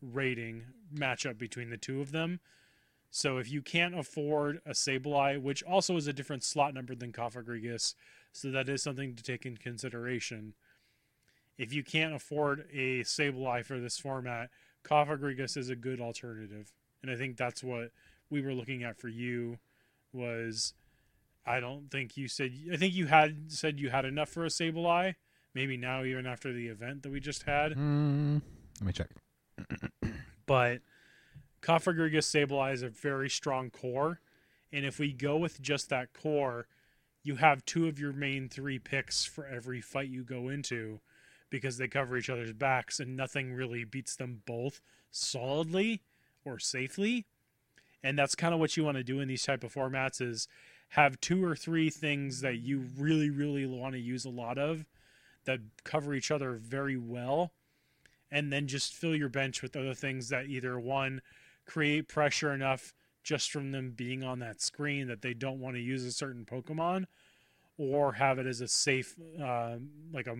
rating 0.00 0.64
matchup 0.94 1.38
between 1.38 1.70
the 1.70 1.76
two 1.76 2.00
of 2.00 2.12
them. 2.12 2.40
So 3.10 3.38
if 3.38 3.50
you 3.50 3.62
can't 3.62 3.98
afford 3.98 4.60
a 4.66 4.70
Sableye, 4.70 5.40
which 5.40 5.62
also 5.62 5.96
is 5.96 6.06
a 6.06 6.12
different 6.12 6.44
slot 6.44 6.74
number 6.74 6.94
than 6.94 7.12
Cofagrigus, 7.12 7.94
so 8.32 8.50
that 8.50 8.68
is 8.68 8.82
something 8.82 9.14
to 9.14 9.22
take 9.22 9.46
in 9.46 9.56
consideration. 9.56 10.54
If 11.56 11.72
you 11.72 11.82
can't 11.82 12.14
afford 12.14 12.68
a 12.72 13.00
Sableye 13.00 13.64
for 13.64 13.80
this 13.80 13.98
format, 13.98 14.50
Cofagrigus 14.84 15.56
is 15.56 15.70
a 15.70 15.76
good 15.76 16.00
alternative. 16.00 16.72
And 17.02 17.10
I 17.10 17.16
think 17.16 17.36
that's 17.36 17.64
what 17.64 17.90
we 18.30 18.40
were 18.40 18.52
looking 18.52 18.82
at 18.82 18.98
for 18.98 19.08
you 19.08 19.58
was 20.12 20.74
I 21.46 21.60
don't 21.60 21.90
think 21.90 22.16
you 22.16 22.28
said 22.28 22.52
I 22.72 22.76
think 22.76 22.94
you 22.94 23.06
had 23.06 23.50
said 23.52 23.80
you 23.80 23.90
had 23.90 24.04
enough 24.04 24.28
for 24.28 24.44
a 24.44 24.48
Sableye. 24.48 25.14
Maybe 25.54 25.76
now 25.76 26.04
even 26.04 26.26
after 26.26 26.52
the 26.52 26.68
event 26.68 27.02
that 27.02 27.10
we 27.10 27.20
just 27.20 27.44
had. 27.44 27.72
Mm, 27.72 28.42
let 28.80 28.86
me 28.86 28.92
check. 28.92 29.08
but 30.46 30.82
Cofagrigus 31.62 32.26
Sableye 32.26 32.72
is 32.72 32.82
a 32.82 32.88
very 32.88 33.28
strong 33.28 33.70
core, 33.70 34.20
and 34.72 34.84
if 34.84 34.98
we 34.98 35.12
go 35.12 35.36
with 35.36 35.60
just 35.60 35.88
that 35.88 36.12
core, 36.12 36.66
you 37.22 37.36
have 37.36 37.64
two 37.64 37.88
of 37.88 37.98
your 37.98 38.12
main 38.12 38.48
three 38.48 38.78
picks 38.78 39.24
for 39.24 39.46
every 39.46 39.80
fight 39.80 40.08
you 40.08 40.22
go 40.24 40.48
into, 40.48 41.00
because 41.50 41.78
they 41.78 41.88
cover 41.88 42.16
each 42.16 42.30
other's 42.30 42.52
backs, 42.52 43.00
and 43.00 43.16
nothing 43.16 43.52
really 43.54 43.84
beats 43.84 44.16
them 44.16 44.42
both 44.46 44.80
solidly 45.10 46.02
or 46.44 46.58
safely. 46.58 47.26
And 48.02 48.18
that's 48.18 48.34
kind 48.34 48.54
of 48.54 48.60
what 48.60 48.76
you 48.76 48.84
want 48.84 48.96
to 48.96 49.04
do 49.04 49.20
in 49.20 49.28
these 49.28 49.42
type 49.42 49.64
of 49.64 49.74
formats 49.74 50.20
is 50.20 50.46
have 50.90 51.20
two 51.20 51.44
or 51.44 51.56
three 51.56 51.90
things 51.90 52.40
that 52.40 52.58
you 52.58 52.86
really, 52.96 53.30
really 53.30 53.66
want 53.66 53.94
to 53.94 54.00
use 54.00 54.24
a 54.24 54.30
lot 54.30 54.56
of 54.56 54.86
that 55.44 55.60
cover 55.84 56.14
each 56.14 56.30
other 56.30 56.54
very 56.54 56.96
well 56.96 57.52
and 58.30 58.52
then 58.52 58.66
just 58.66 58.94
fill 58.94 59.14
your 59.14 59.28
bench 59.28 59.62
with 59.62 59.76
other 59.76 59.94
things 59.94 60.28
that 60.28 60.46
either 60.46 60.78
one 60.78 61.20
create 61.68 62.08
pressure 62.08 62.52
enough 62.52 62.92
just 63.22 63.50
from 63.52 63.70
them 63.72 63.90
being 63.90 64.24
on 64.24 64.38
that 64.40 64.60
screen 64.60 65.06
that 65.08 65.22
they 65.22 65.34
don't 65.34 65.60
want 65.60 65.76
to 65.76 65.80
use 65.82 66.04
a 66.04 66.10
certain 66.10 66.44
Pokemon, 66.44 67.04
or 67.76 68.14
have 68.14 68.38
it 68.38 68.46
as 68.46 68.60
a 68.60 68.66
safe, 68.68 69.14
uh, 69.42 69.76
like 70.12 70.26
a. 70.26 70.34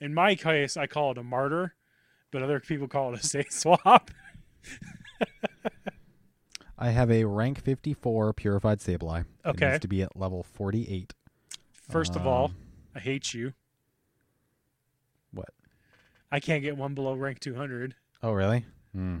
In 0.00 0.14
my 0.14 0.34
case, 0.34 0.76
I 0.76 0.86
call 0.86 1.10
it 1.12 1.18
a 1.18 1.22
martyr, 1.22 1.74
but 2.30 2.42
other 2.42 2.60
people 2.60 2.88
call 2.88 3.12
it 3.12 3.20
a 3.20 3.26
safe 3.26 3.50
swap. 3.52 4.10
I 6.78 6.90
have 6.90 7.10
a 7.10 7.24
rank 7.24 7.60
54 7.62 8.32
purified 8.32 8.78
Sableye. 8.80 9.20
It 9.20 9.26
Okay. 9.50 9.66
needs 9.70 9.80
to 9.80 9.88
be 9.88 10.02
at 10.02 10.16
level 10.16 10.42
48. 10.42 11.14
First 11.72 12.16
of 12.16 12.26
all, 12.26 12.46
Um, 12.46 12.56
I 12.94 13.00
hate 13.00 13.32
you. 13.34 13.52
What? 15.32 15.50
I 16.30 16.40
can't 16.40 16.62
get 16.62 16.76
one 16.76 16.94
below 16.94 17.14
rank 17.14 17.38
200. 17.40 17.94
Oh, 18.22 18.32
really? 18.32 18.64
Hmm. 18.92 19.18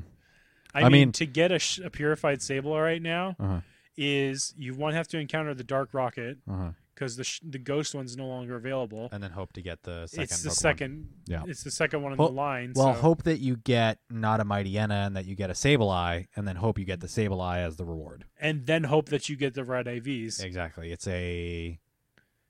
I, 0.74 0.80
I 0.80 0.82
mean, 0.84 0.92
mean- 0.92 1.12
to 1.12 1.26
get 1.26 1.52
a, 1.52 1.58
sh- 1.58 1.80
a 1.80 1.90
purified 1.90 2.40
Sable 2.42 2.78
right 2.80 3.02
now 3.02 3.36
Uh-huh. 3.38 3.60
is 3.96 4.54
you 4.56 4.74
one 4.74 4.94
have 4.94 5.08
to 5.08 5.18
encounter 5.18 5.54
the 5.54 5.64
Dark 5.64 5.90
Rocket 5.92 6.38
Uh-huh. 6.50 6.70
because 6.94 7.16
the 7.16 7.24
sh- 7.24 7.40
the 7.42 7.58
Ghost 7.58 7.94
one's 7.94 8.16
no 8.16 8.26
longer 8.26 8.56
available. 8.56 9.08
And 9.12 9.22
then 9.22 9.32
hope 9.32 9.52
to 9.54 9.62
get 9.62 9.82
the 9.82 10.06
second 10.06 10.22
it's 10.24 10.42
the 10.42 10.48
Pokemon. 10.50 10.52
second. 10.54 11.08
Yeah. 11.26 11.42
It's 11.46 11.62
the 11.62 11.70
second 11.70 12.02
one 12.02 12.12
in 12.12 12.18
Well- 12.18 12.28
the 12.28 12.34
line. 12.34 12.72
Well, 12.74 12.94
so- 12.94 13.00
hope 13.00 13.24
that 13.24 13.38
you 13.38 13.56
get 13.56 13.98
not 14.08 14.40
a 14.40 14.44
Mightyena 14.44 15.06
and 15.06 15.16
that 15.16 15.26
you 15.26 15.34
get 15.34 15.50
a 15.50 15.54
Sableye, 15.54 16.28
and 16.36 16.48
then 16.48 16.56
hope 16.56 16.78
you 16.78 16.84
get 16.84 17.00
the 17.00 17.06
Sableye 17.06 17.58
as 17.58 17.76
the 17.76 17.84
reward. 17.84 18.24
and 18.40 18.66
then 18.66 18.84
hope 18.84 19.10
that 19.10 19.28
you 19.28 19.36
get 19.36 19.54
the 19.54 19.64
red 19.64 19.86
IVs. 19.86 20.42
Exactly. 20.42 20.90
It's 20.92 21.06
a 21.06 21.78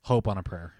hope 0.02 0.28
on 0.28 0.38
a 0.38 0.42
prayer. 0.42 0.74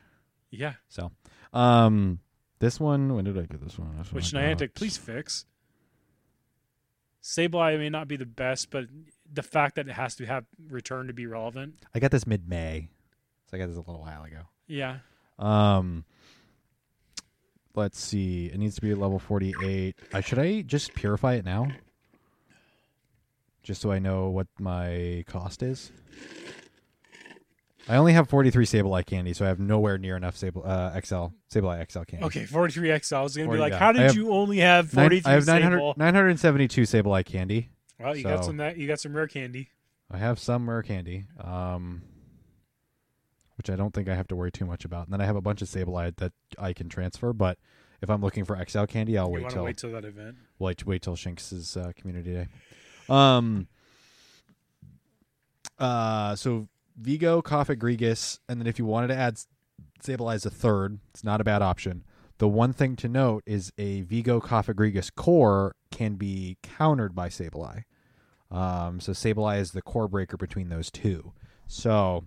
Yeah, 0.55 0.74
So, 0.88 1.11
um, 1.55 2.20
this 2.59 2.78
one, 2.78 3.14
when 3.14 3.24
did 3.24 3.38
I 3.38 3.43
get 3.47 3.61
this 3.62 3.78
one? 3.78 3.97
This 3.97 4.09
one 4.12 4.14
which 4.16 4.34
I 4.34 4.51
got- 4.55 4.59
Niantic, 4.59 4.74
please 4.74 4.99
fix. 4.99 5.47
Sableye 7.23 7.79
may 7.79 7.89
not 7.89 8.09
be 8.09 8.16
the 8.16 8.27
best, 8.27 8.70
but 8.70 8.87
the 9.33 9.43
fact 9.43 9.77
that 9.77 9.89
it 9.89 9.93
has 9.93 10.14
to 10.16 10.27
have 10.27 10.45
return 10.68 11.07
to 11.07 11.12
be 11.12 11.27
relevant. 11.27 11.75
I 11.95 11.99
got 12.01 12.11
this 12.11 12.27
mid 12.27 12.49
May. 12.49 12.89
So 13.51 13.57
I 13.57 13.61
got 13.61 13.66
this 13.68 13.77
a 13.77 13.81
little 13.81 14.01
while 14.01 14.25
ago. 14.25 14.41
Yeah, 14.66 14.99
Um, 15.39 16.05
let's 17.75 18.01
see. 18.01 18.47
It 18.47 18.59
needs 18.59 18.75
to 18.77 18.81
be 18.81 18.91
at 18.91 18.99
level 18.99 19.18
48. 19.18 19.95
I 20.12 20.20
should 20.20 20.39
I 20.39 20.62
just 20.62 20.95
purify 20.95 21.35
it 21.35 21.45
now? 21.45 21.68
Just 23.62 23.81
so 23.83 23.93
I 23.93 23.99
know 23.99 24.29
what 24.31 24.47
my 24.59 25.25
cost 25.29 25.62
is. 25.62 25.93
I 27.89 27.97
only 27.97 28.12
have 28.12 28.28
43 28.28 28.64
Sableye 28.64 29.05
candy, 29.05 29.33
so 29.33 29.45
I 29.45 29.49
have 29.49 29.59
nowhere 29.59 29.99
near 29.99 30.16
enough 30.16 30.36
Sable 30.36 30.62
uh, 30.65 30.98
XL 31.01 31.27
Sableye 31.52 31.90
XL 31.90 32.02
candy. 32.02 32.27
okay, 32.27 32.44
43 32.44 32.98
XL. 32.98 33.15
I 33.16 33.23
was 33.23 33.36
gonna 33.36 33.51
be 33.51 33.59
like, 33.59 33.73
yeah. 33.73 33.78
how 33.78 33.93
did 33.93 34.15
you 34.15 34.32
only 34.32 34.59
have 34.59 34.90
43 34.90 35.31
I 35.31 35.35
have 35.35 35.47
900, 35.47 35.77
Sable? 35.77 35.94
972 35.97 36.82
Sableye 36.82 37.24
candy. 37.24 37.70
Well, 37.98 38.16
you 38.16 38.24
got 38.24 38.44
some 38.44 38.57
that. 38.59 38.77
You 38.77 38.86
got 38.86 39.01
some 39.01 39.15
rare 39.15 39.27
candy. 39.27 39.70
I 40.11 40.19
have 40.19 40.39
some 40.39 40.69
rare 40.69 40.82
candy, 40.82 41.24
um, 41.40 42.02
which 43.57 43.70
I 43.70 43.77
don't 43.77 43.94
think 43.94 44.09
I 44.09 44.15
have 44.15 44.28
to 44.28 44.36
worry 44.36 44.52
too 44.52 44.66
much 44.66 44.85
about. 44.85 45.07
And 45.07 45.12
then 45.12 45.20
I 45.20 45.24
have 45.24 45.36
a 45.36 45.40
bunch 45.40 45.62
of 45.62 45.69
Sableye 45.69 46.16
that 46.16 46.32
I 46.59 46.73
can 46.73 46.89
transfer, 46.89 47.32
but 47.32 47.59
if 48.01 48.11
I'm 48.11 48.20
looking 48.20 48.44
for 48.44 48.62
XL 48.69 48.85
candy, 48.85 49.16
I'll 49.16 49.28
you 49.28 49.35
wait 49.35 49.51
till 49.51 49.65
wait 49.65 49.77
till 49.77 49.93
that 49.93 50.05
event. 50.05 50.36
wait 50.59 50.86
wait 50.86 51.02
till 51.02 51.16
Shinx's 51.16 51.77
uh, 51.77 51.93
community 51.97 52.32
day. 52.32 52.48
Um. 53.09 53.69
Uh. 55.78 56.36
So 56.36 56.69
Vigo, 56.97 57.43
Cofagrigus, 57.43 58.39
and 58.48 58.60
then 58.60 58.66
if 58.66 58.78
you 58.78 58.85
wanted 58.85 59.09
to 59.09 59.16
add 59.16 59.39
Stabilize 60.01 60.44
a 60.44 60.51
third, 60.51 60.98
it's 61.10 61.23
not 61.23 61.40
a 61.40 61.44
bad 61.44 61.62
option. 61.62 62.05
The 62.39 62.48
one 62.48 62.73
thing 62.73 62.97
to 62.97 63.09
note 63.09 63.44
is 63.47 63.73
a 63.78 64.01
Vigo 64.02 64.40
Cofagrigus 64.40 65.14
core 65.14 65.77
can 65.93 66.14
be 66.14 66.59
countered 66.62 67.14
by 67.14 67.28
Sableye. 67.28 67.85
Um, 68.51 68.98
so 68.98 69.12
Sableye 69.12 69.60
is 69.60 69.70
the 69.70 69.82
core 69.82 70.09
breaker 70.09 70.36
between 70.36 70.70
those 70.70 70.90
two. 70.90 71.32
So 71.69 72.27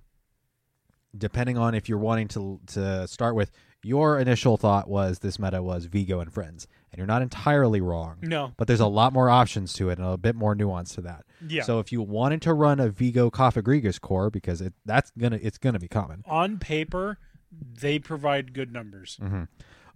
depending 1.17 1.57
on 1.57 1.75
if 1.75 1.89
you're 1.89 1.97
wanting 1.97 2.29
to 2.29 2.59
to 2.67 3.07
start 3.07 3.35
with, 3.35 3.51
your 3.83 4.17
initial 4.19 4.57
thought 4.57 4.87
was 4.87 5.19
this 5.19 5.37
meta 5.37 5.61
was 5.61 5.85
Vigo 5.85 6.19
and 6.19 6.31
friends, 6.33 6.67
and 6.95 6.99
you're 6.99 7.07
not 7.07 7.21
entirely 7.21 7.81
wrong. 7.81 8.17
No, 8.21 8.53
But 8.57 8.67
there's 8.67 8.79
a 8.79 8.87
lot 8.87 9.11
more 9.11 9.29
options 9.29 9.73
to 9.73 9.89
it 9.89 9.99
and 9.99 10.07
a 10.07 10.17
bit 10.17 10.35
more 10.35 10.55
nuance 10.55 10.95
to 10.95 11.01
that. 11.01 11.25
yeah. 11.45 11.63
So 11.63 11.79
if 11.79 11.91
you 11.91 12.01
wanted 12.01 12.41
to 12.43 12.53
run 12.53 12.79
a 12.79 12.87
Vigo 12.89 13.29
Cofagrigus 13.29 13.99
core, 13.99 14.29
because 14.29 14.61
it 14.61 14.73
that's 14.85 15.11
gonna 15.17 15.39
it's 15.41 15.57
gonna 15.57 15.79
be 15.79 15.87
common. 15.89 16.23
on 16.25 16.57
paper, 16.57 17.17
they 17.51 17.99
provide 17.99 18.53
good 18.53 18.71
numbers. 18.71 19.19
Mm-hmm. 19.21 19.43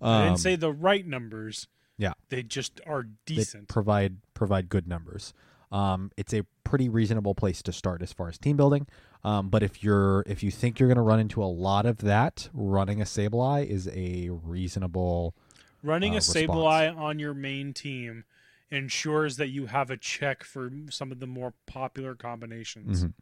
I 0.01 0.25
didn't 0.25 0.39
say 0.39 0.55
the 0.55 0.71
right 0.71 1.05
numbers. 1.07 1.67
yeah. 1.97 2.13
They 2.29 2.43
just 2.43 2.79
are 2.85 3.03
they 3.25 3.35
decent. 3.35 3.67
provide 3.69 4.17
provide 4.33 4.69
good 4.69 4.87
numbers. 4.87 5.33
Um, 5.71 6.11
it's 6.17 6.33
a 6.33 6.45
pretty 6.63 6.89
reasonable 6.89 7.35
place 7.35 7.61
to 7.63 7.71
start 7.71 8.01
as 8.01 8.11
far 8.11 8.27
as 8.27 8.37
team 8.37 8.57
building. 8.57 8.87
Um, 9.23 9.49
but 9.49 9.61
if 9.61 9.83
you're 9.83 10.23
if 10.25 10.41
you 10.41 10.49
think 10.51 10.79
you're 10.79 10.87
going 10.89 10.95
to 10.95 11.01
run 11.03 11.19
into 11.19 11.43
a 11.43 11.45
lot 11.45 11.85
of 11.85 11.97
that, 11.99 12.49
running 12.53 13.01
a 13.01 13.05
Sableye 13.05 13.65
is 13.67 13.87
a 13.93 14.29
reasonable. 14.31 15.35
Running 15.83 16.13
uh, 16.13 16.17
a. 16.17 16.19
Sableye 16.19 16.95
on 16.97 17.19
your 17.19 17.33
main 17.33 17.73
team 17.73 18.25
ensures 18.71 19.37
that 19.37 19.47
you 19.49 19.65
have 19.67 19.89
a 19.89 19.97
check 19.97 20.43
for 20.43 20.71
some 20.89 21.11
of 21.11 21.19
the 21.19 21.27
more 21.27 21.53
popular 21.65 22.15
combinations. 22.15 23.05
Mhm. 23.05 23.13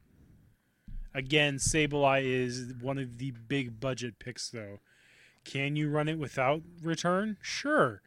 Again, 1.14 1.56
Sableye 1.58 2.24
is 2.24 2.74
one 2.82 2.98
of 2.98 3.18
the 3.18 3.32
big 3.32 3.80
budget 3.80 4.20
picks, 4.20 4.50
though. 4.50 4.80
Can 5.46 5.76
you 5.76 5.90
run 5.90 6.10
it 6.10 6.20
without 6.20 6.62
return? 6.82 7.38
Sure. 7.42 8.02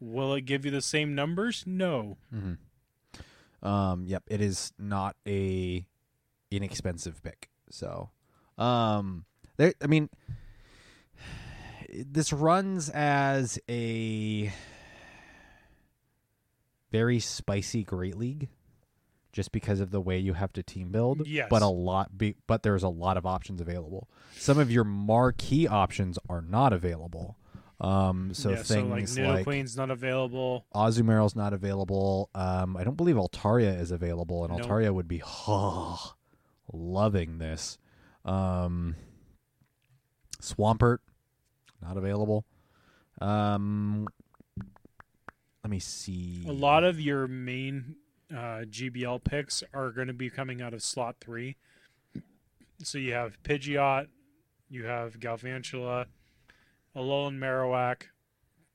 Will 0.00 0.34
it 0.34 0.42
give 0.42 0.64
you 0.64 0.70
the 0.70 0.80
same 0.82 1.14
numbers? 1.14 1.64
No. 1.66 2.16
Um, 3.62 4.04
yep, 4.06 4.22
it 4.26 4.40
is 4.40 4.72
not 4.78 5.16
a 5.26 5.86
inexpensive 6.50 7.22
pick. 7.22 7.50
So, 7.70 8.10
um, 8.58 9.24
there. 9.56 9.74
I 9.82 9.86
mean, 9.86 10.08
this 12.04 12.32
runs 12.32 12.90
as 12.90 13.58
a 13.68 14.52
very 16.92 17.20
spicy 17.20 17.84
Great 17.84 18.16
League, 18.16 18.48
just 19.32 19.52
because 19.52 19.80
of 19.80 19.90
the 19.90 20.00
way 20.00 20.18
you 20.18 20.34
have 20.34 20.52
to 20.54 20.62
team 20.62 20.90
build. 20.90 21.26
Yes. 21.26 21.48
but 21.50 21.62
a 21.62 21.68
lot. 21.68 22.16
Be, 22.16 22.36
but 22.46 22.62
there's 22.62 22.82
a 22.82 22.88
lot 22.88 23.16
of 23.16 23.26
options 23.26 23.60
available. 23.60 24.08
Some 24.36 24.58
of 24.58 24.70
your 24.70 24.84
marquee 24.84 25.66
options 25.66 26.18
are 26.28 26.42
not 26.42 26.72
available. 26.72 27.36
Um, 27.78 28.32
so 28.32 28.50
yeah, 28.50 28.62
so 28.62 28.84
like 28.84 29.06
things 29.06 29.18
like 29.18 29.44
Queen's 29.44 29.76
not 29.76 29.90
available. 29.90 30.64
Azumarill's 30.74 31.36
not 31.36 31.52
available. 31.52 32.30
Um, 32.34 32.76
I 32.76 32.84
don't 32.84 32.96
believe 32.96 33.16
Altaria 33.16 33.78
is 33.78 33.90
available, 33.90 34.44
and 34.44 34.56
Nope. 34.56 34.66
Altaria 34.66 34.94
would 34.94 35.08
be 35.08 35.22
oh, 35.24 36.14
loving 36.72 37.38
this. 37.38 37.76
Um, 38.24 38.96
Swampert, 40.40 40.98
not 41.86 41.96
available. 41.96 42.44
Um, 43.20 44.08
let 45.62 45.70
me 45.70 45.78
see. 45.78 46.44
A 46.46 46.52
lot 46.52 46.84
of 46.84 47.00
your 47.00 47.26
main 47.26 47.96
uh, 48.30 48.64
GBL 48.68 49.22
picks 49.24 49.62
are 49.72 49.90
going 49.90 50.08
to 50.08 50.14
be 50.14 50.30
coming 50.30 50.60
out 50.60 50.74
of 50.74 50.82
slot 50.82 51.16
three. 51.20 51.56
So 52.82 52.98
you 52.98 53.14
have 53.14 53.42
Pidgeot, 53.42 54.08
you 54.68 54.84
have 54.84 55.18
Galvantula, 55.18 56.06
Alolan 56.94 57.38
Marowak. 57.38 58.02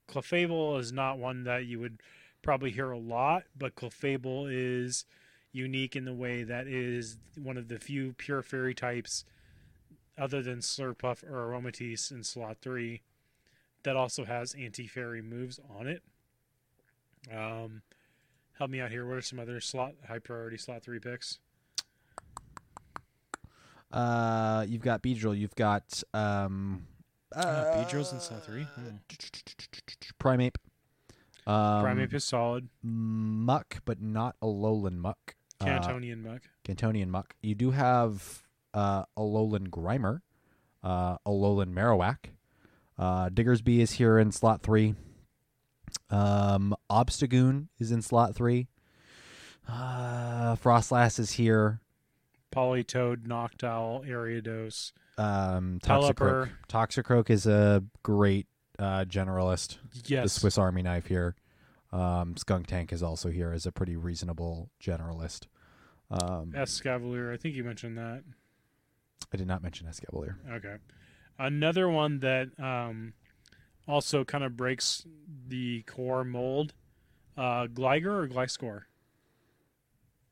Clefable 0.10 0.80
is 0.80 0.92
not 0.92 1.20
one 1.20 1.44
that 1.44 1.66
you 1.66 1.80
would 1.80 2.02
probably 2.42 2.72
hear 2.72 2.92
a 2.92 2.98
lot, 2.98 3.44
but 3.58 3.76
Clefable 3.76 4.48
is 4.50 5.06
unique 5.52 5.96
in 5.96 6.06
the 6.06 6.14
way 6.14 6.44
that 6.44 6.68
is 6.68 7.18
one 7.38 7.58
of 7.58 7.68
the 7.68 7.78
few 7.78 8.14
pure 8.14 8.42
fairy 8.42 8.74
types, 8.74 9.26
other 10.22 10.44
than 10.44 10.60
Slurpuff 10.60 11.24
or 11.24 11.50
Aromatisse 11.50 12.12
in 12.12 12.24
slot 12.24 12.58
three, 12.62 13.02
that 13.84 13.96
also 13.96 14.24
has 14.24 14.54
anti 14.54 14.86
fairy 14.86 15.22
moves 15.22 15.60
on 15.78 15.88
it. 15.88 16.04
Um, 17.36 17.82
help 18.60 18.70
me 18.70 18.80
out 18.80 18.92
here. 18.92 19.06
What 19.08 19.18
are 19.18 19.22
some 19.22 19.40
other 19.40 19.60
slot 19.60 19.94
high 20.08 20.20
priority 20.20 20.58
slot 20.58 20.84
three 20.84 21.00
picks? 21.00 21.40
Uh, 23.92 24.64
you've 24.70 24.84
got 24.84 25.02
Beedrill. 25.02 25.38
You've 25.38 25.56
got 25.56 26.04
um, 26.14 26.86
Uh, 27.36 27.84
Beedrill's 27.84 28.14
in 28.14 28.20
slot 28.20 28.46
three. 28.46 28.64
Hmm. 28.64 28.98
Primeape. 30.20 30.56
Um, 31.48 31.84
Primeape 31.84 32.14
is 32.14 32.24
solid. 32.24 32.70
Muck, 32.84 33.80
but 33.86 34.00
not 34.00 34.36
Alolan 34.42 34.98
Muck. 34.98 35.36
Uh, 35.60 35.66
Kantonian 35.66 36.22
Muck. 36.22 36.42
Kantonian 36.64 37.08
Muck. 37.08 37.36
You 37.42 37.56
do 37.56 37.72
have 37.72 38.44
uh, 38.74 39.06
Alolan 39.18 39.70
Grimer, 39.70 40.22
uh, 40.84 41.18
Alolan 41.26 41.74
Marowak. 41.74 42.18
Uh, 42.98 43.30
Diggersby 43.30 43.80
is 43.80 43.92
here 43.92 44.20
in 44.20 44.32
slot 44.32 44.62
three. 44.62 44.96
Um, 46.10 46.76
Obstagoon 46.90 47.68
is 47.80 47.92
in 47.92 48.02
slot 48.02 48.36
three. 48.36 48.68
Uh, 49.68 50.56
Froslass 50.56 51.20
is 51.20 51.32
here. 51.32 51.82
Politoed, 52.54 53.26
Noctowl, 53.26 54.08
Ariados. 54.08 54.92
Um, 55.18 55.80
Toxicroak. 55.84 56.50
Toxicroak 56.68 57.30
is 57.30 57.46
a 57.46 57.84
great 58.04 58.48
uh, 58.78 59.06
generalist. 59.06 59.78
The 60.08 60.28
Swiss 60.30 60.58
Army 60.58 60.82
knife 60.82 61.08
here. 61.08 61.36
Um, 61.94 62.36
Skuntank 62.36 62.92
is 62.94 63.04
also 63.04 63.30
here 63.30 63.52
as 63.52 63.66
a 63.66 63.72
pretty 63.72 63.96
reasonable 63.96 64.70
generalist. 64.82 65.48
Um, 66.10 66.54
cavalier, 66.84 67.32
I 67.32 67.38
think 67.38 67.56
you 67.56 67.64
mentioned 67.64 67.98
that. 67.98 68.24
I 69.34 69.38
did 69.38 69.48
not 69.48 69.64
mention 69.64 69.88
Escavalier. 69.88 70.36
Okay. 70.50 70.76
Another 71.40 71.90
one 71.90 72.20
that 72.20 72.50
um, 72.60 73.14
also 73.88 74.24
kind 74.24 74.44
of 74.44 74.56
breaks 74.58 75.06
the 75.48 75.82
core 75.84 76.24
mold. 76.24 76.74
Uh, 77.38 77.66
Gligar 77.68 78.24
or 78.24 78.28
Gliscor? 78.28 78.84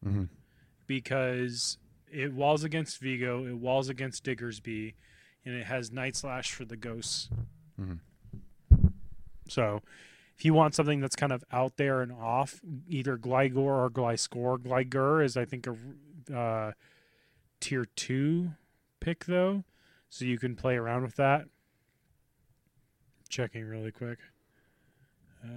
Mm-hmm. 0.06 0.24
because 0.88 1.78
it 2.10 2.34
walls 2.34 2.64
against 2.64 3.00
Vigo, 3.00 3.46
it 3.46 3.58
walls 3.58 3.90
against 3.90 4.24
Diggersby, 4.24 4.94
and 5.46 5.54
it 5.56 5.66
has 5.66 5.92
Night 5.92 6.16
Slash 6.16 6.54
for 6.54 6.64
the 6.64 6.78
ghosts. 6.78 7.30
Mhm. 7.80 8.00
So, 9.50 9.82
if 10.38 10.46
you 10.46 10.54
want 10.54 10.74
something 10.76 11.02
that's 11.02 11.18
kind 11.18 11.34
of 11.34 11.44
out 11.52 11.76
there 11.76 12.02
and 12.02 12.12
off, 12.14 12.62
either 12.88 13.18
Gligar 13.18 13.58
or 13.58 13.90
Gliscor. 13.90 14.58
Gligar 14.60 15.24
is, 15.24 15.36
I 15.36 15.44
think, 15.46 15.68
a 15.68 16.34
uh, 16.34 16.72
tier 17.60 17.86
two 17.96 18.52
pick 19.00 19.26
though, 19.26 19.64
so 20.10 20.26
you 20.26 20.38
can 20.38 20.56
play 20.56 20.76
around 20.76 21.04
with 21.04 21.16
that. 21.16 21.46
Checking 23.30 23.66
really 23.66 23.92
quick. 23.92 24.20
Uh, 25.44 25.50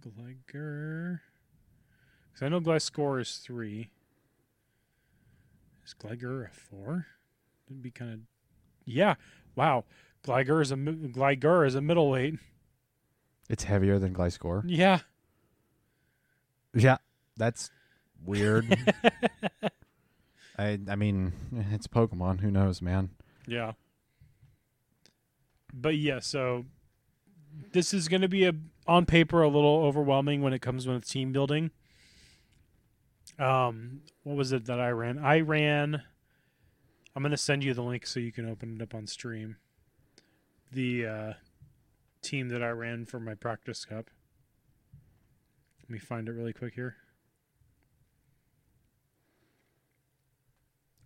Gligar. 0.00 1.20
Because 2.32 2.42
I 2.42 2.48
know 2.48 2.60
Gliscor 2.60 3.20
is 3.20 3.36
three. 3.36 3.90
Is 5.84 5.94
Gligar 5.94 6.46
a 6.46 6.50
four? 6.50 7.06
That'd 7.68 7.82
be 7.82 7.90
kind 7.90 8.12
of. 8.14 8.20
Yeah. 8.84 9.14
Wow. 9.54 9.84
Gligar 10.24 10.62
is 10.62 10.72
a 10.72 10.76
Gligar 10.76 11.66
is 11.66 11.74
a 11.74 11.80
middleweight. 11.80 12.38
It's 13.48 13.64
heavier 13.64 13.98
than 13.98 14.14
Gliscor. 14.14 14.62
Yeah. 14.66 15.00
Yeah, 16.74 16.98
that's 17.36 17.70
weird. 18.24 18.66
I 20.58 20.78
I 20.88 20.96
mean, 20.96 21.32
it's 21.72 21.86
Pokemon. 21.86 22.40
Who 22.40 22.50
knows, 22.50 22.82
man? 22.82 23.10
Yeah. 23.46 23.72
But 25.72 25.96
yeah, 25.96 26.20
so 26.20 26.66
this 27.72 27.94
is 27.94 28.08
going 28.08 28.22
to 28.22 28.28
be 28.28 28.44
a 28.44 28.52
on 28.86 29.06
paper 29.06 29.42
a 29.42 29.48
little 29.48 29.84
overwhelming 29.84 30.42
when 30.42 30.52
it 30.52 30.60
comes 30.60 30.86
with 30.86 31.08
team 31.08 31.32
building. 31.32 31.70
Um, 33.38 34.02
what 34.24 34.36
was 34.36 34.52
it 34.52 34.66
that 34.66 34.80
I 34.80 34.90
ran? 34.90 35.18
I 35.18 35.40
ran. 35.40 36.02
I'm 37.14 37.22
going 37.22 37.30
to 37.30 37.36
send 37.36 37.62
you 37.64 37.74
the 37.74 37.82
link 37.82 38.06
so 38.06 38.20
you 38.20 38.32
can 38.32 38.48
open 38.48 38.76
it 38.76 38.82
up 38.82 38.94
on 38.94 39.06
stream. 39.06 39.56
The 40.70 41.06
uh, 41.06 41.32
team 42.22 42.48
that 42.48 42.62
I 42.62 42.70
ran 42.70 43.04
for 43.04 43.20
my 43.20 43.34
practice 43.34 43.84
cup. 43.84 44.10
Let 45.82 45.90
me 45.90 45.98
find 45.98 46.28
it 46.28 46.32
really 46.32 46.52
quick 46.52 46.74
here. 46.74 46.96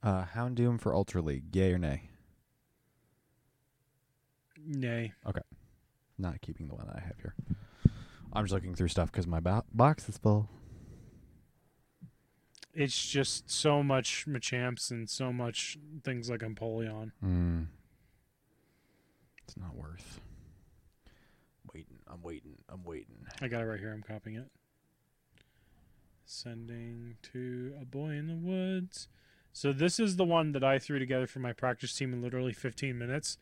Uh, 0.06 0.24
Houndoom 0.36 0.80
for 0.80 0.94
Ultra 0.94 1.20
League, 1.20 1.54
yay 1.56 1.72
or 1.72 1.78
nay? 1.78 2.02
Nay. 4.64 5.12
Okay. 5.26 5.40
Not 6.16 6.40
keeping 6.40 6.68
the 6.68 6.76
one 6.76 6.88
I 6.88 7.00
have 7.00 7.16
here. 7.20 7.34
I'm 8.32 8.44
just 8.44 8.54
looking 8.54 8.76
through 8.76 8.86
stuff 8.86 9.10
because 9.10 9.26
my 9.26 9.40
bo- 9.40 9.64
box 9.74 10.08
is 10.08 10.16
full. 10.16 10.48
It's 12.72 13.04
just 13.08 13.50
so 13.50 13.82
much 13.82 14.26
Machamps 14.28 14.92
and 14.92 15.10
so 15.10 15.32
much 15.32 15.76
things 16.04 16.30
like 16.30 16.40
Empoleon. 16.40 17.10
Mm. 17.24 17.66
It's 19.42 19.56
not 19.56 19.74
worth. 19.74 20.20
Waiting. 21.74 21.98
I'm 22.06 22.22
waiting. 22.22 22.58
I'm 22.68 22.84
waiting. 22.84 23.26
I 23.42 23.48
got 23.48 23.62
it 23.62 23.64
right 23.64 23.80
here. 23.80 23.92
I'm 23.92 24.04
copying 24.04 24.36
it. 24.36 24.52
Sending 26.24 27.16
to 27.32 27.74
a 27.82 27.84
boy 27.84 28.10
in 28.10 28.28
the 28.28 28.36
woods. 28.36 29.08
So 29.56 29.72
this 29.72 29.98
is 29.98 30.16
the 30.16 30.24
one 30.24 30.52
that 30.52 30.62
I 30.62 30.78
threw 30.78 30.98
together 30.98 31.26
for 31.26 31.38
my 31.38 31.54
practice 31.54 31.94
team 31.94 32.12
in 32.12 32.20
literally 32.20 32.52
15 32.52 32.98
minutes. 32.98 33.38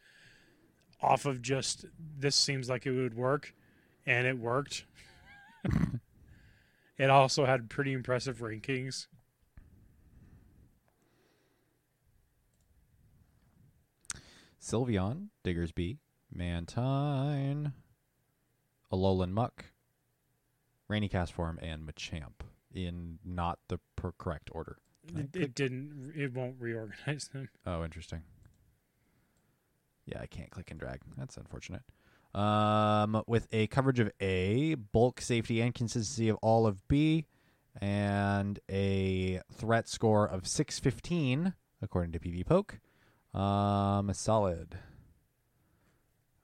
Off 1.03 1.27
of 1.27 1.43
just 1.43 1.87
this 2.17 2.37
seems 2.37 2.69
like 2.69 2.87
it 2.87 2.93
would 2.93 3.15
work, 3.15 3.53
and 4.07 4.25
it 4.25 4.39
worked. 4.39 4.85
it 6.99 7.11
also 7.11 7.47
had 7.47 7.69
pretty 7.69 7.93
impressive 7.93 8.39
rankings. 8.39 9.09
Sylveon, 14.63 15.31
Diggersby, 15.45 15.99
Mantine, 16.33 17.73
Alolan 18.93 19.33
Muck, 19.33 19.65
Rainy 20.87 21.09
Castform, 21.09 21.59
and 21.61 21.85
Machamp 21.85 22.45
in 22.73 23.19
not 23.25 23.59
the 23.67 23.81
per- 23.97 24.13
correct 24.13 24.49
order. 24.53 24.79
It, 25.15 25.35
it 25.35 25.55
didn't. 25.55 26.13
It 26.17 26.33
won't 26.33 26.57
reorganize 26.59 27.29
them. 27.29 27.49
Oh, 27.67 27.85
interesting. 27.85 28.23
Yeah, 30.07 30.21
I 30.21 30.27
can't 30.27 30.51
click 30.51 30.71
and 30.71 30.79
drag. 30.79 31.01
That's 31.17 31.37
unfortunate. 31.37 31.83
Um, 32.35 33.23
with 33.27 33.47
a 33.53 33.69
coverage 33.69 34.01
of 34.01 34.11
A, 34.21 34.75
bulk, 34.75 35.21
safety, 35.21 35.61
and 35.61 35.75
consistency 35.75 36.29
of 36.29 36.37
all 36.43 36.67
of 36.67 36.87
B, 36.89 37.27
and 37.81 38.59
a 38.71 39.41
threat 39.53 39.89
score 39.89 40.27
of 40.27 40.47
615, 40.47 41.55
according 41.81 42.13
to 42.13 42.19
PvPoke. 42.19 42.79
Um, 43.39 44.13
solid. 44.13 44.79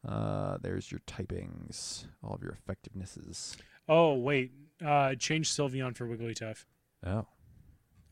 Uh, 0.07 0.57
there's 0.62 0.91
your 0.91 1.01
typings, 1.07 2.07
all 2.23 2.35
of 2.35 2.43
your 2.43 2.57
effectivenesses. 2.57 3.57
Oh 3.89 4.15
wait, 4.15 4.53
uh, 4.85 5.15
change 5.16 5.51
Sylveon 5.51 5.95
for 5.97 6.07
Wigglytuff. 6.07 6.65
Oh. 7.05 7.27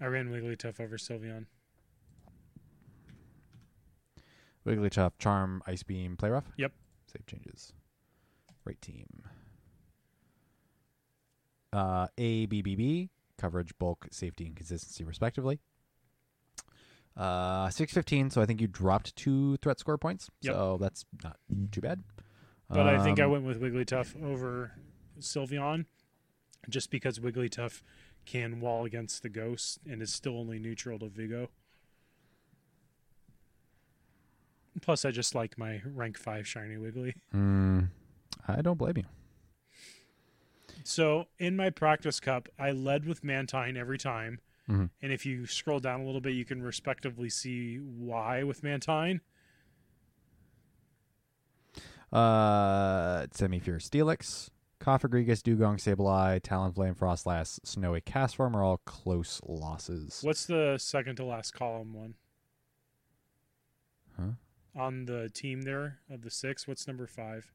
I 0.00 0.06
ran 0.06 0.28
Wigglytuff 0.30 0.80
over 0.80 0.96
Sylveon. 0.96 1.46
Wigglytuff, 4.66 5.12
Charm, 5.18 5.62
Ice 5.66 5.82
Beam, 5.82 6.16
Play 6.16 6.30
Rough? 6.30 6.52
Yep. 6.56 6.72
Save 7.10 7.26
changes. 7.26 7.72
Right 8.64 8.80
team. 8.82 9.06
Uh, 11.72 12.06
A, 12.18 12.46
B, 12.46 12.62
B, 12.62 12.76
B, 12.76 13.10
coverage, 13.38 13.72
bulk, 13.78 14.06
safety, 14.10 14.46
and 14.46 14.56
consistency, 14.56 15.04
respectively. 15.04 15.60
Uh, 17.16 17.68
615, 17.70 18.30
so 18.30 18.40
I 18.42 18.46
think 18.46 18.60
you 18.60 18.66
dropped 18.68 19.16
two 19.16 19.56
threat 19.58 19.78
score 19.80 19.98
points. 19.98 20.30
Yep. 20.42 20.54
So 20.54 20.78
that's 20.80 21.04
not 21.24 21.36
too 21.72 21.80
bad. 21.80 22.02
But 22.70 22.86
I 22.86 23.02
think 23.02 23.18
I 23.18 23.24
Um, 23.24 23.30
went 23.32 23.44
with 23.44 23.60
Wigglytuff 23.60 24.22
over 24.22 24.72
Sylveon 25.18 25.86
just 26.68 26.90
because 26.90 27.18
Wigglytuff 27.18 27.82
can 28.30 28.60
wall 28.60 28.84
against 28.84 29.22
the 29.22 29.28
ghost 29.30 29.78
and 29.88 30.02
is 30.02 30.12
still 30.12 30.38
only 30.38 30.58
neutral 30.58 30.98
to 30.98 31.08
Vigo. 31.08 31.48
Plus, 34.82 35.04
I 35.04 35.10
just 35.10 35.34
like 35.34 35.56
my 35.58 35.80
rank 35.84 36.18
5 36.18 36.46
shiny 36.46 36.76
Wiggly. 36.76 37.14
mm, 37.34 37.88
I 38.46 38.60
don't 38.62 38.76
blame 38.76 38.98
you. 38.98 39.04
So, 40.84 41.26
in 41.38 41.56
my 41.56 41.70
practice 41.70 42.20
cup, 42.20 42.48
I 42.58 42.70
led 42.70 43.04
with 43.06 43.24
Mantine 43.24 43.76
every 43.76 43.98
time. 43.98 44.40
Mhm. 44.68 44.90
And 45.02 45.12
if 45.12 45.24
you 45.26 45.46
scroll 45.46 45.80
down 45.80 46.00
a 46.00 46.04
little 46.04 46.20
bit, 46.20 46.34
you 46.34 46.44
can 46.44 46.62
respectively 46.62 47.30
see 47.30 47.78
why 47.78 48.42
with 48.42 48.62
Mantine. 48.62 49.20
Uh, 52.12 53.26
Semi-Fierce 53.32 53.88
Steelix, 53.88 54.50
Cofagrigus, 54.80 55.42
Dewgong, 55.42 55.76
Sableye, 55.78 56.40
Talonflame, 56.40 56.96
Froslass, 56.96 57.58
Snowy 57.64 58.00
Castform 58.00 58.54
are 58.54 58.62
all 58.62 58.80
close 58.84 59.40
losses. 59.44 60.20
What's 60.22 60.46
the 60.46 60.76
second 60.78 61.16
to 61.16 61.24
last 61.24 61.52
column 61.52 61.92
one? 61.94 62.14
Huh? 64.16 64.30
On 64.76 65.06
the 65.06 65.28
team 65.32 65.62
there 65.62 65.98
of 66.10 66.22
the 66.22 66.30
six, 66.30 66.68
what's 66.68 66.86
number 66.86 67.06
five? 67.06 67.52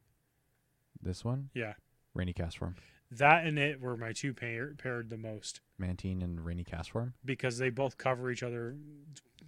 This 1.02 1.24
one? 1.24 1.50
Yeah. 1.54 1.74
Rainy 2.14 2.34
Castform. 2.34 2.76
That 3.12 3.46
and 3.46 3.58
it 3.60 3.80
were 3.80 3.96
my 3.96 4.12
two 4.12 4.34
pair, 4.34 4.74
paired 4.78 5.10
the 5.10 5.18
most 5.18 5.62
Mantine 5.78 6.22
and 6.22 6.44
Rainy 6.44 6.64
Castform. 6.64 7.14
because 7.24 7.58
they 7.58 7.70
both 7.70 7.98
cover 7.98 8.32
each 8.32 8.44
other, 8.44 8.76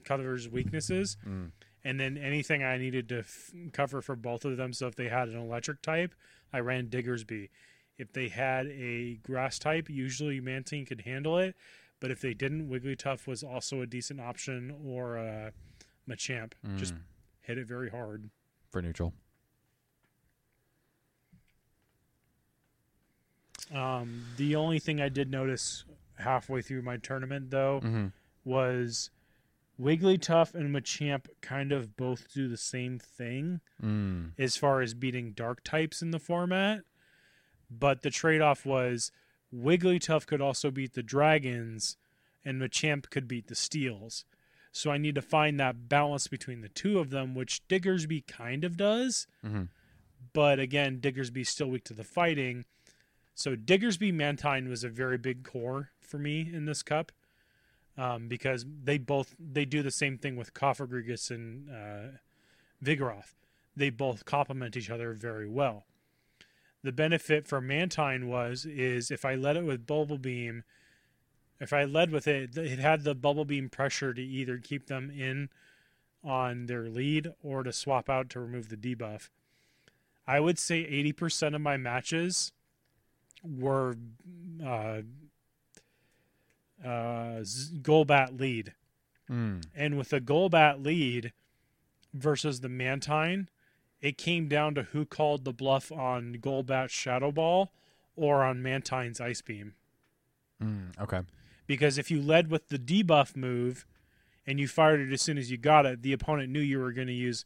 covers 0.03 0.47
weaknesses, 0.47 1.17
Mm. 1.25 1.51
and 1.83 1.99
then 1.99 2.17
anything 2.17 2.63
I 2.63 2.77
needed 2.77 3.09
to 3.09 3.19
f- 3.19 3.51
cover 3.73 4.01
for 4.01 4.15
both 4.15 4.45
of 4.45 4.55
them. 4.57 4.71
So 4.71 4.87
if 4.87 4.95
they 4.95 5.09
had 5.09 5.29
an 5.29 5.37
electric 5.37 5.81
type, 5.81 6.13
I 6.55 6.59
ran 6.59 6.87
Diggersby. 6.87 7.49
If 7.97 8.13
they 8.13 8.29
had 8.29 8.67
a 8.67 9.15
grass 9.15 9.59
type, 9.59 9.89
usually 9.89 10.39
Mantine 10.39 10.85
could 10.85 11.01
handle 11.01 11.37
it, 11.37 11.53
but 11.99 12.11
if 12.11 12.21
they 12.21 12.33
didn't, 12.33 12.69
Wigglytuff 12.69 13.27
was 13.27 13.43
also 13.43 13.81
a 13.81 13.85
decent 13.85 14.21
option 14.21 14.73
or 14.85 15.17
uh, 15.17 15.51
Machamp. 16.09 16.53
Just 16.77 16.93
Mm. 16.95 17.01
hit 17.41 17.57
it 17.57 17.67
very 17.67 17.89
hard. 17.89 18.29
for 18.71 18.81
neutral. 18.81 19.13
Um, 23.73 24.23
the 24.37 24.55
only 24.55 24.79
thing 24.79 25.01
I 25.01 25.09
did 25.09 25.31
notice 25.31 25.85
halfway 26.19 26.61
through 26.61 26.81
my 26.83 26.97
tournament, 26.97 27.49
though, 27.51 27.81
Mm-hmm. 27.83 28.07
was 28.43 29.09
Wigglytuff 29.79 30.53
and 30.55 30.73
Machamp 30.73 31.27
kind 31.41 31.71
of 31.71 31.97
both 31.97 32.33
do 32.33 32.47
the 32.47 32.57
same 32.57 32.97
thing 32.99 33.59
Mm. 33.81 34.31
as 34.37 34.55
far 34.55 34.81
as 34.81 34.93
beating 34.93 35.31
dark 35.33 35.63
types 35.63 36.01
in 36.01 36.11
the 36.11 36.19
format. 36.19 36.83
But 37.69 38.01
the 38.01 38.09
trade 38.09 38.41
off 38.41 38.65
was 38.65 39.11
Wigglytuff 39.53 40.25
could 40.25 40.41
also 40.41 40.71
beat 40.71 40.93
the 40.93 41.03
dragons, 41.03 41.97
and 42.43 42.59
Machamp 42.61 43.09
could 43.09 43.27
beat 43.27 43.47
the 43.47 43.55
steels. 43.55 44.25
So 44.71 44.91
I 44.91 44.97
need 44.97 45.15
to 45.15 45.21
find 45.21 45.59
that 45.59 45.87
balance 45.89 46.27
between 46.27 46.61
the 46.61 46.69
two 46.69 46.99
of 46.99 47.09
them, 47.09 47.33
which 47.35 47.65
Diggersby 47.67 48.27
kind 48.27 48.63
of 48.63 48.75
does. 48.77 49.27
Mhm. 49.43 49.69
But 50.33 50.59
again, 50.59 50.99
Diggersby's 50.99 51.49
still 51.49 51.69
weak 51.69 51.85
to 51.85 51.93
the 51.93 52.03
fighting. 52.03 52.65
So 53.33 53.55
Diggersby 53.55 54.13
Mantine 54.13 54.67
was 54.69 54.83
a 54.83 54.89
very 54.89 55.17
big 55.17 55.43
core 55.43 55.91
for 56.01 56.17
me 56.17 56.41
in 56.53 56.65
this 56.65 56.83
cup. 56.83 57.11
Um, 57.97 58.27
because 58.27 58.65
they 58.83 58.97
both 58.97 59.35
they 59.39 59.63
do 59.63 59.81
the 59.81 59.91
same 59.91 60.17
thing 60.17 60.35
with 60.35 60.53
Cofagrigus 60.53 61.31
and 61.31 61.69
uh, 61.69 62.17
Vigoroth. 62.83 63.35
They 63.75 63.89
both 63.89 64.25
complement 64.25 64.75
each 64.75 64.89
other 64.89 65.13
very 65.13 65.47
well. 65.47 65.85
The 66.83 66.91
benefit 66.91 67.47
for 67.47 67.61
Mantine 67.61 68.27
was 68.27 68.65
is 68.65 69.11
if 69.11 69.23
I 69.23 69.35
led 69.35 69.57
it 69.57 69.63
with 69.63 69.87
Bubble 69.87 70.17
Beam, 70.17 70.63
if 71.59 71.71
I 71.71 71.85
led 71.85 72.11
with 72.11 72.27
it, 72.27 72.57
it 72.57 72.79
had 72.79 73.03
the 73.03 73.15
Bubble 73.15 73.45
Beam 73.45 73.69
pressure 73.69 74.13
to 74.13 74.21
either 74.21 74.57
keep 74.57 74.87
them 74.87 75.09
in 75.09 75.49
on 76.23 76.65
their 76.65 76.89
lead 76.89 77.31
or 77.41 77.63
to 77.63 77.71
swap 77.71 78.09
out 78.09 78.29
to 78.31 78.39
remove 78.39 78.69
the 78.69 78.77
debuff. 78.77 79.29
I 80.27 80.39
would 80.39 80.57
say 80.59 80.83
80% 80.83 81.55
of 81.55 81.61
my 81.61 81.77
matches 81.77 82.51
were 83.43 83.95
uh, 84.65 85.01
uh, 86.83 87.41
Golbat 87.81 88.39
lead. 88.39 88.73
Mm. 89.29 89.63
And 89.75 89.97
with 89.97 90.09
the 90.09 90.21
Golbat 90.21 90.83
lead 90.83 91.33
versus 92.13 92.61
the 92.61 92.69
Mantine, 92.69 93.49
it 94.01 94.17
came 94.17 94.47
down 94.47 94.75
to 94.75 94.83
who 94.83 95.05
called 95.05 95.45
the 95.45 95.53
bluff 95.53 95.91
on 95.91 96.37
Golbat's 96.39 96.93
Shadow 96.93 97.31
Ball 97.31 97.71
or 98.15 98.43
on 98.43 98.61
Mantine's 98.61 99.19
Ice 99.19 99.41
Beam. 99.41 99.73
Mm. 100.61 100.99
Okay. 100.99 101.21
Because 101.67 101.97
if 101.97 102.11
you 102.11 102.21
led 102.21 102.51
with 102.51 102.69
the 102.69 102.77
debuff 102.77 103.35
move 103.35 103.85
and 104.45 104.59
you 104.59 104.67
fired 104.67 104.99
it 104.99 105.11
as 105.11 105.21
soon 105.21 105.37
as 105.37 105.49
you 105.49 105.57
got 105.57 105.85
it, 105.85 106.03
the 106.03 106.13
opponent 106.13 106.51
knew 106.51 106.59
you 106.59 106.79
were 106.79 106.91
going 106.91 107.07
to 107.07 107.13
use. 107.13 107.45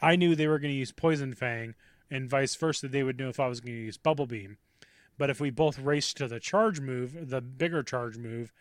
I 0.00 0.16
knew 0.16 0.34
they 0.34 0.48
were 0.48 0.58
going 0.58 0.72
to 0.72 0.78
use 0.78 0.92
Poison 0.92 1.34
Fang, 1.34 1.74
and 2.10 2.28
vice 2.28 2.54
versa. 2.54 2.86
They 2.86 3.02
would 3.02 3.18
know 3.18 3.28
if 3.28 3.40
I 3.40 3.48
was 3.48 3.60
going 3.60 3.74
to 3.74 3.80
use 3.80 3.96
Bubble 3.96 4.26
Beam. 4.26 4.58
But 5.18 5.30
if 5.30 5.40
we 5.40 5.50
both 5.50 5.78
raced 5.78 6.16
to 6.18 6.28
the 6.28 6.40
charge 6.40 6.80
move, 6.80 7.28
the 7.28 7.40
bigger 7.40 7.82
charge 7.82 8.16
move, 8.16 8.52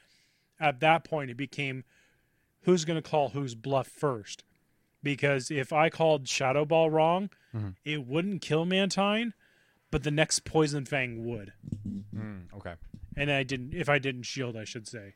at 0.60 0.80
that 0.82 1.04
point 1.04 1.32
it 1.32 1.38
became 1.38 1.84
who's 2.62 2.86
going 2.86 3.02
to 3.02 3.10
call 3.10 3.30
whose 3.30 3.56
bluff 3.56 3.88
first. 3.88 4.44
Because 5.04 5.50
if 5.50 5.74
I 5.74 5.90
called 5.90 6.28
Shadow 6.28 6.64
Ball 6.66 6.90
wrong, 6.92 7.30
Mhm. 7.56 7.76
it 7.84 8.06
wouldn't 8.06 8.42
kill 8.42 8.66
Mantine, 8.66 9.34
but 9.90 10.04
the 10.04 10.12
next 10.12 10.46
Poison 10.46 10.86
Fang 10.86 11.26
would 11.26 11.54
Mm. 12.14 12.54
Okay. 12.54 12.76
and 13.18 13.32
I 13.32 13.44
didn't 13.44 13.74
if 13.74 13.90
I 13.90 13.98
didn't 14.00 14.24
shield, 14.24 14.56
I 14.56 14.64
should 14.64 14.88
say. 14.88 15.16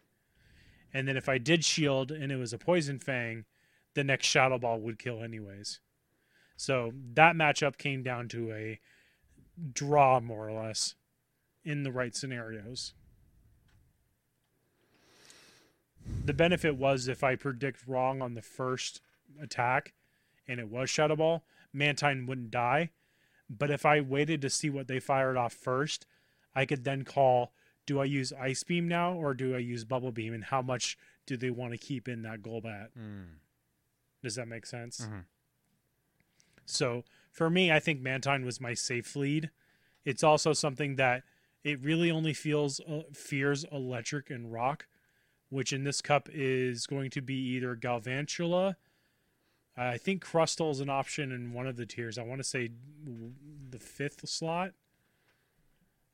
And 0.93 1.07
then 1.07 1.17
if 1.17 1.27
I 1.29 1.37
did 1.37 1.63
shield 1.63 2.11
and 2.11 2.31
it 2.31 2.37
was 2.37 2.53
a 2.53 2.57
poison 2.57 2.99
fang, 2.99 3.45
the 3.95 4.03
next 4.03 4.27
shadow 4.27 4.57
ball 4.57 4.79
would 4.79 4.97
kill 4.97 5.21
anyways. 5.21 5.81
So 6.57 6.93
that 7.13 7.35
matchup 7.35 7.77
came 7.77 8.01
down 8.01 8.29
to 8.29 8.51
a 8.53 8.79
draw 9.73 10.19
more 10.21 10.47
or 10.47 10.53
less 10.53 10.95
in 11.65 11.83
the 11.83 11.91
right 11.91 12.15
scenarios. 12.15 12.93
The 16.23 16.33
benefit 16.33 16.75
was 16.75 17.07
if 17.07 17.23
I 17.23 17.35
predict 17.35 17.87
wrong 17.87 18.21
on 18.21 18.35
the 18.35 18.41
first 18.41 19.01
attack 19.41 19.93
and 20.47 20.59
it 20.59 20.69
was 20.69 20.89
shadow 20.89 21.15
ball, 21.15 21.43
Mantine 21.73 22.27
wouldn't 22.27 22.51
die. 22.51 22.91
But 23.49 23.71
if 23.71 23.85
I 23.85 24.01
waited 24.01 24.41
to 24.41 24.49
see 24.49 24.69
what 24.69 24.87
they 24.87 24.99
fired 24.99 25.37
off 25.37 25.53
first, 25.53 26.05
I 26.55 26.65
could 26.65 26.83
then 26.83 27.03
call 27.03 27.51
do 27.85 27.99
I 27.99 28.05
use 28.05 28.33
Ice 28.33 28.63
Beam 28.63 28.87
now 28.87 29.13
or 29.13 29.33
do 29.35 29.53
I 29.55 29.59
use 29.59 29.83
Bubble 29.83 30.11
Beam 30.11 30.33
and 30.33 30.45
how 30.45 30.61
much 30.61 30.97
do 31.27 31.37
they 31.37 31.51
want 31.51 31.71
to 31.73 31.77
keep 31.77 32.07
in 32.07 32.23
that 32.23 32.41
Golbat? 32.41 32.89
Mm. 32.97 33.25
Does 34.23 34.35
that 34.35 34.47
make 34.47 34.65
sense? 34.65 35.01
Mhm. 35.01 35.25
So 36.65 37.03
for 37.31 37.49
me, 37.49 37.71
I 37.71 37.79
think 37.79 38.01
Mantine 38.01 38.43
was 38.43 38.59
my 38.59 38.73
safe 38.73 39.15
lead. 39.15 39.51
It's 40.03 40.23
also 40.23 40.53
something 40.53 40.95
that 40.95 41.23
it 41.65 41.83
really 41.83 42.11
only 42.11 42.31
feels 42.31 42.79
uh, 42.79 43.01
fears 43.11 43.65
electric 43.71 44.29
and 44.29 44.53
rock, 44.53 44.85
which 45.49 45.73
in 45.73 45.83
this 45.83 45.99
cup 45.99 46.29
is 46.31 46.85
going 46.85 47.09
to 47.09 47.21
be 47.21 47.33
either 47.33 47.75
Galvantula. 47.75 48.75
I 49.75 49.97
think 49.97 50.23
Crustle 50.23 50.71
is 50.71 50.79
an 50.79 50.89
option 50.89 51.31
in 51.31 51.51
one 51.53 51.67
of 51.67 51.75
the 51.75 51.87
tiers. 51.87 52.17
I 52.17 52.21
want 52.21 52.39
to 52.39 52.43
say 52.43 52.69
the 53.71 53.79
fifth 53.79 54.29
slot. 54.29 54.73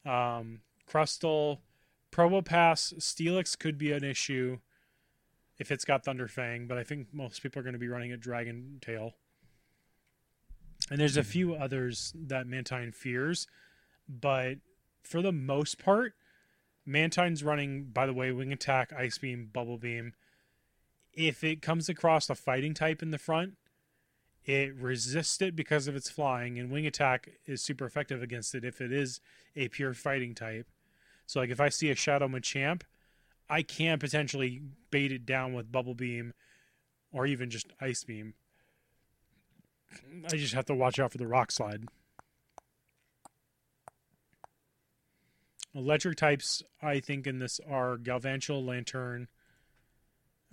Um, 0.06 0.62
Crustle, 0.90 1.60
Probopass, 2.12 2.98
Steelix 2.98 3.60
could 3.60 3.78
be 3.78 3.92
an 3.92 4.06
issue 4.06 4.58
if 5.60 5.70
it's 5.70 5.86
got 5.86 6.06
Thunderfang, 6.06 6.68
but 6.68 6.78
I 6.78 6.84
think 6.84 7.08
most 7.12 7.44
people 7.44 7.60
are 7.60 7.64
going 7.64 7.74
to 7.74 7.80
be 7.80 7.90
running 7.90 8.14
a 8.14 8.18
Dragon 8.18 8.80
Tail. 8.82 9.16
And 10.90 11.00
there's 11.00 11.18
a 11.18 11.24
few 11.24 11.54
others 11.54 12.14
that 12.16 12.48
Mantine 12.48 12.94
fears, 12.94 13.48
but 14.10 14.58
for 15.04 15.22
the 15.22 15.32
most 15.32 15.78
part, 15.78 16.14
Mantine's 16.86 17.44
running, 17.44 17.86
by 17.86 18.06
the 18.06 18.14
way, 18.14 18.32
Wing 18.32 18.52
Attack, 18.52 18.92
Ice 18.94 19.18
Beam, 19.18 19.50
Bubble 19.52 19.78
Beam. 19.78 20.14
If 21.14 21.44
it 21.44 21.62
comes 21.62 21.90
across 21.90 22.30
a 22.30 22.36
fighting 22.36 22.74
type 22.74 23.02
in 23.02 23.12
the 23.12 23.18
front, 23.18 23.54
it 24.44 24.76
resists 24.76 25.42
it 25.42 25.56
because 25.56 25.88
of 25.88 25.96
its 25.96 26.10
flying, 26.10 26.58
and 26.58 26.72
Wing 26.72 26.88
Attack 26.88 27.30
is 27.46 27.62
super 27.62 27.86
effective 27.86 28.24
against 28.24 28.56
it 28.56 28.66
if 28.66 28.82
it 28.82 28.92
is 28.92 29.22
a 29.56 29.68
pure 29.68 29.94
fighting 29.94 30.34
type. 30.34 30.68
So, 31.28 31.40
like, 31.40 31.50
if 31.50 31.62
I 31.62 31.70
see 31.70 31.92
a 31.92 31.96
Shadow 31.96 32.28
Machamp, 32.28 32.82
I 33.50 33.62
can 33.62 34.00
potentially 34.00 34.62
bait 34.90 35.12
it 35.12 35.26
down 35.26 35.54
with 35.54 35.72
Bubble 35.72 35.94
Beam 35.94 36.34
or 37.12 37.26
even 37.26 37.50
just 37.50 37.68
Ice 37.80 38.04
Beam. 38.04 38.34
I 40.26 40.38
just 40.38 40.54
have 40.54 40.66
to 40.66 40.76
watch 40.76 41.00
out 41.00 41.12
for 41.12 41.18
the 41.18 41.28
Rock 41.28 41.52
Slide. 41.52 41.88
Electric 45.74 46.18
types, 46.18 46.62
I 46.82 47.00
think, 47.00 47.28
in 47.28 47.40
this 47.40 47.60
are 47.70 47.98
Galvantula, 47.98 48.66
Lanturn, 48.66 49.28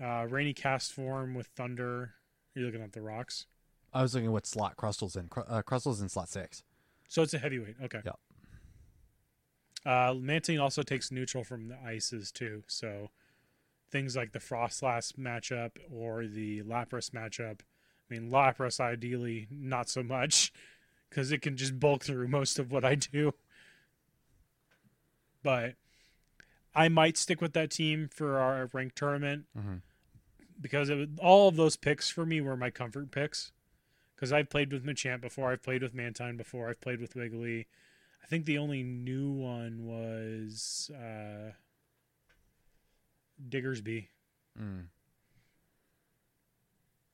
uh, 0.02 0.26
Rainy 0.28 0.54
Castform 0.54 1.34
with 1.34 1.48
Thunder. 1.48 2.14
You're 2.54 2.66
looking 2.66 2.82
at 2.82 2.92
the 2.92 3.02
rocks. 3.02 3.46
I 3.92 4.02
was 4.02 4.14
looking 4.14 4.28
at 4.28 4.32
what 4.32 4.46
slot 4.46 4.76
Crustle's 4.76 5.16
in. 5.16 5.28
Uh, 5.36 5.62
Crustle's 5.62 6.00
in 6.00 6.08
slot 6.08 6.28
six. 6.28 6.62
So 7.08 7.22
it's 7.22 7.34
a 7.34 7.38
heavyweight. 7.38 7.76
Okay. 7.84 8.00
Yep. 8.04 8.18
Uh, 9.86 10.14
Mantine 10.14 10.60
also 10.60 10.82
takes 10.82 11.10
neutral 11.10 11.42
from 11.42 11.68
the 11.68 11.78
ices 11.84 12.30
too. 12.30 12.62
So 12.66 13.10
things 13.90 14.14
like 14.14 14.32
the 14.32 14.38
Froslass 14.38 15.14
matchup 15.14 15.72
or 15.90 16.26
the 16.26 16.62
Lapras 16.62 17.10
matchup. 17.10 17.60
I 18.10 18.14
mean, 18.14 18.30
Lapras 18.30 18.80
ideally 18.80 19.48
not 19.50 19.88
so 19.88 20.02
much 20.02 20.52
because 21.08 21.32
it 21.32 21.42
can 21.42 21.56
just 21.56 21.80
bulk 21.80 22.04
through 22.04 22.28
most 22.28 22.58
of 22.58 22.70
what 22.70 22.84
I 22.84 22.94
do. 22.94 23.32
But 25.48 25.76
I 26.74 26.90
might 26.90 27.16
stick 27.16 27.40
with 27.40 27.54
that 27.54 27.70
team 27.70 28.06
for 28.12 28.38
our 28.38 28.68
ranked 28.74 28.96
tournament 28.96 29.46
Mhm. 29.56 29.80
because 30.60 30.90
it 30.90 30.96
was, 30.96 31.08
all 31.20 31.48
of 31.48 31.56
those 31.56 31.74
picks 31.74 32.10
for 32.10 32.26
me 32.26 32.42
were 32.42 32.54
my 32.54 32.68
comfort 32.70 33.10
picks. 33.10 33.50
Because 34.14 34.30
I've 34.30 34.50
played 34.50 34.70
with 34.74 34.84
Machamp 34.84 35.22
before, 35.22 35.50
I've 35.50 35.62
played 35.62 35.80
with 35.82 35.94
Mantine 35.94 36.36
before, 36.36 36.68
I've 36.68 36.82
played 36.82 37.00
with 37.00 37.14
Wiggly. 37.16 37.66
I 38.22 38.26
think 38.26 38.44
the 38.44 38.58
only 38.58 38.82
new 38.82 39.30
one 39.30 39.86
was 39.86 40.90
uh, 40.94 41.52
Diggersby. 43.48 44.08
Mm. 44.60 44.88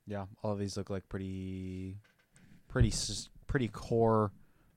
Yeah, 0.09 0.27
all 0.43 0.51
of 0.51 0.59
these 0.59 0.77
look 0.77 0.91
like 0.91 1.09
pretty, 1.09 1.99
pretty, 2.67 2.93
pretty 3.47 3.69
core 3.69 4.33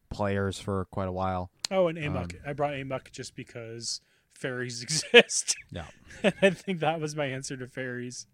players 0.09 0.59
for 0.59 0.85
quite 0.85 1.07
a 1.07 1.11
while. 1.11 1.51
Oh, 1.71 1.87
and 1.87 1.97
Amok. 1.97 2.33
Um, 2.33 2.39
I 2.45 2.53
brought 2.53 2.73
Amok 2.79 3.11
just 3.11 3.35
because 3.35 4.01
fairies 4.33 4.81
exist. 4.83 5.55
Yeah. 5.71 5.87
I 6.41 6.49
think 6.51 6.79
that 6.79 6.99
was 6.99 7.15
my 7.15 7.25
answer 7.25 7.57
to 7.57 7.67
fairies. 7.67 8.27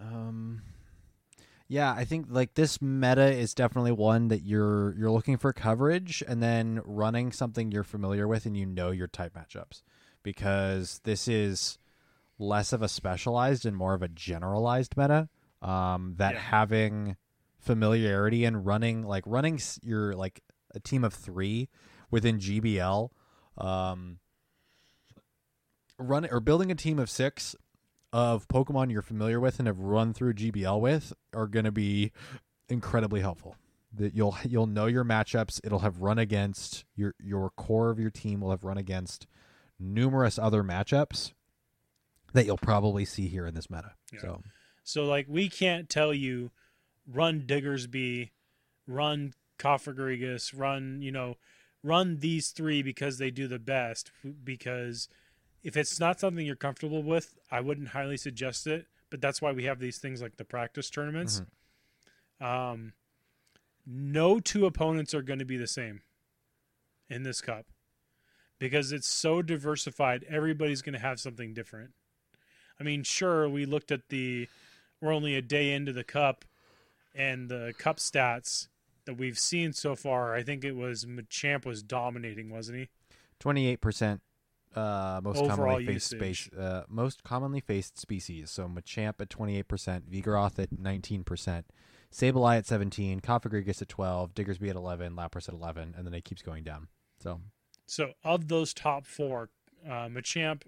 Um, 0.00 0.62
yeah, 1.68 1.92
I 1.92 2.04
think 2.04 2.26
like 2.28 2.54
this 2.54 2.80
meta 2.80 3.32
is 3.32 3.54
definitely 3.54 3.92
one 3.92 4.28
that 4.28 4.42
you're 4.42 4.94
you're 4.96 5.10
looking 5.10 5.36
for 5.36 5.52
coverage 5.52 6.22
and 6.26 6.42
then 6.42 6.80
running 6.84 7.32
something 7.32 7.72
you're 7.72 7.82
familiar 7.82 8.28
with 8.28 8.46
and 8.46 8.56
you 8.56 8.66
know 8.66 8.90
your 8.90 9.08
type 9.08 9.34
matchups 9.34 9.82
because 10.22 11.00
this 11.04 11.26
is 11.26 11.78
less 12.38 12.72
of 12.72 12.82
a 12.82 12.88
specialized 12.88 13.64
and 13.64 13.76
more 13.76 13.94
of 13.94 14.02
a 14.02 14.08
generalized 14.08 14.96
meta. 14.96 15.28
Um, 15.62 16.14
that 16.18 16.34
Yeah. 16.34 16.40
having 16.40 17.16
familiarity 17.66 18.44
and 18.44 18.64
running 18.64 19.02
like 19.02 19.24
running 19.26 19.60
your 19.82 20.14
like 20.14 20.40
a 20.74 20.80
team 20.80 21.04
of 21.04 21.12
three 21.12 21.68
within 22.10 22.38
GBL, 22.38 23.10
um, 23.58 24.18
run 25.98 26.26
or 26.30 26.40
building 26.40 26.70
a 26.70 26.74
team 26.74 26.98
of 26.98 27.10
six 27.10 27.56
of 28.12 28.46
Pokemon 28.48 28.90
you're 28.90 29.02
familiar 29.02 29.40
with 29.40 29.58
and 29.58 29.66
have 29.66 29.78
run 29.78 30.14
through 30.14 30.34
GBL 30.34 30.80
with 30.80 31.12
are 31.34 31.46
going 31.46 31.64
to 31.64 31.72
be 31.72 32.12
incredibly 32.68 33.20
helpful. 33.20 33.56
That 33.92 34.14
you'll 34.14 34.36
you'll 34.44 34.66
know 34.66 34.86
your 34.86 35.04
matchups. 35.04 35.60
It'll 35.64 35.80
have 35.80 36.00
run 36.00 36.18
against 36.18 36.84
your 36.94 37.14
your 37.22 37.50
core 37.50 37.90
of 37.90 37.98
your 37.98 38.10
team 38.10 38.40
will 38.40 38.50
have 38.50 38.64
run 38.64 38.78
against 38.78 39.26
numerous 39.78 40.38
other 40.38 40.62
matchups 40.62 41.32
that 42.32 42.46
you'll 42.46 42.56
probably 42.56 43.04
see 43.04 43.28
here 43.28 43.46
in 43.46 43.54
this 43.54 43.70
meta. 43.70 43.92
Yeah. 44.12 44.20
So 44.20 44.42
So, 44.84 45.04
like, 45.04 45.26
we 45.28 45.48
can't 45.48 45.88
tell 45.88 46.14
you 46.14 46.52
run 47.10 47.42
Diggersby, 47.42 48.30
run 48.86 49.34
Cofagrigus, 49.58 50.52
run, 50.56 51.00
you 51.02 51.12
know, 51.12 51.36
run 51.82 52.18
these 52.18 52.50
three 52.50 52.82
because 52.82 53.18
they 53.18 53.30
do 53.30 53.46
the 53.46 53.58
best. 53.58 54.10
Because 54.44 55.08
if 55.62 55.76
it's 55.76 55.98
not 56.00 56.20
something 56.20 56.44
you're 56.44 56.56
comfortable 56.56 57.02
with, 57.02 57.38
I 57.50 57.60
wouldn't 57.60 57.88
highly 57.88 58.16
suggest 58.16 58.66
it. 58.66 58.86
But 59.10 59.20
that's 59.20 59.40
why 59.40 59.52
we 59.52 59.64
have 59.64 59.78
these 59.78 59.98
things 59.98 60.20
like 60.20 60.36
the 60.36 60.44
practice 60.44 60.90
tournaments. 60.90 61.42
Um, 62.40 62.92
no 63.86 64.40
two 64.40 64.66
opponents 64.66 65.14
are 65.14 65.22
going 65.22 65.38
to 65.38 65.44
be 65.44 65.56
the 65.56 65.68
same 65.68 66.02
in 67.08 67.22
this 67.22 67.40
cup 67.40 67.66
because 68.58 68.90
it's 68.92 69.06
so 69.06 69.42
diversified. 69.42 70.24
Everybody's 70.28 70.82
going 70.82 70.94
to 70.94 70.98
have 70.98 71.20
something 71.20 71.54
different. 71.54 71.90
I 72.80 72.82
mean, 72.82 73.04
sure, 73.04 73.48
we 73.48 73.64
looked 73.64 73.92
at 73.92 74.08
the 74.08 74.48
we're 75.00 75.12
only 75.12 75.36
a 75.36 75.42
day 75.42 75.72
into 75.72 75.92
the 75.92 76.04
cup 76.04 76.44
and 77.16 77.48
the 77.48 77.74
cup 77.78 77.96
stats 77.98 78.68
that 79.04 79.14
we've 79.14 79.38
seen 79.38 79.72
so 79.72 79.94
far. 79.94 80.34
I 80.34 80.42
think 80.42 80.64
it 80.64 80.76
was 80.76 81.04
Machamp 81.04 81.64
was 81.64 81.82
dominating, 81.82 82.50
wasn't 82.50 82.78
he? 82.78 82.88
twenty 83.40 83.66
eight 83.68 83.80
percent. 83.80 84.20
Uh, 84.74 85.20
most 85.24 85.38
Overall 85.38 85.56
commonly 85.56 85.86
faced 85.86 86.12
usage. 86.12 86.44
space, 86.44 86.58
uh, 86.58 86.82
most 86.88 87.24
commonly 87.24 87.60
faced 87.60 87.98
species. 87.98 88.50
So 88.50 88.68
Machamp 88.68 89.20
at 89.20 89.30
twenty 89.30 89.56
eight 89.58 89.68
percent, 89.68 90.10
Vigoroth 90.10 90.58
at 90.58 90.78
nineteen 90.78 91.24
percent, 91.24 91.66
Sableye 92.12 92.58
at 92.58 92.66
seventeen, 92.66 93.20
Cofagrigus 93.20 93.80
at 93.80 93.88
twelve, 93.88 94.34
Diggersby 94.34 94.68
at 94.68 94.76
eleven, 94.76 95.14
Lapras 95.16 95.48
at 95.48 95.54
eleven, 95.54 95.94
and 95.96 96.06
then 96.06 96.12
it 96.12 96.24
keeps 96.24 96.42
going 96.42 96.62
down. 96.62 96.88
So 97.18 97.40
So 97.86 98.12
of 98.22 98.48
those 98.48 98.74
top 98.74 99.06
four, 99.06 99.48
uh, 99.86 100.08
Machamp, 100.08 100.62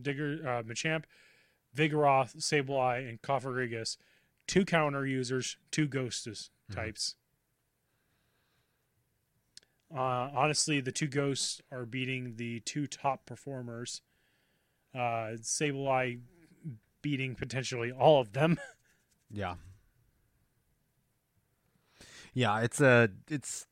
Digger, 0.00 0.38
uh, 0.44 0.62
Machamp, 0.62 1.04
Vigoroth, 1.76 2.36
Sableye, 2.36 3.08
and 3.08 3.20
Cofagrigus, 3.22 3.96
two 4.48 4.64
counter 4.64 5.06
users, 5.06 5.56
two 5.70 5.88
Ghostus 5.88 6.50
Mhm. 6.70 6.74
types. 6.74 7.14
Uh, 9.94 10.30
honestly, 10.34 10.80
the 10.80 10.92
two 10.92 11.06
ghosts 11.06 11.62
are 11.72 11.86
beating 11.86 12.36
the 12.36 12.60
two 12.60 12.86
top 12.86 13.24
performers. 13.24 14.02
Uh, 14.94 15.36
Sableye 15.40 16.20
beating 17.00 17.34
potentially 17.34 17.90
all 17.92 18.20
of 18.20 18.32
them. 18.32 18.58
Yeah. 19.30 19.56
Yeah, 22.32 22.60
it's 22.60 22.80
a 22.80 23.10
it's 23.28 23.66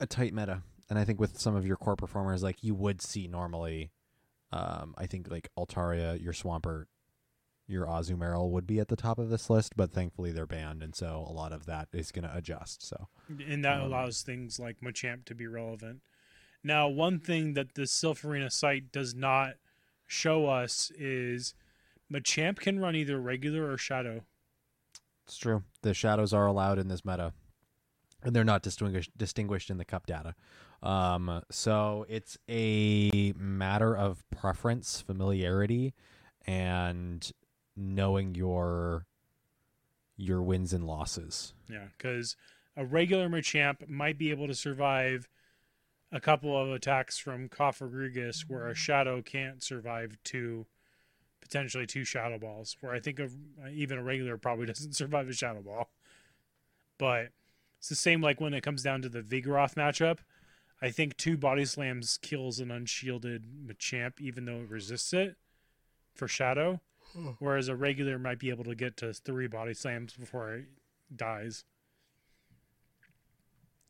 a 0.00 0.06
tight 0.06 0.34
meta. 0.34 0.62
And 0.90 0.98
I 0.98 1.04
think 1.04 1.18
with 1.18 1.38
some 1.40 1.56
of 1.56 1.66
your 1.66 1.76
core 1.76 1.96
performers 1.96 2.42
like 2.42 2.62
you 2.62 2.74
would 2.74 3.00
see 3.00 3.26
normally 3.26 3.90
um 4.52 4.94
I 4.98 5.06
think 5.06 5.30
like 5.30 5.48
Altaria, 5.58 6.22
your 6.22 6.34
Swampert, 6.34 6.86
your 7.66 7.86
Azumarill 7.86 8.50
would 8.50 8.66
be 8.66 8.78
at 8.78 8.88
the 8.88 8.96
top 8.96 9.18
of 9.18 9.28
this 9.28 9.50
list, 9.50 9.74
but 9.76 9.90
thankfully 9.92 10.30
they're 10.32 10.46
banned 10.46 10.82
and 10.82 10.94
so 10.94 11.26
a 11.28 11.32
lot 11.32 11.52
of 11.52 11.66
that 11.66 11.88
is 11.92 12.12
going 12.12 12.24
to 12.24 12.36
adjust. 12.36 12.86
So, 12.86 13.08
and 13.28 13.64
that 13.64 13.80
Um, 13.80 13.86
allows 13.86 14.22
things 14.22 14.58
like 14.60 14.80
Machamp 14.80 15.24
to 15.26 15.34
be 15.34 15.46
relevant. 15.46 16.02
Now, 16.62 16.88
one 16.88 17.18
thing 17.20 17.54
that 17.54 17.74
the 17.74 17.82
Silph 17.82 18.24
Arena 18.24 18.50
site 18.50 18.90
does 18.92 19.14
not 19.14 19.54
show 20.06 20.46
us 20.46 20.90
is 20.96 21.54
Machamp 22.12 22.58
can 22.60 22.78
run 22.78 22.94
either 22.96 23.20
regular 23.20 23.70
or 23.70 23.76
shadow. 23.78 24.24
it's 25.24 25.36
true. 25.38 25.64
The 25.82 25.92
shadows 25.94 26.32
are 26.32 26.46
allowed 26.46 26.78
in 26.78 26.86
this 26.88 27.04
meta. 27.04 27.32
And 28.22 28.34
they're 28.34 28.44
not 28.44 28.62
distinguished 28.62 29.10
distinguished 29.16 29.70
in 29.70 29.76
the 29.78 29.84
cup 29.84 30.06
data. 30.06 30.34
Um, 30.82 31.42
so 31.50 32.06
it's 32.08 32.38
a 32.48 33.32
matter 33.36 33.96
of 33.96 34.24
preference, 34.30 35.00
familiarity, 35.00 35.94
and 36.46 37.30
knowing 37.76 38.34
your 38.34 39.06
your 40.16 40.42
wins 40.42 40.72
and 40.72 40.86
losses. 40.86 41.52
Yeah, 41.68 41.88
because 41.96 42.36
a 42.76 42.84
regular 42.84 43.28
Machamp 43.28 43.88
might 43.88 44.18
be 44.18 44.30
able 44.30 44.46
to 44.46 44.54
survive 44.54 45.28
a 46.12 46.20
couple 46.20 46.56
of 46.60 46.72
attacks 46.72 47.18
from 47.18 47.48
Cofagrigus, 47.48 48.42
where 48.48 48.68
a 48.68 48.74
shadow 48.74 49.20
can't 49.20 49.62
survive 49.62 50.16
two, 50.24 50.66
potentially 51.40 51.86
two 51.86 52.04
shadow 52.04 52.38
balls. 52.38 52.76
Where 52.80 52.92
I 52.92 53.00
think 53.00 53.18
of 53.18 53.34
uh, 53.62 53.68
even 53.70 53.98
a 53.98 54.02
regular 54.02 54.36
probably 54.38 54.66
doesn't 54.66 54.94
survive 54.94 55.28
a 55.28 55.32
shadow 55.32 55.62
ball. 55.62 55.90
But 56.98 57.28
it's 57.78 57.88
the 57.88 57.94
same 57.94 58.22
like 58.22 58.40
when 58.40 58.54
it 58.54 58.62
comes 58.62 58.82
down 58.82 59.02
to 59.02 59.08
the 59.08 59.20
Vigoroth 59.20 59.74
matchup. 59.74 60.18
I 60.80 60.90
think 60.90 61.16
two 61.16 61.38
body 61.38 61.64
slams 61.64 62.18
kills 62.20 62.60
an 62.60 62.70
unshielded 62.70 63.46
Machamp, 63.66 64.20
even 64.20 64.44
though 64.44 64.60
it 64.60 64.68
resists 64.68 65.12
it 65.12 65.36
for 66.14 66.28
shadow. 66.28 66.80
Whereas 67.38 67.68
a 67.68 67.76
regular 67.76 68.18
might 68.18 68.38
be 68.38 68.50
able 68.50 68.64
to 68.64 68.74
get 68.74 68.96
to 68.98 69.12
three 69.12 69.46
body 69.46 69.74
slams 69.74 70.14
before 70.14 70.54
it 70.54 70.66
dies. 71.14 71.64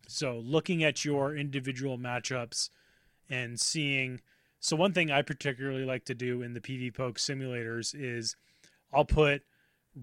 So, 0.09 0.38
looking 0.38 0.84
at 0.84 1.05
your 1.05 1.34
individual 1.34 1.98
matchups 1.98 2.70
and 3.28 3.59
seeing. 3.59 4.20
So, 4.60 4.76
one 4.76 4.93
thing 4.93 5.10
I 5.10 5.22
particularly 5.22 5.84
like 5.84 6.05
to 6.05 6.14
do 6.14 6.43
in 6.43 6.55
the 6.55 6.60
PvPoke 6.60 7.16
simulators 7.16 7.94
is 7.98 8.36
I'll 8.93 9.05
put 9.05 9.43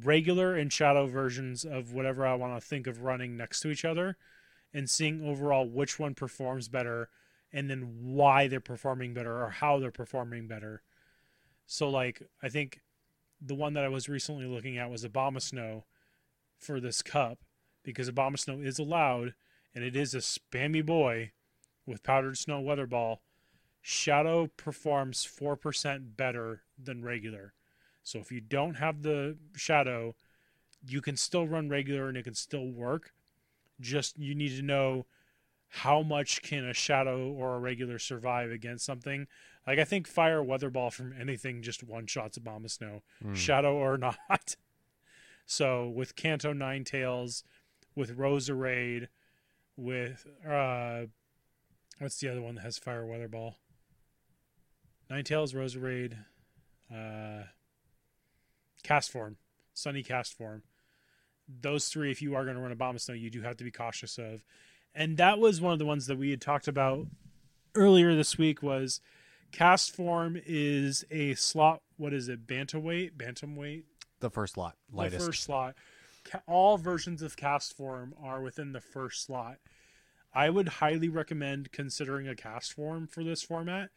regular 0.03 0.55
and 0.55 0.73
shadow 0.73 1.07
versions 1.07 1.63
of 1.63 1.93
whatever 1.93 2.25
I 2.25 2.33
want 2.33 2.59
to 2.59 2.65
think 2.65 2.87
of 2.87 3.03
running 3.03 3.37
next 3.37 3.61
to 3.61 3.69
each 3.69 3.85
other 3.85 4.17
and 4.73 4.89
seeing 4.89 5.25
overall 5.25 5.67
which 5.67 5.99
one 5.99 6.15
performs 6.15 6.67
better 6.67 7.09
and 7.51 7.69
then 7.69 7.95
why 8.01 8.47
they're 8.47 8.59
performing 8.59 9.13
better 9.13 9.43
or 9.43 9.49
how 9.51 9.79
they're 9.79 9.91
performing 9.91 10.47
better. 10.47 10.81
So, 11.67 11.89
like, 11.89 12.23
I 12.41 12.49
think 12.49 12.81
the 13.45 13.55
one 13.55 13.73
that 13.73 13.83
I 13.83 13.89
was 13.89 14.09
recently 14.09 14.45
looking 14.45 14.77
at 14.77 14.89
was 14.89 15.03
Abomasnow 15.03 15.83
for 16.57 16.79
this 16.79 17.01
cup 17.01 17.39
because 17.83 18.09
Abomasnow 18.09 18.65
is 18.65 18.79
allowed 18.79 19.33
and 19.75 19.83
it 19.83 19.95
is 19.95 20.13
a 20.13 20.19
spammy 20.19 20.85
boy 20.85 21.31
with 21.85 22.03
powdered 22.03 22.37
snow 22.37 22.61
weather 22.61 22.87
ball. 22.87 23.21
Shadow 23.81 24.47
performs 24.55 25.27
4% 25.27 26.15
better 26.15 26.61
than 26.81 27.03
regular. 27.03 27.53
So 28.01 28.19
if 28.19 28.31
you 28.31 28.39
don't 28.39 28.75
have 28.75 29.01
the 29.01 29.37
shadow, 29.55 30.15
you 30.87 31.01
can 31.01 31.17
still 31.17 31.47
run 31.47 31.69
regular 31.69 32.07
and 32.07 32.17
it 32.17 32.23
can 32.23 32.35
still 32.35 32.67
work. 32.67 33.11
Just 33.79 34.17
you 34.17 34.35
need 34.35 34.55
to 34.55 34.61
know 34.61 35.05
how 35.67 36.01
much 36.03 36.41
can 36.41 36.65
a 36.65 36.73
shadow 36.73 37.31
or 37.31 37.55
a 37.55 37.59
regular 37.59 37.97
survive 37.97 38.51
against 38.51 38.85
something. 38.85 39.27
Like 39.65 39.79
I 39.79 39.83
think 39.85 40.07
fire 40.07 40.43
weather 40.43 40.69
ball 40.69 40.91
from 40.91 41.13
anything 41.19 41.61
just 41.61 41.83
one 41.83 42.05
shots 42.07 42.37
Abomasnow, 42.37 43.01
Hmm. 43.21 43.33
shadow 43.33 43.73
or 43.75 43.97
not. 44.29 44.55
So 45.45 45.87
with 45.87 46.15
Kanto 46.15 46.53
Ninetales, 46.53 47.43
with 47.95 48.17
Roserade, 48.17 49.07
with 49.77 50.25
uh 50.47 51.03
what's 51.99 52.19
the 52.19 52.29
other 52.29 52.41
one 52.41 52.55
that 52.55 52.61
has 52.61 52.77
fire 52.77 53.05
weather 53.05 53.27
ball? 53.27 53.57
Ninetales, 55.09 55.53
Roserade, 55.53 56.17
uh 56.93 57.45
Castform, 58.83 59.35
sunny 59.73 60.03
Castform. 60.03 60.61
Those 61.47 61.87
three, 61.89 62.11
if 62.11 62.21
you 62.21 62.35
are 62.35 62.43
going 62.45 62.55
to 62.55 62.61
run 62.61 62.75
Abomasnow, 62.75 63.19
you 63.19 63.29
do 63.29 63.41
have 63.41 63.57
to 63.57 63.63
be 63.63 63.71
cautious 63.71 64.17
of. 64.17 64.43
And 64.95 65.17
that 65.17 65.39
was 65.39 65.59
one 65.59 65.73
of 65.73 65.79
the 65.79 65.85
ones 65.85 66.07
that 66.07 66.17
we 66.17 66.29
had 66.31 66.39
talked 66.41 66.67
about 66.67 67.07
earlier 67.75 68.15
this 68.15 68.37
week 68.37 68.61
was 68.63 69.01
Castform 69.53 70.41
is 70.45 71.05
a 71.11 71.35
slot 71.35 71.81
what 71.97 72.11
is 72.11 72.27
it 72.27 72.47
bantamweight 72.47 73.11
bantamweight 73.11 73.83
The 74.19 74.31
first 74.31 74.57
lot, 74.57 74.75
lightest. 74.91 75.19
the 75.19 75.25
first 75.27 75.43
slot. 75.43 75.75
All 76.47 76.77
versions 76.77 77.21
of 77.21 77.35
Castform 77.35 78.13
are 78.21 78.41
within 78.41 78.71
the 78.71 78.81
first 78.81 79.23
slot. 79.23 79.57
I 80.33 80.49
would 80.49 80.67
highly 80.67 81.07
recommend 81.07 81.71
considering 81.71 82.27
a 82.27 82.33
Castform 82.33 83.09
for 83.09 83.23
this 83.23 83.43
format 83.43 83.91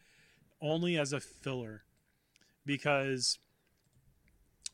only 0.61 0.97
as 0.97 1.11
a 1.11 1.19
filler 1.19 1.83
because 2.65 3.39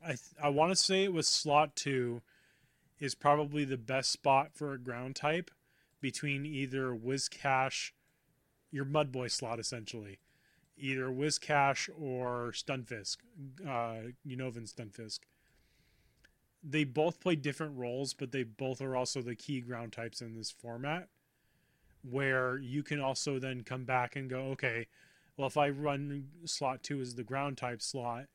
I 0.04 0.08
th- 0.08 0.20
I 0.42 0.50
want 0.50 0.72
to 0.72 0.76
say 0.76 1.04
it 1.06 1.14
was 1.14 1.28
slot 1.28 1.76
2 1.78 2.22
is 3.00 3.16
probably 3.16 3.64
the 3.64 3.78
best 3.78 4.12
spot 4.12 4.50
for 4.54 4.74
a 4.74 4.78
ground 4.78 5.16
type 5.16 5.50
between 6.02 6.46
either 6.46 6.94
Whiscash 6.94 7.92
your 8.72 8.86
Mudboy 8.86 9.32
slot 9.32 9.60
essentially 9.60 10.20
either 10.78 11.08
Whiscash 11.08 11.90
or 12.00 12.52
Stunfisk 12.54 13.18
uh 13.66 14.12
Unovan 14.28 14.72
Stunfisk 14.72 15.20
they 16.64 16.86
both 16.86 17.20
play 17.20 17.36
different 17.36 17.78
roles, 17.78 18.14
but 18.14 18.32
they 18.32 18.44
both 18.44 18.82
are 18.82 18.96
also 18.96 19.22
the 19.22 19.36
key 19.36 19.60
ground 19.60 19.92
types 19.92 20.22
in 20.22 20.34
this 20.34 20.50
format. 20.50 21.10
Where 22.10 22.58
you 22.58 22.84
can 22.84 23.02
also 23.02 23.38
then 23.38 23.64
come 23.64 23.84
back 23.84 24.16
and 24.16 24.30
go, 24.30 24.48
okay, 24.52 24.88
well, 25.36 25.48
if 25.48 25.58
I 25.58 25.70
run 25.70 26.28
slot 26.46 26.84
two 26.84 27.02
as 27.02 27.16
the 27.16 27.24
ground 27.24 27.58
type 27.58 27.82
slot, 27.82 28.26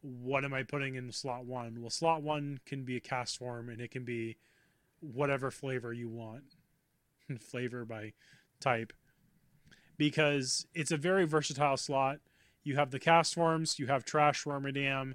what 0.00 0.44
am 0.44 0.54
I 0.54 0.62
putting 0.62 0.94
in 0.94 1.12
slot 1.12 1.44
one? 1.44 1.80
Well, 1.80 1.90
slot 1.90 2.22
one 2.22 2.60
can 2.64 2.84
be 2.84 2.96
a 2.96 3.00
Castform 3.00 3.70
and 3.70 3.80
it 3.80 3.90
can 3.90 4.04
be 4.04 4.36
whatever 5.00 5.50
flavor 5.50 5.92
you 5.92 6.08
want, 6.08 6.44
flavor 7.40 7.84
by 7.84 8.12
type, 8.58 8.92
because 10.00 10.66
it's 10.72 10.90
a 10.90 10.96
very 10.96 11.26
versatile 11.26 11.76
slot. 11.76 12.20
You 12.64 12.76
have 12.76 12.90
the 12.90 12.98
Castforms, 12.98 13.78
you 13.78 13.88
have 13.88 14.02
Trash 14.02 14.44
Wormadam, 14.44 15.14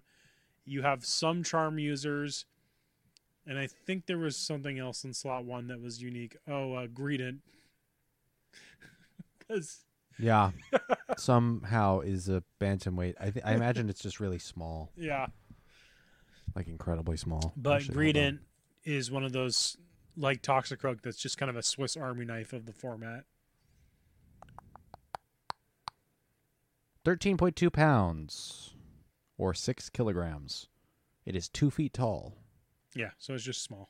you 0.64 0.84
have 0.84 1.04
some 1.04 1.42
charm 1.42 1.80
users, 1.80 2.46
and 3.48 3.58
I 3.58 3.66
think 3.66 4.06
there 4.06 4.20
was 4.20 4.38
something 4.38 4.78
else 4.78 5.04
in 5.04 5.16
slot 5.16 5.44
one 5.44 5.70
that 5.70 5.82
was 5.82 6.04
unique. 6.04 6.38
Oh, 6.48 6.74
uh, 6.74 6.86
Greedent. 6.86 7.40
Because 9.40 9.86
Yeah. 10.20 10.52
Somehow 11.18 12.02
is 12.02 12.30
a 12.30 12.44
bantamweight. 12.62 13.16
I 13.20 13.32
th- 13.32 13.44
I 13.44 13.56
imagine 13.56 13.90
it's 13.90 14.02
just 14.02 14.20
really 14.20 14.40
small, 14.40 14.92
yeah, 14.96 15.28
like 16.56 16.68
incredibly 16.68 17.18
small. 17.18 17.54
but 17.58 17.78
Actually. 17.78 17.96
Greedent 17.96 18.40
is 18.84 19.10
one 19.10 19.24
of 19.24 19.34
those 19.34 19.78
like 20.16 20.44
Toxicroak 20.44 21.02
that's 21.02 21.18
just 21.18 21.40
kind 21.40 21.50
of 21.50 21.56
a 21.56 21.64
Swiss 21.64 21.98
Army 21.98 22.26
knife 22.26 22.54
of 22.54 22.68
the 22.68 22.74
format. 22.74 23.24
Thirteen 27.06 27.38
point 27.38 27.56
two 27.56 27.70
pounds, 27.70 28.74
or 29.38 29.54
six 29.54 29.90
kilograms. 29.90 30.68
It 31.26 31.36
is 31.36 31.48
two 31.48 31.70
feet 31.72 31.94
tall. 31.94 32.34
Yeah, 32.96 33.12
so 33.20 33.34
it's 33.36 33.44
just 33.44 33.64
small. 33.64 33.90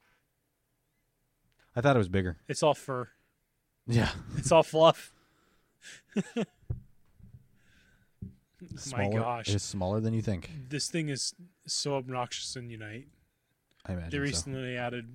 I 1.76 1.82
thought 1.82 1.96
it 1.96 2.00
was 2.00 2.10
bigger. 2.10 2.38
It's 2.48 2.62
all 2.64 2.74
fur. 2.74 3.08
Yeah. 3.88 4.10
It's 4.38 4.52
all 4.52 4.64
fluff. 4.64 5.14
My 6.36 6.44
Smaller- 8.78 9.20
gosh, 9.20 9.50
It 9.50 9.56
is 9.56 9.64
smaller 9.64 10.00
than 10.00 10.14
you 10.14 10.22
think. 10.22 10.50
this 10.70 10.90
thing 10.90 11.10
is 11.10 11.34
so 11.68 11.96
obnoxious 11.96 12.56
in 12.56 12.70
Unite. 12.70 13.08
I 13.86 13.94
imagine. 13.94 14.10
They 14.10 14.18
so. 14.18 14.22
recently 14.22 14.78
added 14.78 15.08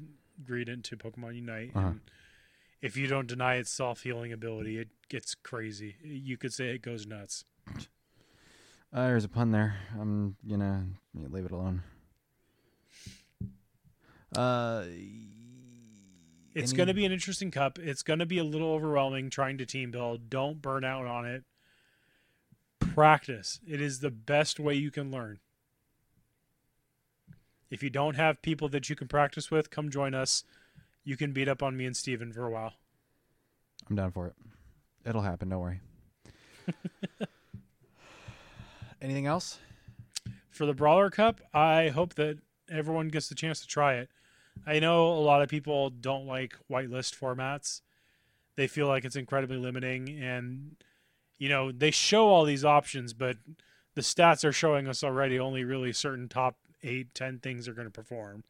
Greedent 0.45 0.85
to 0.85 0.97
Pokemon 0.97 1.35
Unite, 1.37 1.73
Uh-huh. 1.75 1.89
and 1.89 2.01
if 2.81 2.97
you 2.97 3.07
don't 3.09 3.27
deny 3.27 3.57
its 3.57 3.71
self 3.71 4.03
healing 4.03 4.33
ability, 4.33 4.79
it 4.79 4.89
gets 5.09 5.35
crazy. 5.35 5.97
You 6.03 6.37
could 6.37 6.53
say 6.53 6.69
it 6.71 6.83
goes 6.83 7.07
nuts. 7.07 7.45
Uh, 8.93 9.07
there's 9.07 9.25
a 9.25 9.29
pun 9.29 9.51
there. 9.53 9.77
I'm 10.01 10.37
gonna 10.49 10.87
leave 11.15 11.45
it 11.45 11.53
alone. 11.53 11.83
Uh, 14.37 14.85
It's 16.55 16.71
any- 16.73 16.77
going 16.77 16.87
to 16.89 16.95
be 16.95 17.05
an 17.05 17.13
interesting 17.13 17.51
cup. 17.51 17.79
It's 17.79 18.03
going 18.03 18.19
to 18.21 18.27
be 18.27 18.39
a 18.39 18.45
little 18.45 18.73
overwhelming 18.73 19.29
trying 19.31 19.59
to 19.59 19.67
team 19.67 19.91
build. 19.93 20.29
Don't 20.31 20.61
burn 20.63 20.85
out 20.85 21.07
on 21.07 21.25
it. 21.27 21.45
Practice. 22.81 23.61
It 23.67 23.81
is 23.81 24.01
the 24.01 24.11
best 24.11 24.59
way 24.61 24.75
you 24.75 24.91
can 24.91 25.11
learn. 25.11 25.39
If 27.71 27.83
you 27.85 27.91
don't 27.91 28.17
have 28.17 28.43
people 28.43 28.69
that 28.71 28.89
you 28.91 28.97
can 28.97 29.07
practice 29.09 29.51
with, 29.51 29.71
come 29.71 29.91
join 29.91 30.15
us. 30.15 30.43
You 31.05 31.17
can 31.17 31.33
beat 31.33 31.49
up 31.49 31.63
on 31.63 31.77
me 31.77 31.87
and 31.87 31.97
Steven 31.97 32.33
for 32.33 32.45
a 32.47 32.51
while. 32.51 32.75
I'm 33.89 33.95
down 33.97 34.11
for 34.13 34.27
it. 34.29 34.35
It'll 35.05 35.23
happen. 35.23 35.49
Don't 35.49 35.61
worry. 35.61 35.81
Anything 39.01 39.27
else? 39.27 39.59
for 40.61 40.67
the 40.67 40.75
Brawler 40.75 41.09
Cup, 41.09 41.41
I 41.55 41.89
hope 41.89 42.15
that 42.17 42.39
everyone 42.71 43.09
gets 43.09 43.29
the 43.29 43.35
chance 43.35 43.61
to 43.63 43.67
try 43.67 43.95
it. 43.95 44.11
I 44.67 44.79
know 44.79 45.09
a 45.09 45.25
lot 45.25 45.41
of 45.41 45.49
people 45.49 45.89
don't 45.89 46.27
like 46.27 46.55
whitelist 46.71 47.19
formats. 47.19 47.81
They 48.57 48.67
feel 48.67 48.87
like 48.87 49.07
it's 49.07 49.17
incredibly 49.17 49.57
limiting 49.57 50.11
and 50.21 50.77
you 51.39 51.49
know, 51.49 51.73
they 51.73 51.91
show 51.91 52.29
all 52.29 52.45
these 52.45 52.67
options, 52.67 53.15
but 53.15 53.39
the 53.95 54.03
stats 54.03 54.45
are 54.45 54.53
showing 54.53 54.87
us 54.87 55.03
already 55.03 55.39
only 55.39 55.65
really 55.65 55.95
certain 55.95 56.29
top 56.29 56.57
eight, 56.83 57.15
ten 57.15 57.39
things 57.39 57.67
are 57.67 57.73
going 57.73 57.87
to 57.87 57.91
perform. 57.91 58.45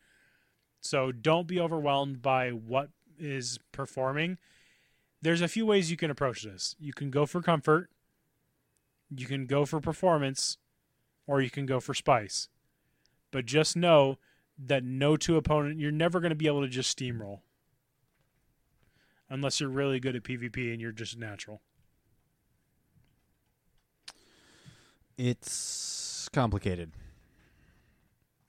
So 0.80 1.12
don't 1.12 1.46
be 1.46 1.60
overwhelmed 1.60 2.20
by 2.20 2.50
what 2.50 2.88
is 3.16 3.60
performing. 3.70 4.38
There's 5.22 5.42
a 5.42 5.46
few 5.46 5.64
ways 5.64 5.92
you 5.92 5.96
can 5.96 6.10
approach 6.10 6.42
this. 6.42 6.74
You 6.80 6.92
can 6.92 7.12
go 7.12 7.26
for 7.26 7.40
comfort, 7.40 7.90
you 9.14 9.26
can 9.26 9.46
go 9.46 9.64
for 9.64 9.80
performance, 9.80 10.58
or 11.26 11.40
you 11.40 11.50
can 11.50 11.66
go 11.66 11.80
for 11.80 11.94
spice. 11.94 12.48
But 13.30 13.46
just 13.46 13.76
know 13.76 14.18
that 14.58 14.84
no 14.84 15.16
two 15.16 15.36
opponent, 15.36 15.80
you're 15.80 15.90
never 15.90 16.20
going 16.20 16.30
to 16.30 16.36
be 16.36 16.46
able 16.46 16.62
to 16.62 16.68
just 16.68 16.96
steamroll. 16.96 17.40
Unless 19.28 19.60
you're 19.60 19.68
really 19.68 20.00
good 20.00 20.16
at 20.16 20.24
PvP 20.24 20.72
and 20.72 20.80
you're 20.80 20.92
just 20.92 21.16
natural. 21.16 21.60
It's 25.16 26.28
complicated. 26.32 26.92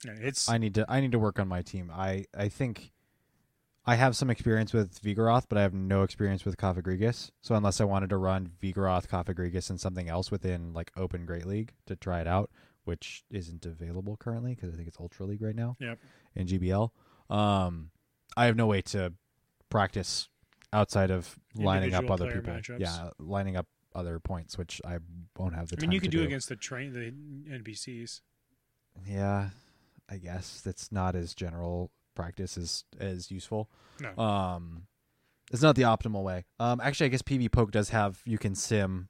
It's 0.04 0.48
I 0.48 0.58
need 0.58 0.74
to. 0.74 0.86
I 0.88 1.00
need 1.00 1.12
to 1.12 1.18
work 1.18 1.38
on 1.38 1.46
my 1.46 1.62
team. 1.62 1.90
I. 1.94 2.26
I 2.36 2.48
think. 2.48 2.91
I 3.84 3.96
have 3.96 4.16
some 4.16 4.30
experience 4.30 4.72
with 4.72 5.00
Vigoroth, 5.02 5.46
but 5.48 5.58
I 5.58 5.62
have 5.62 5.74
no 5.74 6.02
experience 6.02 6.44
with 6.44 6.56
Cofagrigus. 6.56 7.30
So 7.40 7.54
unless 7.56 7.80
I 7.80 7.84
wanted 7.84 8.10
to 8.10 8.16
run 8.16 8.52
Vigoroth, 8.62 9.08
Cofagrigus, 9.08 9.70
and 9.70 9.80
something 9.80 10.08
else 10.08 10.30
within 10.30 10.72
like 10.72 10.92
Open 10.96 11.26
Great 11.26 11.46
League 11.46 11.72
to 11.86 11.96
try 11.96 12.20
it 12.20 12.28
out, 12.28 12.50
which 12.84 13.24
isn't 13.30 13.66
available 13.66 14.16
currently 14.16 14.54
because 14.54 14.72
I 14.72 14.76
think 14.76 14.86
it's 14.86 15.00
Ultra 15.00 15.26
League 15.26 15.42
right 15.42 15.56
now. 15.56 15.76
Yep. 15.80 15.98
In 16.36 16.46
GBL, 16.46 16.90
um, 17.28 17.90
I 18.36 18.46
have 18.46 18.56
no 18.56 18.66
way 18.66 18.82
to 18.82 19.14
practice 19.68 20.28
outside 20.72 21.10
of 21.10 21.36
lining 21.56 21.92
up 21.92 22.08
other 22.08 22.30
people. 22.30 22.52
matchups. 22.52 22.78
Yeah, 22.78 23.10
lining 23.18 23.56
up 23.56 23.66
other 23.94 24.20
points, 24.20 24.56
which 24.56 24.80
I 24.86 24.98
won't 25.36 25.54
have 25.54 25.68
the 25.68 25.76
I 25.78 25.80
mean, 25.80 25.92
you 25.92 26.00
could 26.00 26.10
do, 26.10 26.22
against 26.22 26.48
the 26.48 26.56
train, 26.56 26.92
the 26.92 27.12
NPCs. 27.52 28.20
Yeah, 29.06 29.50
I 30.08 30.18
guess 30.18 30.60
that's 30.60 30.92
not 30.92 31.16
as 31.16 31.34
general 31.34 31.90
practice 32.14 32.56
is 32.56 32.84
as 33.00 33.30
useful. 33.30 33.70
No, 34.00 34.16
Um, 34.22 34.86
it's 35.52 35.62
not 35.62 35.76
the 35.76 35.82
optimal 35.82 36.22
way. 36.22 36.44
Um, 36.58 36.80
actually, 36.80 37.06
I 37.06 37.08
guess 37.10 37.22
PvPoke 37.22 37.70
does 37.70 37.90
have 37.90 38.20
you 38.24 38.38
can 38.38 38.54
sim 38.54 39.08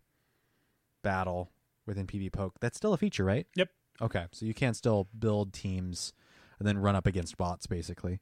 battle 1.03 1.51
within 1.87 2.07
PvPoke. 2.07 2.53
That's 2.61 2.77
still 2.77 2.93
a 2.93 2.97
feature, 2.99 3.25
right? 3.25 3.47
Yep. 3.57 3.69
Okay, 4.01 4.27
so 4.33 4.47
you 4.47 4.55
can 4.55 4.75
still 4.75 5.09
build 5.19 5.53
teams 5.53 6.13
and 6.59 6.67
then 6.67 6.79
run 6.79 6.97
up 6.97 7.07
against 7.07 7.37
bots, 7.37 7.67
basically. 7.67 8.21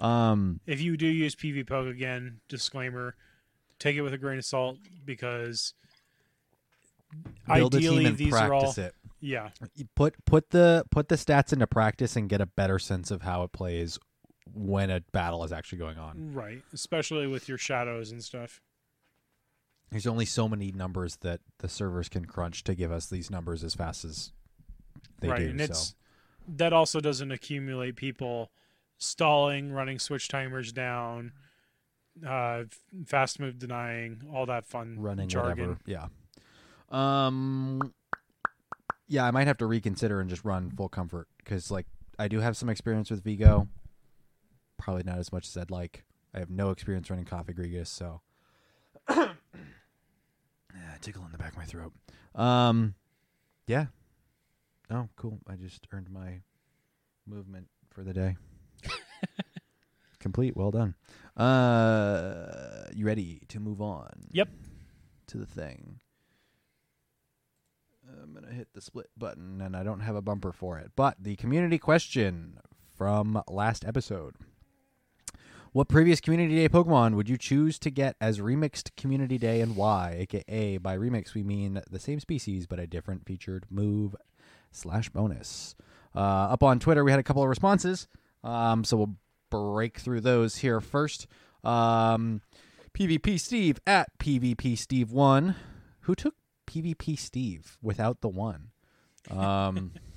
Um, 0.00 0.60
if 0.66 0.80
you 0.80 0.96
do 0.96 1.06
use 1.06 1.34
PvPoke 1.36 1.90
again, 1.90 2.40
disclaimer, 2.48 3.14
take 3.78 3.96
it 3.96 4.02
with 4.02 4.14
a 4.14 4.18
grain 4.18 4.38
of 4.38 4.44
salt 4.44 4.78
because 5.04 5.74
ideally 7.48 8.08
these 8.10 8.32
are 8.32 8.52
all 8.52 8.60
practice 8.60 8.78
it. 8.78 8.94
yeah 9.20 9.48
put 9.96 10.14
put 10.24 10.50
the 10.50 10.84
put 10.92 11.08
the 11.08 11.16
stats 11.16 11.52
into 11.52 11.66
practice 11.66 12.14
and 12.14 12.28
get 12.28 12.40
a 12.40 12.46
better 12.46 12.78
sense 12.78 13.10
of 13.10 13.22
how 13.22 13.42
it 13.42 13.50
plays 13.52 13.98
when 14.54 14.90
a 14.90 15.00
battle 15.12 15.44
is 15.44 15.52
actually 15.52 15.78
going 15.78 15.98
on. 15.98 16.32
right, 16.34 16.62
especially 16.72 17.26
with 17.26 17.48
your 17.48 17.58
shadows 17.58 18.10
and 18.10 18.22
stuff. 18.22 18.60
There's 19.90 20.06
only 20.06 20.24
so 20.24 20.48
many 20.48 20.70
numbers 20.70 21.16
that 21.16 21.40
the 21.58 21.68
servers 21.68 22.08
can 22.08 22.24
crunch 22.24 22.62
to 22.64 22.74
give 22.74 22.92
us 22.92 23.06
these 23.06 23.30
numbers 23.30 23.64
as 23.64 23.74
fast 23.74 24.04
as 24.04 24.32
they 25.20 25.28
right, 25.28 25.38
do. 25.38 25.48
and 25.50 25.60
so. 25.60 25.64
it's 25.64 25.94
that 26.48 26.72
also 26.72 27.00
doesn't 27.00 27.30
accumulate 27.30 27.96
people 27.96 28.50
stalling, 28.98 29.72
running 29.72 29.98
switch 29.98 30.28
timers 30.28 30.72
down, 30.72 31.32
uh, 32.26 32.64
fast 33.06 33.40
move 33.40 33.58
denying, 33.58 34.22
all 34.32 34.46
that 34.46 34.64
fun 34.66 34.96
running 34.98 35.28
jargon. 35.28 35.78
whatever. 35.78 35.80
Yeah. 35.86 36.06
Um. 36.90 37.92
Yeah, 39.08 39.24
I 39.24 39.32
might 39.32 39.48
have 39.48 39.58
to 39.58 39.66
reconsider 39.66 40.20
and 40.20 40.30
just 40.30 40.44
run 40.44 40.70
full 40.70 40.88
comfort 40.88 41.26
because, 41.38 41.68
like, 41.68 41.86
I 42.16 42.28
do 42.28 42.38
have 42.38 42.56
some 42.56 42.68
experience 42.68 43.10
with 43.10 43.24
Vigo. 43.24 43.66
Probably 44.80 45.02
not 45.04 45.18
as 45.18 45.30
much 45.30 45.46
as 45.46 45.56
I'd 45.58 45.70
like. 45.70 46.04
I 46.34 46.38
have 46.38 46.48
no 46.48 46.70
experience 46.70 47.10
running 47.10 47.26
Cofagrigus, 47.26 47.88
so. 47.88 48.22
yeah, 49.10 49.34
tickle 51.02 51.22
in 51.26 51.32
the 51.32 51.38
back 51.38 51.52
of 51.52 51.58
my 51.58 51.64
throat. 51.64 51.92
Um, 52.34 52.94
yeah. 53.66 53.86
Oh, 54.90 55.08
cool! 55.16 55.38
I 55.46 55.56
just 55.56 55.86
earned 55.92 56.10
my 56.10 56.40
movement 57.26 57.68
for 57.90 58.02
the 58.02 58.14
day. 58.14 58.36
Complete. 60.18 60.56
Well 60.56 60.70
done. 60.70 60.94
Uh, 61.36 62.86
you 62.94 63.04
ready 63.04 63.42
to 63.48 63.60
move 63.60 63.82
on? 63.82 64.08
Yep. 64.32 64.48
To 65.28 65.36
the 65.36 65.46
thing. 65.46 66.00
I'm 68.22 68.32
gonna 68.32 68.52
hit 68.52 68.68
the 68.72 68.80
split 68.80 69.10
button, 69.16 69.60
and 69.60 69.76
I 69.76 69.82
don't 69.82 70.00
have 70.00 70.16
a 70.16 70.22
bumper 70.22 70.52
for 70.52 70.78
it. 70.78 70.92
But 70.96 71.16
the 71.20 71.36
community 71.36 71.78
question 71.78 72.58
from 72.96 73.42
last 73.46 73.84
episode: 73.84 74.36
What 75.72 75.86
previous 75.86 76.20
Community 76.20 76.56
Day 76.56 76.68
Pokemon 76.68 77.14
would 77.14 77.28
you 77.28 77.38
choose 77.38 77.78
to 77.78 77.90
get 77.90 78.16
as 78.20 78.40
remixed 78.40 78.96
Community 78.96 79.38
Day, 79.38 79.60
and 79.60 79.76
why? 79.76 80.16
AKA 80.18 80.78
by 80.78 80.98
remix 80.98 81.32
we 81.32 81.44
mean 81.44 81.80
the 81.88 82.00
same 82.00 82.18
species 82.18 82.66
but 82.66 82.80
a 82.80 82.88
different 82.88 83.24
featured 83.24 83.66
move 83.70 84.16
slash 84.72 85.10
bonus. 85.10 85.76
Uh, 86.12 86.18
up 86.18 86.64
on 86.64 86.80
Twitter, 86.80 87.04
we 87.04 87.12
had 87.12 87.20
a 87.20 87.22
couple 87.22 87.44
of 87.44 87.48
responses, 87.48 88.08
um, 88.42 88.82
so 88.82 88.96
we'll 88.96 89.14
break 89.48 89.98
through 89.98 90.22
those 90.22 90.56
here 90.56 90.80
first. 90.80 91.28
Um, 91.62 92.40
PvP 92.92 93.38
Steve 93.38 93.78
at 93.86 94.08
PvP 94.18 94.76
Steve 94.76 95.12
one, 95.12 95.54
who 96.00 96.16
took 96.16 96.34
PvP 96.66 97.16
Steve 97.16 97.78
without 97.80 98.22
the 98.22 98.28
one. 98.28 98.70
Um, 99.30 99.92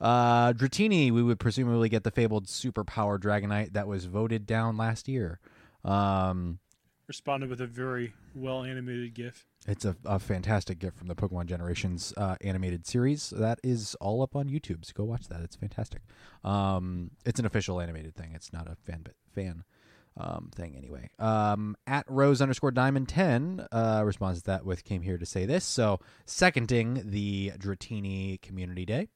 uh, 0.00 0.52
Dratini, 0.52 1.10
we 1.10 1.22
would 1.22 1.38
presumably 1.38 1.88
get 1.88 2.04
the 2.04 2.10
fabled 2.10 2.46
superpower 2.46 3.18
Dragonite 3.18 3.72
that 3.72 3.86
was 3.88 4.04
voted 4.06 4.46
down 4.46 4.76
last 4.76 5.08
year. 5.08 5.40
Um, 5.84 6.58
Responded 7.06 7.48
with 7.48 7.60
a 7.62 7.66
very 7.66 8.12
well 8.34 8.64
animated 8.64 9.14
GIF. 9.14 9.46
it's 9.66 9.86
a, 9.86 9.96
a 10.04 10.18
fantastic 10.18 10.78
GIF 10.78 10.92
from 10.94 11.08
the 11.08 11.14
Pokemon 11.14 11.46
Generations 11.46 12.12
uh, 12.18 12.36
animated 12.42 12.86
series. 12.86 13.30
That 13.30 13.58
is 13.64 13.94
all 13.98 14.20
up 14.20 14.36
on 14.36 14.48
YouTube, 14.48 14.84
so 14.84 14.92
go 14.94 15.04
watch 15.04 15.26
that. 15.28 15.40
It's 15.40 15.56
fantastic. 15.56 16.02
Um, 16.44 17.12
it's 17.24 17.40
an 17.40 17.46
official 17.46 17.80
animated 17.80 18.14
thing. 18.14 18.32
It's 18.34 18.52
not 18.52 18.68
a 18.68 18.76
fan 18.76 19.00
bit 19.04 19.16
fan 19.34 19.64
um, 20.18 20.50
thing 20.54 20.76
anyway. 20.76 21.08
Um, 21.18 21.76
at 21.86 22.04
Rose 22.08 22.42
underscore 22.42 22.72
Diamond 22.72 23.08
ten 23.08 23.66
uh, 23.72 24.02
responds 24.04 24.40
to 24.40 24.46
that 24.46 24.66
with 24.66 24.84
came 24.84 25.00
here 25.00 25.16
to 25.16 25.24
say 25.24 25.46
this. 25.46 25.64
So 25.64 26.00
seconding 26.26 27.10
the 27.10 27.52
Dratini 27.58 28.38
Community 28.42 28.84
Day 28.84 29.08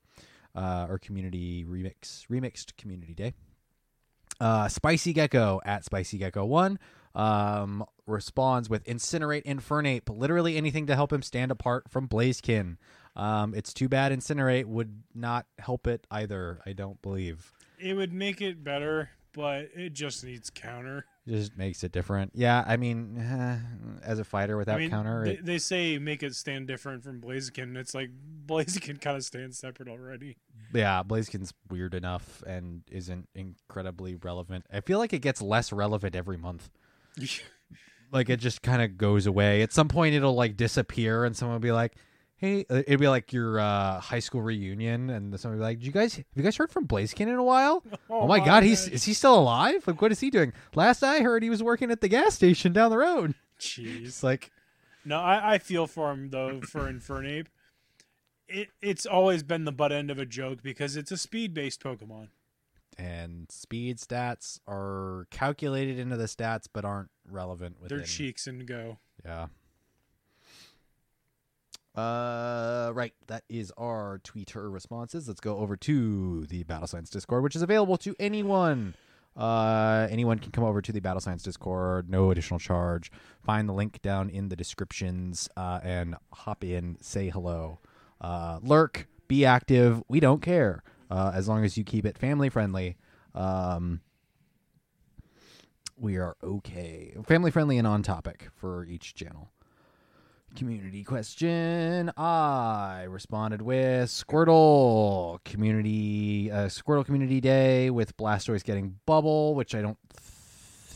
uh, 0.55 0.87
or 0.89 0.99
Community 0.99 1.65
Remix 1.65 2.27
Remixed 2.29 2.77
Community 2.77 3.15
Day. 3.15 3.35
Uh, 4.41 4.69
Spicy 4.69 5.13
Gecko 5.13 5.61
at 5.65 5.85
Spicy 5.85 6.19
Gecko 6.19 6.45
one 6.45 6.79
um, 7.15 7.85
responds 8.07 8.69
with 8.69 8.85
Incinerate 8.85 9.45
Infernape, 9.45 10.09
literally 10.09 10.57
anything 10.57 10.87
to 10.87 10.95
help 10.95 11.13
him 11.13 11.23
stand 11.23 11.51
apart 11.51 11.89
from 11.89 12.09
Blaziken. 12.09 12.77
Um, 13.15 13.55
it's 13.55 13.75
too 13.75 13.89
bad 13.89 14.13
Incinerate 14.13 14.65
would 14.65 15.03
not 15.15 15.47
help 15.59 15.87
it 15.87 16.07
either. 16.11 16.61
I 16.65 16.73
don't 16.73 17.01
believe. 17.03 17.53
It 17.79 17.95
would 17.95 18.13
make 18.13 18.41
it 18.41 18.65
better, 18.65 19.11
but 19.35 19.69
it 19.75 19.93
just 19.93 20.25
needs 20.25 20.51
counter. 20.51 21.05
It 21.27 21.37
just 21.37 21.57
makes 21.57 21.85
it 21.85 21.93
different. 21.93 22.33
Yeah, 22.35 22.65
I 22.67 22.77
mean, 22.77 23.17
eh, 23.17 23.57
as 24.03 24.19
a 24.19 24.25
fighter 24.25 24.57
without 24.57 24.77
I 24.77 24.79
mean, 24.81 24.91
counter, 24.91 25.25
they, 25.25 25.31
it, 25.33 25.45
they 25.45 25.59
say 25.59 25.99
make 25.99 26.23
it 26.23 26.35
stand 26.35 26.67
different 26.67 27.05
from 27.05 27.21
Blaziken. 27.21 27.77
It's 27.77 27.95
like 27.95 28.11
Blaziken 28.47 29.01
kind 29.01 29.17
of 29.17 29.25
stands 29.25 29.59
separate 29.59 29.89
already. 29.89 30.37
yeah, 30.75 31.03
Blaziken's 31.05 31.55
weird 31.71 31.95
enough 31.95 32.43
and 32.45 32.83
isn't 32.91 33.29
incredibly 33.37 34.17
relevant. 34.17 34.67
I 34.73 34.81
feel 34.81 34.99
like 34.99 35.13
it 35.13 35.21
gets 35.21 35.41
less 35.41 35.73
relevant 35.73 36.17
every 36.17 36.37
month. 36.37 36.71
like 38.13 38.29
it 38.29 38.41
just 38.41 38.63
kind 38.63 38.83
of 38.83 38.99
goes 38.99 39.27
away. 39.27 39.63
At 39.63 39.73
some 39.73 39.89
point, 39.89 40.15
it'll 40.15 40.35
like 40.35 40.57
disappear, 40.57 41.25
and 41.25 41.37
someone 41.37 41.55
will 41.55 41.61
be 41.61 41.73
like, 41.73 41.95
"Hey," 42.43 42.67
uh, 42.69 42.83
it'd 42.87 42.99
be 43.01 43.09
like 43.09 43.33
your 43.33 43.59
uh, 43.61 44.01
high 44.01 44.19
school 44.19 44.43
reunion, 44.43 45.09
and 45.11 45.31
be 45.31 45.49
like, 45.49 45.79
"Did 45.79 45.87
you 45.87 45.93
guys 45.93 46.17
have 46.17 46.25
you 46.35 46.43
guys 46.43 46.57
heard 46.57 46.71
from 46.73 46.87
Blaziken 46.89 47.29
in 47.29 47.37
a 47.37 47.43
while? 47.43 47.83
Oh, 48.11 48.27
my 48.27 48.45
god, 48.45 48.63
he's 48.63 48.89
is 48.89 49.05
he 49.05 49.15
still 49.15 49.39
alive? 49.39 49.87
Like, 49.87 50.03
what 50.03 50.13
is 50.13 50.21
he 50.21 50.29
doing? 50.29 50.53
Last 50.75 51.03
I 51.03 51.21
heard, 51.21 51.43
he 51.43 51.49
was 51.51 51.63
working 51.63 51.91
at 51.91 52.01
the 52.03 52.09
gas 52.09 52.35
station 52.35 52.73
down 52.73 52.91
the 52.91 52.99
road. 52.99 53.35
Jeez. 53.59 54.05
It's 54.07 54.23
like, 54.31 54.51
No, 55.05 55.19
I, 55.19 55.55
I 55.55 55.59
feel 55.59 55.87
for 55.87 56.11
him 56.11 56.29
though 56.31 56.61
for 56.61 56.93
Infernape. 56.93 57.47
It 58.49 58.69
it's 58.83 59.07
always 59.07 59.43
been 59.43 59.65
the 59.65 59.73
butt 59.73 59.93
end 59.93 60.11
of 60.11 60.19
a 60.19 60.27
joke 60.27 60.63
because 60.63 60.97
it's 60.97 61.11
a 61.11 61.17
speed 61.17 61.55
based 61.55 61.83
Pokemon. 61.83 62.29
and 62.99 63.51
speed 63.51 63.99
stats 63.99 64.61
are 64.67 65.27
calculated 65.31 65.99
into 65.99 66.17
the 66.17 66.27
stats, 66.27 66.67
but 66.71 66.85
aren't 66.85 67.11
relevant 67.27 67.81
within. 67.81 67.99
They're 67.99 68.07
cheeks 68.07 68.47
and 68.47 68.67
go. 68.67 68.99
Yeah. 69.25 69.47
Uh, 71.95 72.91
right. 72.95 73.13
That 73.27 73.45
is 73.49 73.73
our 73.77 74.21
Twitter 74.25 74.71
responses. 74.71 75.29
Let's 75.29 75.41
go 75.41 75.59
over 75.59 75.77
to 75.77 76.47
the 76.47 76.63
Battle 76.65 76.87
Science 76.87 77.11
Discord, 77.11 77.43
which 77.43 77.57
is 77.57 77.63
available 77.63 77.97
to 77.99 78.17
anyone. 78.19 78.95
Uh, 79.37 80.07
anyone 80.11 80.39
can 80.39 80.53
come 80.53 80.65
over 80.65 80.83
to 80.83 80.93
the 80.93 81.01
Battle 81.01 81.21
Science 81.21 81.43
Discord, 81.43 82.11
no 82.11 82.31
additional 82.31 82.61
charge. 82.61 83.11
Find 83.43 83.69
the 83.69 83.73
link 83.73 84.03
down 84.03 84.29
in 84.29 84.49
the 84.49 84.57
descriptions 84.57 85.49
uh, 85.57 85.81
and 85.83 86.17
hop 86.33 86.65
in, 86.65 86.99
say 87.01 87.31
hello. 87.31 87.79
Uh, 88.21 88.59
lurk, 88.63 89.09
be 89.29 89.45
active. 89.45 90.03
We 90.09 90.21
don't 90.21 90.43
care 90.43 90.83
uh, 91.11 91.33
as 91.35 91.49
long 91.49 91.65
as 91.65 91.77
you 91.77 91.85
keep 91.85 92.05
it 92.05 92.19
family 92.19 92.51
friendly. 92.51 92.97
Um, 93.35 94.01
we 95.97 96.19
are 96.19 96.37
okay. 96.43 97.15
Family 97.27 97.51
friendly 97.51 97.79
and 97.79 97.87
on 97.87 98.03
topic 98.03 98.49
for 98.55 98.85
each 98.85 99.15
channel. 99.15 99.51
Community 100.57 101.03
question. 101.03 102.13
I 102.17 103.05
responded 103.09 103.63
with 103.63 104.09
Squirtle 104.09 105.43
community 105.45 106.51
uh, 106.51 106.67
Squirtle 106.67 107.05
Community 107.05 107.41
Day 107.41 107.91
with 107.91 108.17
Blastoise 108.17 108.63
getting 108.63 108.97
bubble, 109.07 109.55
which 109.55 109.75
I 109.75 109.83
don't. 109.83 109.99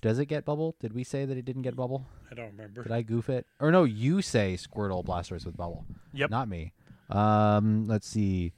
Does 0.02 0.18
it 0.18 0.26
get 0.26 0.44
bubble? 0.44 0.76
Did 0.80 0.92
we 0.92 1.04
say 1.04 1.24
that 1.24 1.36
it 1.36 1.44
didn't 1.44 1.62
get 1.62 1.74
bubble? 1.74 2.06
I 2.30 2.34
don't 2.34 2.48
remember. 2.52 2.82
Did 2.82 2.92
I 2.92 3.02
goof 3.02 3.28
it? 3.28 3.46
Or 3.58 3.70
no, 3.72 3.84
you 3.84 4.22
say 4.22 4.54
Squirtle 4.54 5.04
Blastoise 5.04 5.46
with 5.46 5.56
bubble. 5.56 5.84
Yep. 6.12 6.30
Not 6.30 6.48
me. 6.48 6.72
Um, 7.10 7.86
let's 7.86 8.06
see. 8.06 8.52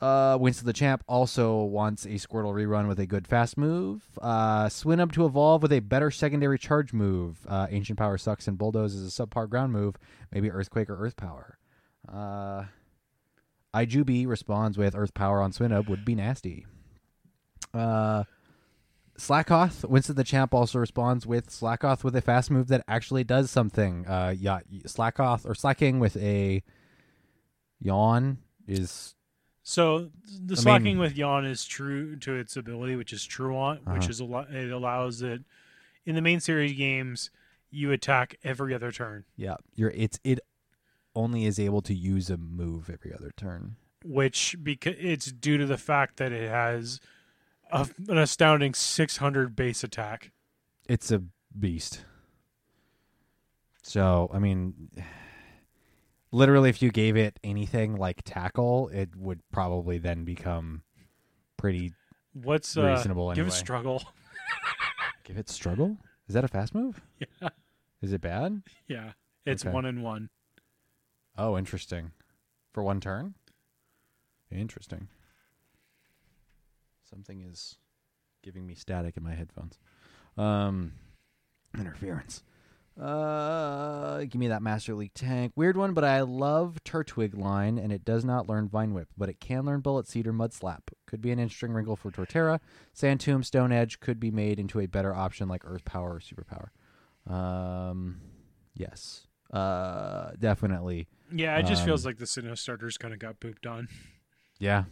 Uh, 0.00 0.36
Winston 0.38 0.66
the 0.66 0.74
Champ 0.74 1.02
also 1.06 1.62
wants 1.62 2.04
a 2.04 2.10
Squirtle 2.10 2.52
rerun 2.52 2.86
with 2.86 2.98
a 3.00 3.06
good 3.06 3.26
fast 3.26 3.56
move. 3.56 4.02
Uh, 4.20 4.66
Swinub 4.66 5.12
to 5.12 5.24
evolve 5.24 5.62
with 5.62 5.72
a 5.72 5.80
better 5.80 6.10
secondary 6.10 6.58
charge 6.58 6.92
move. 6.92 7.38
Uh, 7.48 7.66
Ancient 7.70 7.98
Power 7.98 8.18
sucks 8.18 8.46
and 8.46 8.58
Bulldoze 8.58 8.94
is 8.94 9.18
a 9.18 9.26
subpar 9.26 9.48
ground 9.48 9.72
move. 9.72 9.96
Maybe 10.32 10.50
Earthquake 10.50 10.90
or 10.90 11.02
Earth 11.02 11.16
Power. 11.16 11.58
Uh, 12.06 12.64
Ijubi 13.74 14.26
responds 14.26 14.76
with 14.76 14.94
Earth 14.94 15.14
Power 15.14 15.40
on 15.40 15.52
Swinub 15.52 15.88
would 15.88 16.04
be 16.04 16.14
nasty. 16.14 16.66
Uh, 17.72 18.24
Slakoth, 19.18 19.88
Winston 19.88 20.16
the 20.16 20.24
Champ 20.24 20.52
also 20.52 20.78
responds 20.78 21.26
with 21.26 21.48
Slakoth 21.48 22.04
with 22.04 22.14
a 22.16 22.20
fast 22.20 22.50
move 22.50 22.68
that 22.68 22.84
actually 22.86 23.24
does 23.24 23.50
something. 23.50 24.06
Uh, 24.06 24.34
yeah, 24.36 24.60
Slakoth 24.84 25.48
or 25.48 25.54
Slaking 25.54 26.00
with 26.00 26.16
a 26.18 26.62
yawn 27.80 28.38
is 28.68 29.15
So 29.68 30.10
the 30.44 30.54
I 30.54 30.60
Slaking 30.60 30.84
mean- 30.84 30.98
with 31.00 31.16
yawn 31.16 31.44
is 31.44 31.64
true 31.64 32.14
to 32.20 32.36
its 32.36 32.56
ability, 32.56 32.94
which 32.94 33.12
is 33.12 33.24
true 33.24 33.56
on, 33.56 33.78
which 33.78 33.86
Uh-huh. 34.04 34.08
is 34.10 34.20
a 34.20 34.24
lot. 34.24 34.48
it 34.54 34.70
allows 34.70 35.22
it 35.22 35.42
in 36.04 36.14
the 36.14 36.22
main 36.22 36.38
series 36.38 36.74
games. 36.74 37.30
You 37.68 37.90
attack 37.90 38.36
every 38.44 38.72
other 38.72 38.92
turn, 38.92 39.24
yeah. 39.34 39.56
You're 39.74 39.90
it's 39.90 40.20
it 40.22 40.38
only 41.16 41.46
is 41.46 41.58
able 41.58 41.82
to 41.82 41.92
use 41.94 42.30
a 42.30 42.36
move 42.36 42.88
every 42.88 43.12
other 43.12 43.32
turn. 43.36 43.74
which 44.04 44.54
because 44.62 44.94
it's 45.00 45.32
due 45.32 45.58
to 45.58 45.66
the 45.66 45.76
fact 45.76 46.18
that 46.18 46.30
it 46.30 46.48
has 46.48 47.00
a, 47.72 47.88
an 48.06 48.18
astounding 48.18 48.72
600 48.72 49.56
base 49.56 49.82
attack. 49.82 50.30
It's 50.88 51.10
a 51.10 51.24
beast. 51.58 52.04
So 53.82 54.30
I 54.32 54.38
mean, 54.38 54.90
literally, 56.32 56.68
if 56.70 56.80
you 56.82 56.90
gave 56.90 57.16
it 57.16 57.38
anything 57.44 57.96
like 57.96 58.22
tackle, 58.24 58.88
it 58.88 59.14
would 59.16 59.40
probably 59.52 59.98
then 59.98 60.24
become 60.24 60.82
pretty. 61.56 61.92
What's 62.32 62.76
uh, 62.76 62.82
Reasonable 62.84 63.30
Give 63.30 63.38
anyway. 63.46 63.48
it 63.48 63.58
struggle. 63.58 64.02
Give 65.24 65.38
it 65.38 65.48
struggle. 65.48 65.96
Is 66.28 66.34
that 66.34 66.44
a 66.44 66.48
fast 66.48 66.74
move? 66.74 67.00
Yeah. 67.40 67.48
Is 68.02 68.12
it 68.12 68.20
bad? 68.20 68.62
yeah, 68.88 69.12
it's 69.44 69.64
Okay. 69.64 69.72
one 69.72 69.84
and 69.86 70.02
one. 70.02 70.28
Oh, 71.38 71.56
interesting. 71.56 72.12
For 72.72 72.82
one 72.82 73.00
turn? 73.00 73.34
Interesting. 74.50 75.08
Something 77.08 77.40
is 77.42 77.76
giving 78.42 78.66
me 78.66 78.74
static 78.74 79.16
in 79.16 79.22
my 79.22 79.34
headphones. 79.34 79.78
Um 80.36 80.92
interference. 81.76 82.42
Uh 83.00 84.20
give 84.20 84.36
me 84.36 84.48
that 84.48 84.62
Master 84.62 84.94
League 84.94 85.12
tank. 85.14 85.52
Weird 85.54 85.76
one, 85.76 85.92
but 85.92 86.02
I 86.04 86.22
love 86.22 86.78
Turtwig 86.84 87.36
line 87.38 87.78
and 87.78 87.92
it 87.92 88.04
does 88.04 88.24
not 88.24 88.48
learn 88.48 88.68
Vine 88.68 88.94
Whip, 88.94 89.08
but 89.18 89.28
it 89.28 89.38
can 89.38 89.64
learn 89.66 89.80
Bullet 89.80 90.08
Seed 90.08 90.26
or 90.26 90.32
Mud 90.32 90.52
Slap. 90.54 90.90
Could 91.06 91.20
be 91.20 91.30
an 91.30 91.38
interesting 91.38 91.72
wrinkle 91.72 91.96
for 91.96 92.10
Torterra. 92.10 92.58
Sand 92.94 93.20
Tomb, 93.20 93.42
Stone 93.42 93.70
Edge 93.72 94.00
could 94.00 94.18
be 94.18 94.30
made 94.30 94.58
into 94.58 94.80
a 94.80 94.86
better 94.86 95.14
option 95.14 95.46
like 95.48 95.62
Earth 95.64 95.84
Power 95.84 96.14
or 96.14 96.20
Superpower. 96.20 96.68
Um 97.30 98.20
yes. 98.74 99.26
Uh 99.52 100.30
definitely 100.38 101.06
Yeah, 101.30 101.58
it 101.58 101.66
just 101.66 101.84
feels 101.84 102.04
Um, 102.06 102.10
like 102.10 102.18
the 102.18 102.24
Sinnoh 102.24 102.56
starters 102.56 102.96
kind 102.96 103.12
of 103.12 103.20
got 103.20 103.40
pooped 103.40 103.66
on. 103.66 103.88
Yeah. 104.58 104.84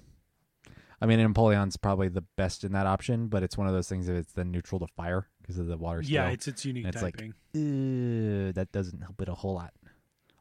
I 1.01 1.07
mean, 1.07 1.19
Empoleon's 1.21 1.77
probably 1.77 2.09
the 2.09 2.23
best 2.37 2.65
in 2.65 2.73
that 2.73 2.87
option, 2.87 3.29
but 3.29 3.43
it's 3.43 3.59
one 3.59 3.67
of 3.67 3.73
those 3.75 3.89
things 3.89 4.07
that 4.07 4.15
it's 4.17 4.33
then 4.33 4.51
neutral 4.51 4.79
to 4.79 4.87
fire 4.97 5.29
because 5.45 5.59
of 5.59 5.67
the 5.67 5.77
water 5.77 6.01
Yeah, 6.03 6.31
it's 6.31 6.49
its 6.49 6.65
unique 6.65 6.87
it's 6.87 7.03
like- 7.03 7.17
typing. 7.17 7.35
Uh, 7.55 8.53
that 8.53 8.69
doesn't 8.73 9.01
help 9.03 9.21
it 9.21 9.29
a 9.29 9.35
whole 9.35 9.55
lot. 9.55 9.73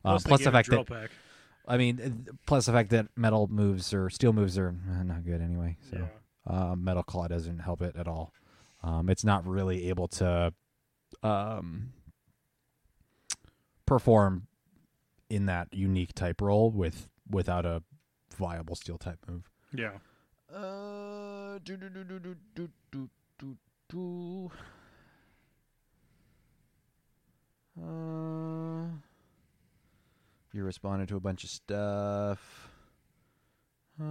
Uh, 0.05 0.11
Plus, 0.11 0.23
plus 0.23 0.43
the 0.43 0.51
fact 0.51 0.69
that 0.69 0.87
pack. 0.87 1.11
I 1.67 1.77
mean, 1.77 2.27
plus 2.45 2.65
the 2.65 2.71
fact 2.73 2.89
that 2.89 3.07
metal 3.15 3.47
moves 3.47 3.93
or 3.93 4.09
steel 4.09 4.33
moves 4.33 4.57
are 4.57 4.69
uh, 4.91 5.03
not 5.03 5.23
good 5.23 5.41
anyway. 5.41 5.77
So 5.91 5.97
Yeah. 5.97 6.71
uh, 6.71 6.75
metal 6.75 7.03
claw 7.03 7.27
doesn't 7.27 7.59
help 7.59 7.81
it 7.81 7.95
at 7.95 8.07
all. 8.07 8.33
Um, 8.81 9.09
it's 9.09 9.23
not 9.23 9.45
really 9.47 9.87
able 9.89 10.07
to 10.09 10.53
um, 11.21 11.93
perform 13.85 14.47
in 15.29 15.45
that 15.45 15.67
unique 15.73 16.13
type 16.13 16.41
role 16.41 16.69
with 16.71 17.07
without 17.29 17.65
a 17.65 17.81
viable 18.37 18.75
steel 18.75 18.97
type 18.97 19.19
move. 19.27 19.49
Yeah. 19.73 19.91
Uh, 20.53 21.59
do, 21.63 21.77
do, 21.77 21.89
do, 21.89 22.03
do, 22.03 22.35
do, 22.55 22.69
do, 22.91 23.09
do. 23.89 24.51
Uh, 27.81 28.85
you 30.53 30.63
responded 30.63 31.07
to 31.09 31.15
a 31.15 31.19
bunch 31.19 31.43
of 31.43 31.49
stuff. 31.49 32.69
Uh, 33.99 34.05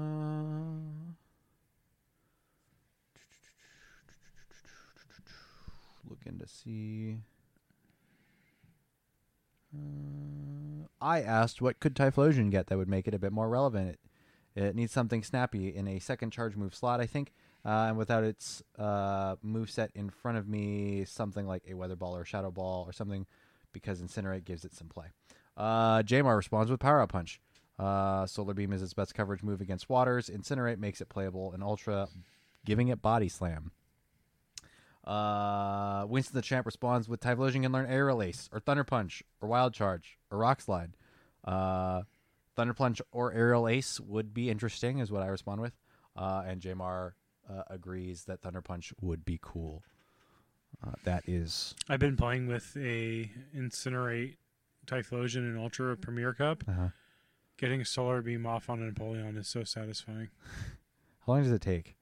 looking 6.09 6.39
to 6.39 6.47
see. 6.47 7.18
Uh, 9.74 10.86
I 11.01 11.22
asked 11.22 11.62
what 11.62 11.80
could 11.80 11.94
Typhlosion 11.94 12.51
get 12.51 12.66
that 12.66 12.78
would 12.78 12.89
make 12.89 13.09
it 13.09 13.14
a 13.14 13.18
bit 13.18 13.32
more 13.32 13.48
relevant. 13.48 13.98
It, 14.55 14.64
it 14.64 14.76
needs 14.76 14.93
something 14.93 15.22
snappy 15.22 15.74
in 15.74 15.89
a 15.89 15.98
second 15.98 16.30
charge 16.32 16.56
move 16.56 16.74
slot, 16.74 17.01
I 17.01 17.06
think. 17.06 17.32
Uh, 17.64 17.86
and 17.89 17.97
without 17.97 18.24
its 18.24 18.62
uh, 18.76 19.36
move 19.40 19.70
set 19.70 19.93
in 19.94 20.10
front 20.10 20.36
of 20.36 20.48
me, 20.48 21.05
something 21.05 21.47
like 21.47 21.62
a 21.70 21.74
Weather 21.74 21.94
Ball 21.94 22.16
or 22.16 22.24
Shadow 22.24 22.51
Ball 22.51 22.84
or 22.86 22.93
something, 22.93 23.24
because 23.72 24.00
Incinerate 24.00 24.44
gives 24.44 24.64
it 24.64 24.74
some 24.74 24.88
play. 24.88 25.06
Uh, 25.56 26.02
Jamar 26.02 26.36
responds 26.36 26.70
with 26.70 26.80
Power 26.80 27.00
Up 27.00 27.12
Punch. 27.12 27.40
Uh, 27.78 28.26
Solar 28.26 28.54
Beam 28.54 28.72
is 28.72 28.82
its 28.82 28.94
best 28.94 29.14
coverage 29.14 29.42
move 29.42 29.60
against 29.60 29.88
Waters. 29.88 30.28
Incinerate 30.28 30.78
makes 30.78 31.00
it 31.00 31.08
playable 31.08 31.52
in 31.52 31.62
Ultra, 31.62 32.08
giving 32.64 32.88
it 32.88 33.02
Body 33.02 33.28
Slam. 33.28 33.72
Uh, 35.04 36.06
Winston 36.08 36.36
the 36.36 36.42
Champ 36.42 36.64
responds 36.64 37.08
with 37.08 37.20
Typhlosion 37.20 37.62
can 37.62 37.72
learn 37.72 37.86
Aerial 37.86 38.22
Ace, 38.22 38.48
or 38.52 38.60
Thunder 38.60 38.84
Punch, 38.84 39.22
or 39.40 39.48
Wild 39.48 39.74
Charge, 39.74 40.16
or 40.30 40.38
Rock 40.38 40.60
Slide. 40.60 40.92
Uh, 41.44 42.02
Thunder 42.54 42.74
Punch 42.74 43.02
or 43.10 43.32
Aerial 43.32 43.66
Ace 43.66 43.98
would 43.98 44.32
be 44.32 44.50
interesting, 44.50 44.98
is 44.98 45.10
what 45.10 45.22
I 45.22 45.26
respond 45.26 45.60
with. 45.60 45.72
Uh, 46.14 46.44
and 46.46 46.60
Jamar 46.60 47.12
uh, 47.50 47.62
agrees 47.68 48.24
that 48.24 48.42
Thunder 48.42 48.60
Punch 48.60 48.92
would 49.00 49.24
be 49.24 49.38
cool. 49.42 49.82
Uh, 50.84 50.92
that 51.04 51.28
is. 51.28 51.74
I've 51.88 52.00
been 52.00 52.16
playing 52.16 52.46
with 52.46 52.76
a 52.76 53.30
Incinerate 53.56 54.36
Typhlosion 54.86 55.38
and 55.38 55.58
Ultra 55.58 55.96
Premier 55.96 56.32
Cup. 56.32 56.64
Uh-huh. 56.68 56.88
Getting 57.56 57.80
a 57.80 57.84
Solar 57.84 58.22
Beam 58.22 58.46
off 58.46 58.68
on 58.68 58.82
a 58.82 58.90
Empoleon 58.90 59.38
is 59.38 59.46
so 59.48 59.62
satisfying. 59.64 60.28
How 61.26 61.34
long 61.34 61.42
does 61.44 61.52
it 61.52 61.62
take? 61.62 61.96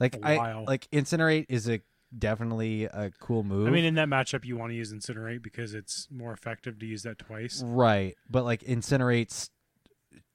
Like 0.00 0.16
A 0.16 0.26
I 0.26 0.62
like 0.62 0.88
Incinerate 0.90 1.46
is 1.48 1.68
a 1.68 1.80
definitely 2.16 2.84
a 2.84 3.10
cool 3.20 3.42
move. 3.42 3.66
I 3.68 3.70
mean, 3.70 3.84
in 3.84 3.94
that 3.96 4.08
matchup, 4.08 4.44
you 4.44 4.56
want 4.56 4.70
to 4.70 4.76
use 4.76 4.92
Incinerate 4.92 5.42
because 5.42 5.74
it's 5.74 6.08
more 6.10 6.32
effective 6.32 6.78
to 6.78 6.86
use 6.86 7.02
that 7.02 7.18
twice. 7.18 7.62
right, 7.64 8.14
but 8.30 8.44
like 8.44 8.62
Incinerate's 8.62 9.50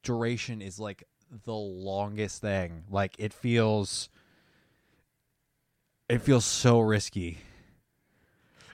duration 0.03 0.61
is 0.61 0.79
like 0.79 1.03
the 1.45 1.53
longest 1.53 2.41
thing. 2.41 2.83
Like 2.89 3.15
it 3.17 3.33
feels, 3.33 4.09
it 6.07 6.21
feels 6.21 6.45
so 6.45 6.79
risky. 6.79 7.39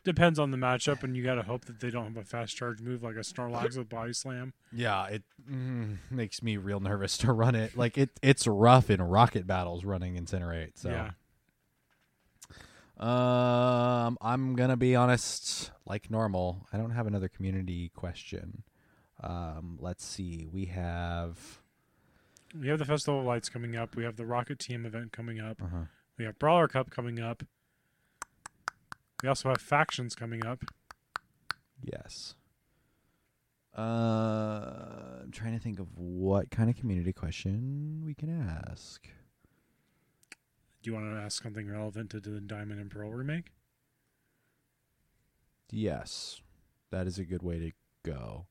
Depends 0.05 0.37
on 0.39 0.51
the 0.51 0.57
matchup, 0.57 1.03
and 1.03 1.17
you 1.17 1.23
got 1.23 1.35
to 1.35 1.41
hope 1.43 1.65
that 1.65 1.79
they 1.79 1.89
don't 1.89 2.05
have 2.05 2.17
a 2.17 2.23
fast 2.23 2.55
charge 2.55 2.79
move 2.79 3.01
like 3.03 3.15
a 3.15 3.19
Snorlax 3.19 3.75
with 3.75 3.89
Body 3.89 4.13
Slam. 4.13 4.53
Yeah, 4.71 5.07
it 5.07 5.23
mm, 5.51 5.97
makes 6.11 6.41
me 6.43 6.57
real 6.57 6.79
nervous 6.79 7.17
to 7.17 7.33
run 7.33 7.55
it. 7.55 7.75
Like 7.75 7.97
it, 7.97 8.11
it's 8.21 8.45
rough 8.45 8.89
in 8.91 9.01
rocket 9.01 9.47
battles 9.47 9.83
running 9.83 10.15
Incinerate. 10.15 10.73
So, 10.75 10.89
Yeah. 10.91 11.09
um, 14.05 14.17
I'm 14.21 14.55
gonna 14.55 14.77
be 14.77 14.95
honest, 14.95 15.71
like 15.85 16.09
normal. 16.11 16.67
I 16.71 16.77
don't 16.77 16.91
have 16.91 17.07
another 17.07 17.27
community 17.27 17.89
question. 17.89 18.63
Um, 19.21 19.77
let's 19.81 20.05
see. 20.05 20.47
We 20.51 20.65
have. 20.65 21.61
We 22.59 22.67
have 22.69 22.79
the 22.79 22.85
Festival 22.85 23.21
of 23.21 23.25
Lights 23.25 23.49
coming 23.49 23.75
up. 23.75 23.95
We 23.95 24.03
have 24.03 24.15
the 24.17 24.25
Rocket 24.25 24.59
Team 24.59 24.85
event 24.85 25.11
coming 25.11 25.39
up. 25.39 25.61
Uh-huh. 25.61 25.85
We 26.17 26.25
have 26.25 26.39
Brawler 26.39 26.67
Cup 26.67 26.89
coming 26.89 27.19
up. 27.19 27.43
We 29.23 29.29
also 29.29 29.49
have 29.49 29.61
factions 29.61 30.15
coming 30.15 30.45
up. 30.45 30.63
Yes. 31.81 32.35
Uh, 33.77 35.21
I'm 35.23 35.31
trying 35.31 35.53
to 35.53 35.59
think 35.59 35.79
of 35.79 35.87
what 35.97 36.49
kind 36.49 36.69
of 36.69 36.77
community 36.77 37.11
question 37.11 38.03
we 38.05 38.13
can 38.13 38.29
ask. 38.69 39.07
Do 40.81 40.91
you 40.91 40.93
want 40.93 41.11
to 41.13 41.19
ask 41.19 41.41
something 41.41 41.67
relevant 41.67 42.09
to 42.11 42.19
the 42.19 42.39
Diamond 42.39 42.79
and 42.79 42.91
Pearl 42.91 43.11
remake? 43.11 43.51
Yes, 45.71 46.41
that 46.91 47.07
is 47.07 47.17
a 47.17 47.25
good 47.25 47.41
way 47.41 47.59
to 47.59 47.71
go. 48.03 48.45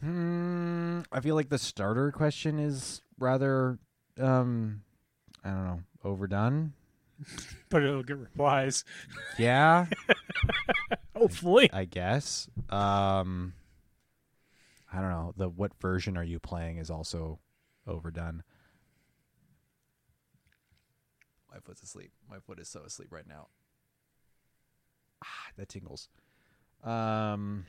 Hmm, 0.00 1.00
I 1.12 1.20
feel 1.20 1.36
like 1.36 1.48
the 1.48 1.58
starter 1.58 2.10
question 2.10 2.58
is 2.58 3.02
rather, 3.18 3.78
um, 4.18 4.82
I 5.44 5.50
don't 5.50 5.64
know, 5.64 5.80
overdone. 6.04 6.72
But 7.68 7.82
it'll 7.84 8.02
get 8.02 8.18
replies. 8.18 8.84
Yeah, 9.38 9.86
Hopefully. 11.16 11.70
I 11.72 11.86
guess. 11.86 12.46
Um, 12.68 13.54
I 14.92 15.00
don't 15.00 15.08
know. 15.08 15.32
The 15.38 15.48
what 15.48 15.72
version 15.80 16.18
are 16.18 16.24
you 16.24 16.38
playing 16.38 16.76
is 16.76 16.90
also 16.90 17.38
overdone. 17.86 18.42
My 21.50 21.60
foot's 21.60 21.82
asleep. 21.82 22.12
My 22.28 22.40
foot 22.40 22.58
is 22.58 22.68
so 22.68 22.80
asleep 22.82 23.08
right 23.10 23.26
now. 23.26 23.48
Ah, 25.24 25.48
that 25.56 25.70
tingles. 25.70 26.08
Um, 26.84 27.64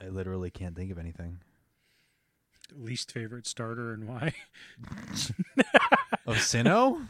I 0.00 0.08
literally 0.08 0.50
can't 0.50 0.74
think 0.74 0.90
of 0.90 0.98
anything. 0.98 1.38
Least 2.74 3.12
favorite 3.12 3.46
starter 3.46 3.92
and 3.92 4.08
why? 4.08 4.34
Of 6.26 6.36
Sinnoh? 6.36 7.06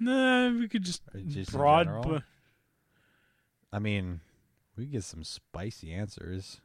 Nah, 0.00 0.50
we 0.50 0.68
could 0.68 0.82
just 0.84 1.02
just 1.26 1.52
broad. 1.52 2.22
I 3.72 3.78
mean, 3.78 4.20
we 4.76 4.84
could 4.84 4.92
get 4.92 5.04
some 5.04 5.24
spicy 5.24 5.92
answers. 5.92 6.60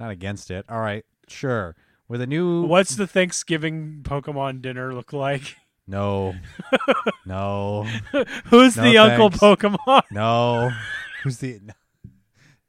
Not 0.00 0.10
against 0.10 0.50
it. 0.50 0.64
All 0.68 0.80
right, 0.80 1.04
sure. 1.28 1.74
With 2.08 2.20
a 2.20 2.26
new 2.26 2.62
What's 2.66 2.96
the 2.96 3.06
Thanksgiving 3.06 4.00
Pokemon 4.02 4.62
dinner 4.62 4.94
look 4.94 5.12
like? 5.12 5.56
no, 5.86 6.34
no, 7.26 7.84
Who's 8.46 8.76
No, 8.76 8.82
the 8.82 8.98
Uncle. 8.98 9.30
Pokemon? 9.30 10.02
no. 10.10 10.70
Who's 11.24 11.38
the 11.38 11.60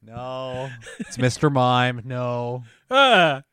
no? 0.01 0.69
It's 0.99 1.17
Mr. 1.17 1.51
Mime. 1.51 2.01
No. 2.05 2.63
Ah, 2.91 3.43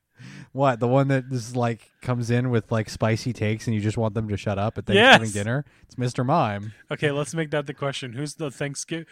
What 0.57 0.81
the 0.81 0.89
one 0.89 1.09
that 1.09 1.29
just 1.29 1.55
like 1.55 1.91
comes 2.01 2.31
in 2.31 2.49
with 2.49 2.73
like 2.73 2.89
spicy 2.89 3.33
takes 3.35 3.67
and 3.67 3.75
you 3.75 3.81
just 3.83 3.99
want 3.99 4.15
them 4.15 4.27
to 4.29 4.37
shut 4.39 4.59
up 4.59 4.79
at 4.79 4.89
Yes. 4.89 5.19
Thanksgiving 5.19 5.45
dinner? 5.45 5.65
It's 5.83 5.97
Mr. 5.97 6.25
Mime. 6.25 6.73
okay, 6.91 7.11
let's 7.11 7.35
make 7.35 7.51
that 7.51 7.67
the 7.67 7.75
question. 7.75 8.15
Who's 8.15 8.35
the 8.37 8.51
Thanksgiving? 8.51 9.05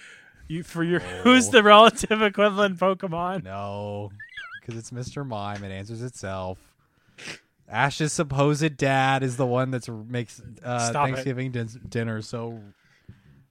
You 0.48 0.62
for 0.62 0.82
your 0.82 1.00
who's 1.00 1.48
Oh. 1.48 1.52
the 1.52 1.62
relative 1.62 2.22
equivalent 2.22 2.78
Pokemon? 2.78 3.44
No, 3.44 4.10
because 4.60 4.76
it's 4.78 4.90
Mr. 4.90 5.26
Mime. 5.26 5.62
It 5.64 5.70
answers 5.70 6.02
itself. 6.02 6.58
Ash's 7.68 8.12
supposed 8.12 8.76
dad 8.76 9.22
is 9.22 9.36
the 9.36 9.46
one 9.46 9.70
that's 9.70 9.88
makes 9.88 10.40
uh, 10.62 10.78
Stop 10.90 11.08
it. 11.08 11.12
Thanksgiving 11.12 11.50
din- 11.50 11.80
dinner 11.88 12.20
so 12.22 12.60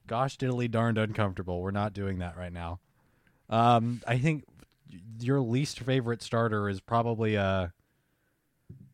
gosh 0.08 0.38
diddly 0.38 0.70
darned 0.70 0.98
uncomfortable. 0.98 1.62
We're 1.62 1.72
not 1.72 1.94
doing 1.94 2.20
that 2.20 2.38
right 2.38 2.54
now. 2.54 2.80
Um, 3.50 4.02
I 4.08 4.18
think 4.18 4.46
your 5.20 5.40
least 5.42 5.80
favorite 5.80 6.22
starter 6.22 6.70
is 6.70 6.80
probably 6.80 7.36
a 7.36 7.72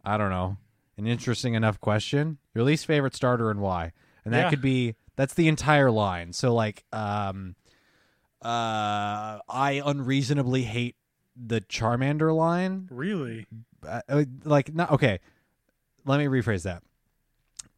I 0.10 0.18
don't 0.18 0.30
know 0.31 0.57
an 0.98 1.07
interesting 1.07 1.53
enough 1.53 1.80
question. 1.80 2.38
Your 2.53 2.64
least 2.65 2.86
favorite 2.86 3.15
starter 3.15 3.49
and 3.49 3.61
why? 3.61 3.94
And 4.26 4.34
that 4.34 4.45
Yeah. 4.45 4.49
could 4.49 4.61
be 4.61 4.95
that's 5.15 5.34
the 5.34 5.48
entire 5.48 5.90
line. 5.91 6.34
So 6.34 6.53
like 6.53 6.84
um 6.91 7.56
uh 8.41 9.40
I 9.49 9.81
unreasonably 9.86 10.64
hate 10.64 10.95
the 11.36 11.61
Charmander 11.61 12.36
line. 12.36 12.90
Really? 12.91 13.48
Uh, 13.88 14.02
uh, 14.10 14.26
like 14.44 14.73
not 14.73 14.91
okay. 14.91 15.19
Let 16.06 16.19
me 16.19 16.26
rephrase 16.26 16.64
that. 16.64 16.84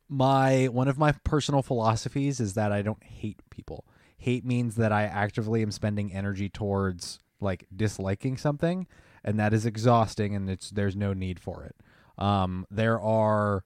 My 0.09 0.67
one 0.67 0.87
of 0.87 0.97
my 0.97 1.13
personal 1.23 1.61
philosophies 1.61 2.39
is 2.39 2.55
that 2.55 2.71
I 2.71 2.81
don't 2.81 3.03
hate 3.03 3.39
people. 3.49 3.85
Hate 4.17 4.43
means 4.45 4.75
that 4.75 4.91
I 4.91 5.03
actively 5.03 5.61
am 5.61 5.71
spending 5.71 6.11
energy 6.11 6.49
towards 6.49 7.19
like 7.39 7.65
disliking 7.75 8.37
something 8.37 8.87
and 9.23 9.39
that 9.39 9.53
is 9.53 9.65
exhausting 9.65 10.35
and 10.35 10.49
it's 10.49 10.69
there's 10.71 10.95
no 10.95 11.13
need 11.13 11.39
for 11.39 11.63
it. 11.63 11.75
Um 12.17 12.65
there 12.69 12.99
are 12.99 13.63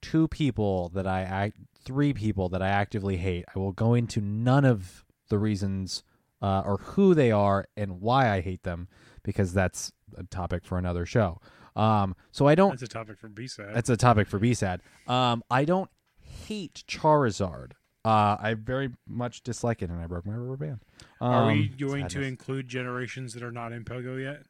two 0.00 0.28
people 0.28 0.90
that 0.90 1.06
I 1.06 1.22
act 1.22 1.56
three 1.84 2.12
people 2.12 2.48
that 2.50 2.62
I 2.62 2.68
actively 2.68 3.16
hate. 3.16 3.44
I 3.54 3.58
will 3.58 3.72
go 3.72 3.94
into 3.94 4.20
none 4.20 4.64
of 4.64 5.04
the 5.28 5.38
reasons 5.38 6.02
uh, 6.42 6.62
or 6.64 6.78
who 6.78 7.14
they 7.14 7.30
are 7.30 7.68
and 7.76 8.00
why 8.00 8.30
I 8.30 8.40
hate 8.40 8.64
them 8.64 8.88
because 9.22 9.52
that's 9.52 9.92
a 10.16 10.24
topic 10.24 10.64
for 10.64 10.76
another 10.76 11.06
show. 11.06 11.40
Um, 11.74 12.16
so 12.32 12.46
I 12.46 12.54
don't. 12.54 12.70
That's 12.70 12.82
a 12.82 12.88
topic 12.88 13.18
for 13.18 13.28
B-side. 13.28 13.74
That's 13.74 13.88
a 13.88 13.96
topic 13.96 14.28
for 14.28 14.38
BSAD. 14.38 14.80
Um, 15.06 15.42
I 15.50 15.64
don't 15.64 15.90
hate 16.20 16.84
Charizard. 16.86 17.72
Uh, 18.04 18.36
I 18.38 18.54
very 18.54 18.90
much 19.06 19.42
dislike 19.42 19.80
it, 19.80 19.88
and 19.88 20.00
I 20.00 20.06
broke 20.06 20.26
my 20.26 20.34
rubber 20.34 20.56
band. 20.56 20.80
Um, 21.20 21.32
Are 21.32 21.46
we 21.46 21.68
going 21.68 22.08
to 22.08 22.22
include 22.22 22.66
generations 22.68 23.32
that 23.34 23.44
are 23.44 23.52
not 23.52 23.72
in 23.72 23.84
Pogo 23.84 24.20
yet? 24.20 24.42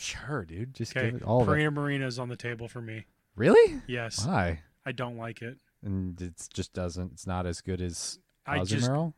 Sure, 0.00 0.44
dude. 0.44 0.74
Just 0.74 0.96
Okay, 0.96 1.06
give 1.10 1.16
it 1.16 1.22
all 1.22 1.42
of 1.42 1.48
it. 1.48 1.52
Purina 1.52 1.72
Marina's 1.72 2.18
on 2.18 2.28
the 2.28 2.36
table 2.36 2.68
for 2.68 2.80
me. 2.80 3.04
Really? 3.36 3.82
Yes, 3.86 4.26
Why? 4.26 4.62
I 4.86 4.92
don't 4.92 5.16
like 5.18 5.42
it. 5.42 5.58
And 5.82 6.20
it 6.20 6.48
just 6.52 6.72
doesn't. 6.72 7.12
It's 7.12 7.26
not 7.26 7.46
as 7.46 7.60
good 7.60 7.80
as 7.80 8.18
I 8.46 8.64
just 8.64 8.88
Azumarill. 8.88 9.12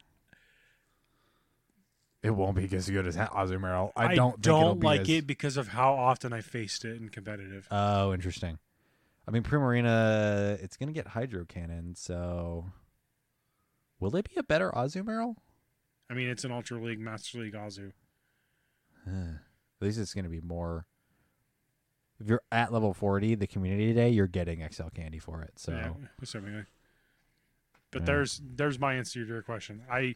It 2.23 2.31
won't 2.31 2.57
be 2.57 2.69
as 2.77 2.89
good 2.89 3.07
as 3.07 3.17
Ha- 3.17 3.31
Azumarill. 3.35 3.91
I 3.97 4.07
I 4.07 4.15
don't. 4.15 4.35
think 4.35 4.47
it'll 4.47 4.61
don't 4.61 4.81
be 4.81 4.87
like 4.87 5.01
as- 5.03 5.09
it 5.11 5.27
because 5.27 5.57
of 5.57 5.69
how 5.69 5.95
often 5.95 6.33
I 6.33 6.41
faced 6.41 6.85
it 6.85 7.01
in 7.01 7.09
competitive. 7.09 7.67
Oh, 7.71 8.13
interesting. 8.13 8.59
I 9.27 9.31
mean, 9.31 9.43
Primarina, 9.43 10.61
it's 10.63 10.77
gonna 10.77 10.93
get 10.93 11.09
Hydro 11.09 11.45
Cannon, 11.47 11.95
so 11.95 12.67
will 14.01 14.15
it 14.17 14.29
be 14.29 14.37
a 14.37 14.43
better 14.43 14.71
Azumarill? 14.73 15.37
I 16.11 16.15
mean, 16.15 16.29
it's 16.29 16.45
an 16.45 16.53
Ultra 16.53 16.81
League, 16.83 17.01
Master 17.01 17.39
League, 17.39 17.55
Azu. 17.55 17.93
At 19.83 19.87
least 19.87 19.99
it's 19.99 20.15
gonna 20.15 20.29
be 20.29 20.41
more. 20.41 20.87
If 22.21 22.29
you're 22.29 22.43
at 22.53 22.73
level 22.73 22.95
forty, 22.95 23.35
the 23.35 23.49
community 23.49 23.93
day, 23.93 24.11
you're 24.11 24.29
getting 24.29 24.61
XL 24.65 24.91
candy 24.95 25.19
for 25.19 25.43
it. 25.43 25.59
So 25.59 25.73
Yeah, 25.73 25.93
assumingly. 26.23 26.67
But 27.91 28.03
Yeah. 28.03 28.07
there's 28.07 28.41
there's 28.45 28.79
my 28.79 28.95
answer 28.95 29.21
to 29.25 29.27
your 29.27 29.43
question. 29.43 29.83
I 29.91 30.15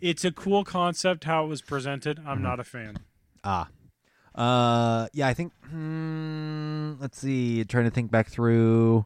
it's 0.00 0.24
a 0.24 0.32
cool 0.32 0.64
concept 0.64 1.24
how 1.24 1.44
it 1.44 1.48
was 1.48 1.60
presented. 1.60 2.20
I'm 2.20 2.38
Mhm. 2.38 2.42
not 2.42 2.58
a 2.58 2.64
fan. 2.64 2.96
ah, 3.44 3.68
uh, 4.34 5.08
yeah, 5.12 5.28
I 5.28 5.34
think. 5.34 5.52
Hmm, 5.66 6.94
let's 7.00 7.18
see. 7.18 7.64
Trying 7.64 7.84
to 7.84 7.90
think 7.90 8.10
back 8.10 8.28
through. 8.28 9.04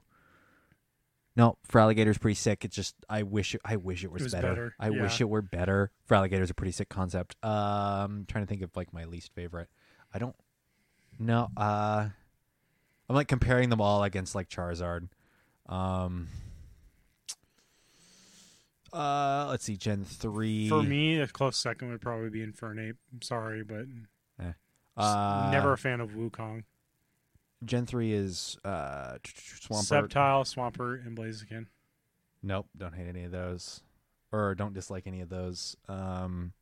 No, 1.34 1.56
Feraligatr's, 1.66 2.18
pretty 2.18 2.34
sick. 2.34 2.64
It's 2.64 2.76
just 2.76 2.94
I 3.09 3.22
wish 3.22 3.54
it, 3.54 3.60
I 3.64 3.76
wish 3.76 4.04
it 4.04 4.12
was, 4.12 4.22
was 4.22 4.32
better. 4.32 4.48
better, 4.48 4.74
I 4.78 4.90
wish 4.90 5.20
it 5.20 5.28
were 5.28 5.42
better. 5.42 5.90
Feraligatr's, 6.09 6.50
a 6.50 6.54
pretty 6.54 6.72
sick 6.72 6.88
concept. 6.88 7.36
Um, 7.42 8.26
trying 8.28 8.44
to 8.44 8.48
think 8.48 8.62
of 8.62 8.70
like 8.76 8.92
my 8.92 9.04
least 9.04 9.32
favorite. 9.34 9.68
I 10.12 10.18
don't. 10.18 10.36
No, 11.18 11.48
uh, 11.56 12.09
I'm 13.09 13.16
like 13.16 13.28
comparing 13.28 13.70
them 13.70 13.80
all 13.80 14.02
against 14.02 14.34
like 14.34 14.48
Charizard. 14.48 15.09
Um. 15.66 16.28
Uh, 18.92 19.46
let's 19.48 19.64
see, 19.64 19.78
Gen 19.78 20.04
three. 20.04 20.68
For 20.68 20.82
me, 20.82 21.18
a 21.18 21.26
close 21.26 21.56
second 21.56 21.90
would 21.90 22.02
probably 22.02 22.28
be 22.28 22.46
Infernape. 22.46 22.96
I'm 23.10 23.22
sorry, 23.22 23.62
but 23.62 23.86
uh, 24.96 25.48
never 25.50 25.72
a 25.72 25.78
fan 25.78 26.00
of 26.00 26.10
Wukong. 26.10 26.64
Gen 27.64 27.86
three 27.86 28.12
is 28.12 28.56
uh 28.64 29.18
Swampert. 29.24 30.09
Sceptile, 30.10 30.44
Swampert, 30.44 31.06
and 31.06 31.16
Blaziken. 31.16 31.66
Nope, 32.43 32.66
don't 32.76 32.94
hate 32.94 33.06
any 33.09 33.24
of 33.24 33.30
those, 33.30 33.82
or 34.32 34.55
don't 34.55 34.72
dislike 34.74 35.06
any 35.06 35.20
of 35.20 35.28
those. 35.28 35.76
Um, 35.89 36.52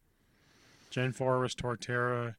Gen 0.91 1.13
4 1.13 1.39
was 1.39 1.55
Torterra, 1.55 2.35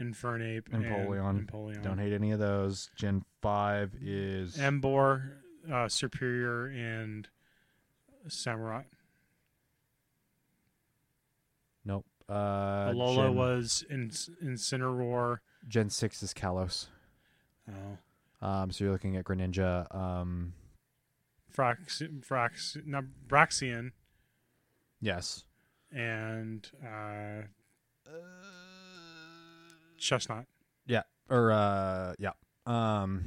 Infernape, 0.00 0.68
Empoleon. 0.70 1.28
and 1.28 1.48
Empoleon. 1.50 1.82
don't 1.82 1.98
hate 1.98 2.12
any 2.14 2.30
of 2.32 2.38
those. 2.38 2.90
Gen 2.96 3.24
five 3.42 3.92
is 4.00 4.56
Emboar, 4.56 5.32
uh, 5.68 5.86
Serperior, 5.88 6.74
and 6.74 7.28
Samurott. 8.28 8.84
nope. 11.84 12.06
Uh, 12.28 12.90
Alola 12.90 13.26
Gen, 13.26 13.34
was 13.36 13.84
in 13.90 14.08
Incineroar. 14.10 15.38
Gen 15.68 15.90
six 15.90 16.22
is 16.22 16.32
Kalos. 16.32 16.86
Oh. 17.70 17.98
Um, 18.40 18.70
so 18.70 18.84
you're 18.84 18.92
looking 18.92 19.16
at 19.16 19.24
Greninja. 19.24 19.94
Um, 19.94 20.52
Frax, 21.54 22.02
Frax, 22.20 22.76
no, 22.84 23.02
Braixen, 23.26 23.92
yes. 25.00 25.44
and 25.90 26.70
uh, 26.84 27.46
Chesnaught. 29.98 30.46
Yeah, 30.86 31.02
or 31.30 31.50
uh, 31.50 32.14
yeah. 32.18 32.32
Um, 32.66 33.24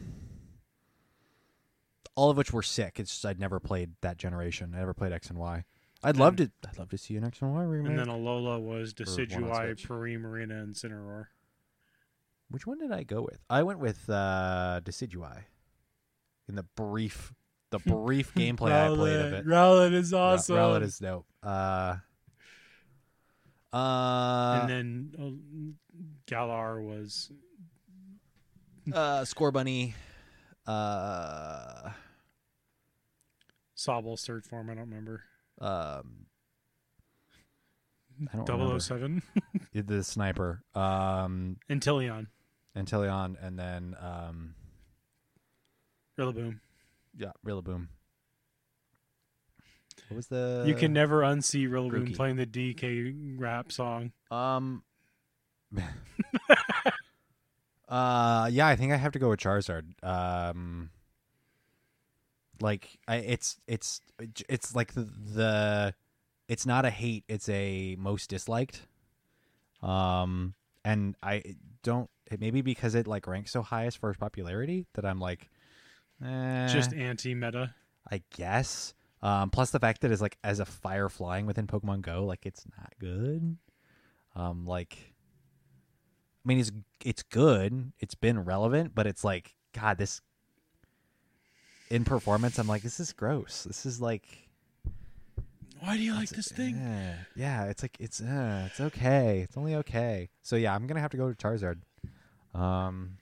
all 2.16 2.30
of 2.30 2.38
which 2.38 2.54
were 2.54 2.62
sick. 2.62 3.00
It's 3.00 3.12
just 3.12 3.26
I'd 3.26 3.40
never 3.40 3.60
played 3.60 3.92
that 4.02 4.18
generation. 4.18 4.74
I 4.76 4.80
never 4.80 4.94
played 4.94 5.12
X 5.12 5.30
and 5.30 5.40
Y. 5.40 5.64
I'd 6.04 6.18
love 6.18 6.36
to. 6.38 6.52
I'd 6.68 6.78
love 6.78 6.90
to 6.90 6.98
see 6.98 7.18
an 7.18 7.24
X 7.24 7.42
and 7.42 7.54
Y 7.54 7.64
remake. 7.64 7.90
And 7.90 8.00
then 8.00 8.08
Alola 8.08 8.62
was 8.62 8.94
Decidueye, 8.94 9.76
Switch. 9.76 9.88
Primarina, 9.88 10.64
and 10.64 10.76
Incineroar. 10.76 11.26
Which 12.50 12.66
one 12.66 12.80
did 12.80 12.92
I 12.92 13.04
go 13.04 13.22
with? 13.22 13.40
I 13.50 13.64
went 13.64 13.80
with 13.80 14.10
uh, 14.10 14.82
Decidueye. 14.84 15.44
In 16.48 16.56
the 16.56 16.66
brief, 16.76 17.32
the 17.70 17.80
brief 17.86 18.34
gameplay 18.34 18.72
I 18.72 18.96
played 18.96 19.20
of 19.20 19.34
it. 19.34 19.46
Rowlet 19.46 19.94
is 19.94 20.14
awesome. 20.14 20.56
Rowlet 20.56 20.82
is 20.82 20.98
dope. 20.98 21.28
Uh, 21.44 21.98
uh, 23.72 24.60
and 24.62 24.70
then 24.70 25.16
uh, 25.20 26.02
Galar 26.26 26.82
was 26.82 27.32
uh, 28.92 29.22
Scorbunny. 29.22 29.94
Uh, 30.66 31.92
third 33.78 34.46
form. 34.46 34.70
I 34.70 34.74
don't 34.74 34.90
remember. 34.90 35.24
um, 35.62 36.26
I 38.34 38.38
don't 38.38 38.50
remember. 38.50 38.80
007. 38.80 39.22
the 39.74 40.04
sniper. 40.04 40.64
Um, 40.74 41.58
Inteleon. 41.70 42.28
Anteleon, 42.76 43.36
and 43.42 43.58
then 43.58 43.96
um, 44.00 44.56
Rillaboom. 46.18 46.60
yeah, 47.18 47.32
Rillaboom. 47.46 47.88
What 50.08 50.16
was 50.16 50.28
the? 50.28 50.64
you 50.66 50.74
can 50.76 50.94
never 50.94 51.22
unsee 51.22 51.68
Rillaboom 51.70 52.10
Grookey. 52.10 52.16
playing 52.16 52.36
the 52.38 52.46
DK 52.46 53.36
rap 53.38 53.72
song. 53.72 54.12
Um. 54.32 54.84
Uh, 57.90 58.48
yeah, 58.52 58.68
I 58.68 58.76
think 58.76 58.94
I 58.94 58.98
have 58.98 59.14
to 59.14 59.20
go 59.20 59.30
with 59.30 59.40
Charizard. 59.40 59.84
Um, 60.04 60.92
like 62.62 63.00
I, 63.08 63.16
it's 63.16 63.58
it's 63.68 64.00
it's 64.48 64.76
like 64.76 64.94
the, 64.94 65.02
the 65.02 65.96
it's 66.48 66.68
not 66.68 66.86
a 66.86 66.92
hate, 66.92 67.24
it's 67.28 67.50
a 67.50 67.96
most 67.98 68.30
disliked. 68.30 68.86
Um, 69.82 70.54
and 70.86 71.16
I 71.24 71.42
don't 71.82 72.12
maybe 72.38 72.62
because 72.62 72.96
it 72.96 73.08
like 73.08 73.28
ranks 73.28 73.52
so 73.52 73.62
high 73.62 73.86
as 73.86 73.96
far 73.96 74.10
as 74.10 74.18
popularity 74.18 74.86
that 74.94 75.06
I'm 75.06 75.20
like, 75.20 75.50
eh, 76.24 76.68
Just 76.68 76.94
anti 76.94 77.34
meta. 77.34 77.74
I 78.12 78.22
guess. 78.36 78.94
Um, 79.22 79.50
plus 79.50 79.72
the 79.72 79.80
fact 79.80 80.02
that 80.02 80.12
it's 80.12 80.22
like 80.22 80.38
as 80.44 80.60
a 80.60 80.66
fire 80.66 81.10
flying 81.10 81.46
within 81.46 81.68
Pokemon 81.68 82.02
Go, 82.02 82.26
like 82.26 82.46
it's 82.46 82.66
not 82.78 82.94
good. 83.00 83.58
Um, 84.36 84.66
like, 84.66 85.14
I 86.46 86.48
mean, 86.48 86.60
it's 86.60 86.72
it's 87.04 87.24
good. 87.24 87.92
It's 88.00 88.16
been 88.16 88.44
relevant, 88.46 88.96
but 88.96 89.08
it's 89.08 89.24
like, 89.24 89.56
God, 89.74 89.98
this 89.98 90.22
in 91.90 92.04
performance, 92.06 92.58
I'm 92.60 92.68
like, 92.68 92.84
this 92.84 93.00
is 93.00 93.12
gross. 93.14 93.64
This 93.64 93.86
is 93.86 94.00
like, 94.00 94.48
Why 95.80 95.98
do 95.98 96.04
you 96.04 96.14
like 96.14 96.30
this 96.30 96.48
thing? 96.50 96.78
eh, 96.78 97.16
yeah, 97.36 97.66
it's 97.66 97.82
like 97.82 97.98
it's 98.00 98.22
uh, 98.22 98.64
it's 98.68 98.80
okay. 98.80 99.42
It's 99.42 99.58
only 99.58 99.76
okay. 99.76 100.30
So 100.42 100.56
yeah, 100.56 100.74
I'm 100.74 100.88
gonna 100.88 101.02
have 101.02 101.12
to 101.12 101.18
go 101.18 101.32
to 101.32 101.36
Charizard. 101.36 101.82
Um, 102.60 103.18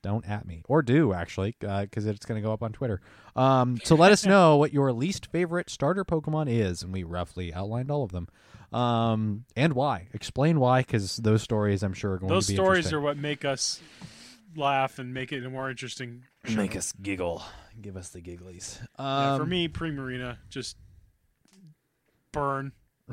don't 0.00 0.28
at 0.28 0.46
me 0.46 0.62
or 0.68 0.80
do 0.80 1.12
actually 1.12 1.56
because 1.60 2.06
it's 2.06 2.24
going 2.24 2.40
to 2.40 2.46
go 2.46 2.52
up 2.52 2.62
on 2.62 2.70
twitter 2.72 3.00
um, 3.34 3.76
so 3.82 3.96
let 3.96 4.12
us 4.12 4.24
know 4.32 4.56
what 4.56 4.72
your 4.72 4.92
least 4.92 5.26
favorite 5.26 5.68
starter 5.68 6.04
pokemon 6.04 6.48
is 6.48 6.82
and 6.84 6.92
we 6.92 7.02
roughly 7.02 7.52
outlined 7.52 7.90
all 7.90 8.04
of 8.04 8.12
them 8.12 8.28
um, 8.72 9.44
and 9.56 9.72
why 9.72 10.06
explain 10.14 10.60
why 10.60 10.80
because 10.82 11.16
those 11.16 11.42
stories 11.42 11.82
i'm 11.82 11.92
sure 11.92 12.12
are 12.12 12.18
going 12.18 12.28
Those 12.32 12.46
to 12.46 12.52
be 12.52 12.56
Those 12.56 12.64
stories 12.64 12.78
interesting. 12.86 12.96
are 12.96 13.00
what 13.00 13.16
make 13.16 13.44
us 13.44 13.82
laugh 14.56 15.00
and 15.00 15.12
make 15.12 15.32
it 15.32 15.44
a 15.44 15.50
more 15.50 15.68
interesting. 15.68 16.22
show. 16.44 16.54
make 16.54 16.76
us 16.76 16.92
giggle 17.02 17.42
give 17.82 17.96
us 17.96 18.10
the 18.10 18.20
gigglies 18.22 18.80
um, 19.00 19.06
Yeah, 19.06 19.36
for 19.36 19.46
me, 19.46 19.68
Primarina 19.68 20.36
just 20.48 20.76
burn. 22.30 22.70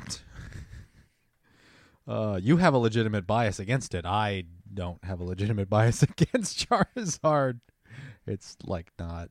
uh, 2.08 2.38
you 2.40 2.58
have 2.58 2.74
a 2.74 2.78
legitimate 2.78 3.26
bias 3.26 3.58
against 3.58 3.94
it 3.94 4.04
i 4.06 4.44
don't 4.76 5.02
have 5.04 5.18
a 5.20 5.24
legitimate 5.24 5.68
bias 5.68 6.02
against 6.04 6.68
charizard 6.68 7.58
it's 8.26 8.56
like 8.64 8.92
not 8.98 9.30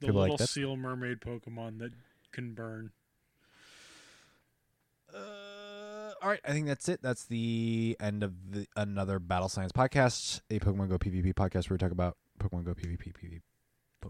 The 0.00 0.06
People 0.08 0.20
like 0.20 0.30
little 0.30 0.36
that. 0.38 0.48
seal 0.48 0.76
mermaid 0.76 1.20
Pokemon 1.20 1.78
that 1.78 1.92
can 2.32 2.54
burn. 2.54 2.90
Uh, 5.14 6.10
all 6.22 6.28
right, 6.28 6.40
I 6.44 6.52
think 6.52 6.66
that's 6.66 6.88
it. 6.88 7.00
That's 7.02 7.24
the 7.24 7.96
end 8.00 8.22
of 8.22 8.32
the 8.52 8.66
another 8.76 9.18
Battle 9.18 9.48
Science 9.48 9.72
podcast, 9.72 10.40
a 10.50 10.58
Pokemon 10.58 10.88
Go 10.88 10.98
PvP 10.98 11.34
podcast 11.34 11.68
where 11.70 11.74
we 11.74 11.78
talk 11.78 11.92
about 11.92 12.16
Pokemon 12.38 12.64
Go 12.64 12.74
PvP. 12.74 12.98
PvP 12.98 13.40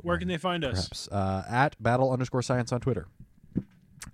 Where 0.02 0.18
can 0.18 0.28
they 0.28 0.38
find 0.38 0.64
us? 0.64 1.08
Uh, 1.08 1.42
at 1.48 1.80
battle 1.82 2.12
underscore 2.12 2.42
science 2.42 2.72
on 2.72 2.80
Twitter. 2.80 3.06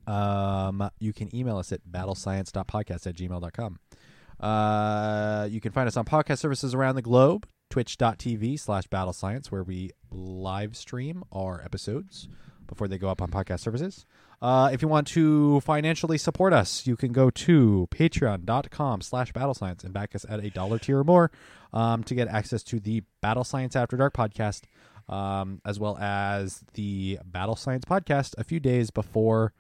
Um, 0.07 0.91
you 1.01 1.13
can 1.13 1.35
email 1.35 1.59
us 1.59 1.73
at 1.73 1.81
battlescience.podcast 1.91 3.07
at 3.07 3.15
gmail.com. 3.15 3.79
Uh, 4.43 5.47
you 5.51 5.61
can 5.61 5.73
find 5.73 5.87
us 5.87 5.97
on 5.97 6.05
podcast 6.05 6.39
services 6.39 6.75
around 6.75 6.97
the 6.97 7.03
globe, 7.03 7.47
twitch.tv 7.71 8.59
slash 8.59 8.87
battle 8.89 9.13
science, 9.13 9.53
where 9.53 9.63
we 9.63 9.91
live 10.11 10.77
stream 10.77 11.23
our 11.33 11.63
episodes 11.65 12.29
before 12.67 12.89
they 12.89 12.99
go 12.99 13.09
up 13.09 13.23
on 13.23 13.31
podcast 13.31 13.61
services. 13.61 14.05
Uh, 14.41 14.71
if 14.73 14.83
you 14.83 14.89
want 14.89 15.07
to 15.07 15.61
financially 15.61 16.19
support 16.19 16.53
us, 16.53 16.85
you 16.87 16.97
can 16.97 17.13
go 17.13 17.31
to 17.31 17.87
patreon.com 17.93 19.01
slash 19.01 19.33
battle 19.33 19.55
science 19.55 19.85
and 19.85 19.93
back 19.93 20.17
us 20.17 20.27
at 20.29 20.45
a 20.45 20.51
dollar 20.51 20.81
tier 20.81 20.99
or 20.99 21.05
more 21.05 21.31
um, 21.73 22.03
to 22.03 22.15
get 22.15 22.27
access 22.27 22.65
to 22.65 22.81
the 22.81 23.05
Battle 23.21 23.45
Science 23.45 23.77
After 23.77 23.97
Dark 23.97 24.15
podcast, 24.15 24.63
um, 25.09 25.61
as 25.65 25.79
well 25.79 25.97
as 25.99 26.65
the 26.75 27.21
Battle 27.25 27.55
Science 27.55 27.85
podcast 27.85 28.35
a 28.37 28.43
few 28.43 28.59
days 28.59 28.91
before 28.91 29.53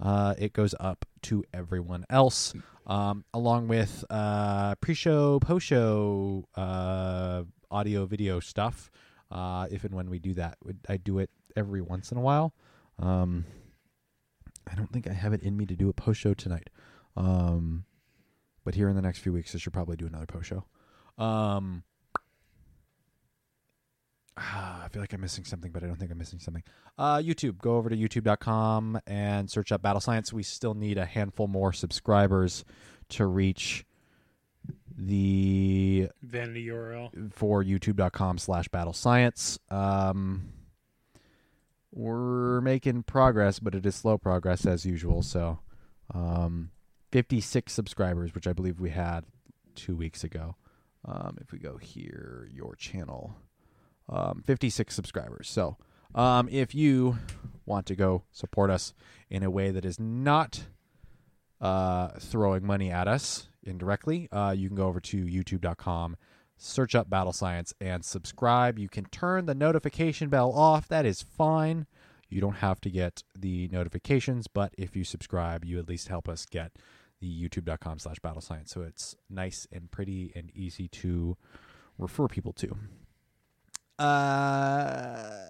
uh, 0.00 0.34
it 0.38 0.52
goes 0.52 0.74
up 0.78 1.04
to 1.22 1.44
everyone 1.52 2.04
else, 2.10 2.54
um, 2.86 3.24
along 3.32 3.68
with 3.68 4.04
uh, 4.10 4.74
pre-show, 4.76 5.40
post-show, 5.40 6.44
uh, 6.54 7.42
audio, 7.70 8.06
video 8.06 8.40
stuff. 8.40 8.90
Uh, 9.30 9.66
if 9.70 9.84
and 9.84 9.94
when 9.94 10.08
we 10.08 10.18
do 10.18 10.34
that, 10.34 10.58
I 10.88 10.96
do 10.96 11.18
it 11.18 11.30
every 11.56 11.82
once 11.82 12.12
in 12.12 12.18
a 12.18 12.20
while. 12.20 12.54
Um, 12.98 13.44
I 14.70 14.74
don't 14.74 14.92
think 14.92 15.08
I 15.08 15.12
have 15.12 15.32
it 15.32 15.42
in 15.42 15.56
me 15.56 15.66
to 15.66 15.76
do 15.76 15.88
a 15.88 15.92
post-show 15.92 16.34
tonight, 16.34 16.70
um, 17.16 17.84
but 18.64 18.74
here 18.74 18.88
in 18.88 18.96
the 18.96 19.02
next 19.02 19.18
few 19.20 19.32
weeks, 19.32 19.54
I 19.54 19.58
should 19.58 19.72
probably 19.72 19.96
do 19.96 20.06
another 20.06 20.26
post-show. 20.26 20.64
Um, 21.22 21.82
ah, 24.36 24.84
I 24.84 24.88
feel 24.88 25.02
like 25.02 25.12
I'm 25.12 25.20
missing 25.20 25.44
something, 25.44 25.70
but 25.72 25.82
I 25.82 25.86
don't 25.86 25.96
think 25.96 26.10
I'm 26.10 26.18
missing 26.18 26.38
something. 26.38 26.62
Uh, 26.98 27.18
YouTube. 27.18 27.58
Go 27.58 27.76
over 27.76 27.88
to 27.90 27.96
youtube.com 27.96 29.00
and 29.06 29.50
search 29.50 29.72
up 29.72 29.82
Battle 29.82 30.00
Science. 30.00 30.32
We 30.32 30.42
still 30.42 30.74
need 30.74 30.98
a 30.98 31.04
handful 31.04 31.48
more 31.48 31.72
subscribers 31.72 32.64
to 33.10 33.26
reach 33.26 33.84
the 34.96 36.08
Vanity 36.22 36.66
URL. 36.66 37.32
for 37.32 37.62
youtube.com 37.62 38.38
slash 38.38 38.68
battle 38.68 38.92
science. 38.92 39.58
Um, 39.70 40.52
we're 41.92 42.60
making 42.60 43.04
progress, 43.04 43.58
but 43.58 43.74
it 43.74 43.86
is 43.86 43.94
slow 43.94 44.18
progress 44.18 44.66
as 44.66 44.84
usual. 44.84 45.22
So, 45.22 45.60
um, 46.14 46.70
56 47.12 47.72
subscribers, 47.72 48.34
which 48.34 48.46
I 48.46 48.52
believe 48.52 48.80
we 48.80 48.90
had 48.90 49.24
two 49.74 49.96
weeks 49.96 50.24
ago. 50.24 50.56
Um, 51.04 51.38
if 51.40 51.52
we 51.52 51.58
go 51.58 51.76
here, 51.76 52.48
your 52.52 52.74
channel, 52.74 53.36
um, 54.08 54.42
56 54.44 54.94
subscribers. 54.94 55.48
So, 55.48 55.76
um, 56.14 56.48
if 56.50 56.74
you 56.74 57.18
want 57.66 57.86
to 57.86 57.96
go 57.96 58.22
support 58.32 58.70
us 58.70 58.94
in 59.28 59.42
a 59.42 59.50
way 59.50 59.70
that 59.70 59.84
is 59.84 60.00
not 60.00 60.64
uh, 61.60 62.08
throwing 62.18 62.64
money 62.64 62.90
at 62.90 63.08
us 63.08 63.48
indirectly, 63.62 64.28
uh, 64.32 64.54
you 64.56 64.68
can 64.68 64.76
go 64.76 64.86
over 64.86 65.00
to 65.00 65.24
youtube.com, 65.24 66.16
search 66.56 66.94
up 66.94 67.10
Battle 67.10 67.32
Science, 67.32 67.74
and 67.80 68.04
subscribe. 68.04 68.78
You 68.78 68.88
can 68.88 69.04
turn 69.06 69.46
the 69.46 69.54
notification 69.54 70.28
bell 70.28 70.52
off. 70.52 70.88
That 70.88 71.04
is 71.04 71.22
fine. 71.22 71.86
You 72.28 72.40
don't 72.40 72.56
have 72.56 72.80
to 72.80 72.90
get 72.90 73.22
the 73.38 73.68
notifications, 73.68 74.46
but 74.46 74.74
if 74.76 74.96
you 74.96 75.04
subscribe, 75.04 75.64
you 75.64 75.78
at 75.78 75.88
least 75.88 76.08
help 76.08 76.28
us 76.28 76.46
get 76.46 76.72
the 77.20 77.48
youtube.com 77.48 77.98
slash 77.98 78.18
battle 78.18 78.40
science. 78.40 78.72
So 78.72 78.82
it's 78.82 79.16
nice 79.30 79.66
and 79.70 79.90
pretty 79.90 80.32
and 80.34 80.50
easy 80.54 80.88
to 80.88 81.36
refer 81.98 82.26
people 82.28 82.52
to. 82.54 82.76
Uh, 83.98 85.46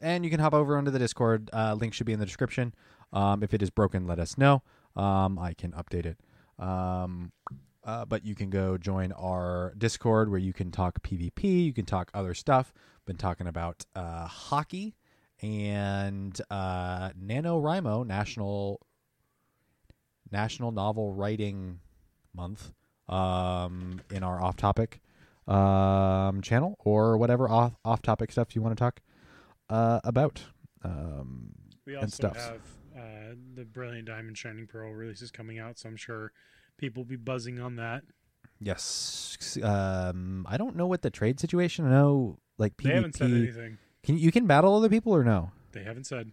and 0.00 0.24
you 0.24 0.30
can 0.30 0.40
hop 0.40 0.54
over 0.54 0.76
onto 0.76 0.90
the 0.90 0.98
Discord. 0.98 1.50
Uh, 1.52 1.74
link 1.74 1.94
should 1.94 2.06
be 2.06 2.12
in 2.12 2.20
the 2.20 2.26
description. 2.26 2.74
Um, 3.12 3.42
if 3.42 3.54
it 3.54 3.62
is 3.62 3.70
broken, 3.70 4.06
let 4.06 4.18
us 4.18 4.38
know. 4.38 4.62
Um, 4.96 5.38
I 5.38 5.54
can 5.54 5.72
update 5.72 6.06
it. 6.06 6.18
Um, 6.58 7.32
uh, 7.84 8.04
but 8.04 8.24
you 8.24 8.34
can 8.34 8.50
go 8.50 8.76
join 8.76 9.12
our 9.12 9.72
Discord 9.78 10.30
where 10.30 10.38
you 10.38 10.52
can 10.52 10.70
talk 10.70 11.02
PvP. 11.02 11.64
You 11.64 11.72
can 11.72 11.86
talk 11.86 12.10
other 12.12 12.34
stuff. 12.34 12.72
Been 13.06 13.16
talking 13.16 13.46
about 13.46 13.86
uh, 13.94 14.26
hockey 14.26 14.94
and 15.40 16.38
uh, 16.50 17.10
NaNoWriMo 17.10 18.06
National 18.06 18.80
National 20.30 20.72
Novel 20.72 21.14
Writing 21.14 21.80
Month 22.34 22.72
um, 23.08 24.02
in 24.10 24.22
our 24.22 24.42
off 24.42 24.56
topic 24.56 25.00
um, 25.48 26.42
channel 26.42 26.76
or 26.80 27.16
whatever 27.16 27.48
off 27.48 27.72
off 27.84 28.02
topic 28.02 28.30
stuff 28.32 28.54
you 28.54 28.62
want 28.62 28.76
to 28.76 28.80
talk 28.80 29.00
uh, 29.70 30.00
about. 30.04 30.42
Um, 30.84 31.52
We 31.86 31.94
and 31.94 32.04
also 32.04 32.14
stuff. 32.14 32.36
have 32.36 32.60
uh, 32.96 33.34
the 33.54 33.64
Brilliant 33.64 34.06
Diamond 34.06 34.36
Shining 34.38 34.66
Pearl 34.66 34.92
releases 34.92 35.30
coming 35.30 35.58
out, 35.58 35.78
so 35.78 35.88
I'm 35.88 35.96
sure 35.96 36.32
people 36.76 37.02
will 37.02 37.08
be 37.08 37.16
buzzing 37.16 37.60
on 37.60 37.76
that. 37.76 38.02
yes, 38.60 39.56
um, 39.62 40.46
I 40.48 40.56
don't 40.56 40.76
know 40.76 40.86
what 40.86 41.02
the 41.02 41.10
trade 41.10 41.40
situation. 41.40 41.86
I 41.86 41.90
know 41.90 42.38
like 42.58 42.76
PvP. 42.76 42.82
They 42.84 42.94
haven't 42.94 43.16
said 43.16 43.30
anything. 43.30 43.78
Can 44.02 44.18
you 44.18 44.30
can 44.32 44.46
battle 44.46 44.74
other 44.76 44.88
people 44.88 45.14
or 45.14 45.24
no? 45.24 45.50
They 45.72 45.82
haven't 45.84 46.04
said. 46.04 46.32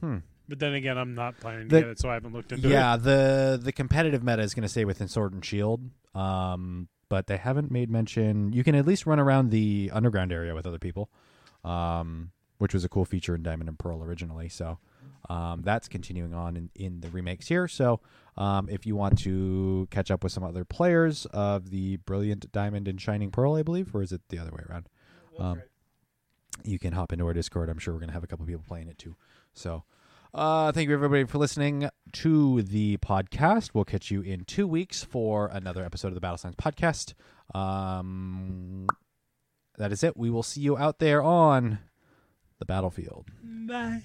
Hmm. 0.00 0.18
But 0.48 0.60
then 0.60 0.72
again, 0.74 0.96
I'm 0.96 1.14
not 1.14 1.38
planning 1.40 1.68
to 1.68 1.74
The- 1.74 1.80
get 1.82 1.90
it, 1.90 1.98
so 2.00 2.08
I 2.08 2.14
haven't 2.14 2.32
looked 2.32 2.52
into 2.52 2.68
Yeah, 2.68 2.94
it. 2.94 3.02
the 3.02 3.60
the 3.62 3.72
competitive 3.72 4.22
meta 4.22 4.42
is 4.42 4.54
going 4.54 4.62
to 4.62 4.68
stay 4.68 4.84
within 4.84 5.08
Sword 5.08 5.32
and 5.32 5.44
Shield. 5.44 5.90
Um, 6.14 6.88
but 7.08 7.26
they 7.26 7.36
haven't 7.36 7.70
made 7.70 7.90
mention. 7.90 8.52
You 8.52 8.64
can 8.64 8.74
at 8.74 8.86
least 8.86 9.06
run 9.06 9.18
around 9.18 9.50
the 9.50 9.90
underground 9.92 10.32
area 10.32 10.54
with 10.54 10.66
other 10.66 10.78
people, 10.78 11.10
um, 11.64 12.30
which 12.58 12.74
was 12.74 12.84
a 12.84 12.88
cool 12.88 13.04
feature 13.04 13.34
in 13.34 13.42
Diamond 13.42 13.68
and 13.68 13.78
Pearl 13.78 14.02
originally. 14.02 14.48
So 14.48 14.78
um, 15.28 15.62
that's 15.62 15.88
continuing 15.88 16.34
on 16.34 16.56
in, 16.56 16.70
in 16.74 17.00
the 17.00 17.08
remakes 17.08 17.48
here. 17.48 17.68
So 17.68 18.00
um, 18.36 18.68
if 18.68 18.86
you 18.86 18.96
want 18.96 19.18
to 19.20 19.88
catch 19.90 20.10
up 20.10 20.22
with 20.22 20.32
some 20.32 20.44
other 20.44 20.64
players 20.64 21.26
of 21.26 21.70
the 21.70 21.96
Brilliant 21.98 22.50
Diamond 22.52 22.88
and 22.88 23.00
Shining 23.00 23.30
Pearl, 23.30 23.54
I 23.54 23.62
believe, 23.62 23.94
or 23.94 24.02
is 24.02 24.12
it 24.12 24.22
the 24.28 24.38
other 24.38 24.50
way 24.50 24.62
around? 24.68 24.88
Um, 25.38 25.62
you 26.64 26.78
can 26.78 26.92
hop 26.92 27.12
into 27.12 27.26
our 27.26 27.32
Discord. 27.32 27.68
I'm 27.68 27.78
sure 27.78 27.94
we're 27.94 28.00
going 28.00 28.08
to 28.08 28.14
have 28.14 28.24
a 28.24 28.26
couple 28.26 28.44
people 28.46 28.64
playing 28.66 28.88
it 28.88 28.98
too. 28.98 29.16
So, 29.54 29.84
Uh, 30.34 30.72
thank 30.72 30.88
you 30.88 30.94
everybody 30.94 31.24
for 31.24 31.38
listening 31.38 31.88
to 32.12 32.62
the 32.62 32.98
podcast. 32.98 33.70
We'll 33.72 33.84
catch 33.84 34.10
you 34.10 34.20
in 34.20 34.44
two 34.44 34.66
weeks 34.66 35.02
for 35.02 35.48
another 35.52 35.84
episode 35.84 36.08
of 36.08 36.14
the 36.14 36.20
Battle 36.20 36.36
Science 36.36 36.56
Podcast. 36.56 37.14
Um, 37.54 38.86
that 39.78 39.90
is 39.92 40.02
it. 40.04 40.16
We 40.16 40.30
will 40.30 40.42
see 40.42 40.60
you 40.60 40.76
out 40.76 40.98
there 40.98 41.22
on 41.22 41.78
the 42.58 42.66
battlefield. 42.66 43.26
Bye. 43.42 44.02